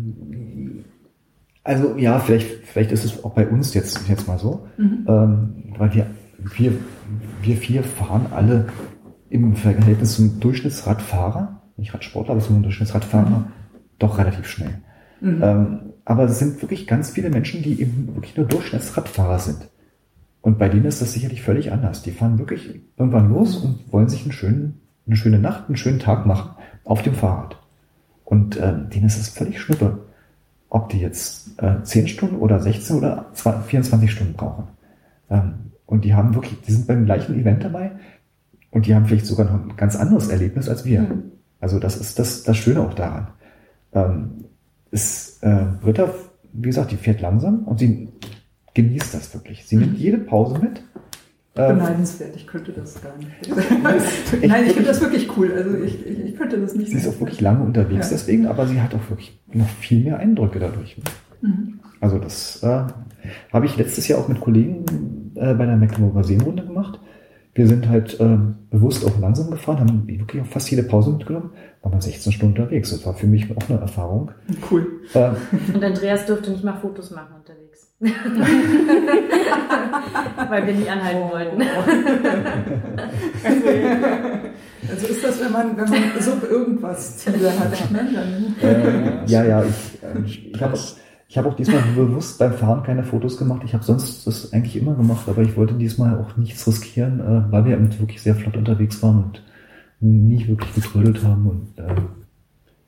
Also 1.63 1.95
ja, 1.97 2.19
vielleicht, 2.19 2.65
vielleicht 2.65 2.91
ist 2.91 3.05
es 3.05 3.23
auch 3.23 3.33
bei 3.33 3.47
uns 3.47 3.73
jetzt, 3.73 4.07
jetzt 4.09 4.27
mal 4.27 4.37
so, 4.37 4.67
mhm. 4.77 5.05
ähm, 5.07 5.53
weil 5.77 5.93
wir 5.95 6.07
wir, 6.53 6.73
wir 7.41 7.57
vier 7.57 7.83
fahren 7.83 8.27
alle 8.31 8.67
im 9.29 9.55
Verhältnis 9.55 10.15
zum 10.15 10.39
Durchschnittsradfahrer, 10.39 11.61
nicht 11.77 11.93
Radsportler, 11.93 12.33
aber 12.33 12.41
zum 12.41 12.61
Durchschnittsradfahrer, 12.61 13.29
mhm. 13.29 13.45
doch 13.99 14.17
relativ 14.17 14.47
schnell. 14.47 14.81
Mhm. 15.21 15.43
Ähm, 15.43 15.79
aber 16.05 16.25
es 16.25 16.39
sind 16.39 16.61
wirklich 16.61 16.85
ganz 16.87 17.09
viele 17.09 17.29
Menschen, 17.29 17.63
die 17.63 17.81
eben 17.81 18.13
wirklich 18.13 18.37
nur 18.37 18.45
Durchschnittsradfahrer 18.45 19.39
sind. 19.39 19.69
Und 20.41 20.59
bei 20.59 20.69
denen 20.69 20.85
ist 20.85 21.01
das 21.01 21.13
sicherlich 21.13 21.41
völlig 21.41 21.71
anders. 21.71 22.03
Die 22.03 22.11
fahren 22.11 22.37
wirklich 22.37 22.81
irgendwann 22.97 23.29
los 23.29 23.57
und 23.57 23.91
wollen 23.91 24.09
sich 24.09 24.21
einen 24.21 24.31
schönen, 24.31 24.81
eine 25.07 25.15
schöne 25.15 25.39
Nacht, 25.39 25.67
einen 25.67 25.77
schönen 25.77 25.99
Tag 25.99 26.27
machen 26.27 26.51
auf 26.83 27.01
dem 27.01 27.15
Fahrrad. 27.15 27.57
Und 28.23 28.55
äh, 28.57 28.73
denen 28.93 29.07
ist 29.07 29.17
es 29.17 29.29
völlig 29.29 29.59
schnuppe, 29.59 30.05
ob 30.69 30.89
die 30.89 30.99
jetzt 30.99 31.59
äh, 31.61 31.81
10 31.81 32.07
Stunden 32.07 32.35
oder 32.35 32.59
16 32.59 32.97
oder 32.97 33.25
24 33.33 34.11
Stunden 34.11 34.33
brauchen. 34.33 34.67
Ähm, 35.31 35.64
und 35.85 36.05
die 36.05 36.13
haben 36.13 36.33
wirklich, 36.33 36.59
die 36.61 36.71
sind 36.71 36.87
beim 36.87 37.05
gleichen 37.05 37.39
Event 37.39 37.63
dabei 37.63 37.91
und 38.71 38.85
die 38.85 38.95
haben 38.95 39.05
vielleicht 39.05 39.25
sogar 39.25 39.45
noch 39.45 39.53
ein 39.53 39.77
ganz 39.77 39.95
anderes 39.95 40.29
Erlebnis 40.29 40.67
als 40.67 40.85
wir. 40.85 41.01
Mhm. 41.01 41.31
Also 41.59 41.79
das 41.79 41.97
ist 41.97 42.19
das, 42.19 42.43
das 42.43 42.57
Schöne 42.57 42.81
auch 42.81 42.93
daran. 42.93 43.27
Ähm, 43.93 44.45
ist, 44.91 45.43
äh, 45.43 45.65
Britta, 45.81 46.13
wie 46.53 46.67
gesagt, 46.67 46.91
die 46.91 46.97
fährt 46.97 47.21
langsam 47.21 47.63
und 47.65 47.79
sie 47.79 48.09
genießt 48.73 49.13
das 49.13 49.33
wirklich. 49.33 49.65
Sie 49.65 49.77
nimmt 49.77 49.93
mhm. 49.93 49.99
jede 49.99 50.17
Pause 50.17 50.59
mit. 50.59 50.83
Ähm, 51.57 51.77
Beneidenswert, 51.77 52.35
ich 52.35 52.45
könnte 52.47 52.73
das 52.73 53.01
gar 53.01 53.15
nicht. 53.17 53.29
Nein, 54.45 54.65
ich 54.65 54.73
finde 54.73 54.89
das 54.89 54.99
wirklich 54.99 55.37
cool. 55.37 55.53
Also 55.53 55.77
ich, 55.77 56.05
ich, 56.05 56.19
ich, 56.25 56.35
könnte 56.35 56.59
das 56.59 56.75
nicht. 56.75 56.91
Sie 56.91 56.97
ist 56.97 57.07
auch 57.07 57.19
wirklich 57.19 57.39
lange 57.39 57.63
unterwegs 57.63 58.07
ja. 58.09 58.17
deswegen, 58.17 58.45
aber 58.45 58.67
sie 58.67 58.81
hat 58.81 58.93
auch 58.93 59.09
wirklich 59.09 59.39
noch 59.53 59.69
viel 59.69 60.03
mehr 60.03 60.19
Eindrücke 60.19 60.59
dadurch. 60.59 60.97
Mhm. 61.41 61.79
Also 62.01 62.19
das 62.19 62.61
äh, 62.61 62.83
habe 63.53 63.65
ich 63.65 63.77
letztes 63.77 64.07
Jahr 64.09 64.19
auch 64.19 64.27
mit 64.27 64.41
Kollegen 64.41 65.24
äh, 65.35 65.53
bei 65.53 65.65
der 65.65 65.75
Mecklenburger 65.75 66.23
Seenrunde 66.23 66.65
gemacht. 66.65 66.99
Wir 67.53 67.67
sind 67.67 67.87
halt 67.87 68.19
äh, 68.19 68.37
bewusst 68.69 69.05
auch 69.05 69.17
langsam 69.19 69.49
gefahren, 69.49 69.79
haben 69.79 70.05
wirklich 70.07 70.41
auch 70.41 70.47
fast 70.47 70.69
jede 70.69 70.83
Pause 70.83 71.11
mitgenommen, 71.11 71.51
waren 71.81 71.93
dann 71.93 72.01
16 72.01 72.33
Stunden 72.33 72.57
unterwegs. 72.57 72.89
Das 72.91 73.05
war 73.05 73.13
für 73.13 73.27
mich 73.27 73.49
auch 73.55 73.69
eine 73.69 73.79
Erfahrung. 73.79 74.31
Cool. 74.69 74.85
Äh, 75.13 75.29
Und 75.73 75.81
Andreas 75.81 76.25
durfte 76.25 76.51
nicht 76.51 76.65
mal 76.65 76.73
Fotos 76.73 77.11
machen 77.11 77.35
unterwegs. 77.37 77.93
Weil 80.49 80.67
wir 80.67 80.73
nicht 80.73 80.91
anhalten 80.91 81.21
oh. 81.23 81.31
wollten. 81.31 81.61
also 84.91 85.07
ist 85.07 85.23
das, 85.23 85.39
wenn 85.39 85.53
man, 85.53 85.77
wenn 85.77 85.89
man 85.89 86.01
so 86.19 86.31
irgendwas 86.45 87.19
Ziele 87.19 87.57
hat, 87.57 87.91
ne? 87.91 88.09
Dann, 88.13 88.53
äh, 88.61 89.25
ja, 89.27 89.45
ja, 89.45 89.63
ich, 89.63 90.03
äh, 90.03 90.19
ich 90.51 90.61
habe 90.61 90.77
ich 91.27 91.37
habe 91.37 91.49
auch 91.49 91.55
diesmal 91.55 91.81
bewusst 91.95 92.37
beim 92.37 92.53
Fahren 92.53 92.83
keine 92.83 93.03
Fotos 93.03 93.37
gemacht. 93.37 93.61
Ich 93.65 93.73
habe 93.73 93.83
sonst 93.83 94.27
das 94.27 94.53
eigentlich 94.53 94.75
immer 94.75 94.93
gemacht, 94.93 95.27
aber 95.27 95.41
ich 95.41 95.57
wollte 95.57 95.73
diesmal 95.73 96.17
auch 96.19 96.37
nichts 96.37 96.67
riskieren, 96.67 97.19
äh, 97.19 97.51
weil 97.51 97.65
wir 97.65 97.99
wirklich 97.99 98.21
sehr 98.21 98.35
flott 98.35 98.55
unterwegs 98.55 99.01
waren 99.01 99.23
und 99.23 99.43
nie 99.99 100.47
wirklich 100.47 100.73
getrödelt 100.75 101.23
haben 101.23 101.47
und 101.47 101.79
äh, 101.79 101.95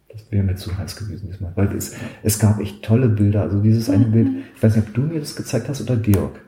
das 0.09 0.31
wäre 0.31 0.43
mir 0.43 0.55
zu 0.55 0.77
heiß 0.77 0.95
gewesen 0.95 1.29
diesmal. 1.31 1.51
Weil 1.55 1.75
es, 1.75 1.95
es 2.23 2.39
gab 2.39 2.59
echt 2.59 2.83
tolle 2.83 3.09
Bilder. 3.09 3.43
Also 3.43 3.61
dieses 3.61 3.89
eine 3.89 4.05
Bild, 4.05 4.29
ich 4.55 4.63
weiß 4.63 4.75
nicht, 4.75 4.87
ob 4.87 4.93
du 4.93 5.01
mir 5.01 5.19
das 5.19 5.35
gezeigt 5.35 5.69
hast 5.69 5.81
oder 5.81 5.95
Georg. 5.95 6.39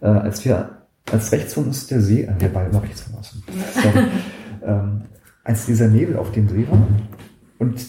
Äh, 0.00 0.06
als 0.06 0.44
wir, 0.44 0.70
als 1.10 1.32
rechts 1.32 1.54
von 1.54 1.64
uns 1.64 1.86
der 1.86 2.00
See, 2.00 2.22
äh, 2.22 2.34
wir 2.38 2.48
beide 2.50 2.72
war 2.72 2.82
rechts 2.82 3.02
von 3.02 3.14
uns, 3.14 3.34
sorry, 3.74 4.06
ähm, 4.64 5.02
als 5.44 5.66
dieser 5.66 5.88
Nebel 5.88 6.16
auf 6.16 6.30
dem 6.32 6.48
See 6.48 6.66
war 6.70 6.86
und 7.58 7.84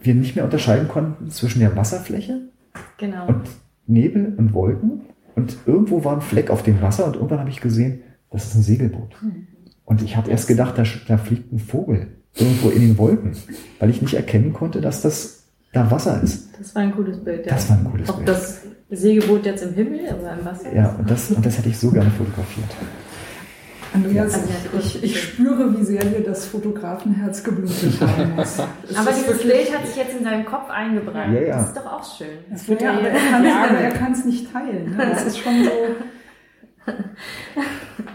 wir 0.00 0.14
nicht 0.14 0.36
mehr 0.36 0.44
unterscheiden 0.44 0.86
konnten 0.88 1.30
zwischen 1.30 1.60
der 1.60 1.74
Wasserfläche 1.76 2.40
Genau. 2.98 3.26
Und 3.26 3.42
Nebel 3.86 4.34
und 4.36 4.52
Wolken. 4.54 5.02
Und 5.34 5.56
irgendwo 5.66 6.04
war 6.04 6.14
ein 6.14 6.20
Fleck 6.20 6.50
auf 6.50 6.62
dem 6.62 6.80
Wasser 6.80 7.06
und 7.06 7.16
irgendwann 7.16 7.40
habe 7.40 7.50
ich 7.50 7.60
gesehen, 7.60 8.02
das 8.30 8.46
ist 8.46 8.54
ein 8.54 8.62
Segelboot. 8.62 9.20
Mhm. 9.20 9.48
Und 9.84 10.02
ich 10.02 10.16
habe 10.16 10.30
erst 10.30 10.48
gedacht, 10.48 10.78
da, 10.78 10.84
da 11.06 11.18
fliegt 11.18 11.52
ein 11.52 11.58
Vogel 11.58 12.08
irgendwo 12.36 12.70
in 12.70 12.80
den 12.80 12.98
Wolken, 12.98 13.32
weil 13.78 13.90
ich 13.90 14.00
nicht 14.00 14.14
erkennen 14.14 14.52
konnte, 14.52 14.80
dass 14.80 15.02
das 15.02 15.44
da 15.72 15.90
Wasser 15.90 16.22
ist. 16.22 16.50
Das 16.58 16.74
war 16.74 16.82
ein 16.82 16.92
cooles 16.92 17.22
Bild, 17.22 17.46
ja. 17.46 17.52
Das 17.52 17.68
war 17.68 17.78
ein 17.78 17.84
cooles 17.84 18.08
Ob 18.08 18.16
Bild. 18.16 18.28
das 18.28 18.62
Segelboot 18.90 19.44
jetzt 19.44 19.62
im 19.62 19.74
Himmel 19.74 20.00
oder 20.20 20.38
im 20.38 20.44
Wasser 20.44 20.74
Ja, 20.74 20.94
und 20.98 21.10
das, 21.10 21.30
und 21.30 21.44
das 21.44 21.58
hätte 21.58 21.68
ich 21.68 21.78
so 21.78 21.90
gerne 21.90 22.10
fotografiert. 22.10 22.68
Andreas, 23.94 24.34
Also, 24.34 24.48
ich, 24.78 25.04
ich 25.04 25.22
spüre, 25.22 25.78
wie 25.78 25.84
sehr 25.84 26.04
dir 26.04 26.20
das 26.24 26.46
Fotografenherz 26.46 27.42
geblutet 27.44 28.00
haben 28.00 28.34
muss. 28.36 28.58
Es 28.90 28.96
Aber 28.96 29.10
dieses 29.12 29.42
Bild 29.42 29.72
hat 29.78 29.86
sich 29.86 29.96
jetzt 29.96 30.18
in 30.18 30.24
seinem 30.24 30.44
Kopf 30.44 30.68
eingebrannt. 30.68 31.32
Ja, 31.34 31.40
ja. 31.40 31.56
Das 31.58 31.68
ist 31.68 31.76
doch 31.76 31.86
auch 31.86 32.16
schön. 32.18 32.28
Das 32.50 32.68
wird 32.68 32.82
Ja, 32.82 32.92
aber 32.92 33.02
er 33.08 33.90
kann 33.92 34.12
es 34.12 34.20
er 34.20 34.26
nicht 34.26 34.52
teilen. 34.52 34.90
Ne? 34.96 35.06
Das 35.10 35.24
ist 35.26 35.38
schon 35.38 35.64
so. 35.64 36.92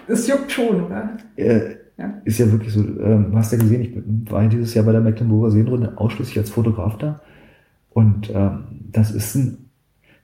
Das 0.07 0.27
juckt 0.27 0.51
schon, 0.51 0.84
oder? 0.85 1.18
Äh, 1.35 1.76
Ja. 1.97 2.14
Ist 2.23 2.39
ja 2.39 2.49
wirklich 2.51 2.73
so, 2.73 2.80
ähm, 2.81 3.31
du 3.31 3.38
hast 3.38 3.51
ja 3.51 3.57
gesehen, 3.57 3.81
ich 3.81 4.31
war 4.31 4.43
ja 4.43 4.47
dieses 4.49 4.73
Jahr 4.73 4.85
bei 4.85 4.91
der 4.93 5.01
Mecklenburger 5.01 5.51
Seenrunde 5.51 5.93
ausschließlich 5.97 6.38
als 6.38 6.49
Fotograf 6.49 6.97
da. 6.97 7.19
Und 7.89 8.30
ähm, 8.34 8.64
das 8.91 9.11
ist 9.11 9.35
ein, 9.35 9.69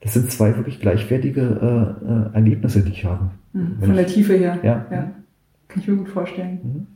das 0.02 0.14
sind 0.14 0.32
zwei 0.32 0.56
wirklich 0.56 0.80
gleichwertige 0.80 1.42
äh, 1.42 2.32
äh, 2.32 2.36
Erlebnisse, 2.36 2.82
die 2.82 2.92
ich 2.92 3.04
habe. 3.06 3.30
Mhm. 3.54 3.78
Von 3.82 3.96
der 3.96 4.06
ich- 4.06 4.14
Tiefe 4.14 4.34
her. 4.36 4.58
Ja. 4.64 4.86
ja. 4.92 5.12
Kann 5.76 5.82
ich 5.82 5.90
mir 5.90 5.98
gut 5.98 6.08
vorstellen. 6.08 6.88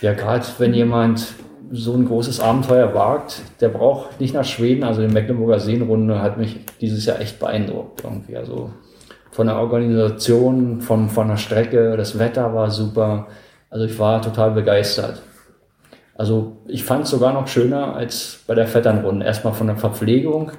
Ja, 0.00 0.12
gerade 0.12 0.46
wenn 0.58 0.72
jemand 0.74 1.34
so 1.72 1.94
ein 1.94 2.06
großes 2.06 2.38
Abenteuer 2.38 2.94
wagt, 2.94 3.42
der 3.60 3.68
braucht 3.68 4.20
nicht 4.20 4.32
nach 4.32 4.44
Schweden. 4.44 4.84
Also 4.84 5.04
die 5.04 5.12
Mecklenburger 5.12 5.58
Seenrunde 5.58 6.22
hat 6.22 6.38
mich 6.38 6.60
dieses 6.80 7.04
Jahr 7.04 7.20
echt 7.20 7.40
beeindruckt 7.40 8.04
irgendwie. 8.04 8.36
Also 8.36 8.70
von 9.32 9.48
der 9.48 9.56
Organisation, 9.56 10.80
von, 10.80 11.08
von 11.08 11.26
der 11.26 11.36
Strecke, 11.36 11.96
das 11.96 12.16
Wetter 12.16 12.54
war 12.54 12.70
super. 12.70 13.26
Also 13.70 13.86
ich 13.86 13.98
war 13.98 14.22
total 14.22 14.52
begeistert. 14.52 15.20
Also 16.14 16.58
ich 16.68 16.84
fand 16.84 17.06
es 17.06 17.10
sogar 17.10 17.32
noch 17.32 17.48
schöner 17.48 17.96
als 17.96 18.44
bei 18.46 18.54
der 18.54 18.68
Vetternrunde. 18.68 19.26
Erstmal 19.26 19.52
von 19.52 19.66
der 19.66 19.76
Verpflegung, 19.76 20.52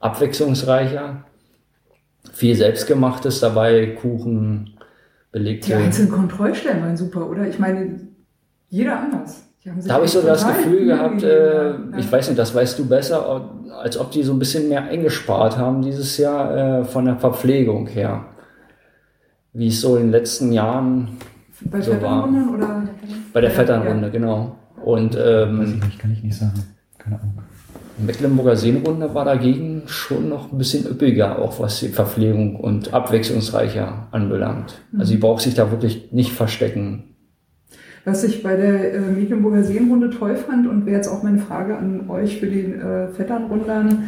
abwechslungsreicher, 0.00 1.24
viel 2.32 2.56
Selbstgemachtes 2.56 3.40
dabei, 3.40 3.98
Kuchen, 4.00 4.75
belegte 5.36 5.66
Die 5.66 5.74
einzelnen 5.74 6.10
Kontrollstellen 6.10 6.82
waren 6.82 6.96
super, 6.96 7.28
oder? 7.28 7.46
Ich 7.46 7.58
meine, 7.58 8.00
jeder 8.70 9.00
anders. 9.00 9.42
Da 9.86 9.94
habe 9.94 10.04
ich 10.06 10.12
so 10.12 10.22
das 10.22 10.46
Gefühl 10.46 10.86
gehabt, 10.86 11.22
äh, 11.24 11.70
ja. 11.70 11.78
ich 11.98 12.10
weiß 12.10 12.28
nicht, 12.28 12.38
das 12.38 12.54
weißt 12.54 12.78
du 12.78 12.86
besser, 12.86 13.50
als 13.82 13.98
ob 13.98 14.12
die 14.12 14.22
so 14.22 14.32
ein 14.32 14.38
bisschen 14.38 14.68
mehr 14.68 14.84
eingespart 14.84 15.58
haben 15.58 15.82
dieses 15.82 16.16
Jahr 16.16 16.56
äh, 16.80 16.84
von 16.84 17.04
der 17.04 17.16
Verpflegung 17.16 17.86
her. 17.88 18.26
Wie 19.52 19.66
es 19.66 19.80
so 19.80 19.96
in 19.96 20.04
den 20.04 20.12
letzten 20.12 20.52
Jahren 20.52 21.08
Bei 21.64 21.80
so 21.80 21.92
Vetternrunden 21.92 22.54
oder? 22.54 22.82
bei 23.32 23.40
der 23.40 23.50
Ja, 23.50 23.56
Vetternrunde, 23.56 24.10
genau. 24.10 24.56
Und 24.82 25.16
Weiß 25.16 25.48
ähm, 25.48 25.62
ich 25.62 25.84
nicht, 25.84 25.98
kann 25.98 26.12
ich 26.12 26.22
nicht 26.22 26.38
sagen. 26.38 26.64
Keine 26.96 27.16
Ahnung. 27.16 27.38
Mecklenburger 27.98 28.56
Seenrunde 28.56 29.14
war 29.14 29.24
dagegen 29.24 29.82
schon 29.86 30.28
noch 30.28 30.52
ein 30.52 30.58
bisschen 30.58 30.86
üppiger, 30.86 31.38
auch 31.38 31.60
was 31.60 31.80
die 31.80 31.88
Verpflegung 31.88 32.56
und 32.56 32.92
abwechslungsreicher 32.92 34.08
anbelangt. 34.10 34.82
Also 34.98 35.12
sie 35.12 35.18
braucht 35.18 35.42
sich 35.42 35.54
da 35.54 35.70
wirklich 35.70 36.12
nicht 36.12 36.32
verstecken. 36.32 37.16
Was 38.04 38.22
ich 38.22 38.42
bei 38.42 38.54
der 38.54 38.94
äh, 38.94 39.00
Mecklenburger 39.00 39.64
Seenrunde 39.64 40.10
toll 40.10 40.36
fand 40.36 40.68
und 40.68 40.86
wäre 40.86 40.96
jetzt 40.96 41.08
auch 41.08 41.22
meine 41.22 41.38
Frage 41.38 41.76
an 41.76 42.08
euch 42.08 42.38
für 42.38 42.46
den 42.46 42.80
äh, 42.80 43.08
Vetternrundern, 43.08 44.04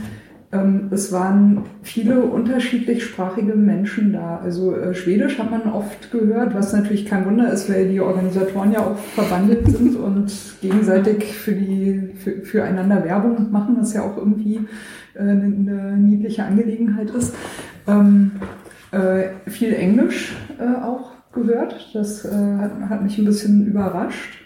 es 0.91 1.13
waren 1.13 1.65
viele 1.83 2.23
unterschiedlichsprachige 2.23 3.55
Menschen 3.55 4.15
da. 4.15 4.39
Also 4.39 4.75
äh, 4.75 4.95
Schwedisch 4.95 5.39
hat 5.39 5.51
man 5.51 5.71
oft 5.71 6.11
gehört, 6.11 6.55
was 6.55 6.73
natürlich 6.73 7.05
kein 7.05 7.27
Wunder 7.27 7.53
ist, 7.53 7.69
weil 7.69 7.91
die 7.91 8.01
Organisatoren 8.01 8.73
ja 8.73 8.81
auch 8.81 8.97
verbandelt 8.97 9.69
sind 9.69 9.97
und 10.01 10.33
gegenseitig 10.63 11.25
für 11.37 11.53
die 11.53 12.15
für, 12.17 12.41
füreinander 12.43 13.05
Werbung 13.05 13.53
machen, 13.53 13.77
was 13.79 13.93
ja 13.93 14.03
auch 14.03 14.17
irgendwie 14.17 14.61
äh, 15.15 15.21
eine, 15.21 15.45
eine 15.45 15.97
niedliche 15.99 16.45
Angelegenheit 16.45 17.11
ist. 17.11 17.35
Ähm, 17.87 18.33
äh, 18.91 19.51
viel 19.51 19.75
Englisch 19.75 20.35
äh, 20.59 20.83
auch 20.83 21.11
gehört. 21.33 21.91
Das 21.93 22.25
äh, 22.25 22.31
hat, 22.31 22.73
hat 22.89 23.03
mich 23.03 23.19
ein 23.19 23.27
bisschen 23.27 23.67
überrascht. 23.67 24.39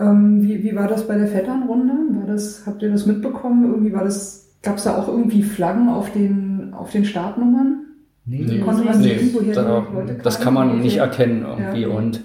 Ähm, 0.00 0.42
wie, 0.42 0.64
wie 0.64 0.74
war 0.74 0.88
das 0.88 1.06
bei 1.06 1.16
der 1.16 1.28
Vetternrunde? 1.28 1.92
War 2.18 2.26
das, 2.26 2.64
habt 2.66 2.82
ihr 2.82 2.90
das 2.90 3.06
mitbekommen? 3.06 3.70
Irgendwie 3.70 3.92
war 3.92 4.04
das, 4.04 4.41
gab 4.62 4.76
es 4.76 4.84
da 4.84 4.96
auch 4.96 5.08
irgendwie 5.08 5.42
Flaggen 5.42 5.88
auf 5.88 6.12
den, 6.12 6.72
auf 6.74 6.90
den 6.90 7.04
Startnummern? 7.04 7.82
Nee, 8.24 8.60
Konnte 8.60 8.84
man 8.84 9.02
sehen, 9.02 9.30
woher 9.32 9.54
da, 9.54 9.86
Leute 9.92 10.20
das 10.22 10.40
kann 10.40 10.54
man 10.54 10.80
nicht 10.80 10.98
erkennen 10.98 11.44
irgendwie. 11.44 11.82
Ja. 11.82 11.88
Und 11.88 12.20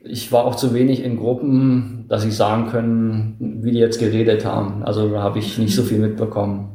ich 0.00 0.30
war 0.30 0.44
auch 0.44 0.54
zu 0.54 0.74
wenig 0.74 1.02
in 1.02 1.16
Gruppen, 1.16 2.04
dass 2.08 2.24
ich 2.24 2.36
sagen 2.36 2.66
können, 2.68 3.36
wie 3.62 3.72
die 3.72 3.78
jetzt 3.78 3.98
geredet 3.98 4.44
haben. 4.44 4.84
Also 4.84 5.08
da 5.08 5.22
habe 5.22 5.38
ich 5.38 5.58
nicht 5.58 5.74
so 5.74 5.82
viel 5.82 5.98
mitbekommen. 5.98 6.68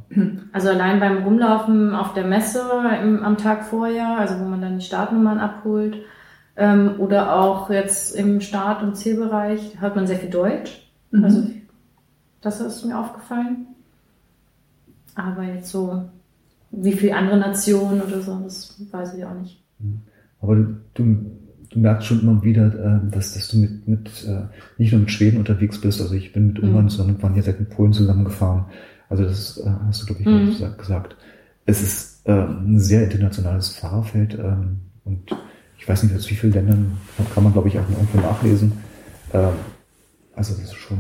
Also 0.52 0.70
allein 0.70 1.00
beim 1.00 1.24
Rumlaufen 1.24 1.94
auf 1.94 2.14
der 2.14 2.26
Messe 2.26 2.64
im, 3.04 3.24
am 3.24 3.38
Tag 3.38 3.64
vorher, 3.64 4.18
also 4.18 4.40
wo 4.40 4.46
man 4.46 4.60
dann 4.60 4.80
die 4.80 4.86
Startnummern 4.86 5.38
abholt, 5.38 5.98
ähm, 6.58 6.96
oder 6.98 7.40
auch 7.40 7.70
jetzt 7.70 8.16
im 8.16 8.42
Start- 8.42 8.82
und 8.82 8.98
Zielbereich, 8.98 9.80
hört 9.80 9.96
man 9.96 10.08
sehr 10.08 10.18
viel 10.18 10.32
Deutsch. 10.32 10.90
Mhm. 11.12 11.24
Also 11.24 11.44
das 12.42 12.60
ist 12.60 12.84
mir 12.86 12.98
aufgefallen. 12.98 13.68
Aber 15.20 15.44
jetzt 15.44 15.70
so, 15.70 16.04
wie 16.72 16.94
viele 16.94 17.16
andere 17.16 17.38
Nationen 17.38 18.02
oder 18.02 18.22
so, 18.22 18.40
das 18.44 18.76
weiß 18.92 19.16
ich 19.16 19.26
auch 19.26 19.34
nicht. 19.34 19.62
Aber 20.42 20.56
du, 20.56 20.78
du, 20.94 21.04
du 21.72 21.80
merkst 21.80 22.08
schon 22.08 22.22
immer 22.22 22.42
wieder, 22.44 22.68
äh, 22.68 23.12
dass, 23.12 23.34
dass 23.34 23.50
du 23.50 23.58
mit, 23.58 23.88
mit 23.88 24.26
äh, 24.28 24.44
nicht 24.78 24.92
nur 24.92 25.02
mit 25.02 25.12
Schweden 25.12 25.38
unterwegs 25.40 25.82
bist. 25.82 26.00
Also 26.02 26.14
ich 26.16 26.32
bin 26.32 26.48
mit 26.48 26.60
Ungarn 26.60 26.86
Mhm. 26.86 26.90
zusammen, 26.90 27.22
waren 27.22 27.36
jetzt 27.36 27.48
mit 27.60 27.70
Polen 27.70 27.92
zusammengefahren. 27.94 28.66
Also 29.10 29.24
das 29.24 29.58
äh, 29.58 29.70
hast 29.88 30.02
du, 30.02 30.06
glaube 30.06 30.22
ich, 30.22 30.28
Mhm. 30.28 30.78
gesagt-. 30.78 31.16
Es 31.66 31.82
ist 31.82 32.22
äh, 32.28 32.32
ein 32.32 32.80
sehr 32.80 33.04
internationales 33.04 33.70
Fahrerfeld 33.76 34.36
ähm, 34.40 34.80
und 35.06 35.22
ich 35.78 35.88
weiß 35.88 36.04
nicht, 36.04 36.16
aus 36.16 36.30
wie 36.30 36.36
vielen 36.36 36.54
Ländern 36.54 36.98
kann 37.34 37.44
man, 37.44 37.54
glaube 37.54 37.68
ich, 37.68 37.78
auch 37.78 37.90
irgendwo 37.90 38.20
nachlesen. 38.20 38.72
Ähm, 39.34 39.54
also 40.36 40.54
das 40.54 40.64
ist 40.64 40.76
schon 40.76 40.98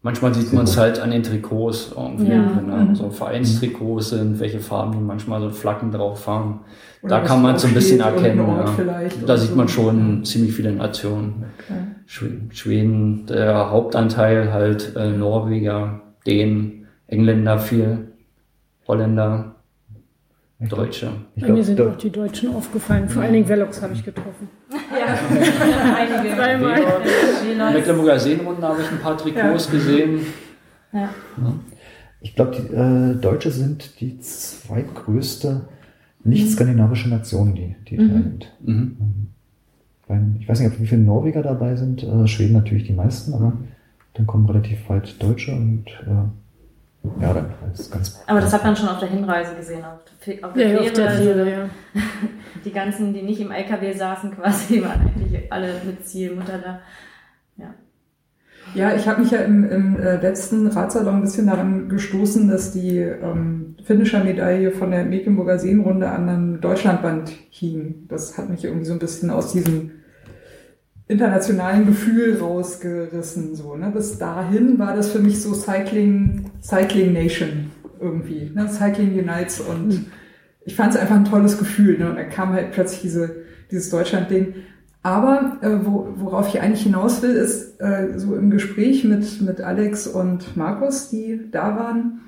Manchmal 0.00 0.32
sieht 0.32 0.52
man 0.52 0.62
es 0.64 0.76
halt 0.78 1.00
an 1.00 1.10
den 1.10 1.24
Trikots 1.24 1.92
irgendwie, 1.96 2.30
Ja. 2.30 2.52
wenn 2.56 2.68
da 2.68 2.94
so 2.94 3.10
Vereinstrikots 3.10 4.10
sind, 4.10 4.38
welche 4.38 4.60
Farben 4.60 4.92
die 4.92 4.98
manchmal 5.00 5.40
so 5.40 5.50
Flaggen 5.50 5.90
drauf 5.90 6.26
haben. 6.28 6.60
Oder 7.02 7.18
Da 7.20 7.26
kann 7.26 7.42
man 7.42 7.58
so 7.58 7.66
ein 7.66 7.74
bisschen 7.74 8.00
erkennen. 8.00 8.38
Ja. 8.46 8.66
vielleicht 8.66 9.28
Da 9.28 9.36
sieht 9.36 9.50
so. 9.50 9.56
man 9.56 9.68
schon 9.68 10.24
ziemlich 10.24 10.52
viele 10.54 10.70
Nationen. 10.72 11.46
Schw- 12.08 12.52
Schweden, 12.52 13.26
der 13.26 13.70
Hauptanteil 13.70 14.52
halt 14.52 14.94
äh, 14.96 15.10
Norweger, 15.10 16.00
Dänen, 16.26 16.86
Engländer 17.08 17.58
viel, 17.58 18.08
Holländer, 18.86 19.56
glaub- 20.60 20.80
Deutsche. 20.80 21.08
Bei 21.36 21.48
mir 21.50 21.64
sind 21.64 21.80
auch 21.80 21.96
die 21.96 22.10
Deutschen 22.10 22.54
aufgefallen. 22.54 23.08
Vor 23.08 23.22
allen 23.22 23.32
Dingen 23.32 23.48
Velox 23.48 23.82
habe 23.82 23.94
ich 23.94 24.04
getroffen. 24.04 24.48
Ja, 24.90 25.94
einige. 25.96 26.34
Dreimal. 26.36 26.76
Velox. 26.76 27.74
Mecklenburger 27.74 28.18
Seenrunde 28.18 28.62
habe 28.66 28.80
ich 28.82 28.90
ein 28.90 28.98
paar 28.98 29.16
Trikots 29.16 29.70
gesehen. 29.70 30.20
Ja. 30.92 31.10
ich 32.20 32.34
glaub, 32.34 32.52
die 32.52 32.74
äh, 32.74 33.14
Deutsche 33.20 33.50
sind 33.50 34.00
die 34.00 34.18
zweitgrößte 34.20 35.68
nicht-skandinavische 36.24 37.08
Nation, 37.08 37.54
die, 37.54 37.76
die 37.88 37.96
teilnimmt. 37.96 38.52
Mhm. 38.62 38.96
Beim- 40.06 40.36
Ich 40.40 40.48
weiß 40.48 40.60
nicht, 40.60 40.72
ob 40.72 40.80
wie 40.80 40.86
viele 40.86 41.02
Norweger 41.02 41.42
dabei 41.42 41.76
sind. 41.76 42.02
Äh, 42.02 42.26
Schweden 42.26 42.54
natürlich 42.54 42.84
die 42.84 42.92
meisten, 42.94 43.34
aber 43.34 43.52
dann 44.14 44.26
kommen 44.26 44.46
relativ 44.46 44.88
weit 44.88 45.22
Deutsche 45.22 45.52
und 45.52 45.84
äh, 46.06 46.24
ja, 47.20 47.32
dann 47.32 47.46
ist 47.72 47.90
ganz. 47.90 48.20
Aber 48.26 48.40
das 48.40 48.52
hat 48.52 48.64
man 48.64 48.76
schon 48.76 48.88
auf 48.88 48.98
der 48.98 49.08
Hinreise 49.08 49.54
gesehen, 49.54 49.84
auf 49.84 50.00
der, 50.24 50.44
auf 50.44 50.52
der 50.52 50.68
Ja, 50.68 50.68
Fähre. 50.78 50.80
auf 50.88 50.92
der 50.92 51.08
also 51.08 51.22
Fähre, 51.22 51.50
ja. 51.50 51.68
Die 52.64 52.72
ganzen, 52.72 53.14
die 53.14 53.22
nicht 53.22 53.40
im 53.40 53.52
LKW 53.52 53.92
saßen, 53.92 54.32
quasi, 54.36 54.82
waren 54.84 55.00
eigentlich 55.00 55.52
alle 55.52 55.74
mit 55.84 56.06
Zielmutter 56.06 56.58
da. 56.58 56.80
Ja. 57.56 57.74
Ja, 58.74 58.94
ich 58.94 59.08
habe 59.08 59.22
mich 59.22 59.30
ja 59.30 59.38
im, 59.38 59.64
im 59.70 59.96
äh, 59.98 60.16
letzten 60.16 60.66
Radsalon 60.66 61.16
ein 61.16 61.22
bisschen 61.22 61.46
daran 61.46 61.88
gestoßen, 61.88 62.48
dass 62.48 62.72
die 62.72 62.98
ähm, 62.98 63.76
Finisher-Medaille 63.84 64.72
von 64.72 64.90
der 64.90 65.04
Mecklenburger 65.04 65.58
Seenrunde 65.58 66.10
an 66.10 66.28
einem 66.28 66.60
Deutschlandband 66.60 67.30
hing. 67.50 68.06
Das 68.08 68.36
hat 68.36 68.50
mich 68.50 68.64
irgendwie 68.64 68.84
so 68.84 68.92
ein 68.92 68.98
bisschen 68.98 69.30
aus 69.30 69.52
diesem 69.52 69.92
internationalen 71.08 71.86
Gefühl 71.86 72.38
rausgerissen. 72.38 73.56
So, 73.56 73.74
ne? 73.74 73.90
Bis 73.90 74.18
dahin 74.18 74.78
war 74.78 74.94
das 74.94 75.10
für 75.10 75.18
mich 75.18 75.42
so 75.42 75.54
Cycling, 75.54 76.50
Cycling 76.62 77.12
Nation 77.12 77.70
irgendwie. 77.98 78.50
Ne? 78.54 78.68
Cycling 78.68 79.18
Unites 79.18 79.60
und 79.60 80.06
ich 80.64 80.76
fand 80.76 80.94
es 80.94 81.00
einfach 81.00 81.16
ein 81.16 81.24
tolles 81.24 81.58
Gefühl. 81.58 81.98
Ne? 81.98 82.10
Und 82.10 82.16
dann 82.16 82.28
kam 82.28 82.52
halt 82.52 82.72
plötzlich 82.72 83.00
diese, 83.00 83.36
dieses 83.70 83.88
Deutschland-Ding. 83.90 84.54
Aber 85.02 85.58
äh, 85.62 85.86
wo, 85.86 86.12
worauf 86.16 86.48
ich 86.48 86.60
eigentlich 86.60 86.82
hinaus 86.82 87.22
will, 87.22 87.30
ist 87.30 87.80
äh, 87.80 88.18
so 88.18 88.36
im 88.36 88.50
Gespräch 88.50 89.04
mit, 89.04 89.40
mit 89.40 89.62
Alex 89.62 90.06
und 90.06 90.56
Markus, 90.56 91.08
die 91.08 91.48
da 91.50 91.76
waren. 91.76 92.20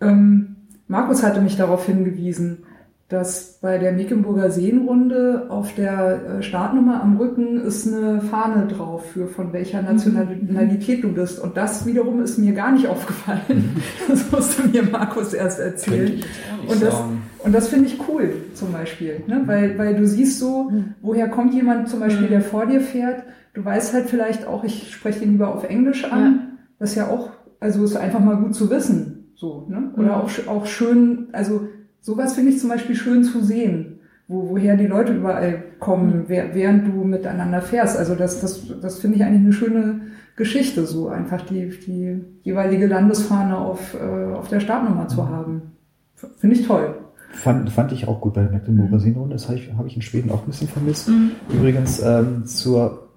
Ähm, 0.00 0.56
Markus 0.86 1.22
hatte 1.22 1.42
mich 1.42 1.56
darauf 1.56 1.84
hingewiesen, 1.84 2.64
dass 3.08 3.58
bei 3.62 3.78
der 3.78 3.92
Mecklenburger 3.92 4.50
Seenrunde 4.50 5.46
auf 5.48 5.74
der 5.74 6.40
äh, 6.40 6.42
Startnummer 6.42 7.02
am 7.02 7.16
Rücken 7.16 7.58
ist 7.58 7.86
eine 7.86 8.20
Fahne 8.20 8.66
drauf 8.66 9.06
für 9.12 9.28
von 9.28 9.54
welcher 9.54 9.80
Nationalität 9.80 11.02
du 11.02 11.14
bist. 11.14 11.40
Und 11.40 11.56
das 11.56 11.86
wiederum 11.86 12.22
ist 12.22 12.36
mir 12.36 12.52
gar 12.52 12.70
nicht 12.70 12.86
aufgefallen. 12.86 13.76
Das 14.08 14.30
musste 14.30 14.68
mir 14.68 14.82
Markus 14.82 15.32
erst 15.32 15.58
erzählen. 15.58 16.22
Und 16.66 16.82
das, 16.82 16.94
und 17.40 17.54
das 17.54 17.68
finde 17.68 17.86
ich 17.86 17.98
cool 18.08 18.32
zum 18.54 18.72
Beispiel, 18.72 19.22
ne? 19.26 19.42
weil, 19.46 19.78
weil 19.78 19.96
du 19.96 20.06
siehst 20.06 20.38
so, 20.38 20.70
woher 21.00 21.28
kommt 21.28 21.54
jemand 21.54 21.88
zum 21.88 22.00
Beispiel, 22.00 22.28
der 22.28 22.40
vor 22.40 22.66
dir 22.66 22.80
fährt. 22.80 23.24
Du 23.54 23.64
weißt 23.64 23.94
halt 23.94 24.08
vielleicht 24.08 24.46
auch, 24.46 24.64
ich 24.64 24.92
spreche 24.92 25.24
ihn 25.24 25.32
lieber 25.32 25.54
auf 25.54 25.64
Englisch 25.64 26.04
an. 26.04 26.58
Das 26.78 26.90
ist 26.90 26.96
ja 26.96 27.08
auch, 27.08 27.30
also 27.60 27.84
ist 27.84 27.96
einfach 27.96 28.20
mal 28.20 28.36
gut 28.36 28.54
zu 28.54 28.70
wissen. 28.70 29.32
So, 29.34 29.66
ne? 29.68 29.92
Oder 29.96 30.16
auch, 30.16 30.30
auch 30.48 30.66
schön, 30.66 31.28
also 31.32 31.68
sowas 32.00 32.34
finde 32.34 32.52
ich 32.52 32.60
zum 32.60 32.70
Beispiel 32.70 32.96
schön 32.96 33.24
zu 33.24 33.42
sehen, 33.42 34.00
wo, 34.26 34.50
woher 34.50 34.76
die 34.76 34.86
Leute 34.86 35.14
überall 35.14 35.62
kommen, 35.78 36.24
während 36.28 36.86
du 36.86 37.04
miteinander 37.04 37.62
fährst. 37.62 37.96
Also 37.96 38.14
das, 38.14 38.40
das, 38.40 38.62
das 38.80 38.98
finde 38.98 39.16
ich 39.16 39.24
eigentlich 39.24 39.42
eine 39.42 39.52
schöne 39.52 40.00
Geschichte, 40.36 40.86
so 40.86 41.08
einfach 41.08 41.42
die, 41.42 41.68
die 41.68 42.20
jeweilige 42.42 42.86
Landesfahne 42.86 43.58
auf, 43.58 43.94
äh, 43.94 44.34
auf 44.34 44.48
der 44.48 44.60
Startnummer 44.60 45.08
zu 45.08 45.28
haben. 45.28 45.72
Finde 46.14 46.56
ich 46.56 46.66
toll. 46.66 46.94
Fand, 47.32 47.70
fand 47.70 47.92
ich 47.92 48.08
auch 48.08 48.20
gut 48.20 48.34
bei 48.34 48.42
der 48.42 48.50
Mecklenburger 48.50 48.96
mhm. 48.96 49.00
Seenrunde. 49.00 49.34
Das 49.34 49.48
habe 49.48 49.58
ich, 49.58 49.72
hab 49.76 49.86
ich 49.86 49.96
in 49.96 50.02
Schweden 50.02 50.30
auch 50.30 50.42
ein 50.42 50.46
bisschen 50.46 50.68
vermisst. 50.68 51.08
Mhm. 51.08 51.32
Übrigens 51.52 52.00
ähm, 52.02 52.46
zur, 52.46 53.08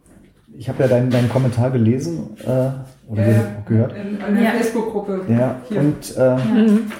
ich 0.57 0.67
habe 0.67 0.83
ja 0.83 0.89
deinen, 0.89 1.09
deinen 1.09 1.29
Kommentar 1.29 1.71
gelesen 1.71 2.31
äh, 2.43 3.11
oder 3.11 3.27
ja, 3.27 3.43
gehört. 3.67 3.93
In, 3.95 4.15
in 4.15 4.21
einer 4.21 4.41
ja. 4.41 4.51
Facebook-Gruppe. 4.51 5.21
Ja, 5.29 5.61
Hier. 5.69 5.79
und 5.79 6.17
äh, 6.17 6.35
mhm. 6.35 6.91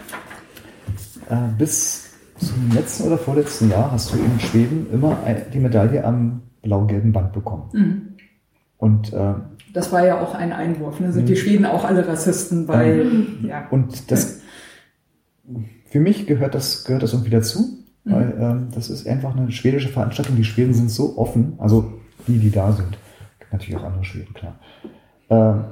Äh, 1.32 1.36
bis 1.58 2.10
zum 2.38 2.72
letzten 2.74 3.08
oder 3.08 3.18
vorletzten 3.18 3.70
Jahr 3.70 3.91
hast 3.91 4.14
du 4.14 4.18
in 4.18 4.40
Schweden 4.40 4.88
immer 4.91 5.18
die 5.53 5.60
Medaille 5.60 6.03
am 6.03 6.41
blau-gelben 6.62 7.12
Band 7.12 7.34
bekommen. 7.34 7.70
Mhm. 7.74 8.02
Und 8.78 9.14
äh, 9.14 9.34
das 9.74 9.91
war 9.91 10.06
ja 10.06 10.20
auch 10.22 10.34
ein 10.34 10.52
Einwurf. 10.52 10.99
Ne? 10.99 11.12
Sind 11.12 11.30
die 11.30 11.34
mhm. 11.34 11.38
Schweden 11.38 11.66
auch 11.66 11.86
alle 11.86 12.08
Rassisten? 12.08 12.68
Weil, 12.68 13.02
ähm, 13.02 13.45
ja. 13.48 13.68
Und 13.70 14.12
das 14.12 14.41
für 15.86 15.99
mich 15.99 16.26
gehört 16.26 16.56
das, 16.56 16.84
gehört 16.86 17.03
das 17.03 17.14
irgendwie 17.14 17.32
dazu, 17.32 17.80
mhm. 18.03 18.12
weil 18.12 18.38
ähm, 18.40 18.68
das 18.74 18.90
ist 18.90 19.08
einfach 19.08 19.36
eine 19.36 19.52
schwedische 19.52 19.90
Veranstaltung. 19.90 20.36
Die 20.36 20.44
Schweden 20.44 20.74
sind 20.74 20.90
so 20.90 21.18
offen, 21.18 21.56
also 21.58 21.94
die, 22.28 22.40
die 22.40 22.52
da 22.52 22.72
sind. 22.72 22.98
Natürlich 23.52 23.76
auch 23.76 23.84
andere 23.84 24.06
Schweden, 24.06 24.34
klar. 24.34 24.56
Ähm, 25.30 25.66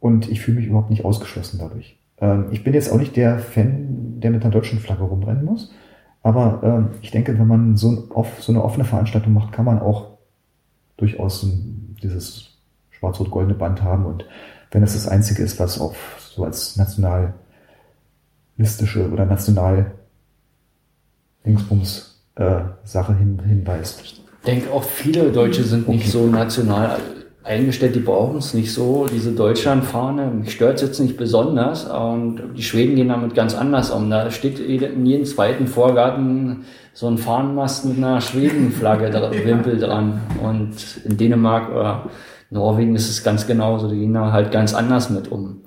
und 0.00 0.28
ich 0.28 0.40
fühle 0.40 0.58
mich 0.58 0.66
überhaupt 0.66 0.90
nicht 0.90 1.04
ausgeschlossen 1.04 1.58
dadurch. 1.60 1.99
Ähm, 2.20 2.46
ich 2.50 2.64
bin 2.64 2.74
jetzt 2.74 2.92
auch 2.92 2.98
nicht 2.98 3.16
der 3.16 3.38
Fan, 3.38 4.20
der 4.20 4.30
mit 4.30 4.42
einer 4.42 4.52
deutschen 4.52 4.78
Flagge 4.78 5.02
rumrennen 5.02 5.44
muss. 5.44 5.72
Aber 6.22 6.60
ähm, 6.62 6.88
ich 7.00 7.10
denke, 7.10 7.38
wenn 7.38 7.46
man 7.46 7.76
so, 7.76 7.90
ein, 7.90 8.10
off, 8.10 8.42
so 8.42 8.52
eine 8.52 8.62
offene 8.62 8.84
Veranstaltung 8.84 9.32
macht, 9.32 9.52
kann 9.52 9.64
man 9.64 9.78
auch 9.78 10.18
durchaus 10.96 11.42
ein, 11.42 11.96
dieses 12.02 12.58
schwarz-rot-goldene 12.90 13.54
Band 13.54 13.82
haben. 13.82 14.04
Und 14.04 14.26
wenn 14.70 14.82
es 14.82 14.92
das 14.92 15.08
Einzige 15.08 15.42
ist, 15.42 15.58
was 15.58 15.80
auf 15.80 16.30
so 16.34 16.44
als 16.44 16.76
national 16.76 17.34
listische 18.56 19.10
oder 19.10 19.24
national 19.24 19.92
Dingsbums 21.46 22.22
äh, 22.34 22.60
Sache 22.84 23.16
hin, 23.16 23.40
hinweist. 23.46 24.02
Ich 24.02 24.22
denke 24.46 24.70
auch 24.72 24.84
viele 24.84 25.32
Deutsche 25.32 25.64
sind 25.64 25.88
okay. 25.88 25.96
nicht 25.96 26.10
so 26.10 26.26
national 26.26 26.98
eingestellt, 27.50 27.94
die 27.96 28.00
brauchen 28.00 28.38
es 28.38 28.54
nicht 28.54 28.72
so, 28.72 29.06
diese 29.12 29.32
Deutschlandfahne. 29.32 30.30
Mich 30.30 30.52
stört 30.52 30.76
es 30.76 30.82
jetzt 30.82 31.00
nicht 31.00 31.16
besonders 31.16 31.84
und 31.84 32.40
die 32.56 32.62
Schweden 32.62 32.94
gehen 32.94 33.08
damit 33.08 33.34
ganz 33.34 33.54
anders 33.54 33.90
um. 33.90 34.08
Da 34.08 34.30
steht 34.30 34.60
in 34.60 35.04
jedem 35.04 35.24
zweiten 35.24 35.66
Vorgarten 35.66 36.64
so 36.94 37.08
ein 37.08 37.18
Fahnenmast 37.18 37.84
mit 37.84 37.98
einer 37.98 38.20
Schwedenflagge, 38.20 39.12
Wimpel 39.44 39.78
dran. 39.78 40.20
Und 40.42 40.74
in 41.04 41.16
Dänemark 41.16 41.70
oder 41.70 42.10
Norwegen 42.50 42.94
ist 42.94 43.10
es 43.10 43.22
ganz 43.22 43.46
genauso, 43.46 43.88
die 43.88 43.98
gehen 43.98 44.14
da 44.14 44.32
halt 44.32 44.52
ganz 44.52 44.72
anders 44.72 45.10
mit 45.10 45.30
um 45.30 45.62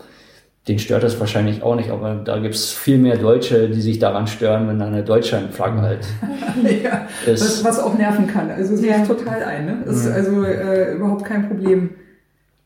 den 0.68 0.80
stört 0.80 1.04
das 1.04 1.20
wahrscheinlich 1.20 1.62
auch 1.62 1.76
nicht, 1.76 1.90
aber 1.90 2.16
da 2.16 2.40
gibt 2.40 2.56
es 2.56 2.72
viel 2.72 2.98
mehr 2.98 3.18
Deutsche, 3.18 3.70
die 3.70 3.82
sich 3.82 4.00
daran 4.00 4.28
stören, 4.28 4.68
wenn 4.68 4.80
da 4.80 4.88
eine 4.88 5.04
Deutschlandflagge 5.04 5.82
halt 5.82 6.06
ja, 6.84 7.08
ist. 7.26 7.42
Was, 7.42 7.64
was, 7.64 7.80
auch 7.80 7.98
nerven 7.98 8.28
kann. 8.28 8.50
Also 8.50 8.76
sehe 8.76 8.96
ich 9.02 9.08
total 9.08 9.44
ein. 9.44 9.66
Ne? 9.66 9.84
Ist 9.86 10.06
mhm. 10.06 10.14
also 10.14 10.44
äh, 10.44 10.94
überhaupt 10.96 11.26
kein 11.26 11.50
Problem. 11.50 11.90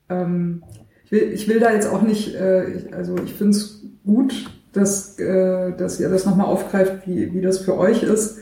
Ähm, 0.10 0.62
ich, 1.06 1.12
will, 1.12 1.32
ich 1.34 1.48
will 1.48 1.60
da 1.60 1.72
jetzt 1.72 1.92
auch 1.92 2.04
nicht, 2.04 2.36
äh, 2.36 2.70
ich, 2.70 2.94
also 2.94 3.16
ich 3.26 3.34
finde 3.34 3.58
es 3.58 3.82
gut, 4.06 4.46
dass, 4.74 5.18
äh, 5.18 5.72
dass 5.76 6.00
ihr 6.00 6.10
das 6.10 6.26
nochmal 6.26 6.48
aufgreift, 6.48 7.08
wie, 7.08 7.34
wie 7.34 7.42
das 7.42 7.60
für 7.60 7.78
euch 7.78 8.04
ist. 8.04 8.40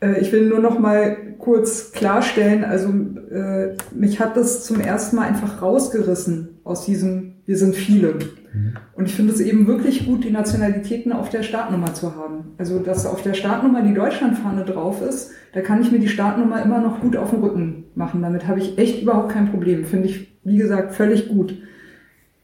Äh, 0.00 0.20
ich 0.20 0.32
will 0.32 0.48
nur 0.48 0.58
noch 0.58 0.78
mal 0.78 1.16
kurz 1.38 1.92
klarstellen, 1.92 2.64
also 2.64 2.88
äh, 2.88 3.76
mich 3.94 4.20
hat 4.20 4.36
das 4.36 4.64
zum 4.64 4.80
ersten 4.80 5.16
Mal 5.16 5.28
einfach 5.28 5.62
rausgerissen 5.62 6.60
aus 6.64 6.84
diesem, 6.84 7.29
wir 7.46 7.56
sind 7.56 7.74
viele. 7.74 8.14
Mhm. 8.52 8.76
Und 8.94 9.06
ich 9.06 9.14
finde 9.14 9.32
es 9.32 9.40
eben 9.40 9.66
wirklich 9.66 10.06
gut, 10.06 10.24
die 10.24 10.30
Nationalitäten 10.30 11.12
auf 11.12 11.30
der 11.30 11.42
Startnummer 11.42 11.94
zu 11.94 12.14
haben. 12.16 12.52
Also, 12.58 12.78
dass 12.78 13.06
auf 13.06 13.22
der 13.22 13.34
Startnummer 13.34 13.82
die 13.82 13.94
Deutschlandfahne 13.94 14.64
drauf 14.64 15.02
ist, 15.02 15.32
da 15.52 15.60
kann 15.60 15.80
ich 15.82 15.90
mir 15.90 15.98
die 15.98 16.08
Startnummer 16.08 16.62
immer 16.62 16.80
noch 16.80 17.00
gut 17.00 17.16
auf 17.16 17.30
den 17.30 17.40
Rücken 17.40 17.84
machen. 17.94 18.22
Damit 18.22 18.46
habe 18.46 18.60
ich 18.60 18.78
echt 18.78 19.02
überhaupt 19.02 19.32
kein 19.32 19.50
Problem. 19.50 19.84
Finde 19.84 20.08
ich, 20.08 20.36
wie 20.44 20.58
gesagt, 20.58 20.94
völlig 20.94 21.28
gut. 21.28 21.56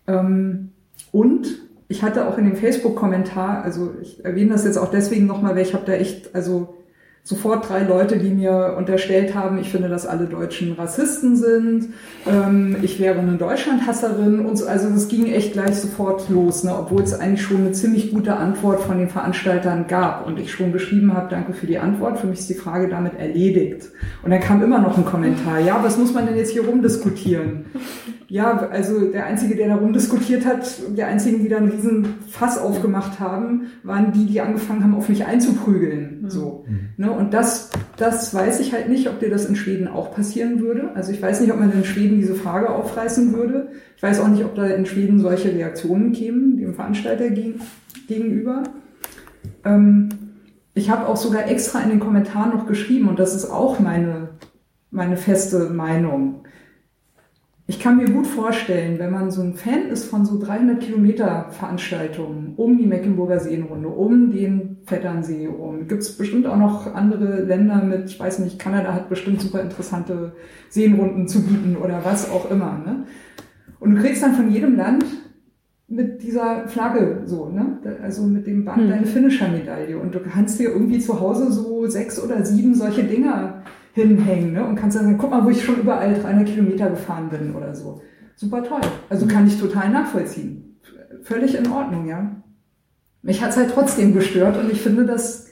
Ähm, 0.06 0.70
und 1.12 1.46
ich 1.88 2.02
hatte 2.02 2.26
auch 2.28 2.38
in 2.38 2.46
dem 2.46 2.56
Facebook-Kommentar, 2.56 3.62
also 3.62 3.94
ich 4.02 4.24
erwähne 4.24 4.50
das 4.50 4.64
jetzt 4.64 4.76
auch 4.76 4.90
deswegen 4.90 5.26
nochmal, 5.26 5.54
weil 5.54 5.62
ich 5.62 5.74
habe 5.74 5.86
da 5.86 5.92
echt, 5.92 6.34
also 6.34 6.75
sofort 7.26 7.68
drei 7.68 7.82
Leute, 7.82 8.18
die 8.18 8.30
mir 8.30 8.76
unterstellt 8.78 9.34
haben, 9.34 9.58
ich 9.58 9.72
finde, 9.72 9.88
dass 9.88 10.06
alle 10.06 10.26
Deutschen 10.26 10.74
Rassisten 10.74 11.34
sind, 11.34 11.88
ähm, 12.24 12.76
ich 12.82 13.00
wäre 13.00 13.18
eine 13.18 13.32
Deutschlandhasserin 13.32 14.46
und 14.46 14.56
so. 14.56 14.66
Also 14.66 14.88
das 14.90 15.08
ging 15.08 15.26
echt 15.26 15.52
gleich 15.52 15.74
sofort 15.74 16.28
los, 16.28 16.62
ne? 16.62 16.72
obwohl 16.78 17.02
es 17.02 17.18
eigentlich 17.18 17.42
schon 17.42 17.56
eine 17.58 17.72
ziemlich 17.72 18.12
gute 18.12 18.36
Antwort 18.36 18.80
von 18.80 18.98
den 18.98 19.08
Veranstaltern 19.08 19.88
gab 19.88 20.24
und 20.24 20.38
ich 20.38 20.52
schon 20.52 20.72
geschrieben 20.72 21.14
habe, 21.14 21.28
danke 21.28 21.52
für 21.52 21.66
die 21.66 21.78
Antwort, 21.78 22.20
für 22.20 22.28
mich 22.28 22.38
ist 22.38 22.48
die 22.48 22.54
Frage 22.54 22.88
damit 22.88 23.18
erledigt. 23.18 23.90
Und 24.22 24.30
dann 24.30 24.40
kam 24.40 24.62
immer 24.62 24.78
noch 24.78 24.96
ein 24.96 25.04
Kommentar, 25.04 25.58
ja, 25.58 25.82
was 25.82 25.98
muss 25.98 26.14
man 26.14 26.26
denn 26.26 26.36
jetzt 26.36 26.52
hier 26.52 26.64
rumdiskutieren? 26.64 27.64
Ja, 28.28 28.68
also 28.70 29.12
der 29.12 29.26
Einzige, 29.26 29.54
der 29.54 29.68
darum 29.68 29.92
diskutiert 29.92 30.44
hat, 30.44 30.66
der 30.96 31.06
Einzigen, 31.06 31.42
die 31.42 31.48
da 31.48 31.58
einen 31.58 31.70
riesen 31.70 32.14
Fass 32.28 32.58
aufgemacht 32.58 33.20
haben, 33.20 33.68
waren 33.84 34.12
die, 34.12 34.26
die 34.26 34.40
angefangen 34.40 34.82
haben, 34.82 34.94
auf 34.94 35.08
mich 35.08 35.24
einzuprügeln. 35.24 36.24
So. 36.26 36.64
Mhm. 36.66 36.88
Ne? 36.96 37.15
Und 37.16 37.34
das, 37.34 37.70
das 37.96 38.32
weiß 38.32 38.60
ich 38.60 38.72
halt 38.72 38.88
nicht, 38.88 39.08
ob 39.08 39.20
dir 39.20 39.30
das 39.30 39.46
in 39.46 39.56
Schweden 39.56 39.88
auch 39.88 40.14
passieren 40.14 40.60
würde. 40.60 40.90
Also 40.94 41.12
ich 41.12 41.20
weiß 41.20 41.40
nicht, 41.40 41.52
ob 41.52 41.58
man 41.58 41.72
in 41.72 41.84
Schweden 41.84 42.18
diese 42.18 42.34
Frage 42.34 42.70
aufreißen 42.70 43.32
würde. 43.32 43.68
Ich 43.96 44.02
weiß 44.02 44.20
auch 44.20 44.28
nicht, 44.28 44.44
ob 44.44 44.54
da 44.54 44.66
in 44.66 44.86
Schweden 44.86 45.20
solche 45.20 45.52
Reaktionen 45.52 46.12
kämen, 46.12 46.58
dem 46.58 46.74
Veranstalter 46.74 47.30
gegenüber. 47.30 48.62
Ähm, 49.64 50.08
ich 50.74 50.90
habe 50.90 51.08
auch 51.08 51.16
sogar 51.16 51.48
extra 51.48 51.80
in 51.80 51.90
den 51.90 52.00
Kommentaren 52.00 52.50
noch 52.50 52.66
geschrieben, 52.66 53.08
und 53.08 53.18
das 53.18 53.34
ist 53.34 53.50
auch 53.50 53.80
meine, 53.80 54.28
meine 54.90 55.16
feste 55.16 55.70
Meinung 55.70 56.42
ich 57.68 57.80
kann 57.80 57.96
mir 57.96 58.08
gut 58.08 58.26
vorstellen, 58.26 58.98
wenn 59.00 59.10
man 59.10 59.30
so 59.30 59.42
ein 59.42 59.54
Fan 59.54 59.88
ist 59.88 60.04
von 60.04 60.24
so 60.24 60.38
300 60.38 60.80
Kilometer 60.80 61.48
Veranstaltungen 61.50 62.54
um 62.56 62.78
die 62.78 62.86
Mecklenburger 62.86 63.40
Seenrunde, 63.40 63.88
um 63.88 64.30
den 64.30 64.75
Vetternsee 64.86 65.46
rum, 65.48 65.88
gibt 65.88 66.02
es 66.02 66.16
bestimmt 66.16 66.46
auch 66.46 66.56
noch 66.56 66.94
andere 66.94 67.42
Länder 67.42 67.82
mit, 67.82 68.08
ich 68.08 68.20
weiß 68.20 68.38
nicht, 68.38 68.58
Kanada 68.58 68.94
hat 68.94 69.08
bestimmt 69.08 69.40
super 69.40 69.60
interessante 69.60 70.32
Seenrunden 70.68 71.26
zu 71.26 71.42
bieten 71.42 71.76
oder 71.76 72.04
was 72.04 72.30
auch 72.30 72.50
immer. 72.50 72.78
Ne? 72.84 73.04
Und 73.80 73.96
du 73.96 74.00
kriegst 74.00 74.22
dann 74.22 74.34
von 74.34 74.50
jedem 74.50 74.76
Land 74.76 75.04
mit 75.88 76.22
dieser 76.22 76.66
Flagge 76.66 77.22
so, 77.26 77.48
ne? 77.48 77.78
Also 78.02 78.22
mit 78.24 78.46
dem 78.46 78.64
Band 78.64 78.78
hm. 78.78 78.90
deine 78.90 79.06
Finisher-Medaille. 79.06 79.98
Und 79.98 80.14
du 80.14 80.20
kannst 80.20 80.58
dir 80.58 80.70
irgendwie 80.70 80.98
zu 80.98 81.20
Hause 81.20 81.52
so 81.52 81.86
sechs 81.86 82.22
oder 82.22 82.44
sieben 82.44 82.74
solche 82.74 83.04
Dinger 83.04 83.62
hinhängen 83.92 84.52
ne? 84.52 84.66
und 84.66 84.76
kannst 84.76 84.96
dann 84.96 85.04
sagen, 85.04 85.18
guck 85.18 85.30
mal, 85.30 85.44
wo 85.44 85.50
ich 85.50 85.64
schon 85.64 85.80
überall 85.80 86.14
300 86.14 86.46
Kilometer 86.46 86.90
gefahren 86.90 87.28
bin 87.28 87.54
oder 87.54 87.74
so. 87.74 88.02
Super 88.34 88.62
toll. 88.62 88.80
Also 89.08 89.26
kann 89.26 89.46
ich 89.46 89.58
total 89.58 89.90
nachvollziehen. 89.90 90.78
Völlig 91.22 91.56
in 91.56 91.70
Ordnung, 91.70 92.06
ja. 92.06 92.42
Mich 93.26 93.42
hat's 93.42 93.56
halt 93.56 93.72
trotzdem 93.74 94.14
gestört 94.14 94.56
und 94.56 94.70
ich 94.70 94.80
finde, 94.80 95.04
das 95.04 95.48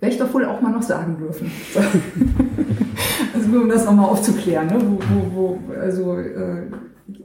werde 0.00 0.14
ich 0.14 0.20
doch 0.20 0.34
wohl 0.34 0.44
auch 0.44 0.60
mal 0.60 0.70
noch 0.70 0.82
sagen 0.82 1.16
dürfen. 1.16 1.50
also 3.34 3.48
nur 3.48 3.62
um 3.62 3.70
das 3.70 3.86
nochmal 3.86 4.10
aufzuklären, 4.10 4.66
ne? 4.66 4.78
wo, 4.84 4.98
wo, 5.34 5.34
wo, 5.34 5.80
also 5.80 6.18
äh, 6.18 6.66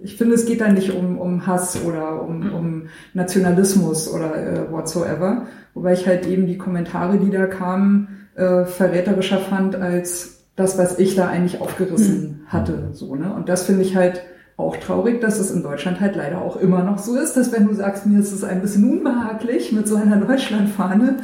ich 0.02 0.16
finde, 0.16 0.36
es 0.36 0.46
geht 0.46 0.62
da 0.62 0.70
nicht 0.70 0.92
um, 0.94 1.18
um 1.18 1.46
Hass 1.46 1.84
oder 1.84 2.24
um, 2.24 2.54
um 2.54 2.84
Nationalismus 3.14 4.10
oder 4.10 4.36
äh, 4.36 4.72
whatsoever. 4.72 5.48
Wobei 5.74 5.92
ich 5.92 6.08
halt 6.08 6.26
eben 6.26 6.48
die 6.48 6.58
Kommentare, 6.58 7.18
die 7.18 7.30
da 7.30 7.48
kamen, 7.48 8.30
äh, 8.36 8.64
verräterischer 8.64 9.40
fand 9.40 9.76
als 9.76 10.46
das, 10.56 10.78
was 10.78 11.00
ich 11.00 11.16
da 11.16 11.28
eigentlich 11.28 11.60
aufgerissen 11.60 12.44
mhm. 12.44 12.48
hatte. 12.48 12.92
So, 12.94 13.16
ne? 13.16 13.34
Und 13.34 13.50
das 13.50 13.64
finde 13.64 13.82
ich 13.82 13.98
halt 13.98 14.24
auch 14.58 14.78
traurig, 14.78 15.22
dass 15.22 15.40
es 15.40 15.52
in 15.52 15.64
Deutschland 15.64 16.00
halt 16.00 16.16
leider 16.16 16.42
auch 16.42 16.58
immer 16.58 16.84
noch 16.84 16.98
so 16.98 17.18
ist, 17.18 17.36
dass 17.36 17.52
wenn 17.52 17.68
du 17.68 17.74
sagst, 17.74 18.06
mir 18.06 18.20
ist 18.20 18.32
es 18.32 18.44
ein 18.44 18.62
bisschen 18.62 18.90
unbehaglich 18.90 19.72
mit 19.72 19.88
so 19.88 19.96
einer 19.96 20.18
Deutschlandfahne, 20.26 21.18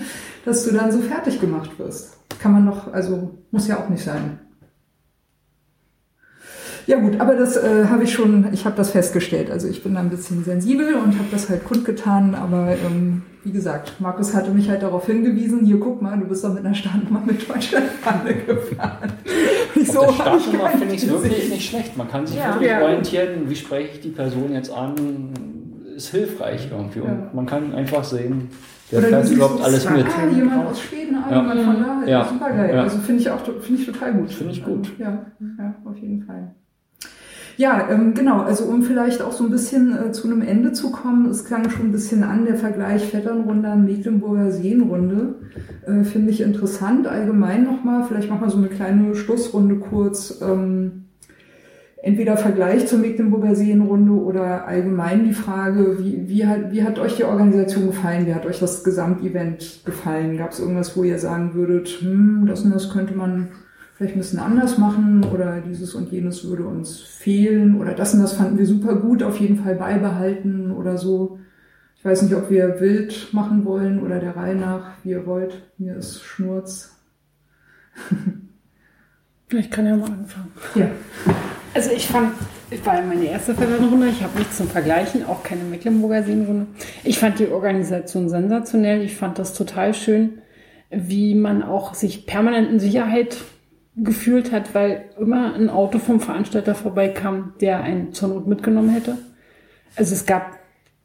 dass 0.46 0.66
du 0.66 0.72
dann 0.72 0.92
so 0.92 1.00
fertig 1.00 1.40
gemacht 1.40 1.78
wirst. 1.78 2.18
kann 2.40 2.54
man 2.54 2.66
doch, 2.66 2.94
also 2.94 3.38
muss 3.52 3.68
ja 3.68 3.78
auch 3.78 3.90
nicht 3.90 4.04
sein. 4.04 4.40
Ja 6.88 6.98
gut, 7.02 7.20
aber 7.20 7.36
das 7.36 7.58
äh, 7.58 7.88
habe 7.90 8.06
ich 8.06 8.14
schon, 8.14 8.48
ich 8.54 8.64
habe 8.64 8.78
das 8.78 8.92
festgestellt. 8.92 9.52
Also 9.52 9.68
ich 9.68 9.84
bin 9.84 9.96
da 9.96 10.00
ein 10.00 10.10
bisschen 10.10 10.46
sensibel 10.46 10.96
und 10.96 11.18
habe 11.18 11.28
das 11.32 11.50
halt 11.50 11.66
kundgetan, 11.66 12.34
aber 12.34 12.78
ähm, 12.86 13.24
wie 13.44 13.52
gesagt, 13.52 14.00
Markus 14.00 14.34
hatte 14.34 14.52
mich 14.52 14.70
halt 14.70 14.84
darauf 14.84 15.06
hingewiesen, 15.06 15.66
hier 15.66 15.82
guck 15.82 16.02
mal, 16.02 16.18
du 16.18 16.26
bist 16.26 16.46
doch 16.46 16.54
mit 16.54 16.66
einer 16.66 16.76
Startnummer 16.76 17.22
mit 17.26 17.48
Deutschlandfahne 17.50 18.36
gefahren. 18.48 19.12
Ich 19.76 19.92
so, 19.92 20.02
der 20.02 20.14
Startnummer 20.14 20.70
finde 20.70 20.96
ich 20.96 21.10
wirklich 21.10 21.50
nicht 21.50 21.70
schlecht. 21.70 21.98
Man 21.98 22.10
kann 22.10 22.26
sich 22.26 22.38
ja. 22.38 22.54
wirklich 22.54 22.70
ja. 22.70 22.82
orientieren, 22.82 23.50
wie 23.50 23.56
spreche 23.56 23.96
ich 23.96 24.00
die 24.02 24.10
Person 24.10 24.54
jetzt 24.54 24.72
an, 24.72 24.96
ist 25.96 26.10
hilfreich 26.10 26.68
irgendwie. 26.72 27.00
Und 27.00 27.08
ja. 27.08 27.30
man 27.34 27.46
kann 27.46 27.74
einfach 27.74 28.04
sehen, 28.04 28.50
der 28.92 29.02
fährt 29.02 29.30
überhaupt 29.30 29.64
alles 29.64 29.90
mit. 29.90 30.06
Ah, 30.06 30.28
jemand 30.34 30.68
aus 30.68 30.82
Schweden 30.82 31.16
an, 31.16 31.32
ja. 31.32 31.64
von 31.64 31.84
da, 31.84 32.08
ja. 32.08 32.26
super 32.26 32.50
geil. 32.52 32.74
Ja. 32.74 32.84
Also 32.84 33.00
finde 33.00 33.22
ich 33.22 33.30
auch 33.30 33.42
finde 33.44 33.82
ich 33.82 33.86
total 33.86 34.14
gut. 34.14 34.32
Finde 34.32 34.54
ich 34.54 34.64
gut. 34.64 34.92
Ja, 34.98 35.26
ja, 35.40 35.76
auf 35.86 35.98
jeden 35.98 36.24
Fall. 36.24 36.56
Ja, 37.58 37.90
ähm, 37.90 38.14
genau. 38.14 38.42
Also 38.42 38.66
um 38.66 38.84
vielleicht 38.84 39.22
auch 39.22 39.32
so 39.32 39.44
ein 39.44 39.50
bisschen 39.50 39.98
äh, 39.98 40.12
zu 40.12 40.28
einem 40.28 40.44
Ende 40.44 40.74
zu 40.74 40.92
kommen, 40.92 41.26
es 41.28 41.44
klang 41.44 41.70
schon 41.72 41.88
ein 41.88 41.92
bisschen 41.92 42.24
an, 42.24 42.46
der 42.46 42.56
Vergleich 42.56 43.08
Vetternrunde 43.08 43.68
an 43.70 43.86
Mecklenburger 43.86 44.52
Seenrunde. 44.52 45.36
Äh, 45.86 46.04
Finde 46.04 46.30
ich 46.30 46.42
interessant. 46.42 47.08
Allgemein 47.08 47.64
nochmal, 47.64 48.04
vielleicht 48.08 48.30
machen 48.30 48.42
wir 48.42 48.52
so 48.52 48.60
eine 48.60 48.68
kleine 48.68 49.16
Schlussrunde 49.16 49.78
kurz. 49.78 50.40
Ähm, 50.40 51.06
entweder 52.04 52.38
Vergleich 52.38 52.86
zur 52.86 53.00
Mecklenburger 53.00 53.56
Seenrunde 53.56 54.12
oder 54.12 54.68
allgemein 54.68 55.24
die 55.24 55.34
Frage, 55.34 55.98
wie, 56.00 56.30
wie, 56.30 56.46
hat, 56.46 56.72
wie 56.72 56.84
hat 56.84 57.00
euch 57.00 57.16
die 57.16 57.24
Organisation 57.24 57.88
gefallen? 57.88 58.28
Wie 58.28 58.36
hat 58.36 58.46
euch 58.46 58.60
das 58.60 58.84
Gesamtevent 58.84 59.82
gefallen? 59.84 60.38
Gab 60.38 60.52
es 60.52 60.60
irgendwas, 60.60 60.96
wo 60.96 61.04
ihr 61.04 61.18
sagen 61.18 61.56
würdet, 61.56 61.88
hm, 61.88 62.46
das 62.48 62.62
und 62.62 62.72
das 62.76 62.92
könnte 62.92 63.16
man 63.16 63.48
vielleicht 63.98 64.16
bisschen 64.16 64.40
anders 64.40 64.78
machen 64.78 65.24
oder 65.24 65.60
dieses 65.60 65.96
und 65.96 66.12
jenes 66.12 66.44
würde 66.48 66.68
uns 66.68 67.00
fehlen 67.00 67.82
oder 67.82 67.94
das 67.96 68.14
und 68.14 68.22
das 68.22 68.34
fanden 68.34 68.60
wir 68.60 68.68
super 68.68 68.96
gut, 68.96 69.24
auf 69.24 69.40
jeden 69.40 69.58
Fall 69.58 69.76
beibehalten 69.76 70.72
oder 70.72 70.98
so. 70.98 71.40
Ich 71.98 72.06
weiß 72.06 72.22
nicht, 72.22 72.36
ob 72.36 72.52
wir 72.52 72.80
wild 72.80 73.34
machen 73.34 73.66
wollen 73.66 74.00
oder 74.04 74.20
der 74.20 74.36
Reihe 74.36 74.56
nach, 74.56 74.92
wie 75.04 75.10
ihr 75.10 75.26
wollt. 75.26 75.64
Mir 75.80 75.96
ist 75.96 76.22
Schnurz. 76.22 76.96
ich 79.50 79.72
kann 79.72 79.88
ja 79.88 79.98
mal 79.98 80.12
anfangen. 80.12 80.52
Ja. 80.76 80.92
Also 81.74 81.90
ich 81.90 82.08
fand, 82.08 82.34
es 82.70 82.86
war 82.86 83.02
meine 83.02 83.26
erste 83.26 83.56
Versammlungsrunde, 83.56 84.10
ich 84.10 84.22
habe 84.22 84.38
nichts 84.38 84.58
zum 84.58 84.68
Vergleichen, 84.68 85.26
auch 85.26 85.42
keine 85.42 85.64
Mecklenburger 85.64 86.22
Seenrunde. 86.22 86.68
Ich 87.04 87.18
fand 87.18 87.40
die 87.40 87.48
Organisation 87.48 88.30
sensationell, 88.30 89.02
ich 89.02 89.16
fand 89.16 89.40
das 89.40 89.56
total 89.56 89.96
schön, 89.96 90.38
wie 90.92 91.34
man 91.34 91.64
auch 91.64 91.96
sich 91.96 92.28
permanent 92.28 92.70
in 92.70 92.80
Sicherheit 92.80 93.38
gefühlt 93.98 94.52
hat, 94.52 94.76
weil 94.76 95.06
immer 95.20 95.56
ein 95.56 95.70
Auto 95.70 96.00
vom 96.00 96.20
Veranstalter 96.20 96.76
vorbeikam, 96.76 97.54
der 97.60 97.82
einen 97.82 98.14
zur 98.14 98.30
Not 98.30 98.48
mitgenommen 98.48 98.90
hätte. 98.90 99.18
Also 99.96 100.14
es 100.14 100.26
gab, 100.26 100.60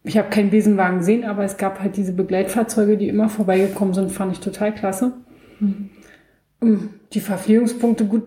ich 0.05 0.19
habe 0.19 0.29
keinen 0.29 0.51
Besenwagen 0.51 0.99
gesehen, 0.99 1.25
aber 1.25 1.45
es 1.45 1.57
gab 1.57 1.81
halt 1.81 1.97
diese 1.97 2.13
Begleitfahrzeuge, 2.13 2.99
die 2.99 3.09
immer 3.09 3.29
vorbeigekommen 3.29 3.95
sind, 3.95 4.13
fand 4.13 4.33
ich 4.33 4.41
total 4.41 4.75
klasse. 4.75 5.15
Mhm. 5.61 6.91
Die 7.13 7.21
Verpflegungspunkte, 7.21 8.05
gut, 8.05 8.25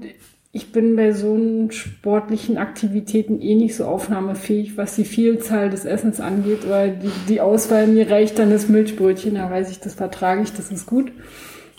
ich 0.51 0.71
bin 0.71 0.95
bei 0.95 1.11
so 1.11 1.37
sportlichen 1.69 2.57
Aktivitäten 2.57 3.41
eh 3.41 3.55
nicht 3.55 3.75
so 3.75 3.85
aufnahmefähig, 3.85 4.77
was 4.77 4.95
die 4.95 5.05
Vielzahl 5.05 5.69
des 5.69 5.85
Essens 5.85 6.19
angeht, 6.19 6.67
weil 6.69 6.97
die, 6.97 7.11
die 7.27 7.41
Auswahl 7.41 7.87
mir 7.87 8.09
reicht 8.09 8.39
dann 8.39 8.49
das 8.49 8.67
Milchbrötchen, 8.67 9.35
da 9.35 9.51
weiß 9.51 9.69
ich, 9.69 9.79
das 9.79 9.95
vertrage 9.95 10.41
ich, 10.41 10.53
das 10.53 10.71
ist 10.71 10.85
gut. 10.85 11.11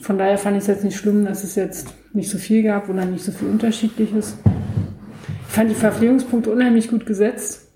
Von 0.01 0.18
daher 0.18 0.39
fand 0.39 0.56
ich 0.56 0.62
es 0.62 0.66
jetzt 0.68 0.85
nicht 0.85 0.97
schlimm, 0.97 1.24
dass 1.24 1.44
es 1.44 1.55
jetzt 1.55 1.89
nicht 2.12 2.31
so 2.31 2.39
viel 2.39 2.62
gab 2.62 2.89
oder 2.89 3.05
nicht 3.05 3.24
so 3.24 3.32
viel 3.32 3.48
Unterschiedliches. 3.48 4.36
Ich 5.48 5.55
fand 5.55 5.70
die 5.70 5.74
Verpflegungspunkte 5.74 6.51
unheimlich 6.51 6.89
gut 6.89 7.06
gesetzt, 7.06 7.68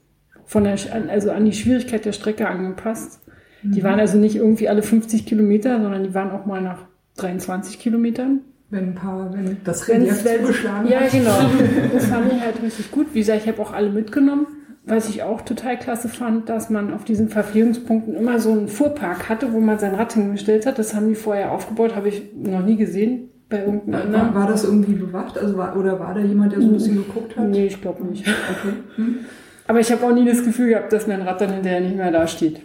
von 0.45 0.65
der, 0.65 0.77
also 1.09 1.31
an 1.31 1.45
die 1.45 1.53
Schwierigkeit 1.53 2.05
der 2.05 2.13
Strecke 2.13 2.49
angepasst. 2.49 3.21
Mhm. 3.63 3.73
Die 3.73 3.83
waren 3.83 4.01
also 4.01 4.19
nicht 4.19 4.37
irgendwie 4.37 4.69
alle 4.69 4.83
50 4.83 5.25
Kilometer, 5.25 5.81
sondern 5.81 6.03
die 6.03 6.15
waren 6.15 6.31
auch 6.31 6.47
mal 6.47 6.61
nach 6.61 6.87
23 7.17 7.79
Kilometern. 7.79 8.41
Wenn 8.69 8.91
ein 8.91 8.95
paar, 8.95 9.33
wenn 9.33 9.57
das 9.65 9.89
Relief 9.89 10.23
zugeschlagen 10.23 10.89
Ja, 10.89 11.09
genau. 11.09 11.51
Das 11.93 12.07
fand 12.07 12.33
ich 12.33 12.41
halt 12.41 12.63
richtig 12.63 12.91
gut. 12.91 13.09
Wie 13.13 13.19
gesagt, 13.19 13.43
ich 13.43 13.49
habe 13.49 13.61
auch 13.61 13.73
alle 13.73 13.91
mitgenommen. 13.91 14.47
Was 14.85 15.09
ich 15.09 15.23
auch 15.23 15.43
total 15.43 15.79
klasse 15.79 16.09
fand, 16.09 16.49
dass 16.49 16.71
man 16.71 16.95
auf 16.95 17.05
diesen 17.05 17.29
Verpflegungspunkten 17.29 18.15
immer 18.15 18.41
so 18.41 18.51
einen 18.53 18.69
Fuhrpark 18.69 19.29
hatte, 19.29 19.53
wo 19.53 19.61
man 19.61 19.79
sein 19.79 19.95
Rad 19.95 20.15
hingestellt 20.15 20.65
hat. 20.67 20.79
Das 20.79 20.95
haben 20.95 21.09
die 21.09 21.15
vorher 21.15 21.53
aufgebaut, 21.53 21.95
habe 21.95 22.09
ich 22.09 22.23
noch 22.35 22.65
nie 22.65 22.77
gesehen 22.77 23.29
bei 23.51 23.59
irgendeinem 23.59 24.03
anderen. 24.03 24.35
War, 24.35 24.43
war 24.43 24.49
das 24.49 24.65
irgendwie 24.65 24.95
bewacht? 24.95 25.37
Also 25.37 25.57
war, 25.57 25.77
oder 25.77 26.01
war 26.01 26.15
da 26.15 26.21
jemand, 26.21 26.53
der 26.53 26.63
so 26.63 26.69
ein 26.69 26.73
bisschen 26.73 26.97
geguckt 26.97 27.37
hat? 27.37 27.49
Nee, 27.49 27.67
ich 27.67 27.81
glaube 27.81 28.05
nicht. 28.05 28.27
Okay. 28.27 28.75
Hm. 28.97 29.19
Aber 29.67 29.81
ich 29.81 29.93
habe 29.93 30.05
auch 30.05 30.15
nie 30.15 30.25
das 30.25 30.45
Gefühl 30.45 30.71
gehabt, 30.71 30.93
dass 30.93 31.07
mein 31.07 31.23
Rad 31.23 31.41
dann 31.41 31.53
hinterher 31.53 31.81
nicht 31.81 31.97
mehr 31.97 32.11
da 32.11 32.27
steht. 32.27 32.61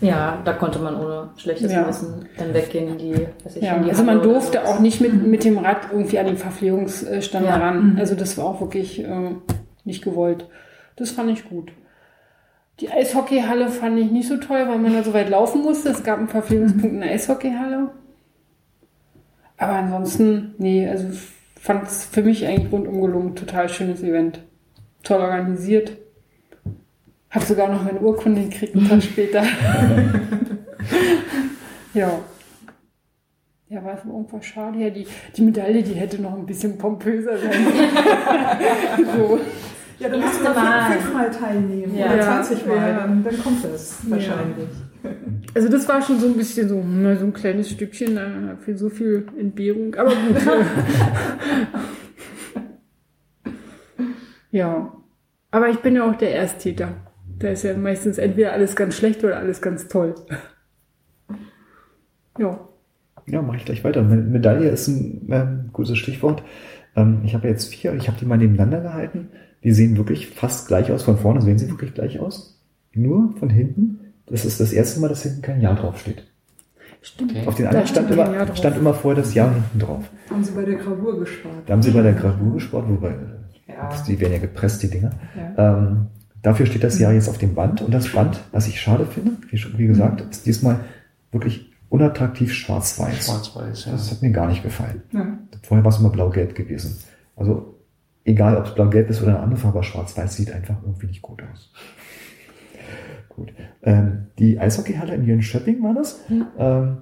Ja, 0.00 0.38
da 0.44 0.52
konnte 0.52 0.80
man 0.80 0.96
ohne 0.96 1.30
schlechtes 1.36 1.72
ja. 1.72 1.86
Wissen 1.86 2.26
dann 2.36 2.52
weggehen 2.52 2.88
in 2.88 2.98
die, 2.98 3.26
was 3.44 3.56
ich, 3.56 3.62
ja, 3.62 3.76
in 3.76 3.84
die 3.84 3.90
Also 3.90 4.02
man 4.02 4.20
durfte 4.20 4.60
so. 4.62 4.70
auch 4.70 4.80
nicht 4.80 5.00
mit, 5.00 5.26
mit 5.26 5.44
dem 5.44 5.58
Rad 5.58 5.88
irgendwie 5.92 6.18
an 6.18 6.26
den 6.26 6.36
Verpflegungsstand 6.36 7.46
ja. 7.46 7.56
ran. 7.56 7.92
Mhm. 7.92 7.98
Also 7.98 8.16
das 8.16 8.36
war 8.36 8.46
auch 8.46 8.60
wirklich 8.60 9.02
äh, 9.04 9.30
nicht 9.84 10.02
gewollt. 10.02 10.46
Das 11.02 11.10
fand 11.10 11.30
ich 11.30 11.48
gut. 11.48 11.72
Die 12.78 12.88
Eishockeyhalle 12.88 13.70
fand 13.70 13.98
ich 13.98 14.12
nicht 14.12 14.28
so 14.28 14.36
toll, 14.36 14.68
weil 14.68 14.78
man 14.78 14.92
da 14.92 15.02
so 15.02 15.12
weit 15.12 15.30
laufen 15.30 15.62
musste. 15.62 15.88
Es 15.88 16.04
gab 16.04 16.18
einen 16.18 16.28
Verpflegungspunkt 16.28 16.94
in 16.94 17.00
der 17.00 17.10
Eishockeyhalle. 17.10 17.90
Aber 19.56 19.72
ansonsten, 19.72 20.54
nee, 20.58 20.88
also 20.88 21.08
fand 21.60 21.88
es 21.88 22.04
für 22.04 22.22
mich 22.22 22.46
eigentlich 22.46 22.70
rundum 22.70 23.00
gelungen. 23.00 23.34
Total 23.34 23.68
schönes 23.68 24.04
Event. 24.04 24.44
Toll 25.02 25.20
organisiert. 25.20 25.98
Hab 27.30 27.42
sogar 27.42 27.68
noch 27.68 27.82
meine 27.82 27.98
Urkunde 27.98 28.44
gekriegt, 28.44 28.76
einen 28.76 28.88
Tag 28.88 29.02
später. 29.02 29.42
ja. 31.94 32.20
Ja, 33.68 33.84
war 33.84 33.98
es 33.98 34.04
irgendwas 34.04 34.44
schade. 34.44 34.78
Ja, 34.78 34.90
die, 34.90 35.08
die 35.36 35.42
Medaille, 35.42 35.82
die 35.82 35.94
hätte 35.94 36.22
noch 36.22 36.34
ein 36.34 36.46
bisschen 36.46 36.78
pompöser 36.78 37.38
sein 37.38 37.66
so. 39.16 39.40
Ja, 39.98 40.08
dann 40.08 40.20
musst 40.20 40.40
du 40.40 40.44
noch 40.44 40.54
fünfmal 40.54 41.30
teilnehmen 41.30 41.96
ja. 41.96 42.06
oder 42.06 42.20
20 42.20 42.66
Mal, 42.66 42.76
ja. 42.76 42.98
dann, 42.98 43.24
dann 43.24 43.42
kommt 43.42 43.64
das 43.64 43.98
wahrscheinlich. 44.08 44.68
Also 45.54 45.68
das 45.68 45.88
war 45.88 46.02
schon 46.02 46.20
so 46.20 46.26
ein 46.26 46.36
bisschen 46.36 46.68
so, 46.68 46.82
na, 46.84 47.16
so 47.16 47.24
ein 47.24 47.32
kleines 47.32 47.70
Stückchen 47.70 48.18
für 48.60 48.76
so 48.76 48.88
viel 48.88 49.26
Entbehrung, 49.38 49.94
aber 49.94 50.10
gut. 50.10 50.36
ja, 54.50 54.92
aber 55.50 55.68
ich 55.68 55.78
bin 55.78 55.96
ja 55.96 56.08
auch 56.08 56.16
der 56.16 56.34
Ersttäter. 56.34 56.94
Da 57.38 57.48
ist 57.48 57.64
ja 57.64 57.76
meistens 57.76 58.18
entweder 58.18 58.52
alles 58.52 58.76
ganz 58.76 58.96
schlecht 58.96 59.24
oder 59.24 59.38
alles 59.38 59.60
ganz 59.60 59.88
toll. 59.88 60.14
Ja. 62.38 62.68
Ja, 63.26 63.42
mache 63.42 63.58
ich 63.58 63.64
gleich 63.64 63.84
weiter. 63.84 64.02
Medaille 64.02 64.70
ist 64.70 64.88
ein 64.88 65.30
äh, 65.30 65.70
gutes 65.72 65.98
Stichwort. 65.98 66.42
Ähm, 66.96 67.20
ich 67.24 67.34
habe 67.34 67.48
jetzt 67.48 67.72
vier, 67.72 67.94
ich 67.94 68.08
habe 68.08 68.18
die 68.18 68.26
mal 68.26 68.38
nebeneinander 68.38 68.80
gehalten. 68.80 69.28
Die 69.64 69.72
sehen 69.72 69.96
wirklich 69.96 70.28
fast 70.28 70.68
gleich 70.68 70.90
aus. 70.90 71.02
Von 71.02 71.18
vorne 71.18 71.40
sehen 71.42 71.58
sie 71.58 71.70
wirklich 71.70 71.94
gleich 71.94 72.18
aus. 72.20 72.60
Nur 72.92 73.34
von 73.38 73.48
hinten. 73.50 74.00
Das 74.26 74.44
ist 74.44 74.60
das 74.60 74.72
erste 74.72 75.00
Mal, 75.00 75.08
dass 75.08 75.22
hinten 75.22 75.42
kein 75.42 75.60
Jahr 75.60 75.74
draufsteht. 75.74 76.24
Stimmt. 77.02 77.46
Auf 77.46 77.56
den 77.56 77.66
anderen 77.66 77.86
stand 77.86 78.10
immer, 78.10 78.56
stand 78.56 78.76
immer 78.76 78.94
vorher 78.94 79.22
das 79.22 79.34
Jahr 79.34 79.52
hinten 79.52 79.78
drauf. 79.80 80.04
Haben 80.30 80.44
sie 80.44 80.52
bei 80.52 80.64
der 80.64 80.76
Gravur 80.76 81.18
gespart. 81.18 81.54
Da 81.66 81.72
haben 81.72 81.82
sie 81.82 81.90
bei 81.90 82.02
der 82.02 82.12
Gravur 82.12 82.54
gespart, 82.54 82.88
wobei, 82.88 83.16
ja. 83.66 83.90
die 84.06 84.20
werden 84.20 84.32
ja 84.32 84.38
gepresst, 84.38 84.82
die 84.84 84.88
Dinger. 84.88 85.10
Ja. 85.36 85.78
Ähm, 85.78 86.06
dafür 86.42 86.66
steht 86.66 86.84
das 86.84 87.00
Jahr 87.00 87.12
jetzt 87.12 87.28
auf 87.28 87.38
dem 87.38 87.54
Band. 87.54 87.82
Und 87.82 87.92
das 87.92 88.08
Band, 88.08 88.40
was 88.52 88.68
ich 88.68 88.80
schade 88.80 89.04
finde, 89.06 89.32
wie, 89.50 89.78
wie 89.78 89.86
gesagt, 89.88 90.20
ist 90.30 90.46
diesmal 90.46 90.80
wirklich 91.32 91.72
unattraktiv 91.88 92.54
schwarz-weiß. 92.54 93.26
Schwarz-weiß, 93.26 93.86
ja. 93.86 93.92
Das 93.92 94.12
hat 94.12 94.22
mir 94.22 94.30
gar 94.30 94.46
nicht 94.46 94.62
gefallen. 94.62 95.02
Ja. 95.12 95.38
Vorher 95.62 95.84
war 95.84 95.92
es 95.92 95.98
immer 95.98 96.10
blau-gelb 96.10 96.54
gewesen. 96.54 96.98
Also 97.36 97.78
egal 98.24 98.56
ob 98.56 98.66
es 98.66 98.74
blau-gelb 98.74 99.08
ist 99.10 99.22
oder 99.22 99.32
eine 99.32 99.40
andere 99.40 99.60
Farbe, 99.60 99.82
schwarz-weiß 99.82 100.36
sieht 100.36 100.52
einfach 100.52 100.76
irgendwie 100.82 101.06
nicht 101.06 101.22
gut 101.22 101.42
aus. 101.42 101.72
gut. 103.28 103.52
Ähm, 103.82 104.26
die 104.38 104.58
Eishockeyhalle 104.58 105.14
in 105.14 105.24
Jönköping 105.24 105.82
war 105.82 105.94
das. 105.94 106.20
Mhm. 106.28 106.46
Ähm, 106.58 106.98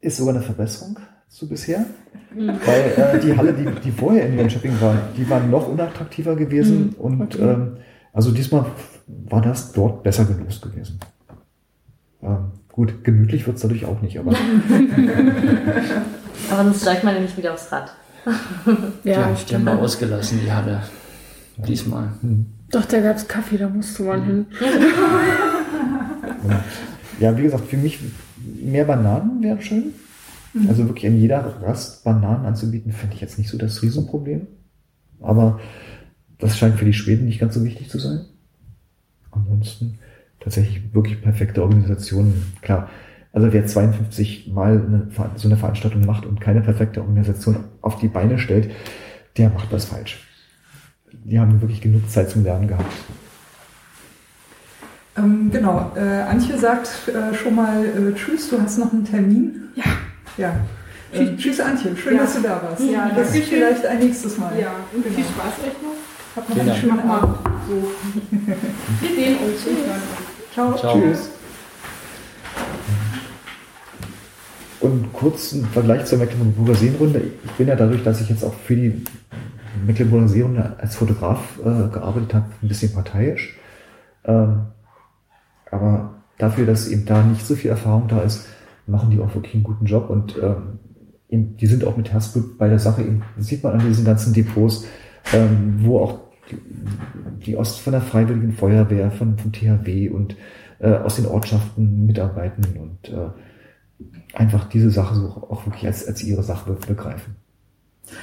ist 0.00 0.16
sogar 0.16 0.34
eine 0.34 0.42
Verbesserung 0.42 0.98
zu 1.28 1.48
bisher. 1.48 1.86
Mhm. 2.34 2.48
Weil 2.64 3.16
äh, 3.16 3.20
die 3.20 3.32
Halle, 3.36 3.52
die, 3.52 3.66
die 3.80 3.90
vorher 3.90 4.26
in 4.26 4.38
Jönköping 4.38 4.80
war, 4.80 4.96
die 5.16 5.28
war 5.28 5.40
noch 5.40 5.68
unattraktiver 5.68 6.36
gewesen. 6.36 6.88
Mhm. 6.88 6.94
Und 6.94 7.22
okay. 7.22 7.42
ähm, 7.42 7.76
also 8.12 8.30
diesmal 8.30 8.66
war 9.06 9.40
das 9.40 9.72
dort 9.72 10.02
besser 10.02 10.24
gelöst 10.24 10.62
gewesen. 10.62 11.00
Ähm, 12.22 12.52
gut, 12.70 13.04
gemütlich 13.04 13.46
wird 13.46 13.56
es 13.56 13.62
dadurch 13.62 13.84
auch 13.86 14.00
nicht, 14.00 14.18
aber. 14.18 14.32
aber 16.50 16.64
sonst 16.64 16.82
steigt 16.82 17.04
man 17.04 17.14
nämlich 17.14 17.36
wieder 17.36 17.54
aufs 17.54 17.70
Rad. 17.70 17.94
ja, 19.04 19.12
ja 19.12 19.36
die 19.48 19.54
haben 19.54 19.64
wir 19.64 19.78
ausgelassen, 19.78 20.40
die 20.44 20.52
Halle. 20.52 20.82
Diesmal. 21.56 22.08
Hm. 22.20 22.46
Doch, 22.70 22.84
da 22.86 23.00
gab 23.00 23.16
es 23.16 23.28
Kaffee, 23.28 23.58
da 23.58 23.68
musste 23.68 24.02
man 24.02 24.24
hin. 24.24 24.46
ja, 27.20 27.36
wie 27.36 27.42
gesagt, 27.42 27.66
für 27.68 27.76
mich 27.76 27.98
mehr 28.34 28.84
Bananen 28.84 29.42
wären 29.42 29.60
schön. 29.60 29.92
Mhm. 30.54 30.68
Also 30.68 30.86
wirklich 30.88 31.04
in 31.04 31.20
jeder 31.20 31.62
Rast 31.62 32.04
Bananen 32.04 32.46
anzubieten, 32.46 32.92
finde 32.92 33.14
ich 33.14 33.20
jetzt 33.20 33.38
nicht 33.38 33.50
so 33.50 33.58
das 33.58 33.82
Riesenproblem. 33.82 34.46
Aber 35.20 35.60
das 36.38 36.58
scheint 36.58 36.78
für 36.78 36.84
die 36.84 36.92
Schweden 36.92 37.26
nicht 37.26 37.40
ganz 37.40 37.54
so 37.54 37.64
wichtig 37.64 37.88
zu 37.88 37.98
sein. 37.98 38.24
Ansonsten 39.30 39.98
tatsächlich 40.40 40.94
wirklich 40.94 41.22
perfekte 41.22 41.62
Organisation. 41.62 42.34
Klar, 42.62 42.88
also 43.32 43.52
wer 43.52 43.66
52 43.66 44.50
Mal 44.52 44.72
eine, 44.72 45.08
so 45.36 45.48
eine 45.48 45.56
Veranstaltung 45.56 46.04
macht 46.06 46.26
und 46.26 46.40
keine 46.40 46.60
perfekte 46.60 47.00
Organisation 47.00 47.56
auf 47.80 47.98
die 47.98 48.08
Beine 48.08 48.38
stellt, 48.38 48.70
der 49.38 49.48
macht 49.50 49.72
was 49.72 49.86
falsch. 49.86 50.20
Die 51.24 51.38
haben 51.38 51.60
wirklich 51.60 51.80
genug 51.80 52.08
Zeit 52.10 52.30
zum 52.30 52.42
Lernen 52.44 52.68
gehabt. 52.68 52.92
Ähm, 55.16 55.50
genau, 55.52 55.92
äh, 55.94 56.00
Antje 56.22 56.56
sagt 56.58 56.88
äh, 57.08 57.34
schon 57.34 57.54
mal 57.54 57.84
äh, 57.84 58.14
Tschüss, 58.14 58.48
du 58.48 58.60
hast 58.60 58.78
noch 58.78 58.92
einen 58.92 59.04
Termin. 59.04 59.68
Ja. 59.76 59.84
Ja. 60.38 60.56
Äh, 61.12 61.36
tschüss 61.36 61.60
Antje, 61.60 61.94
schön, 61.94 62.16
Ja. 62.16 62.22
dass 62.22 62.34
du 62.36 62.40
da 62.42 62.62
warst. 62.62 62.82
Ja, 62.82 63.10
das 63.14 63.34
ist 63.34 63.44
vielleicht 63.48 63.84
ein 63.84 63.98
nächstes 63.98 64.38
Mal. 64.38 64.58
Ja, 64.58 64.72
und 64.94 65.02
Genau. 65.04 65.14
viel 65.14 65.24
Spaß 65.24 65.52
euch 65.64 65.82
noch. 65.82 65.92
Habt 66.36 66.48
noch 66.48 66.58
einen 66.58 66.74
schönen 66.74 66.96
Mach 66.96 67.04
mal 67.04 67.18
Abend. 67.20 67.36
so. 67.68 67.92
Wir 69.00 69.14
sehen 69.14 69.36
uns. 69.36 69.66
Ciao. 70.54 70.74
Ciao. 70.74 70.98
Tschüss. 71.00 71.41
Und 74.82 75.12
kurz 75.12 75.52
ein 75.52 75.64
Vergleich 75.66 76.06
zur 76.06 76.18
Mecklenburger 76.18 76.74
Seenrunde. 76.74 77.22
Ich 77.44 77.52
bin 77.52 77.68
ja 77.68 77.76
dadurch, 77.76 78.02
dass 78.02 78.20
ich 78.20 78.28
jetzt 78.28 78.44
auch 78.44 78.52
für 78.52 78.74
die 78.74 79.00
Mecklenburger 79.86 80.26
Seenrunde 80.26 80.74
als 80.76 80.96
Fotograf 80.96 81.60
äh, 81.60 81.88
gearbeitet 81.88 82.34
habe, 82.34 82.46
ein 82.60 82.68
bisschen 82.68 82.92
parteiisch. 82.92 83.56
Ähm, 84.24 84.62
aber 85.70 86.14
dafür, 86.36 86.66
dass 86.66 86.88
eben 86.88 87.04
da 87.06 87.22
nicht 87.22 87.46
so 87.46 87.54
viel 87.54 87.70
Erfahrung 87.70 88.08
da 88.08 88.22
ist, 88.22 88.44
machen 88.88 89.10
die 89.10 89.20
auch 89.20 89.32
wirklich 89.36 89.54
einen 89.54 89.62
guten 89.62 89.86
Job 89.86 90.10
und 90.10 90.36
ähm, 90.42 90.80
eben, 91.28 91.56
die 91.56 91.66
sind 91.66 91.84
auch 91.84 91.96
mit 91.96 92.12
Herzblut 92.12 92.58
bei 92.58 92.68
der 92.68 92.80
Sache. 92.80 93.02
Eben, 93.02 93.22
sieht 93.38 93.62
man 93.62 93.74
an 93.74 93.86
diesen 93.86 94.04
ganzen 94.04 94.34
Depots, 94.34 94.84
ähm, 95.32 95.76
wo 95.78 96.00
auch 96.00 96.18
die, 96.50 96.58
die 97.46 97.56
Ost 97.56 97.78
von 97.78 97.92
der 97.92 98.02
Freiwilligen 98.02 98.52
Feuerwehr, 98.52 99.12
von, 99.12 99.38
vom 99.38 99.52
THW 99.52 100.08
und 100.08 100.34
äh, 100.80 100.92
aus 100.92 101.14
den 101.14 101.26
Ortschaften 101.26 102.04
mitarbeiten 102.04 102.64
und 102.76 103.08
äh, 103.08 103.28
einfach 104.34 104.68
diese 104.68 104.90
Sache 104.90 105.14
so 105.14 105.26
auch 105.50 105.66
wirklich 105.66 105.86
als, 105.86 106.06
als 106.06 106.22
ihre 106.22 106.42
Sache 106.42 106.72
be- 106.72 106.86
begreifen. 106.86 107.36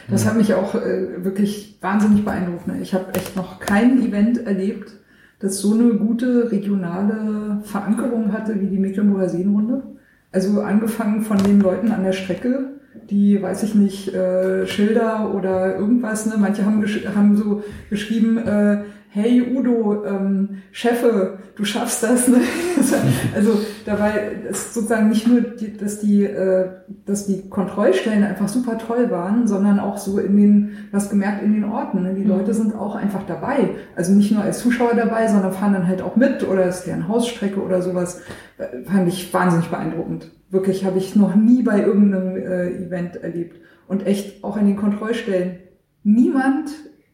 Das 0.10 0.26
hat 0.26 0.38
mich 0.38 0.54
auch 0.54 0.76
äh, 0.76 1.24
wirklich 1.24 1.78
wahnsinnig 1.82 2.24
beeindruckt. 2.26 2.68
Ne? 2.68 2.80
Ich 2.82 2.94
habe 2.94 3.14
echt 3.14 3.36
noch 3.36 3.60
kein 3.60 4.02
Event 4.04 4.46
erlebt, 4.46 4.92
das 5.40 5.60
so 5.60 5.74
eine 5.74 5.94
gute 5.94 6.52
regionale 6.52 7.62
Verankerung 7.64 8.34
hatte 8.34 8.60
wie 8.60 8.68
die 8.68 8.78
Mecklenburger 8.78 9.30
Seenrunde. 9.30 9.84
Also 10.32 10.62
angefangen 10.62 11.22
von 11.22 11.38
den 11.38 11.60
Leuten 11.60 11.92
an 11.92 12.04
der 12.04 12.12
Strecke, 12.12 12.72
die, 13.10 13.42
weiß 13.42 13.64
ich 13.64 13.74
nicht, 13.74 14.14
äh, 14.14 14.68
Schilder 14.68 15.34
oder 15.34 15.76
irgendwas, 15.76 16.26
ne? 16.28 16.36
Manche 16.38 16.66
haben, 16.66 16.86
haben 17.16 17.38
so 17.38 17.64
geschrieben, 17.90 18.38
äh, 18.38 18.84
hey 19.12 19.42
Udo, 19.56 20.06
ähm, 20.06 20.62
Chefe, 20.72 21.40
du 21.56 21.66
schaffst 21.66 22.04
das. 22.04 22.28
Ne? 22.28 22.38
also 23.36 23.60
dabei 23.86 24.34
ist 24.50 24.76
sozusagen 24.76 25.10
nicht 25.10 25.28
nur, 25.28 25.42
die, 25.42 25.76
dass 25.76 26.00
die, 26.00 26.24
äh, 26.24 26.70
dass 27.06 27.26
die 27.26 27.50
Kontrollstellen 27.50 28.24
einfach 28.24 28.48
super 28.48 28.78
toll 28.78 29.10
waren, 29.10 29.48
sondern 29.48 29.80
auch 29.80 29.98
so 29.98 30.20
in 30.20 30.38
den, 30.38 30.78
was 30.92 31.10
gemerkt 31.10 31.42
in 31.42 31.54
den 31.54 31.64
Orten. 31.64 32.04
Ne? 32.04 32.14
Die 32.14 32.24
Leute 32.24 32.54
sind 32.54 32.76
auch 32.76 32.96
einfach 32.96 33.24
dabei. 33.26 33.72
Also 33.96 34.14
nicht 34.14 34.32
nur 34.32 34.44
als 34.44 34.60
Zuschauer 34.60 34.94
dabei, 34.96 35.28
sondern 35.28 35.54
fahren 35.54 35.74
dann 35.74 35.88
halt 35.88 36.04
auch 36.04 36.16
mit 36.16 36.48
oder 36.48 36.66
ist 36.66 36.84
deren 36.84 37.08
Hausstrecke 37.08 37.62
oder 37.62 37.82
sowas. 37.82 38.22
Äh, 38.60 38.84
fand 38.84 39.08
ich 39.08 39.34
wahnsinnig 39.34 39.70
beeindruckend. 39.70 40.30
Wirklich 40.52 40.86
habe 40.86 41.00
ich 41.00 41.16
noch 41.16 41.36
nie 41.36 41.64
bei 41.64 41.82
irgendeinem 41.82 42.38
äh, 42.38 42.86
Event 42.86 43.16
erlebt. 43.16 43.58
Und 43.88 44.06
echt 44.06 44.44
auch 44.44 44.56
an 44.56 44.68
den 44.68 44.78
Kontrollstellen. 44.78 45.58
Niemand 46.04 46.70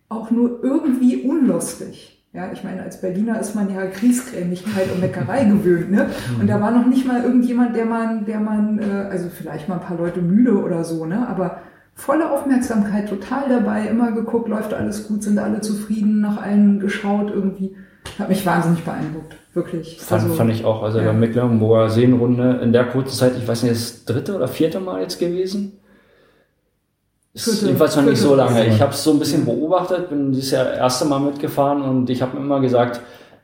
auch 0.09 0.31
nur 0.31 0.63
irgendwie 0.63 1.23
unlustig. 1.23 2.11
Ja, 2.33 2.51
ich 2.51 2.65
meine, 2.65 2.83
als 2.83 2.99
Berliner 2.99 3.39
ist 3.39 3.55
man 3.55 3.73
ja 3.73 3.85
Kriegskrämigkeit 3.85 4.91
und 4.93 4.99
Neckerei 4.99 5.45
gewöhnt, 5.45 5.89
ne? 5.89 6.09
Und 6.39 6.49
da 6.49 6.59
war 6.59 6.71
noch 6.71 6.85
nicht 6.85 7.07
mal 7.07 7.23
irgendjemand, 7.23 7.75
der 7.75 7.85
man, 7.85 8.25
der 8.25 8.41
man, 8.41 8.79
äh, 8.79 9.07
also 9.09 9.29
vielleicht 9.29 9.69
mal 9.69 9.75
ein 9.75 9.85
paar 9.85 9.97
Leute 9.97 10.21
müde 10.21 10.61
oder 10.61 10.83
so, 10.83 11.05
ne? 11.05 11.25
Aber 11.27 11.59
volle 11.93 12.29
Aufmerksamkeit, 12.29 13.07
total 13.07 13.47
dabei, 13.47 13.87
immer 13.87 14.11
geguckt, 14.11 14.49
läuft 14.49 14.73
alles 14.73 15.07
gut, 15.07 15.23
sind 15.23 15.39
alle 15.39 15.61
zufrieden, 15.61 16.19
nach 16.19 16.41
allen 16.41 16.79
geschaut 16.79 17.31
irgendwie. 17.31 17.73
Hat 18.19 18.29
mich 18.29 18.45
wahnsinnig 18.45 18.83
beeindruckt, 18.83 19.35
wirklich. 19.53 19.99
Fand, 20.01 20.23
Also, 20.23 20.35
fand 20.35 20.51
ich 20.51 20.65
auch. 20.65 20.83
Also 20.83 20.99
ja. 20.99 21.05
der 21.05 21.13
Mecklenburger 21.13 21.89
Seenrunde 21.89 22.59
in 22.61 22.73
der 22.73 22.85
kurzen 22.85 23.15
Zeit, 23.15 23.33
ich 23.37 23.47
weiß 23.47 23.63
nicht, 23.63 23.75
das 23.75 24.03
dritte 24.03 24.35
oder 24.35 24.49
vierte 24.49 24.81
Mal 24.81 25.01
jetzt 25.01 25.19
gewesen. 25.19 25.79
Ist 27.35 27.43
Vierte. 27.43 27.65
jedenfalls 27.65 27.95
noch 27.97 28.03
nicht 28.03 28.17
so 28.17 28.33
lange. 28.43 28.65
Ich 28.65 28.81
habe 28.81 28.93
es 28.93 29.03
so 29.03 29.11
ein 29.11 29.19
bisschen 29.19 29.45
beobachtet, 29.45 30.09
bin 30.09 30.31
dieses 30.31 30.51
Jahr 30.51 30.65
das 30.65 30.77
erste 30.77 31.05
Mal 31.05 31.19
mitgefahren 31.19 31.81
und 31.83 32.09
ich 32.09 32.21
habe 32.21 32.37
mir 32.37 32.43
immer 32.43 32.61
gesagt, 32.61 33.01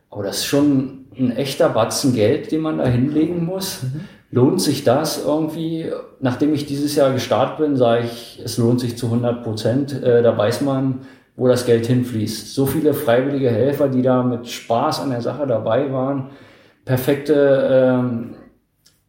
oh, 0.10 0.22
das 0.24 0.38
ist 0.38 0.46
schon 0.46 1.06
ein 1.20 1.36
echter 1.36 1.70
Batzen 1.70 2.16
Geld, 2.16 2.52
den 2.52 2.62
man 2.62 2.78
da 2.78 2.86
hinlegen 2.86 3.46
muss. 3.46 3.82
Lohnt 4.32 4.62
sich 4.62 4.86
das 4.86 5.26
irgendwie? 5.26 5.92
Nachdem 6.22 6.54
ich 6.54 6.66
dieses 6.66 6.96
Jahr 6.96 7.12
gestartet 7.12 7.58
bin, 7.58 7.76
sage 7.76 8.06
ich, 8.06 8.42
es 8.44 8.58
lohnt 8.58 8.80
sich 8.80 8.98
zu 8.98 9.08
100 9.08 9.44
Prozent. 9.44 10.02
Äh, 10.02 10.24
da 10.24 10.38
weiß 10.38 10.62
man, 10.62 11.00
wo 11.36 11.50
das 11.50 11.66
Geld 11.66 11.86
hinfließt. 11.86 12.56
So 12.56 12.66
viele 12.66 12.94
freiwillige 12.94 13.50
Helfer, 13.50 13.90
die 13.90 14.02
da 14.02 14.24
mit 14.24 14.48
Spaß 14.48 15.02
an 15.02 15.10
der 15.10 15.22
Sache 15.22 15.46
dabei 15.46 15.92
waren. 15.92 16.30
Perfekte 16.86 17.70
ähm, 17.70 18.36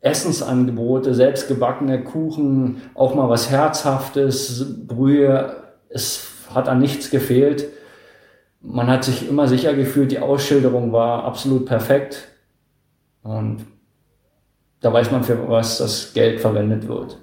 Essensangebote, 0.03 1.15
selbstgebackene 1.15 2.03
Kuchen, 2.03 2.83
auch 2.95 3.15
mal 3.15 3.29
was 3.29 3.51
Herzhaftes, 3.51 4.87
Brühe. 4.87 5.57
Es 5.89 6.29
hat 6.53 6.69
an 6.69 6.81
nichts 6.81 7.11
gefehlt. 7.11 7.69
Man 8.61 8.89
hat 8.89 9.05
sich 9.05 9.29
immer 9.29 9.49
sicher 9.49 9.75
gefühlt, 9.75 10.13
die 10.13 10.19
Ausschilderung 10.19 10.93
war 10.93 11.25
absolut 11.25 11.67
perfekt. 11.67 12.29
Und 13.23 13.65
da 14.81 14.93
weiß 14.93 15.13
man, 15.13 15.23
für 15.23 15.49
was 15.49 15.79
das 15.79 16.13
Geld 16.13 16.41
verwendet 16.41 16.89
wird. 16.89 17.19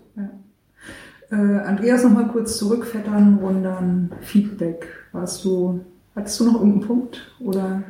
Äh, 1.32 1.36
Andreas, 1.36 2.04
noch 2.04 2.12
mal 2.12 2.28
kurz 2.28 2.58
zurückfettern, 2.58 3.40
rundern, 3.42 4.12
Feedback. 4.22 4.88
Warst 5.12 5.44
du, 5.46 5.82
hattest 6.16 6.40
du 6.40 6.46
noch 6.46 6.56
irgendeinen 6.56 6.88
Punkt? 6.88 7.32
Oder? 7.40 7.84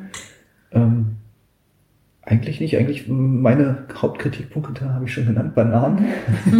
Ähm, 0.71 1.18
eigentlich 2.29 2.61
nicht. 2.61 2.77
Eigentlich 2.77 3.07
meine 3.07 3.85
Hauptkritikpunkte 3.93 4.93
habe 4.93 5.05
ich 5.05 5.13
schon 5.13 5.25
genannt. 5.25 5.55
Bananen 5.55 6.05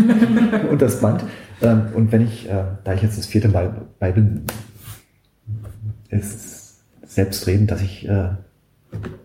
und 0.70 0.82
das 0.82 1.00
Band. 1.00 1.24
Ähm, 1.62 1.84
und 1.94 2.12
wenn 2.12 2.22
ich, 2.22 2.50
äh, 2.50 2.64
da 2.84 2.94
ich 2.94 3.02
jetzt 3.02 3.18
das 3.18 3.28
vierte 3.28 3.50
Mal 3.50 3.88
bei 4.00 4.12
bin, 4.12 4.44
ist 6.10 6.82
selbstredend, 7.06 7.70
dass 7.70 7.82
ich 7.82 8.08
äh, 8.08 8.30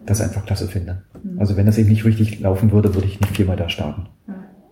das 0.05 0.21
einfach 0.21 0.45
klasse 0.45 0.69
finde. 0.69 1.03
Also 1.39 1.57
wenn 1.57 1.67
das 1.67 1.79
eben 1.79 1.89
nicht 1.89 2.05
richtig 2.05 2.41
laufen 2.41 2.73
würde, 2.73 2.95
würde 2.95 3.07
ich 3.07 3.21
nicht 3.21 3.35
viermal 3.35 3.57
da 3.57 3.69
starten. 3.69 4.09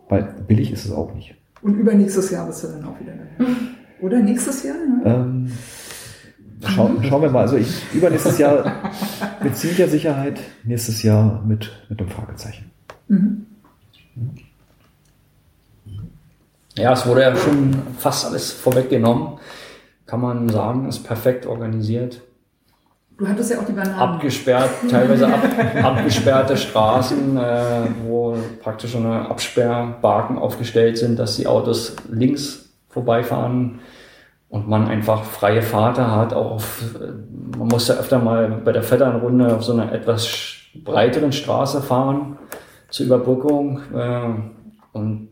Weil 0.08 0.34
billig 0.46 0.70
ist 0.70 0.84
es 0.84 0.92
auch 0.92 1.14
nicht. 1.14 1.34
Und 1.62 1.78
übernächstes 1.78 2.30
Jahr 2.30 2.46
bist 2.46 2.64
du 2.64 2.68
dann 2.68 2.84
auch 2.84 3.00
wieder 3.00 3.12
dabei. 3.12 3.50
Oder 4.02 4.20
nächstes 4.20 4.64
Jahr? 4.64 4.76
Ne? 4.76 5.02
Ähm, 5.04 5.52
schau, 6.66 6.90
schauen 7.08 7.22
wir 7.22 7.30
mal. 7.30 7.42
Also 7.42 7.56
ich 7.56 7.82
übernächstes 7.92 8.38
Jahr 8.38 8.80
mit 9.42 9.56
ziemlicher 9.56 9.88
Sicherheit, 9.88 10.40
nächstes 10.64 11.02
Jahr 11.02 11.42
mit, 11.46 11.70
mit 11.88 12.00
einem 12.00 12.10
Fragezeichen. 12.10 12.70
Mhm. 13.08 13.46
Ja, 16.76 16.92
es 16.92 17.06
wurde 17.06 17.22
ja 17.22 17.36
schon 17.36 17.74
fast 17.98 18.26
alles 18.26 18.52
vorweggenommen. 18.52 19.38
Kann 20.06 20.20
man 20.20 20.48
sagen, 20.48 20.88
ist 20.88 21.04
perfekt 21.04 21.46
organisiert. 21.46 22.22
Du 23.18 23.28
hattest 23.28 23.50
ja 23.50 23.60
auch 23.60 23.66
die 23.66 23.72
Bananen. 23.72 23.94
abgesperrt, 23.94 24.70
teilweise 24.90 25.26
ab, 25.26 25.40
abgesperrte 25.82 26.56
Straßen, 26.56 27.36
äh, 27.36 27.82
wo 28.04 28.36
praktisch 28.62 28.96
eine 28.96 29.30
Absperrbarken 29.30 30.38
aufgestellt 30.38 30.98
sind, 30.98 31.18
dass 31.18 31.36
die 31.36 31.46
Autos 31.46 31.94
links 32.10 32.70
vorbeifahren 32.88 33.80
und 34.52 34.68
man 34.68 34.86
einfach 34.86 35.24
freie 35.24 35.62
Fahrter 35.62 36.14
hat. 36.14 36.34
Auch 36.34 36.52
auf, 36.52 36.94
man 37.56 37.68
muss 37.68 37.88
ja 37.88 37.94
öfter 37.94 38.18
mal 38.18 38.60
bei 38.62 38.72
der 38.72 38.82
Vetternrunde 38.82 39.56
auf 39.56 39.64
so 39.64 39.72
einer 39.72 39.90
etwas 39.90 40.56
breiteren 40.74 41.32
Straße 41.32 41.80
fahren 41.80 42.36
zur 42.90 43.06
Überbrückung. 43.06 43.80
Äh, 43.94 44.28
und 44.92 45.28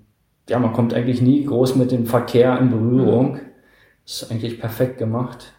ja, 0.48 0.58
man 0.58 0.72
kommt 0.72 0.94
eigentlich 0.94 1.20
nie 1.20 1.44
groß 1.44 1.76
mit 1.76 1.92
dem 1.92 2.06
Verkehr 2.06 2.58
in 2.58 2.70
Berührung. 2.70 3.40
Ist 4.06 4.32
eigentlich 4.32 4.58
perfekt 4.58 4.96
gemacht. 4.96 5.52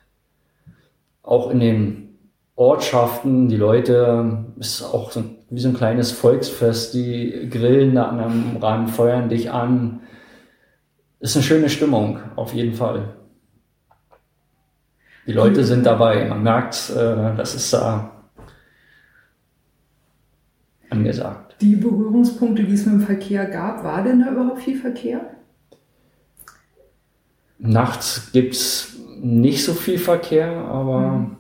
Auch 1.22 1.52
in 1.52 1.60
den 1.60 2.18
Ortschaften, 2.56 3.48
die 3.48 3.58
Leute, 3.58 4.44
ist 4.58 4.82
auch 4.82 5.12
so, 5.12 5.24
wie 5.52 5.60
so 5.60 5.70
ein 5.70 5.76
kleines 5.76 6.12
Volksfest, 6.12 6.96
die 6.96 7.48
grillen 7.52 7.94
da 7.94 8.06
an 8.06 8.20
einem 8.20 8.58
Rand, 8.58 8.90
feuern 8.90 9.30
dich 9.30 9.52
an. 9.52 10.00
Ist 11.20 11.36
eine 11.36 11.44
schöne 11.44 11.70
Stimmung, 11.70 12.20
auf 12.36 12.56
jeden 12.56 12.74
Fall. 12.74 13.21
Die 15.28 15.34
Leute 15.34 15.64
sind 15.64 15.86
dabei, 15.86 16.28
man 16.28 16.44
merkt, 16.44 16.90
äh, 16.90 17.36
das 17.36 17.56
ist 17.56 17.74
da 17.74 18.12
angesagt. 20.90 21.56
Die 21.62 21.76
Berührungspunkte, 21.76 22.64
die 22.64 22.74
es 22.74 22.86
mit 22.86 22.96
dem 22.96 23.02
Verkehr 23.02 23.46
gab, 23.46 23.84
war 23.84 24.04
denn 24.04 24.20
da 24.20 24.32
überhaupt 24.32 24.62
viel 24.62 24.78
Verkehr? 24.78 25.22
nachts 27.62 28.32
gibt 28.32 28.56
es 28.56 28.96
nicht 29.22 29.64
so 29.64 29.74
viel 29.74 29.98
Verkehr, 29.98 30.50
aber. 30.50 31.00
Mhm. 31.00 31.38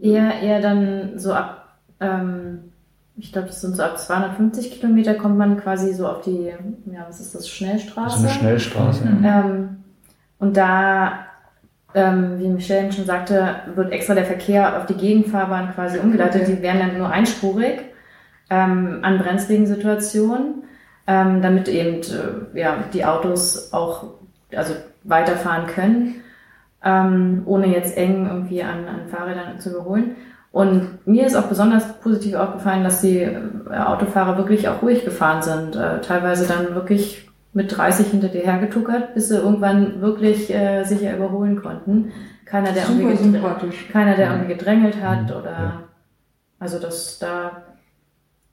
Eher, 0.00 0.40
eher 0.40 0.60
dann 0.60 1.18
so 1.18 1.32
ab, 1.32 1.78
ähm, 1.98 2.72
ich 3.16 3.32
glaube, 3.32 3.48
das 3.48 3.60
sind 3.60 3.74
so 3.74 3.82
ab 3.82 3.98
250 3.98 4.72
Kilometer 4.72 5.14
kommt 5.14 5.36
man 5.36 5.58
quasi 5.58 5.92
so 5.92 6.06
auf 6.06 6.20
die, 6.20 6.52
ja, 6.86 7.06
was 7.08 7.18
ist 7.18 7.34
das, 7.34 7.48
Schnellstraße? 7.48 8.10
Das 8.10 8.16
ist 8.16 8.22
eine 8.22 8.38
Schnellstraße. 8.38 9.04
Mhm. 9.04 9.24
Ähm, 9.24 9.68
und 10.38 10.56
da 10.56 11.26
ähm, 11.94 12.38
wie 12.38 12.48
Michelle 12.48 12.92
schon 12.92 13.06
sagte, 13.06 13.56
wird 13.74 13.92
extra 13.92 14.14
der 14.14 14.26
Verkehr 14.26 14.76
auf 14.76 14.86
die 14.86 14.94
Gegenfahrbahn 14.94 15.74
quasi 15.74 15.98
umgeleitet. 15.98 16.46
Die 16.48 16.62
werden 16.62 16.80
dann 16.80 16.98
nur 16.98 17.10
einspurig 17.10 17.80
ähm, 18.50 19.00
an 19.02 19.18
brenzligen 19.18 19.66
Situationen, 19.66 20.64
ähm, 21.06 21.40
damit 21.42 21.68
eben 21.68 22.00
äh, 22.02 22.58
ja, 22.58 22.76
die 22.92 23.04
Autos 23.04 23.72
auch 23.72 24.04
also 24.54 24.74
weiterfahren 25.04 25.66
können, 25.66 26.16
ähm, 26.84 27.42
ohne 27.46 27.68
jetzt 27.68 27.96
eng 27.96 28.26
irgendwie 28.26 28.62
an, 28.62 28.86
an 28.86 29.08
Fahrrädern 29.08 29.58
zu 29.58 29.70
überholen. 29.70 30.16
Und 30.50 31.06
mir 31.06 31.26
ist 31.26 31.36
auch 31.36 31.46
besonders 31.46 32.00
positiv 32.00 32.34
aufgefallen, 32.34 32.84
dass 32.84 33.00
die 33.00 33.20
äh, 33.20 33.38
Autofahrer 33.70 34.38
wirklich 34.38 34.68
auch 34.68 34.82
ruhig 34.82 35.04
gefahren 35.04 35.42
sind, 35.42 35.76
äh, 35.76 36.00
teilweise 36.00 36.46
dann 36.46 36.74
wirklich 36.74 37.27
mit 37.58 37.76
30 37.76 38.06
hinter 38.06 38.28
dir 38.28 38.42
hergetuckert, 38.42 39.14
bis 39.14 39.28
sie 39.28 39.36
irgendwann 39.36 40.00
wirklich 40.00 40.48
äh, 40.54 40.84
sicher 40.84 41.16
überholen 41.16 41.60
konnten. 41.60 42.12
Keiner, 42.44 42.70
der, 42.72 42.84
irgendwie, 42.88 43.16
sympathisch. 43.16 43.88
keiner, 43.90 44.14
der 44.14 44.30
irgendwie 44.30 44.54
gedrängelt 44.54 45.02
hat 45.02 45.24
mhm. 45.24 45.36
oder 45.36 45.50
ja. 45.50 45.82
also 46.60 46.78
das 46.78 47.18
da 47.18 47.64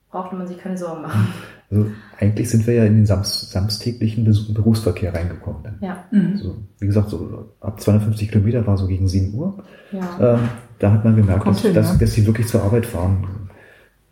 brauchte 0.10 0.36
man 0.36 0.48
sich 0.48 0.58
keine 0.58 0.78
Sorgen 0.78 1.04
machen. 1.04 1.28
Also 1.70 1.92
eigentlich 2.20 2.50
sind 2.50 2.66
wir 2.66 2.74
ja 2.74 2.86
in 2.86 2.96
den 2.96 3.06
samst, 3.06 3.52
samstäglichen 3.52 4.24
Berufsverkehr 4.54 5.14
reingekommen. 5.14 5.64
Dann. 5.64 5.78
Ja. 5.82 6.04
Mhm. 6.12 6.34
Also, 6.34 6.56
wie 6.80 6.88
gesagt, 6.88 7.10
so 7.10 7.52
ab 7.62 7.80
250 7.80 8.32
Kilometer 8.32 8.66
war 8.66 8.78
so 8.78 8.88
gegen 8.88 9.08
7 9.08 9.34
Uhr. 9.34 9.64
Ja. 9.92 10.36
Ähm, 10.36 10.50
da 10.80 10.92
hat 10.92 11.06
man 11.06 11.16
gemerkt, 11.16 11.46
dass, 11.46 11.62
hin, 11.62 11.74
dass, 11.74 11.94
ja. 11.94 11.98
dass 12.00 12.14
sie 12.14 12.26
wirklich 12.26 12.48
zur 12.48 12.64
Arbeit 12.64 12.86
fahren. 12.86 13.50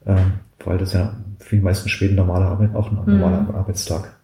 Ähm, 0.06 0.34
weil 0.64 0.78
das 0.78 0.94
ja 0.94 1.16
für 1.40 1.56
die 1.56 1.62
meisten 1.62 1.90
Schweden 1.90 2.16
normale 2.16 2.46
Arbeit, 2.46 2.76
auch 2.76 2.90
ein 2.90 2.96
normaler 2.96 3.42
mhm. 3.42 3.56
Arbeitstag. 3.56 4.16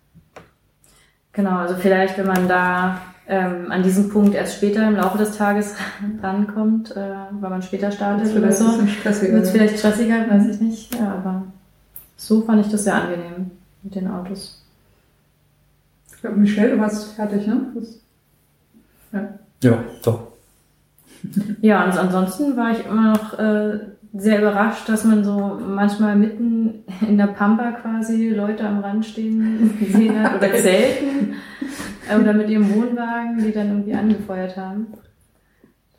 Genau, 1.33 1.57
also 1.57 1.75
vielleicht, 1.75 2.17
wenn 2.17 2.27
man 2.27 2.47
da 2.47 3.01
ähm, 3.27 3.71
an 3.71 3.83
diesem 3.83 4.09
Punkt 4.09 4.33
erst 4.33 4.55
später 4.55 4.87
im 4.87 4.95
Laufe 4.95 5.17
des 5.19 5.37
Tages 5.37 5.75
rankommt, 6.23 6.91
äh, 6.95 7.13
weil 7.39 7.49
man 7.49 7.61
später 7.61 7.91
startet 7.91 8.35
oder 8.35 8.51
so, 8.51 8.65
wird 8.79 9.43
es 9.43 9.51
vielleicht 9.51 9.77
stressiger, 9.77 10.29
weiß 10.29 10.47
ich 10.47 10.59
nicht. 10.59 10.95
Ja, 10.95 11.13
aber 11.13 11.43
so 12.17 12.41
fand 12.41 12.65
ich 12.65 12.71
das 12.71 12.83
sehr 12.83 12.95
angenehm 12.95 13.51
mit 13.83 13.95
den 13.95 14.09
Autos. 14.09 14.65
Ich 16.11 16.21
glaube, 16.21 16.37
Michelle, 16.37 16.71
du 16.71 16.79
warst 16.79 17.13
fertig, 17.13 17.47
ne? 17.47 17.67
Das, 17.75 17.99
ja. 19.13 19.29
ja, 19.63 19.83
doch. 20.03 20.27
Ja, 21.61 21.85
und 21.85 21.97
ansonsten 21.97 22.57
war 22.57 22.71
ich 22.71 22.85
immer 22.85 23.13
noch 23.13 23.37
äh, 23.37 23.79
sehr 24.13 24.39
überrascht, 24.39 24.89
dass 24.89 25.03
man 25.03 25.23
so 25.23 25.59
manchmal 25.65 26.15
mitten 26.15 26.83
in 27.01 27.17
der 27.17 27.27
Pampa 27.27 27.71
quasi 27.73 28.29
Leute 28.29 28.67
am 28.67 28.79
Rand 28.79 29.05
stehen 29.05 29.77
gesehen 29.79 30.21
hat 30.21 30.37
oder 30.37 30.51
zelten 30.53 31.35
oder 32.19 32.33
mit 32.33 32.49
ihrem 32.49 32.73
Wohnwagen, 32.73 33.37
die 33.37 33.51
dann 33.51 33.69
irgendwie 33.69 33.93
angefeuert 33.93 34.57
haben. 34.57 34.87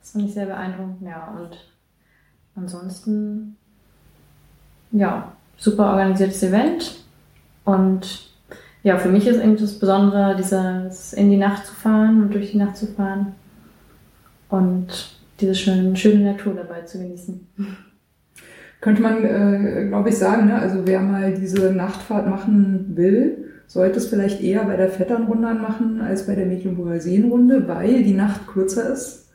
Das 0.01 0.12
fand 0.12 0.24
ich 0.24 0.35
sehr 0.35 0.47
beeindruckend, 0.47 1.03
ja. 1.03 1.32
Und 1.39 1.57
ansonsten, 2.57 3.57
ja, 4.91 5.32
super 5.57 5.93
organisiertes 5.93 6.43
Event. 6.43 7.05
Und 7.65 8.32
ja, 8.82 8.99
für 8.99 9.09
mich 9.09 9.27
ist 9.28 9.41
eben 9.41 9.57
das 9.57 9.78
Besondere, 9.78 10.35
dieses 10.37 11.12
in 11.12 11.31
die 11.31 11.37
Nacht 11.37 11.66
zu 11.66 11.74
fahren 11.74 12.23
und 12.23 12.35
durch 12.35 12.51
die 12.51 12.59
Nacht 12.59 12.77
zu 12.77 12.87
fahren 12.87 13.37
und 14.49 15.15
diese 15.39 15.55
schöne, 15.55 15.95
schöne 15.95 16.32
Natur 16.32 16.55
dabei 16.55 16.82
zu 16.82 16.99
genießen 16.99 17.47
könnte 18.81 19.02
man, 19.02 19.24
äh, 19.24 19.86
glaube 19.89 20.09
ich, 20.09 20.16
sagen, 20.16 20.47
ne? 20.47 20.59
also 20.59 20.86
wer 20.86 21.01
mal 21.01 21.35
diese 21.35 21.73
Nachtfahrt 21.73 22.28
machen 22.28 22.93
will, 22.94 23.51
sollte 23.66 23.98
es 23.98 24.09
vielleicht 24.09 24.40
eher 24.40 24.65
bei 24.65 24.77
der 24.77 24.89
Vetternrunde 24.89 25.55
machen 25.55 26.01
als 26.01 26.27
bei 26.27 26.35
der 26.35 26.47
Mecklenburger 26.47 27.01
Seenrunde, 27.01 27.69
weil 27.69 28.02
die 28.02 28.15
Nacht 28.15 28.47
kürzer 28.48 28.93
ist 28.93 29.28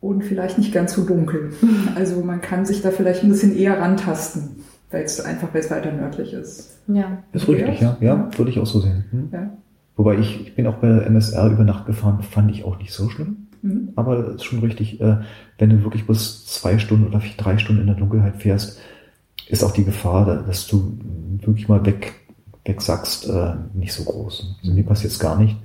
und 0.00 0.24
vielleicht 0.24 0.58
nicht 0.58 0.74
ganz 0.74 0.92
so 0.92 1.04
dunkel. 1.04 1.52
Also 1.94 2.22
man 2.22 2.40
kann 2.40 2.66
sich 2.66 2.82
da 2.82 2.90
vielleicht 2.90 3.22
ein 3.22 3.30
bisschen 3.30 3.56
eher 3.56 3.78
rantasten, 3.78 4.56
weil 4.90 5.04
es 5.04 5.20
einfach, 5.20 5.54
weil 5.54 5.60
es 5.60 5.70
weiter 5.70 5.92
nördlich 5.92 6.32
ist. 6.32 6.78
Ja. 6.88 7.22
Ist 7.32 7.48
richtig, 7.48 7.80
ja. 7.80 7.96
ja. 8.00 8.30
würde 8.36 8.50
ich 8.50 8.58
auch 8.58 8.66
so 8.66 8.80
sehen. 8.80 9.04
Hm? 9.10 9.28
Ja. 9.32 9.50
Wobei 9.96 10.18
ich, 10.18 10.46
ich 10.46 10.54
bin 10.56 10.66
auch 10.66 10.76
bei 10.76 10.88
der 10.88 11.06
MSR 11.06 11.50
über 11.50 11.64
Nacht 11.64 11.86
gefahren, 11.86 12.22
fand 12.22 12.50
ich 12.50 12.64
auch 12.64 12.78
nicht 12.78 12.92
so 12.92 13.08
schlimm. 13.08 13.48
Mhm. 13.62 13.90
Aber 13.96 14.16
das 14.16 14.34
ist 14.36 14.44
schon 14.44 14.60
richtig, 14.60 15.00
äh, 15.00 15.18
wenn 15.58 15.70
du 15.70 15.82
wirklich 15.82 16.06
bis 16.06 16.46
zwei 16.46 16.78
Stunden 16.78 17.06
oder 17.06 17.22
drei 17.36 17.58
Stunden 17.58 17.82
in 17.82 17.86
der 17.86 17.96
Dunkelheit 17.96 18.36
fährst, 18.36 18.78
ist 19.48 19.64
auch 19.64 19.72
die 19.72 19.84
Gefahr, 19.84 20.44
dass 20.44 20.66
du 20.66 20.98
wirklich 21.40 21.68
mal 21.68 21.84
weg, 21.84 22.14
wegsackst, 22.64 23.28
äh, 23.28 23.54
nicht 23.74 23.92
so 23.92 24.04
groß. 24.04 24.56
Also 24.60 24.74
mir 24.74 24.84
passiert 24.84 25.12
es 25.12 25.18
gar 25.18 25.38
nicht. 25.38 25.56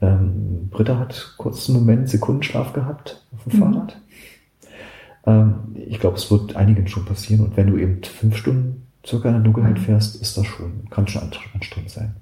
Ähm, 0.00 0.68
Britta 0.70 0.98
hat 0.98 1.34
kurz 1.38 1.68
einen 1.68 1.78
Moment 1.78 2.08
Sekundenschlaf 2.08 2.72
gehabt 2.72 3.24
auf 3.32 3.44
dem 3.44 3.58
mhm. 3.58 3.62
Fahrrad. 3.62 3.96
Ähm, 5.26 5.54
ich 5.74 6.00
glaube, 6.00 6.16
es 6.16 6.30
wird 6.30 6.56
einigen 6.56 6.88
schon 6.88 7.04
passieren. 7.04 7.44
Und 7.44 7.56
wenn 7.56 7.68
du 7.68 7.78
eben 7.78 8.02
fünf 8.02 8.36
Stunden 8.36 8.86
circa 9.06 9.28
in 9.28 9.34
der 9.34 9.44
Dunkelheit 9.44 9.78
mhm. 9.78 9.82
fährst, 9.82 10.20
ist 10.20 10.36
das 10.36 10.46
schon, 10.46 10.88
kann 10.90 11.06
schon 11.06 11.22
anstrengend 11.54 11.90
sein. 11.90 12.16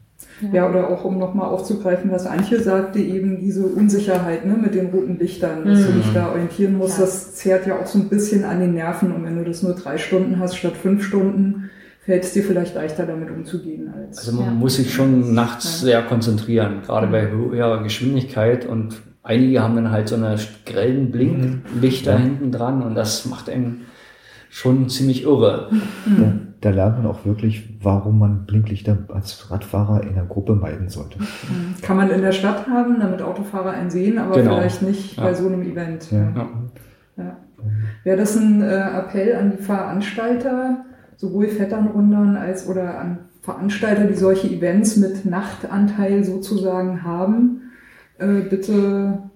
Ja, 0.52 0.68
oder 0.68 0.88
auch 0.88 1.04
um 1.04 1.18
nochmal 1.18 1.48
aufzugreifen, 1.48 2.10
was 2.10 2.26
Antje 2.26 2.60
sagte, 2.60 2.98
eben 2.98 3.40
diese 3.40 3.66
Unsicherheit 3.66 4.46
ne, 4.46 4.54
mit 4.54 4.74
den 4.74 4.86
roten 4.86 5.18
Lichtern, 5.18 5.64
dass 5.64 5.80
mhm. 5.80 5.86
du 5.86 5.92
dich 5.92 6.12
da 6.14 6.30
orientieren 6.30 6.78
musst, 6.78 6.98
ja. 6.98 7.04
das 7.04 7.34
zehrt 7.34 7.66
ja 7.66 7.78
auch 7.78 7.86
so 7.86 7.98
ein 7.98 8.08
bisschen 8.08 8.44
an 8.44 8.60
den 8.60 8.74
Nerven. 8.74 9.12
Und 9.12 9.24
wenn 9.24 9.36
du 9.36 9.44
das 9.44 9.62
nur 9.62 9.74
drei 9.74 9.98
Stunden 9.98 10.38
hast 10.38 10.56
statt 10.56 10.74
fünf 10.76 11.04
Stunden, 11.04 11.70
fällt 12.00 12.24
es 12.24 12.32
dir 12.32 12.42
vielleicht 12.42 12.74
leichter 12.74 13.06
damit 13.06 13.30
umzugehen. 13.30 13.92
Als, 13.94 14.18
also 14.18 14.32
man 14.32 14.46
ja. 14.46 14.52
muss 14.52 14.76
sich 14.76 14.92
schon 14.92 15.34
nachts 15.34 15.80
ja. 15.80 15.86
sehr 15.86 16.02
konzentrieren, 16.02 16.82
gerade 16.84 17.06
mhm. 17.06 17.12
bei 17.12 17.28
höherer 17.30 17.82
Geschwindigkeit 17.82 18.66
und 18.66 18.96
einige 19.22 19.62
haben 19.62 19.76
dann 19.76 19.90
halt 19.90 20.08
so 20.08 20.16
eine 20.16 20.36
grellen 20.64 21.10
Blinklichter 21.10 22.18
mhm. 22.18 22.22
hinten 22.22 22.52
dran 22.52 22.82
und 22.82 22.94
das 22.94 23.26
macht 23.26 23.50
einen 23.50 23.86
schon 24.48 24.88
ziemlich 24.88 25.24
irre. 25.24 25.70
Mhm 26.06 26.49
da 26.60 26.70
lernt 26.70 26.98
man 26.98 27.06
auch 27.06 27.24
wirklich, 27.24 27.78
warum 27.82 28.18
man 28.18 28.44
Blinklichter 28.44 28.98
als 29.08 29.50
Radfahrer 29.50 30.02
in 30.02 30.14
der 30.14 30.24
Gruppe 30.24 30.54
meiden 30.54 30.88
sollte. 30.88 31.18
Mhm. 31.18 31.80
Kann 31.80 31.96
man 31.96 32.10
in 32.10 32.20
der 32.20 32.32
Stadt 32.32 32.66
haben, 32.68 33.00
damit 33.00 33.22
Autofahrer 33.22 33.70
einen 33.70 33.90
sehen, 33.90 34.18
aber 34.18 34.36
genau. 34.36 34.56
vielleicht 34.56 34.82
nicht 34.82 35.16
ja. 35.16 35.22
bei 35.22 35.34
so 35.34 35.46
einem 35.46 35.62
Event. 35.62 36.10
Ja. 36.10 36.32
Ja. 37.16 37.36
Wäre 38.04 38.16
das 38.16 38.36
ein 38.36 38.62
äh, 38.62 38.66
Appell 38.66 39.36
an 39.36 39.52
die 39.52 39.62
Veranstalter, 39.62 40.84
sowohl 41.16 41.48
Vetternrundern 41.48 42.36
als 42.36 42.66
oder 42.66 42.98
an 42.98 43.18
Veranstalter, 43.42 44.04
die 44.04 44.14
solche 44.14 44.48
Events 44.48 44.96
mit 44.96 45.24
Nachtanteil 45.24 46.24
sozusagen 46.24 47.02
haben, 47.02 47.72
äh, 48.18 48.40
bitte 48.42 49.30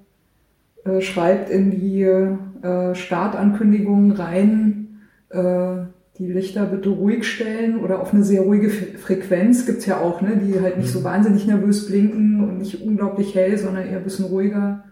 äh, 0.84 1.00
schreibt 1.00 1.48
in 1.50 1.70
die 1.70 2.02
äh, 2.02 2.94
Startankündigungen 2.94 4.12
rein, 4.12 5.00
äh, 5.30 5.84
die 6.18 6.32
Lichter 6.32 6.66
bitte 6.66 6.90
ruhig 6.90 7.24
stellen 7.24 7.80
oder 7.80 8.00
auf 8.00 8.14
eine 8.14 8.22
sehr 8.22 8.42
ruhige 8.42 8.70
Frequenz 8.70 9.66
gibt's 9.66 9.86
ja 9.86 10.00
auch, 10.00 10.20
ne, 10.20 10.36
die 10.36 10.60
halt 10.60 10.78
nicht 10.78 10.90
so 10.90 11.00
mhm. 11.00 11.04
wahnsinnig 11.04 11.44
nervös 11.46 11.88
blinken 11.88 12.40
und 12.40 12.58
nicht 12.58 12.82
unglaublich 12.82 13.34
hell, 13.34 13.58
sondern 13.58 13.86
eher 13.86 13.98
ein 13.98 14.04
bisschen 14.04 14.26
ruhiger. 14.26 14.84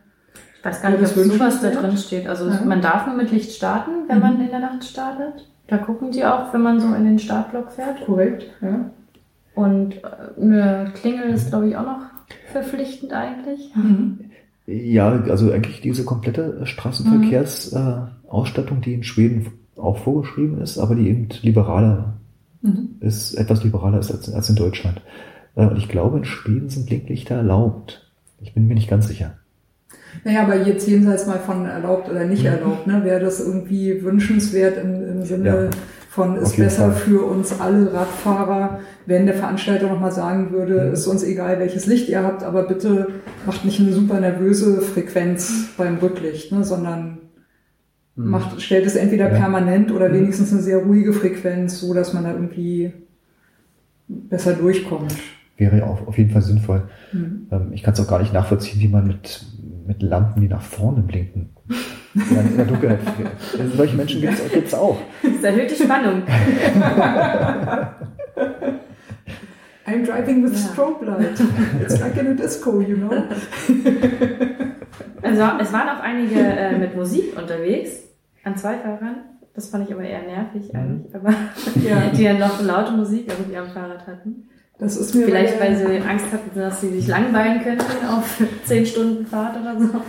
Ich 0.59 0.65
weiß 0.65 0.83
gar 0.83 0.91
nicht, 0.91 1.01
ob 1.01 1.07
sowas 1.09 1.61
da 1.61 1.71
drin 1.71 1.97
steht. 1.97 2.27
Also 2.29 2.49
ja. 2.49 2.63
man 2.65 2.81
darf 2.81 3.07
nur 3.07 3.17
mit 3.17 3.31
Licht 3.31 3.53
starten, 3.53 4.09
wenn 4.09 4.17
mhm. 4.17 4.23
man 4.23 4.41
in 4.41 4.51
der 4.51 4.59
Nacht 4.61 4.83
startet. 4.85 5.49
Da 5.69 5.79
gucken 5.79 6.11
die 6.11 6.25
auch, 6.25 6.53
wenn 6.53 6.63
man 6.63 6.81
so 6.81 6.93
in 6.93 7.05
den 7.05 7.21
Startblock 7.21 7.71
fährt. 7.73 8.05
Korrekt, 8.05 8.51
ja. 8.61 8.91
Und 9.55 9.97
äh, 9.97 10.01
eine 10.41 10.91
Klingel 10.95 11.29
ist, 11.31 11.51
glaube 11.51 11.69
ich, 11.69 11.77
auch 11.77 11.85
noch 11.85 12.01
verpflichtend 12.51 13.13
eigentlich. 13.13 13.71
Mhm. 13.75 14.31
Ja, 14.67 15.11
also 15.11 15.53
eigentlich 15.53 15.81
diese 15.81 16.05
komplette 16.05 16.67
Straßenverkehrsausstattung, 16.67 18.81
die 18.81 18.95
in 18.95 19.03
Schweden 19.03 19.47
auch 19.83 19.99
vorgeschrieben 19.99 20.61
ist, 20.61 20.79
aber 20.79 20.95
die 20.95 21.09
eben 21.09 21.29
liberaler 21.43 22.15
mhm. 22.63 22.97
ist, 23.01 23.35
etwas 23.35 23.65
liberaler 23.65 23.99
ist 23.99 24.11
als, 24.11 24.33
als 24.33 24.49
in 24.49 24.57
Deutschland. 24.57 25.03
Äh, 25.57 25.67
und 25.67 25.77
ich 25.77 25.89
glaube, 25.89 26.19
in 26.19 26.25
Schweden 26.25 26.69
sind 26.69 26.87
Blinklichter 26.87 27.37
erlaubt. 27.37 28.11
Ich 28.41 28.55
bin 28.55 28.67
mir 28.67 28.75
nicht 28.75 28.91
ganz 28.91 29.09
sicher. 29.09 29.35
Naja, 30.25 30.43
aber 30.43 30.57
jetzt 30.57 30.87
jenseits 30.87 31.27
mal 31.27 31.39
von 31.39 31.67
erlaubt 31.67 32.11
oder 32.11 32.25
nicht 32.25 32.43
mhm. 32.43 32.51
erlaubt, 32.51 32.87
ne, 32.87 33.03
wäre 33.05 33.21
das 33.21 33.41
irgendwie 33.41 34.03
wünschenswert 34.03 34.79
im, 34.83 35.03
im 35.09 35.23
Sinne 35.25 35.49
ja, 35.49 35.71
von, 36.11 36.37
ist 36.37 36.57
besser 36.57 36.93
Fall. 36.93 37.01
für 37.01 37.25
uns 37.25 37.59
alle 37.61 37.93
Radfahrer, 37.93 38.81
wenn 39.07 39.27
der 39.27 39.35
Veranstalter 39.35 39.89
nochmal 39.89 40.13
sagen 40.13 40.53
würde, 40.53 40.87
mhm. 40.87 40.93
ist 40.93 41.07
uns 41.07 41.23
egal, 41.23 41.59
welches 41.59 41.87
Licht 41.87 42.09
ihr 42.09 42.23
habt, 42.23 42.43
aber 42.43 42.65
bitte 42.65 43.09
macht 43.47 43.65
nicht 43.65 43.81
eine 43.81 43.93
super 43.93 44.21
nervöse 44.21 44.83
Frequenz 44.83 45.69
beim 45.77 45.97
Rücklicht, 45.97 46.53
ne, 46.53 46.65
sondern. 46.65 47.19
Macht, 48.15 48.61
stellt 48.61 48.87
es 48.87 48.97
entweder 48.97 49.31
ja. 49.31 49.39
permanent 49.39 49.91
oder 49.91 50.09
hm. 50.09 50.15
wenigstens 50.15 50.53
eine 50.53 50.63
sehr 50.63 50.79
ruhige 50.79 51.13
Frequenz, 51.13 51.81
so 51.81 51.95
dass 51.95 52.13
man 52.13 52.25
da 52.25 52.33
irgendwie 52.33 52.93
besser 54.09 54.55
durchkommt. 54.55 55.15
wäre 55.57 55.85
auf, 55.85 56.07
auf 56.07 56.19
jeden 56.19 56.31
Fall 56.31 56.43
sinnvoll. 56.43 56.83
Mhm. 57.13 57.47
Ähm, 57.51 57.73
ich 57.73 57.83
kann 57.83 57.95
es 57.95 58.01
auch 58.01 58.09
gar 58.09 58.21
nicht 58.21 58.35
nachvollziehen, 58.35 58.81
wie 58.81 58.89
man 58.89 59.07
mit, 59.07 59.45
mit 59.87 60.03
Lampen, 60.03 60.43
die 60.43 60.49
nach 60.49 60.63
vorne 60.63 61.03
blinken, 61.03 61.51
in 62.15 62.57
der 62.57 62.67
Dunkelheit. 62.67 63.01
Also 63.59 63.77
solche 63.77 63.97
Menschen 63.97 64.21
gibt 64.21 64.67
es 64.67 64.75
auch. 64.75 64.99
Das 65.23 65.43
erhöht 65.43 65.71
die 65.71 65.83
Spannung. 65.83 66.23
I'm 69.87 70.05
driving 70.05 70.45
with 70.45 70.53
ja. 70.53 70.73
strobe 70.73 71.05
light. 71.07 71.41
It's 71.81 72.01
like 72.01 72.17
in 72.17 72.27
a 72.29 72.35
disco, 72.35 72.81
you 72.81 72.97
know. 72.97 73.11
Also 75.23 75.43
es 75.61 75.73
waren 75.73 75.89
auch 75.89 76.03
einige 76.03 76.41
äh, 76.41 76.79
mit 76.79 76.97
Musik 76.97 77.39
unterwegs, 77.39 78.01
an 78.45 78.57
zwei 78.57 78.79
Fahrern. 78.79 79.17
Das 79.55 79.69
fand 79.69 79.87
ich 79.87 79.95
aber 79.95 80.03
eher 80.03 80.23
nervig 80.23 80.73
mhm. 80.73 80.79
eigentlich. 80.79 81.15
Aber 81.15 81.31
ja. 81.89 82.11
die 82.11 82.25
dann 82.25 82.39
noch 82.39 82.63
laute 82.63 82.93
Musik 82.93 83.29
irgendwie 83.29 83.57
am 83.57 83.69
Fahrrad 83.69 84.07
hatten. 84.07 84.49
Das 84.79 84.97
ist 84.97 85.15
mir 85.15 85.27
Vielleicht, 85.27 85.61
weil 85.61 85.77
sie 85.77 85.99
Angst 85.99 86.33
hatten, 86.33 86.59
dass 86.59 86.81
sie 86.81 86.89
sich 86.89 87.07
langweilen 87.07 87.63
könnten 87.63 88.07
auf 88.09 88.43
zehn 88.65 88.85
Stunden 88.85 89.27
Fahrt 89.27 89.61
oder 89.61 89.79
so. 89.79 89.89
Das 89.93 90.03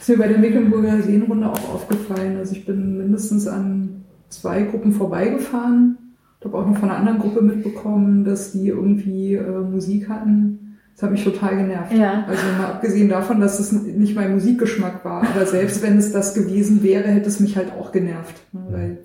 ist 0.00 0.08
mir 0.08 0.18
bei 0.18 0.28
der 0.28 0.38
Mecklenburger 0.38 1.02
Seenrunde 1.02 1.50
auch 1.50 1.74
aufgefallen. 1.74 2.38
Also 2.38 2.54
ich 2.54 2.64
bin 2.64 2.96
mindestens 2.96 3.46
an 3.46 4.04
zwei 4.30 4.62
Gruppen 4.62 4.92
vorbeigefahren. 4.92 5.98
Ich 6.40 6.46
habe 6.46 6.56
auch 6.56 6.66
noch 6.66 6.78
von 6.78 6.88
einer 6.88 6.98
anderen 6.98 7.18
Gruppe 7.18 7.42
mitbekommen, 7.42 8.24
dass 8.24 8.52
die 8.52 8.68
irgendwie 8.68 9.34
äh, 9.34 9.60
Musik 9.60 10.08
hatten. 10.08 10.78
Das 10.94 11.02
hat 11.04 11.10
mich 11.10 11.24
total 11.24 11.56
genervt. 11.56 11.92
Ja. 11.92 12.24
Also 12.28 12.42
mal 12.58 12.66
abgesehen 12.66 13.08
davon, 13.08 13.40
dass 13.40 13.58
es 13.58 13.72
nicht 13.72 14.14
mein 14.14 14.32
Musikgeschmack 14.32 15.04
war, 15.04 15.22
aber 15.22 15.46
selbst 15.46 15.82
wenn 15.82 15.96
es 15.96 16.12
das 16.12 16.34
gewesen 16.34 16.82
wäre, 16.82 17.08
hätte 17.08 17.28
es 17.28 17.40
mich 17.40 17.56
halt 17.56 17.72
auch 17.72 17.92
genervt. 17.92 18.34
Ne? 18.52 18.60
Weil, 18.70 18.98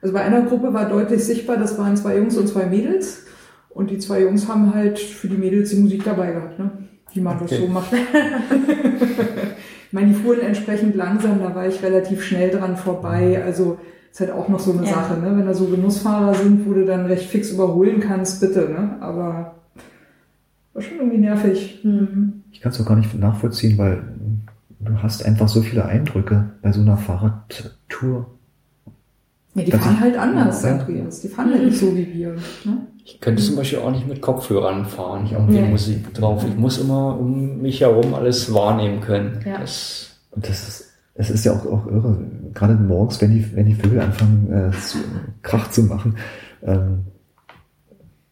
also 0.00 0.14
bei 0.14 0.22
einer 0.22 0.42
Gruppe 0.42 0.72
war 0.72 0.88
deutlich 0.88 1.24
sichtbar, 1.24 1.56
das 1.56 1.78
waren 1.78 1.96
zwei 1.96 2.16
Jungs 2.16 2.36
und 2.36 2.48
zwei 2.48 2.66
Mädels. 2.66 3.24
Und 3.70 3.90
die 3.90 3.98
zwei 3.98 4.22
Jungs 4.22 4.48
haben 4.48 4.74
halt 4.74 4.98
für 4.98 5.28
die 5.28 5.36
Mädels 5.36 5.70
die 5.70 5.76
Musik 5.76 6.04
dabei 6.04 6.32
gehabt, 6.32 6.58
ne? 6.58 6.70
wie 7.12 7.20
man 7.20 7.36
okay. 7.36 7.46
das 7.48 7.58
so 7.58 7.66
macht. 7.68 7.92
ich 9.86 9.92
meine, 9.92 10.08
die 10.08 10.14
fuhren 10.14 10.40
entsprechend 10.40 10.94
langsam, 10.94 11.40
da 11.40 11.54
war 11.54 11.66
ich 11.66 11.82
relativ 11.82 12.22
schnell 12.22 12.50
dran 12.50 12.76
vorbei. 12.76 13.42
Also 13.44 13.78
ist 14.12 14.20
halt 14.20 14.30
auch 14.30 14.48
noch 14.48 14.60
so 14.60 14.72
eine 14.72 14.84
ja. 14.86 14.92
Sache, 14.92 15.18
ne? 15.18 15.34
wenn 15.36 15.46
da 15.46 15.54
so 15.54 15.64
Genussfahrer 15.64 16.34
sind, 16.34 16.66
wo 16.66 16.74
du 16.74 16.84
dann 16.84 17.06
recht 17.06 17.30
fix 17.30 17.50
überholen 17.50 17.98
kannst, 17.98 18.40
bitte. 18.42 18.68
Ne? 18.68 18.98
Aber 19.00 19.54
war 20.74 20.82
schon 20.82 20.98
irgendwie 20.98 21.18
nervig. 21.18 21.80
Mhm. 21.82 22.42
Ich 22.52 22.60
kann 22.60 22.72
es 22.72 22.80
auch 22.80 22.84
gar 22.84 22.96
nicht 22.96 23.18
nachvollziehen, 23.18 23.78
weil 23.78 24.04
du 24.80 25.02
hast 25.02 25.24
einfach 25.24 25.48
so 25.48 25.62
viele 25.62 25.86
Eindrücke 25.86 26.50
bei 26.60 26.72
so 26.72 26.82
einer 26.82 26.98
Fahrradtour. 26.98 28.26
Ja, 29.54 29.62
die 29.64 29.72
fahren 29.72 30.00
halt 30.00 30.18
anders, 30.18 30.62
ja. 30.62 30.72
Andreas. 30.72 31.22
Die 31.22 31.28
fahren 31.28 31.50
halt 31.50 31.64
nicht 31.64 31.78
so 31.78 31.96
wie 31.96 32.12
wir. 32.12 32.32
Ne? 32.64 32.86
Ich 33.04 33.18
könnte 33.18 33.42
zum 33.42 33.56
Beispiel 33.56 33.78
auch 33.78 33.90
nicht 33.90 34.06
mit 34.06 34.20
Kopfhörern 34.20 34.84
fahren, 34.84 35.24
ich 35.24 35.34
habe 35.34 35.50
nee. 35.50 35.62
Musik 35.62 36.12
drauf. 36.12 36.44
Ich 36.46 36.56
muss 36.56 36.78
immer 36.78 37.18
um 37.18 37.62
mich 37.62 37.80
herum 37.80 38.14
alles 38.14 38.52
wahrnehmen 38.52 39.00
können. 39.00 39.40
Ja. 39.46 39.58
Das, 39.58 40.18
Und 40.30 40.46
das 40.46 40.68
ist, 40.68 40.90
es 41.14 41.30
ist 41.30 41.44
ja 41.44 41.52
auch, 41.52 41.64
auch 41.66 41.86
irre, 41.86 42.18
gerade 42.54 42.74
morgens, 42.74 43.20
wenn 43.20 43.32
die, 43.32 43.56
wenn 43.56 43.66
die 43.66 43.74
Vögel 43.74 44.00
anfangen, 44.00 44.52
äh, 44.52 44.76
zu, 44.78 44.98
Krach 45.42 45.70
zu 45.70 45.82
machen. 45.82 46.16
Ähm, 46.62 47.04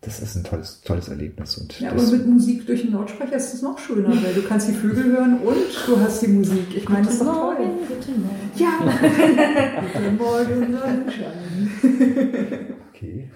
das 0.02 0.20
ist 0.20 0.34
ein 0.34 0.44
tolles, 0.44 0.80
tolles 0.80 1.09
Erlebnis. 1.09 1.59
Und 1.59 1.78
ja, 1.78 1.90
aber 1.90 2.02
mit 2.02 2.26
Musik 2.26 2.66
durch 2.66 2.82
den 2.82 2.92
Lautsprecher 2.92 3.36
ist 3.36 3.52
es 3.52 3.60
noch 3.60 3.78
schöner, 3.78 4.09
weil 4.09 4.32
du 4.32 4.42
kannst 4.42 4.68
die 4.68 4.72
Vögel 4.72 5.05
hören 5.05 5.40
und 5.40 5.56
du 5.86 6.01
hast 6.01 6.22
die 6.22 6.28
Musik. 6.28 6.74
Ich 6.74 6.88
meine, 6.88 7.05
das 7.05 7.14
ist 7.14 7.22
doch 7.22 7.55
toll. 7.55 7.56
Guten 7.86 8.22
Morgen. 8.22 8.51
Ja. 8.56 8.78
Guten 9.92 10.16
Morgen, 10.16 10.78
Sonnenschein. 10.78 12.74
Okay. 12.94 13.30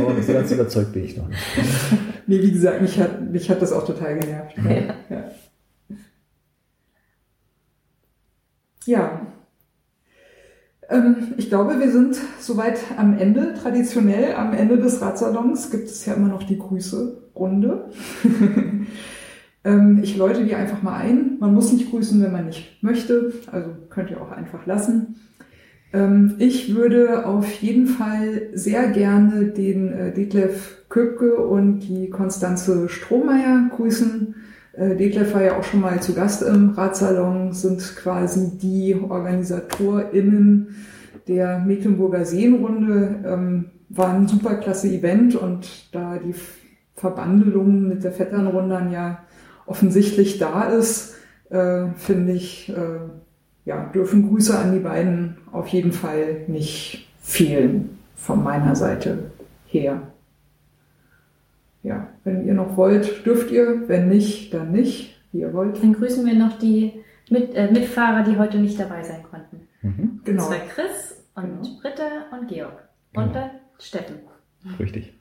Aber 0.00 0.22
so 0.22 0.32
ganz 0.32 0.52
überzeugt 0.52 0.92
bin 0.92 1.04
ich 1.04 1.16
noch 1.16 1.28
nicht. 1.28 1.40
nee, 2.28 2.40
wie 2.40 2.52
gesagt, 2.52 2.80
mich 2.80 3.00
hat, 3.00 3.30
mich 3.30 3.50
hat 3.50 3.60
das 3.60 3.72
auch 3.72 3.84
total 3.84 4.18
genervt. 4.18 4.56
Ja. 4.58 4.70
ja. 5.10 5.24
ja. 8.84 9.33
Ähm, 10.88 11.34
ich 11.36 11.48
glaube, 11.48 11.78
wir 11.78 11.90
sind 11.90 12.16
soweit 12.40 12.78
am 12.96 13.18
Ende. 13.18 13.54
Traditionell 13.54 14.34
am 14.34 14.52
Ende 14.52 14.78
des 14.78 15.00
Radsalons 15.00 15.70
gibt 15.70 15.88
es 15.88 16.04
ja 16.06 16.14
immer 16.14 16.28
noch 16.28 16.42
die 16.42 16.58
Grüße-Runde. 16.58 17.90
ähm, 19.64 20.00
ich 20.02 20.16
läute 20.16 20.44
die 20.44 20.54
einfach 20.54 20.82
mal 20.82 20.96
ein. 20.96 21.38
Man 21.40 21.54
muss 21.54 21.72
nicht 21.72 21.90
grüßen, 21.90 22.22
wenn 22.22 22.32
man 22.32 22.46
nicht 22.46 22.82
möchte. 22.82 23.32
Also 23.50 23.70
könnt 23.90 24.10
ihr 24.10 24.20
auch 24.20 24.32
einfach 24.32 24.66
lassen. 24.66 25.16
Ähm, 25.92 26.34
ich 26.38 26.74
würde 26.74 27.26
auf 27.26 27.50
jeden 27.62 27.86
Fall 27.86 28.48
sehr 28.52 28.88
gerne 28.88 29.46
den 29.46 29.92
äh, 29.92 30.12
Detlef 30.12 30.84
Köpke 30.88 31.36
und 31.36 31.80
die 31.80 32.10
Konstanze 32.10 32.88
Strohmeier 32.88 33.70
grüßen. 33.74 34.34
Äh, 34.76 34.96
Detlef 34.96 35.34
war 35.34 35.42
ja 35.42 35.58
auch 35.58 35.64
schon 35.64 35.80
mal 35.80 36.00
zu 36.00 36.14
Gast 36.14 36.42
im 36.42 36.70
Radsalon, 36.70 37.52
sind 37.52 37.80
quasi 37.96 38.58
die 38.58 38.94
OrganisatorInnen 38.94 40.74
der 41.28 41.58
Mecklenburger 41.60 42.24
Seenrunde. 42.24 43.20
Ähm, 43.26 43.70
war 43.88 44.12
ein 44.12 44.26
super 44.26 44.56
klasse 44.56 44.88
Event 44.88 45.36
und 45.36 45.94
da 45.94 46.18
die 46.18 46.34
Verbandelung 46.94 47.88
mit 47.88 48.02
der 48.02 48.12
Vetternrundern 48.12 48.90
ja 48.92 49.24
offensichtlich 49.66 50.38
da 50.38 50.64
ist, 50.64 51.14
äh, 51.50 51.86
finde 51.96 52.32
ich, 52.32 52.70
äh, 52.70 53.00
ja, 53.64 53.84
dürfen 53.94 54.28
Grüße 54.28 54.58
an 54.58 54.72
die 54.72 54.80
beiden 54.80 55.38
auf 55.52 55.68
jeden 55.68 55.92
Fall 55.92 56.44
nicht 56.48 57.08
fehlen 57.22 57.98
von 58.16 58.42
meiner 58.42 58.76
Seite 58.76 59.30
her. 59.66 60.02
Ja, 61.84 62.08
wenn 62.24 62.46
ihr 62.46 62.54
noch 62.54 62.76
wollt, 62.76 63.24
dürft 63.26 63.50
ihr. 63.50 63.88
Wenn 63.88 64.08
nicht, 64.08 64.52
dann 64.54 64.72
nicht, 64.72 65.14
wie 65.30 65.40
ihr 65.40 65.52
wollt. 65.52 65.80
Dann 65.82 65.92
grüßen 65.92 66.26
wir 66.26 66.34
noch 66.34 66.58
die 66.58 67.04
Mit, 67.30 67.54
äh, 67.54 67.70
Mitfahrer, 67.70 68.24
die 68.24 68.38
heute 68.38 68.58
nicht 68.58 68.80
dabei 68.80 69.02
sein 69.02 69.22
konnten. 69.30 69.68
Mhm. 69.82 70.20
Genau. 70.24 70.48
Das 70.48 70.50
war 70.50 70.66
Chris 70.66 71.24
und 71.34 71.62
genau. 71.62 71.80
Britta 71.80 72.08
und 72.32 72.48
Georg. 72.48 72.88
Genau. 73.12 73.26
Und 73.26 73.34
dann 73.34 73.50
Steffen. 73.78 74.16
Richtig. 74.78 75.12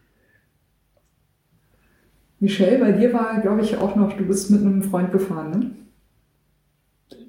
Michelle, 2.40 2.80
bei 2.80 2.92
dir 2.94 3.14
war, 3.14 3.42
glaube 3.42 3.62
ich, 3.62 3.78
auch 3.78 3.96
noch, 3.96 4.18
du 4.18 4.26
bist 4.26 4.50
mit 4.50 4.62
einem 4.62 4.84
Freund 4.84 5.12
gefahren, 5.12 5.50
ne? 5.52 5.72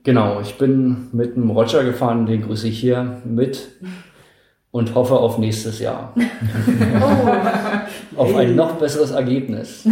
Genau, 0.03 0.41
ich 0.41 0.59
bin 0.59 1.09
mit 1.13 1.37
einem 1.37 1.51
Roger 1.51 1.83
gefahren, 1.83 2.27
den 2.27 2.43
grüße 2.43 2.69
ich 2.69 2.79
hier 2.79 3.23
mit 3.25 3.81
und 4.75 4.93
hoffe 4.97 5.15
auf 5.15 5.39
nächstes 5.39 5.79
Jahr. 5.79 6.13
Oh. 8.17 8.21
auf 8.21 8.35
ein 8.37 8.55
noch 8.57 8.77
besseres 8.77 9.11
Ergebnis. 9.11 9.87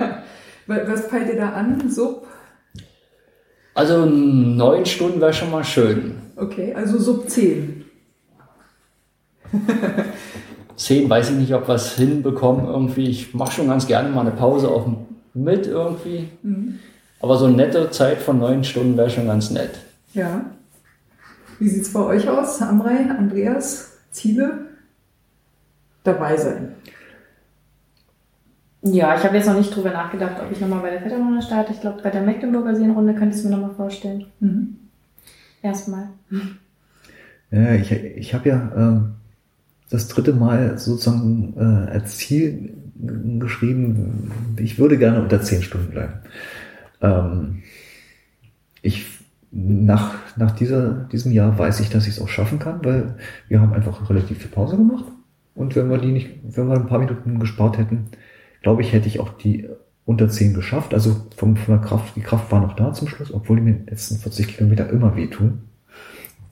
Was 0.66 1.08
peilt 1.08 1.28
ihr 1.28 1.36
da 1.36 1.50
an? 1.50 1.90
Sub? 1.90 2.26
Also 3.74 4.04
neun 4.06 4.86
Stunden 4.86 5.20
wäre 5.20 5.32
schon 5.32 5.50
mal 5.50 5.64
schön. 5.64 6.14
Okay, 6.36 6.72
also 6.74 6.98
Sub 6.98 7.28
10. 7.28 7.84
Zehn 10.76 11.10
weiß 11.10 11.30
ich 11.30 11.36
nicht, 11.36 11.54
ob 11.54 11.68
wir 11.68 11.74
es 11.74 11.94
hinbekommen 11.94 12.66
irgendwie. 12.66 13.08
Ich 13.08 13.34
mache 13.34 13.52
schon 13.52 13.68
ganz 13.68 13.86
gerne 13.86 14.08
mal 14.08 14.22
eine 14.22 14.32
Pause 14.32 14.68
auch 14.68 14.86
mit 15.34 15.66
irgendwie. 15.66 16.28
Mhm. 16.42 16.78
Aber 17.20 17.36
so 17.36 17.46
eine 17.46 17.56
nette 17.56 17.90
Zeit 17.90 18.18
von 18.18 18.38
neun 18.38 18.64
Stunden 18.64 18.96
wäre 18.96 19.10
schon 19.10 19.26
ganz 19.26 19.50
nett. 19.50 19.78
Ja. 20.14 20.46
Wie 21.58 21.68
sieht 21.68 21.82
es 21.82 21.92
bei 21.92 22.00
euch 22.00 22.28
aus, 22.28 22.60
Amrei, 22.62 23.06
Andreas? 23.10 23.95
Ziele? 24.16 24.66
Dabei 26.04 26.36
sein. 26.36 26.74
Ja, 28.82 29.16
ich 29.16 29.24
habe 29.24 29.36
jetzt 29.36 29.46
noch 29.46 29.58
nicht 29.58 29.74
drüber 29.74 29.90
nachgedacht, 29.90 30.36
ob 30.40 30.52
ich 30.52 30.60
nochmal 30.60 30.80
bei 30.80 30.90
der 30.90 31.02
Vetterrunde 31.02 31.42
starte. 31.42 31.72
Ich 31.72 31.80
glaube, 31.80 32.02
bei 32.02 32.10
der 32.10 32.22
Mecklenburger 32.22 32.76
Seenrunde 32.76 33.14
könnte 33.14 33.34
ich 33.34 33.42
es 33.42 33.44
mir 33.44 33.56
nochmal 33.56 33.74
vorstellen. 33.74 34.26
Mhm. 34.40 34.76
Erstmal. 35.62 36.10
Ja, 37.50 37.74
ich, 37.74 37.90
ich 37.90 38.34
habe 38.34 38.48
ja 38.48 38.96
äh, 38.96 39.00
das 39.90 40.08
dritte 40.08 40.32
Mal 40.32 40.78
sozusagen 40.78 41.54
äh, 41.56 41.90
als 41.90 42.18
Ziel 42.18 42.74
geschrieben, 43.38 44.32
ich 44.58 44.78
würde 44.78 44.98
gerne 44.98 45.20
unter 45.20 45.42
zehn 45.42 45.62
Stunden 45.62 45.90
bleiben. 45.90 46.14
Ähm, 47.02 47.62
ich, 48.82 49.15
nach, 49.50 50.14
nach 50.36 50.50
dieser, 50.52 51.06
diesem 51.12 51.32
Jahr 51.32 51.58
weiß 51.58 51.80
ich, 51.80 51.90
dass 51.90 52.06
ich 52.06 52.14
es 52.14 52.20
auch 52.20 52.28
schaffen 52.28 52.58
kann, 52.58 52.84
weil 52.84 53.14
wir 53.48 53.60
haben 53.60 53.72
einfach 53.72 54.08
relativ 54.10 54.38
viel 54.38 54.50
Pause 54.50 54.76
gemacht. 54.76 55.04
Und 55.54 55.74
wenn 55.74 55.88
wir 55.88 55.98
die 55.98 56.12
nicht, 56.12 56.30
wenn 56.42 56.68
wir 56.68 56.74
ein 56.74 56.86
paar 56.86 56.98
Minuten 56.98 57.38
gespart 57.38 57.78
hätten, 57.78 58.06
glaube 58.62 58.82
ich, 58.82 58.92
hätte 58.92 59.08
ich 59.08 59.20
auch 59.20 59.30
die 59.38 59.68
unter 60.04 60.28
10 60.28 60.54
geschafft. 60.54 60.94
Also 60.94 61.16
vom, 61.36 61.56
von 61.56 61.78
der 61.78 61.86
Kraft, 61.86 62.16
die 62.16 62.20
Kraft 62.20 62.50
war 62.52 62.60
noch 62.60 62.74
da 62.74 62.92
zum 62.92 63.08
Schluss, 63.08 63.32
obwohl 63.32 63.56
die 63.56 63.62
mir 63.62 63.74
die 63.74 63.90
letzten 63.90 64.16
40 64.16 64.56
Kilometer 64.56 64.88
immer 64.90 65.16
wehtun. 65.16 65.62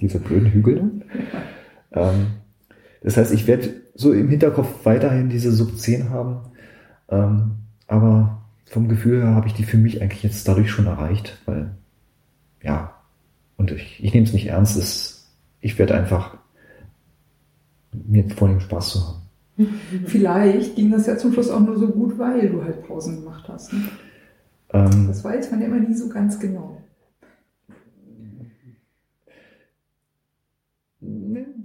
Diese 0.01 0.19
blöden 0.19 0.51
Hügel. 0.51 0.91
Ähm, 1.97 2.27
das 3.05 3.17
heißt, 3.17 3.33
ich 3.33 3.47
werde 3.47 3.69
so 3.95 4.13
im 4.13 4.29
Hinterkopf 4.29 4.85
weiterhin 4.85 5.29
diese 5.29 5.53
Sub 5.53 5.79
10 5.79 6.11
haben. 6.11 6.39
Ähm, 7.09 7.53
aber 7.87 8.43
vom 8.65 8.89
Gefühl 8.89 9.23
her 9.23 9.37
habe 9.37 9.47
ich 9.47 9.55
die 9.55 9.63
für 9.63 9.77
mich 9.77 10.03
eigentlich 10.03 10.25
jetzt 10.25 10.49
dadurch 10.49 10.73
schon 10.73 10.87
erreicht, 10.87 11.39
weil 11.47 11.71
ja, 12.65 12.95
und 13.57 13.71
ich, 13.71 14.03
ich 14.03 14.13
nehme 14.15 14.27
es 14.27 14.33
nicht 14.33 14.47
ernst, 14.47 14.77
es, 14.77 15.31
ich 15.61 15.79
werde 15.79 15.95
einfach 15.95 16.37
mir 17.93 18.29
vornehmen, 18.31 18.61
Spaß 18.61 18.89
zu 18.91 19.01
haben. 19.07 19.21
Vielleicht 20.07 20.75
ging 20.75 20.91
das 20.91 21.07
ja 21.07 21.17
zum 21.17 21.33
Schluss 21.33 21.51
auch 21.51 21.61
nur 21.61 21.79
so 21.79 21.89
gut, 21.89 22.19
weil 22.19 22.49
du 22.49 22.65
halt 22.65 22.87
Pausen 22.87 23.23
gemacht 23.23 23.45
hast. 23.49 23.73
Ne? 23.73 23.83
Ähm, 24.73 25.07
Das 25.07 25.23
weiß 25.23 25.51
man 25.53 25.61
ja 25.61 25.69
immer 25.69 25.79
nie 25.79 25.95
so 25.95 26.09
ganz 26.09 26.41
genau. 26.41 26.81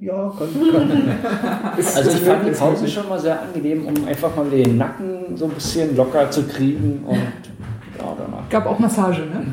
ja, 0.02 0.34
kann, 0.38 0.72
kann. 0.72 1.76
Also 1.96 2.10
ich 2.12 2.20
fand 2.20 2.48
die 2.48 2.52
Pause 2.52 2.88
schon 2.88 3.10
mal 3.10 3.20
sehr 3.20 3.42
angenehm, 3.42 3.86
um 3.86 4.06
einfach 4.06 4.36
mal 4.36 4.50
den 4.50 4.78
Nacken 4.78 5.36
so 5.36 5.46
ein 5.46 5.52
bisschen 5.52 5.96
locker 5.96 6.30
zu 6.32 6.44
kriegen 6.44 7.04
und 7.06 7.18
ja, 7.18 8.16
danach 8.18 8.50
Gab 8.50 8.66
auch 8.66 8.80
Massage, 8.80 9.22
ne? 9.22 9.46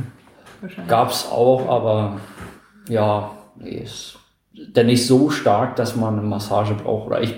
Wahrscheinlich. 0.67 0.91
gab's 0.91 1.31
auch, 1.31 1.69
aber 1.69 2.21
ja, 2.89 3.31
nee, 3.57 3.83
ist 3.85 4.19
denn 4.53 4.87
nicht 4.87 5.07
so 5.07 5.31
stark, 5.31 5.77
dass 5.77 5.97
man 5.97 6.19
eine 6.19 6.27
Massage 6.27 6.75
braucht 6.75 7.07
oder 7.07 7.23
ich 7.23 7.35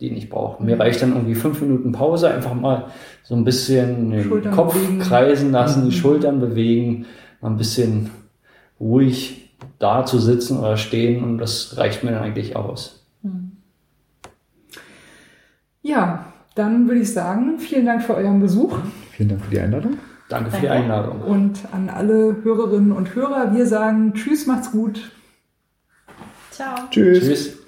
die 0.00 0.10
nicht 0.12 0.30
brauche. 0.30 0.62
Mir 0.62 0.78
reicht 0.78 1.02
dann 1.02 1.12
irgendwie 1.12 1.34
fünf 1.34 1.60
Minuten 1.60 1.90
Pause, 1.90 2.30
einfach 2.30 2.54
mal 2.54 2.86
so 3.24 3.34
ein 3.34 3.42
bisschen 3.42 4.10
den 4.10 4.22
Schultern 4.22 4.54
Kopf 4.54 4.74
bewegen. 4.74 5.00
kreisen 5.00 5.50
lassen, 5.50 5.90
die 5.90 5.96
Schultern 5.96 6.38
bewegen, 6.38 7.06
mal 7.40 7.50
ein 7.50 7.56
bisschen 7.56 8.10
ruhig 8.78 9.50
da 9.80 10.04
zu 10.04 10.20
sitzen 10.20 10.58
oder 10.58 10.76
stehen 10.76 11.24
und 11.24 11.38
das 11.38 11.76
reicht 11.78 12.04
mir 12.04 12.12
dann 12.12 12.22
eigentlich 12.22 12.54
aus. 12.54 13.04
Ja, 15.82 16.26
dann 16.54 16.86
würde 16.86 17.00
ich 17.00 17.12
sagen, 17.12 17.58
vielen 17.58 17.86
Dank 17.86 18.02
für 18.02 18.14
euren 18.14 18.40
Besuch 18.40 18.78
Vielen 19.18 19.30
Dank 19.30 19.44
für 19.46 19.50
die 19.50 19.58
Einladung. 19.58 19.98
Danke 20.28 20.50
für 20.50 20.60
die. 20.60 20.68
Einladung. 20.68 21.22
und 21.22 21.60
an 21.72 21.88
alle 21.88 22.36
Hörerinnen 22.42 22.92
und 22.92 23.14
Hörer. 23.14 23.54
Wir 23.54 23.66
sagen 23.66 24.14
Tschüss, 24.14 24.46
macht's 24.46 24.70
gut. 24.70 25.10
Ciao. 26.50 26.76
Tschüss. 26.90 27.20
Tschüss. 27.20 27.58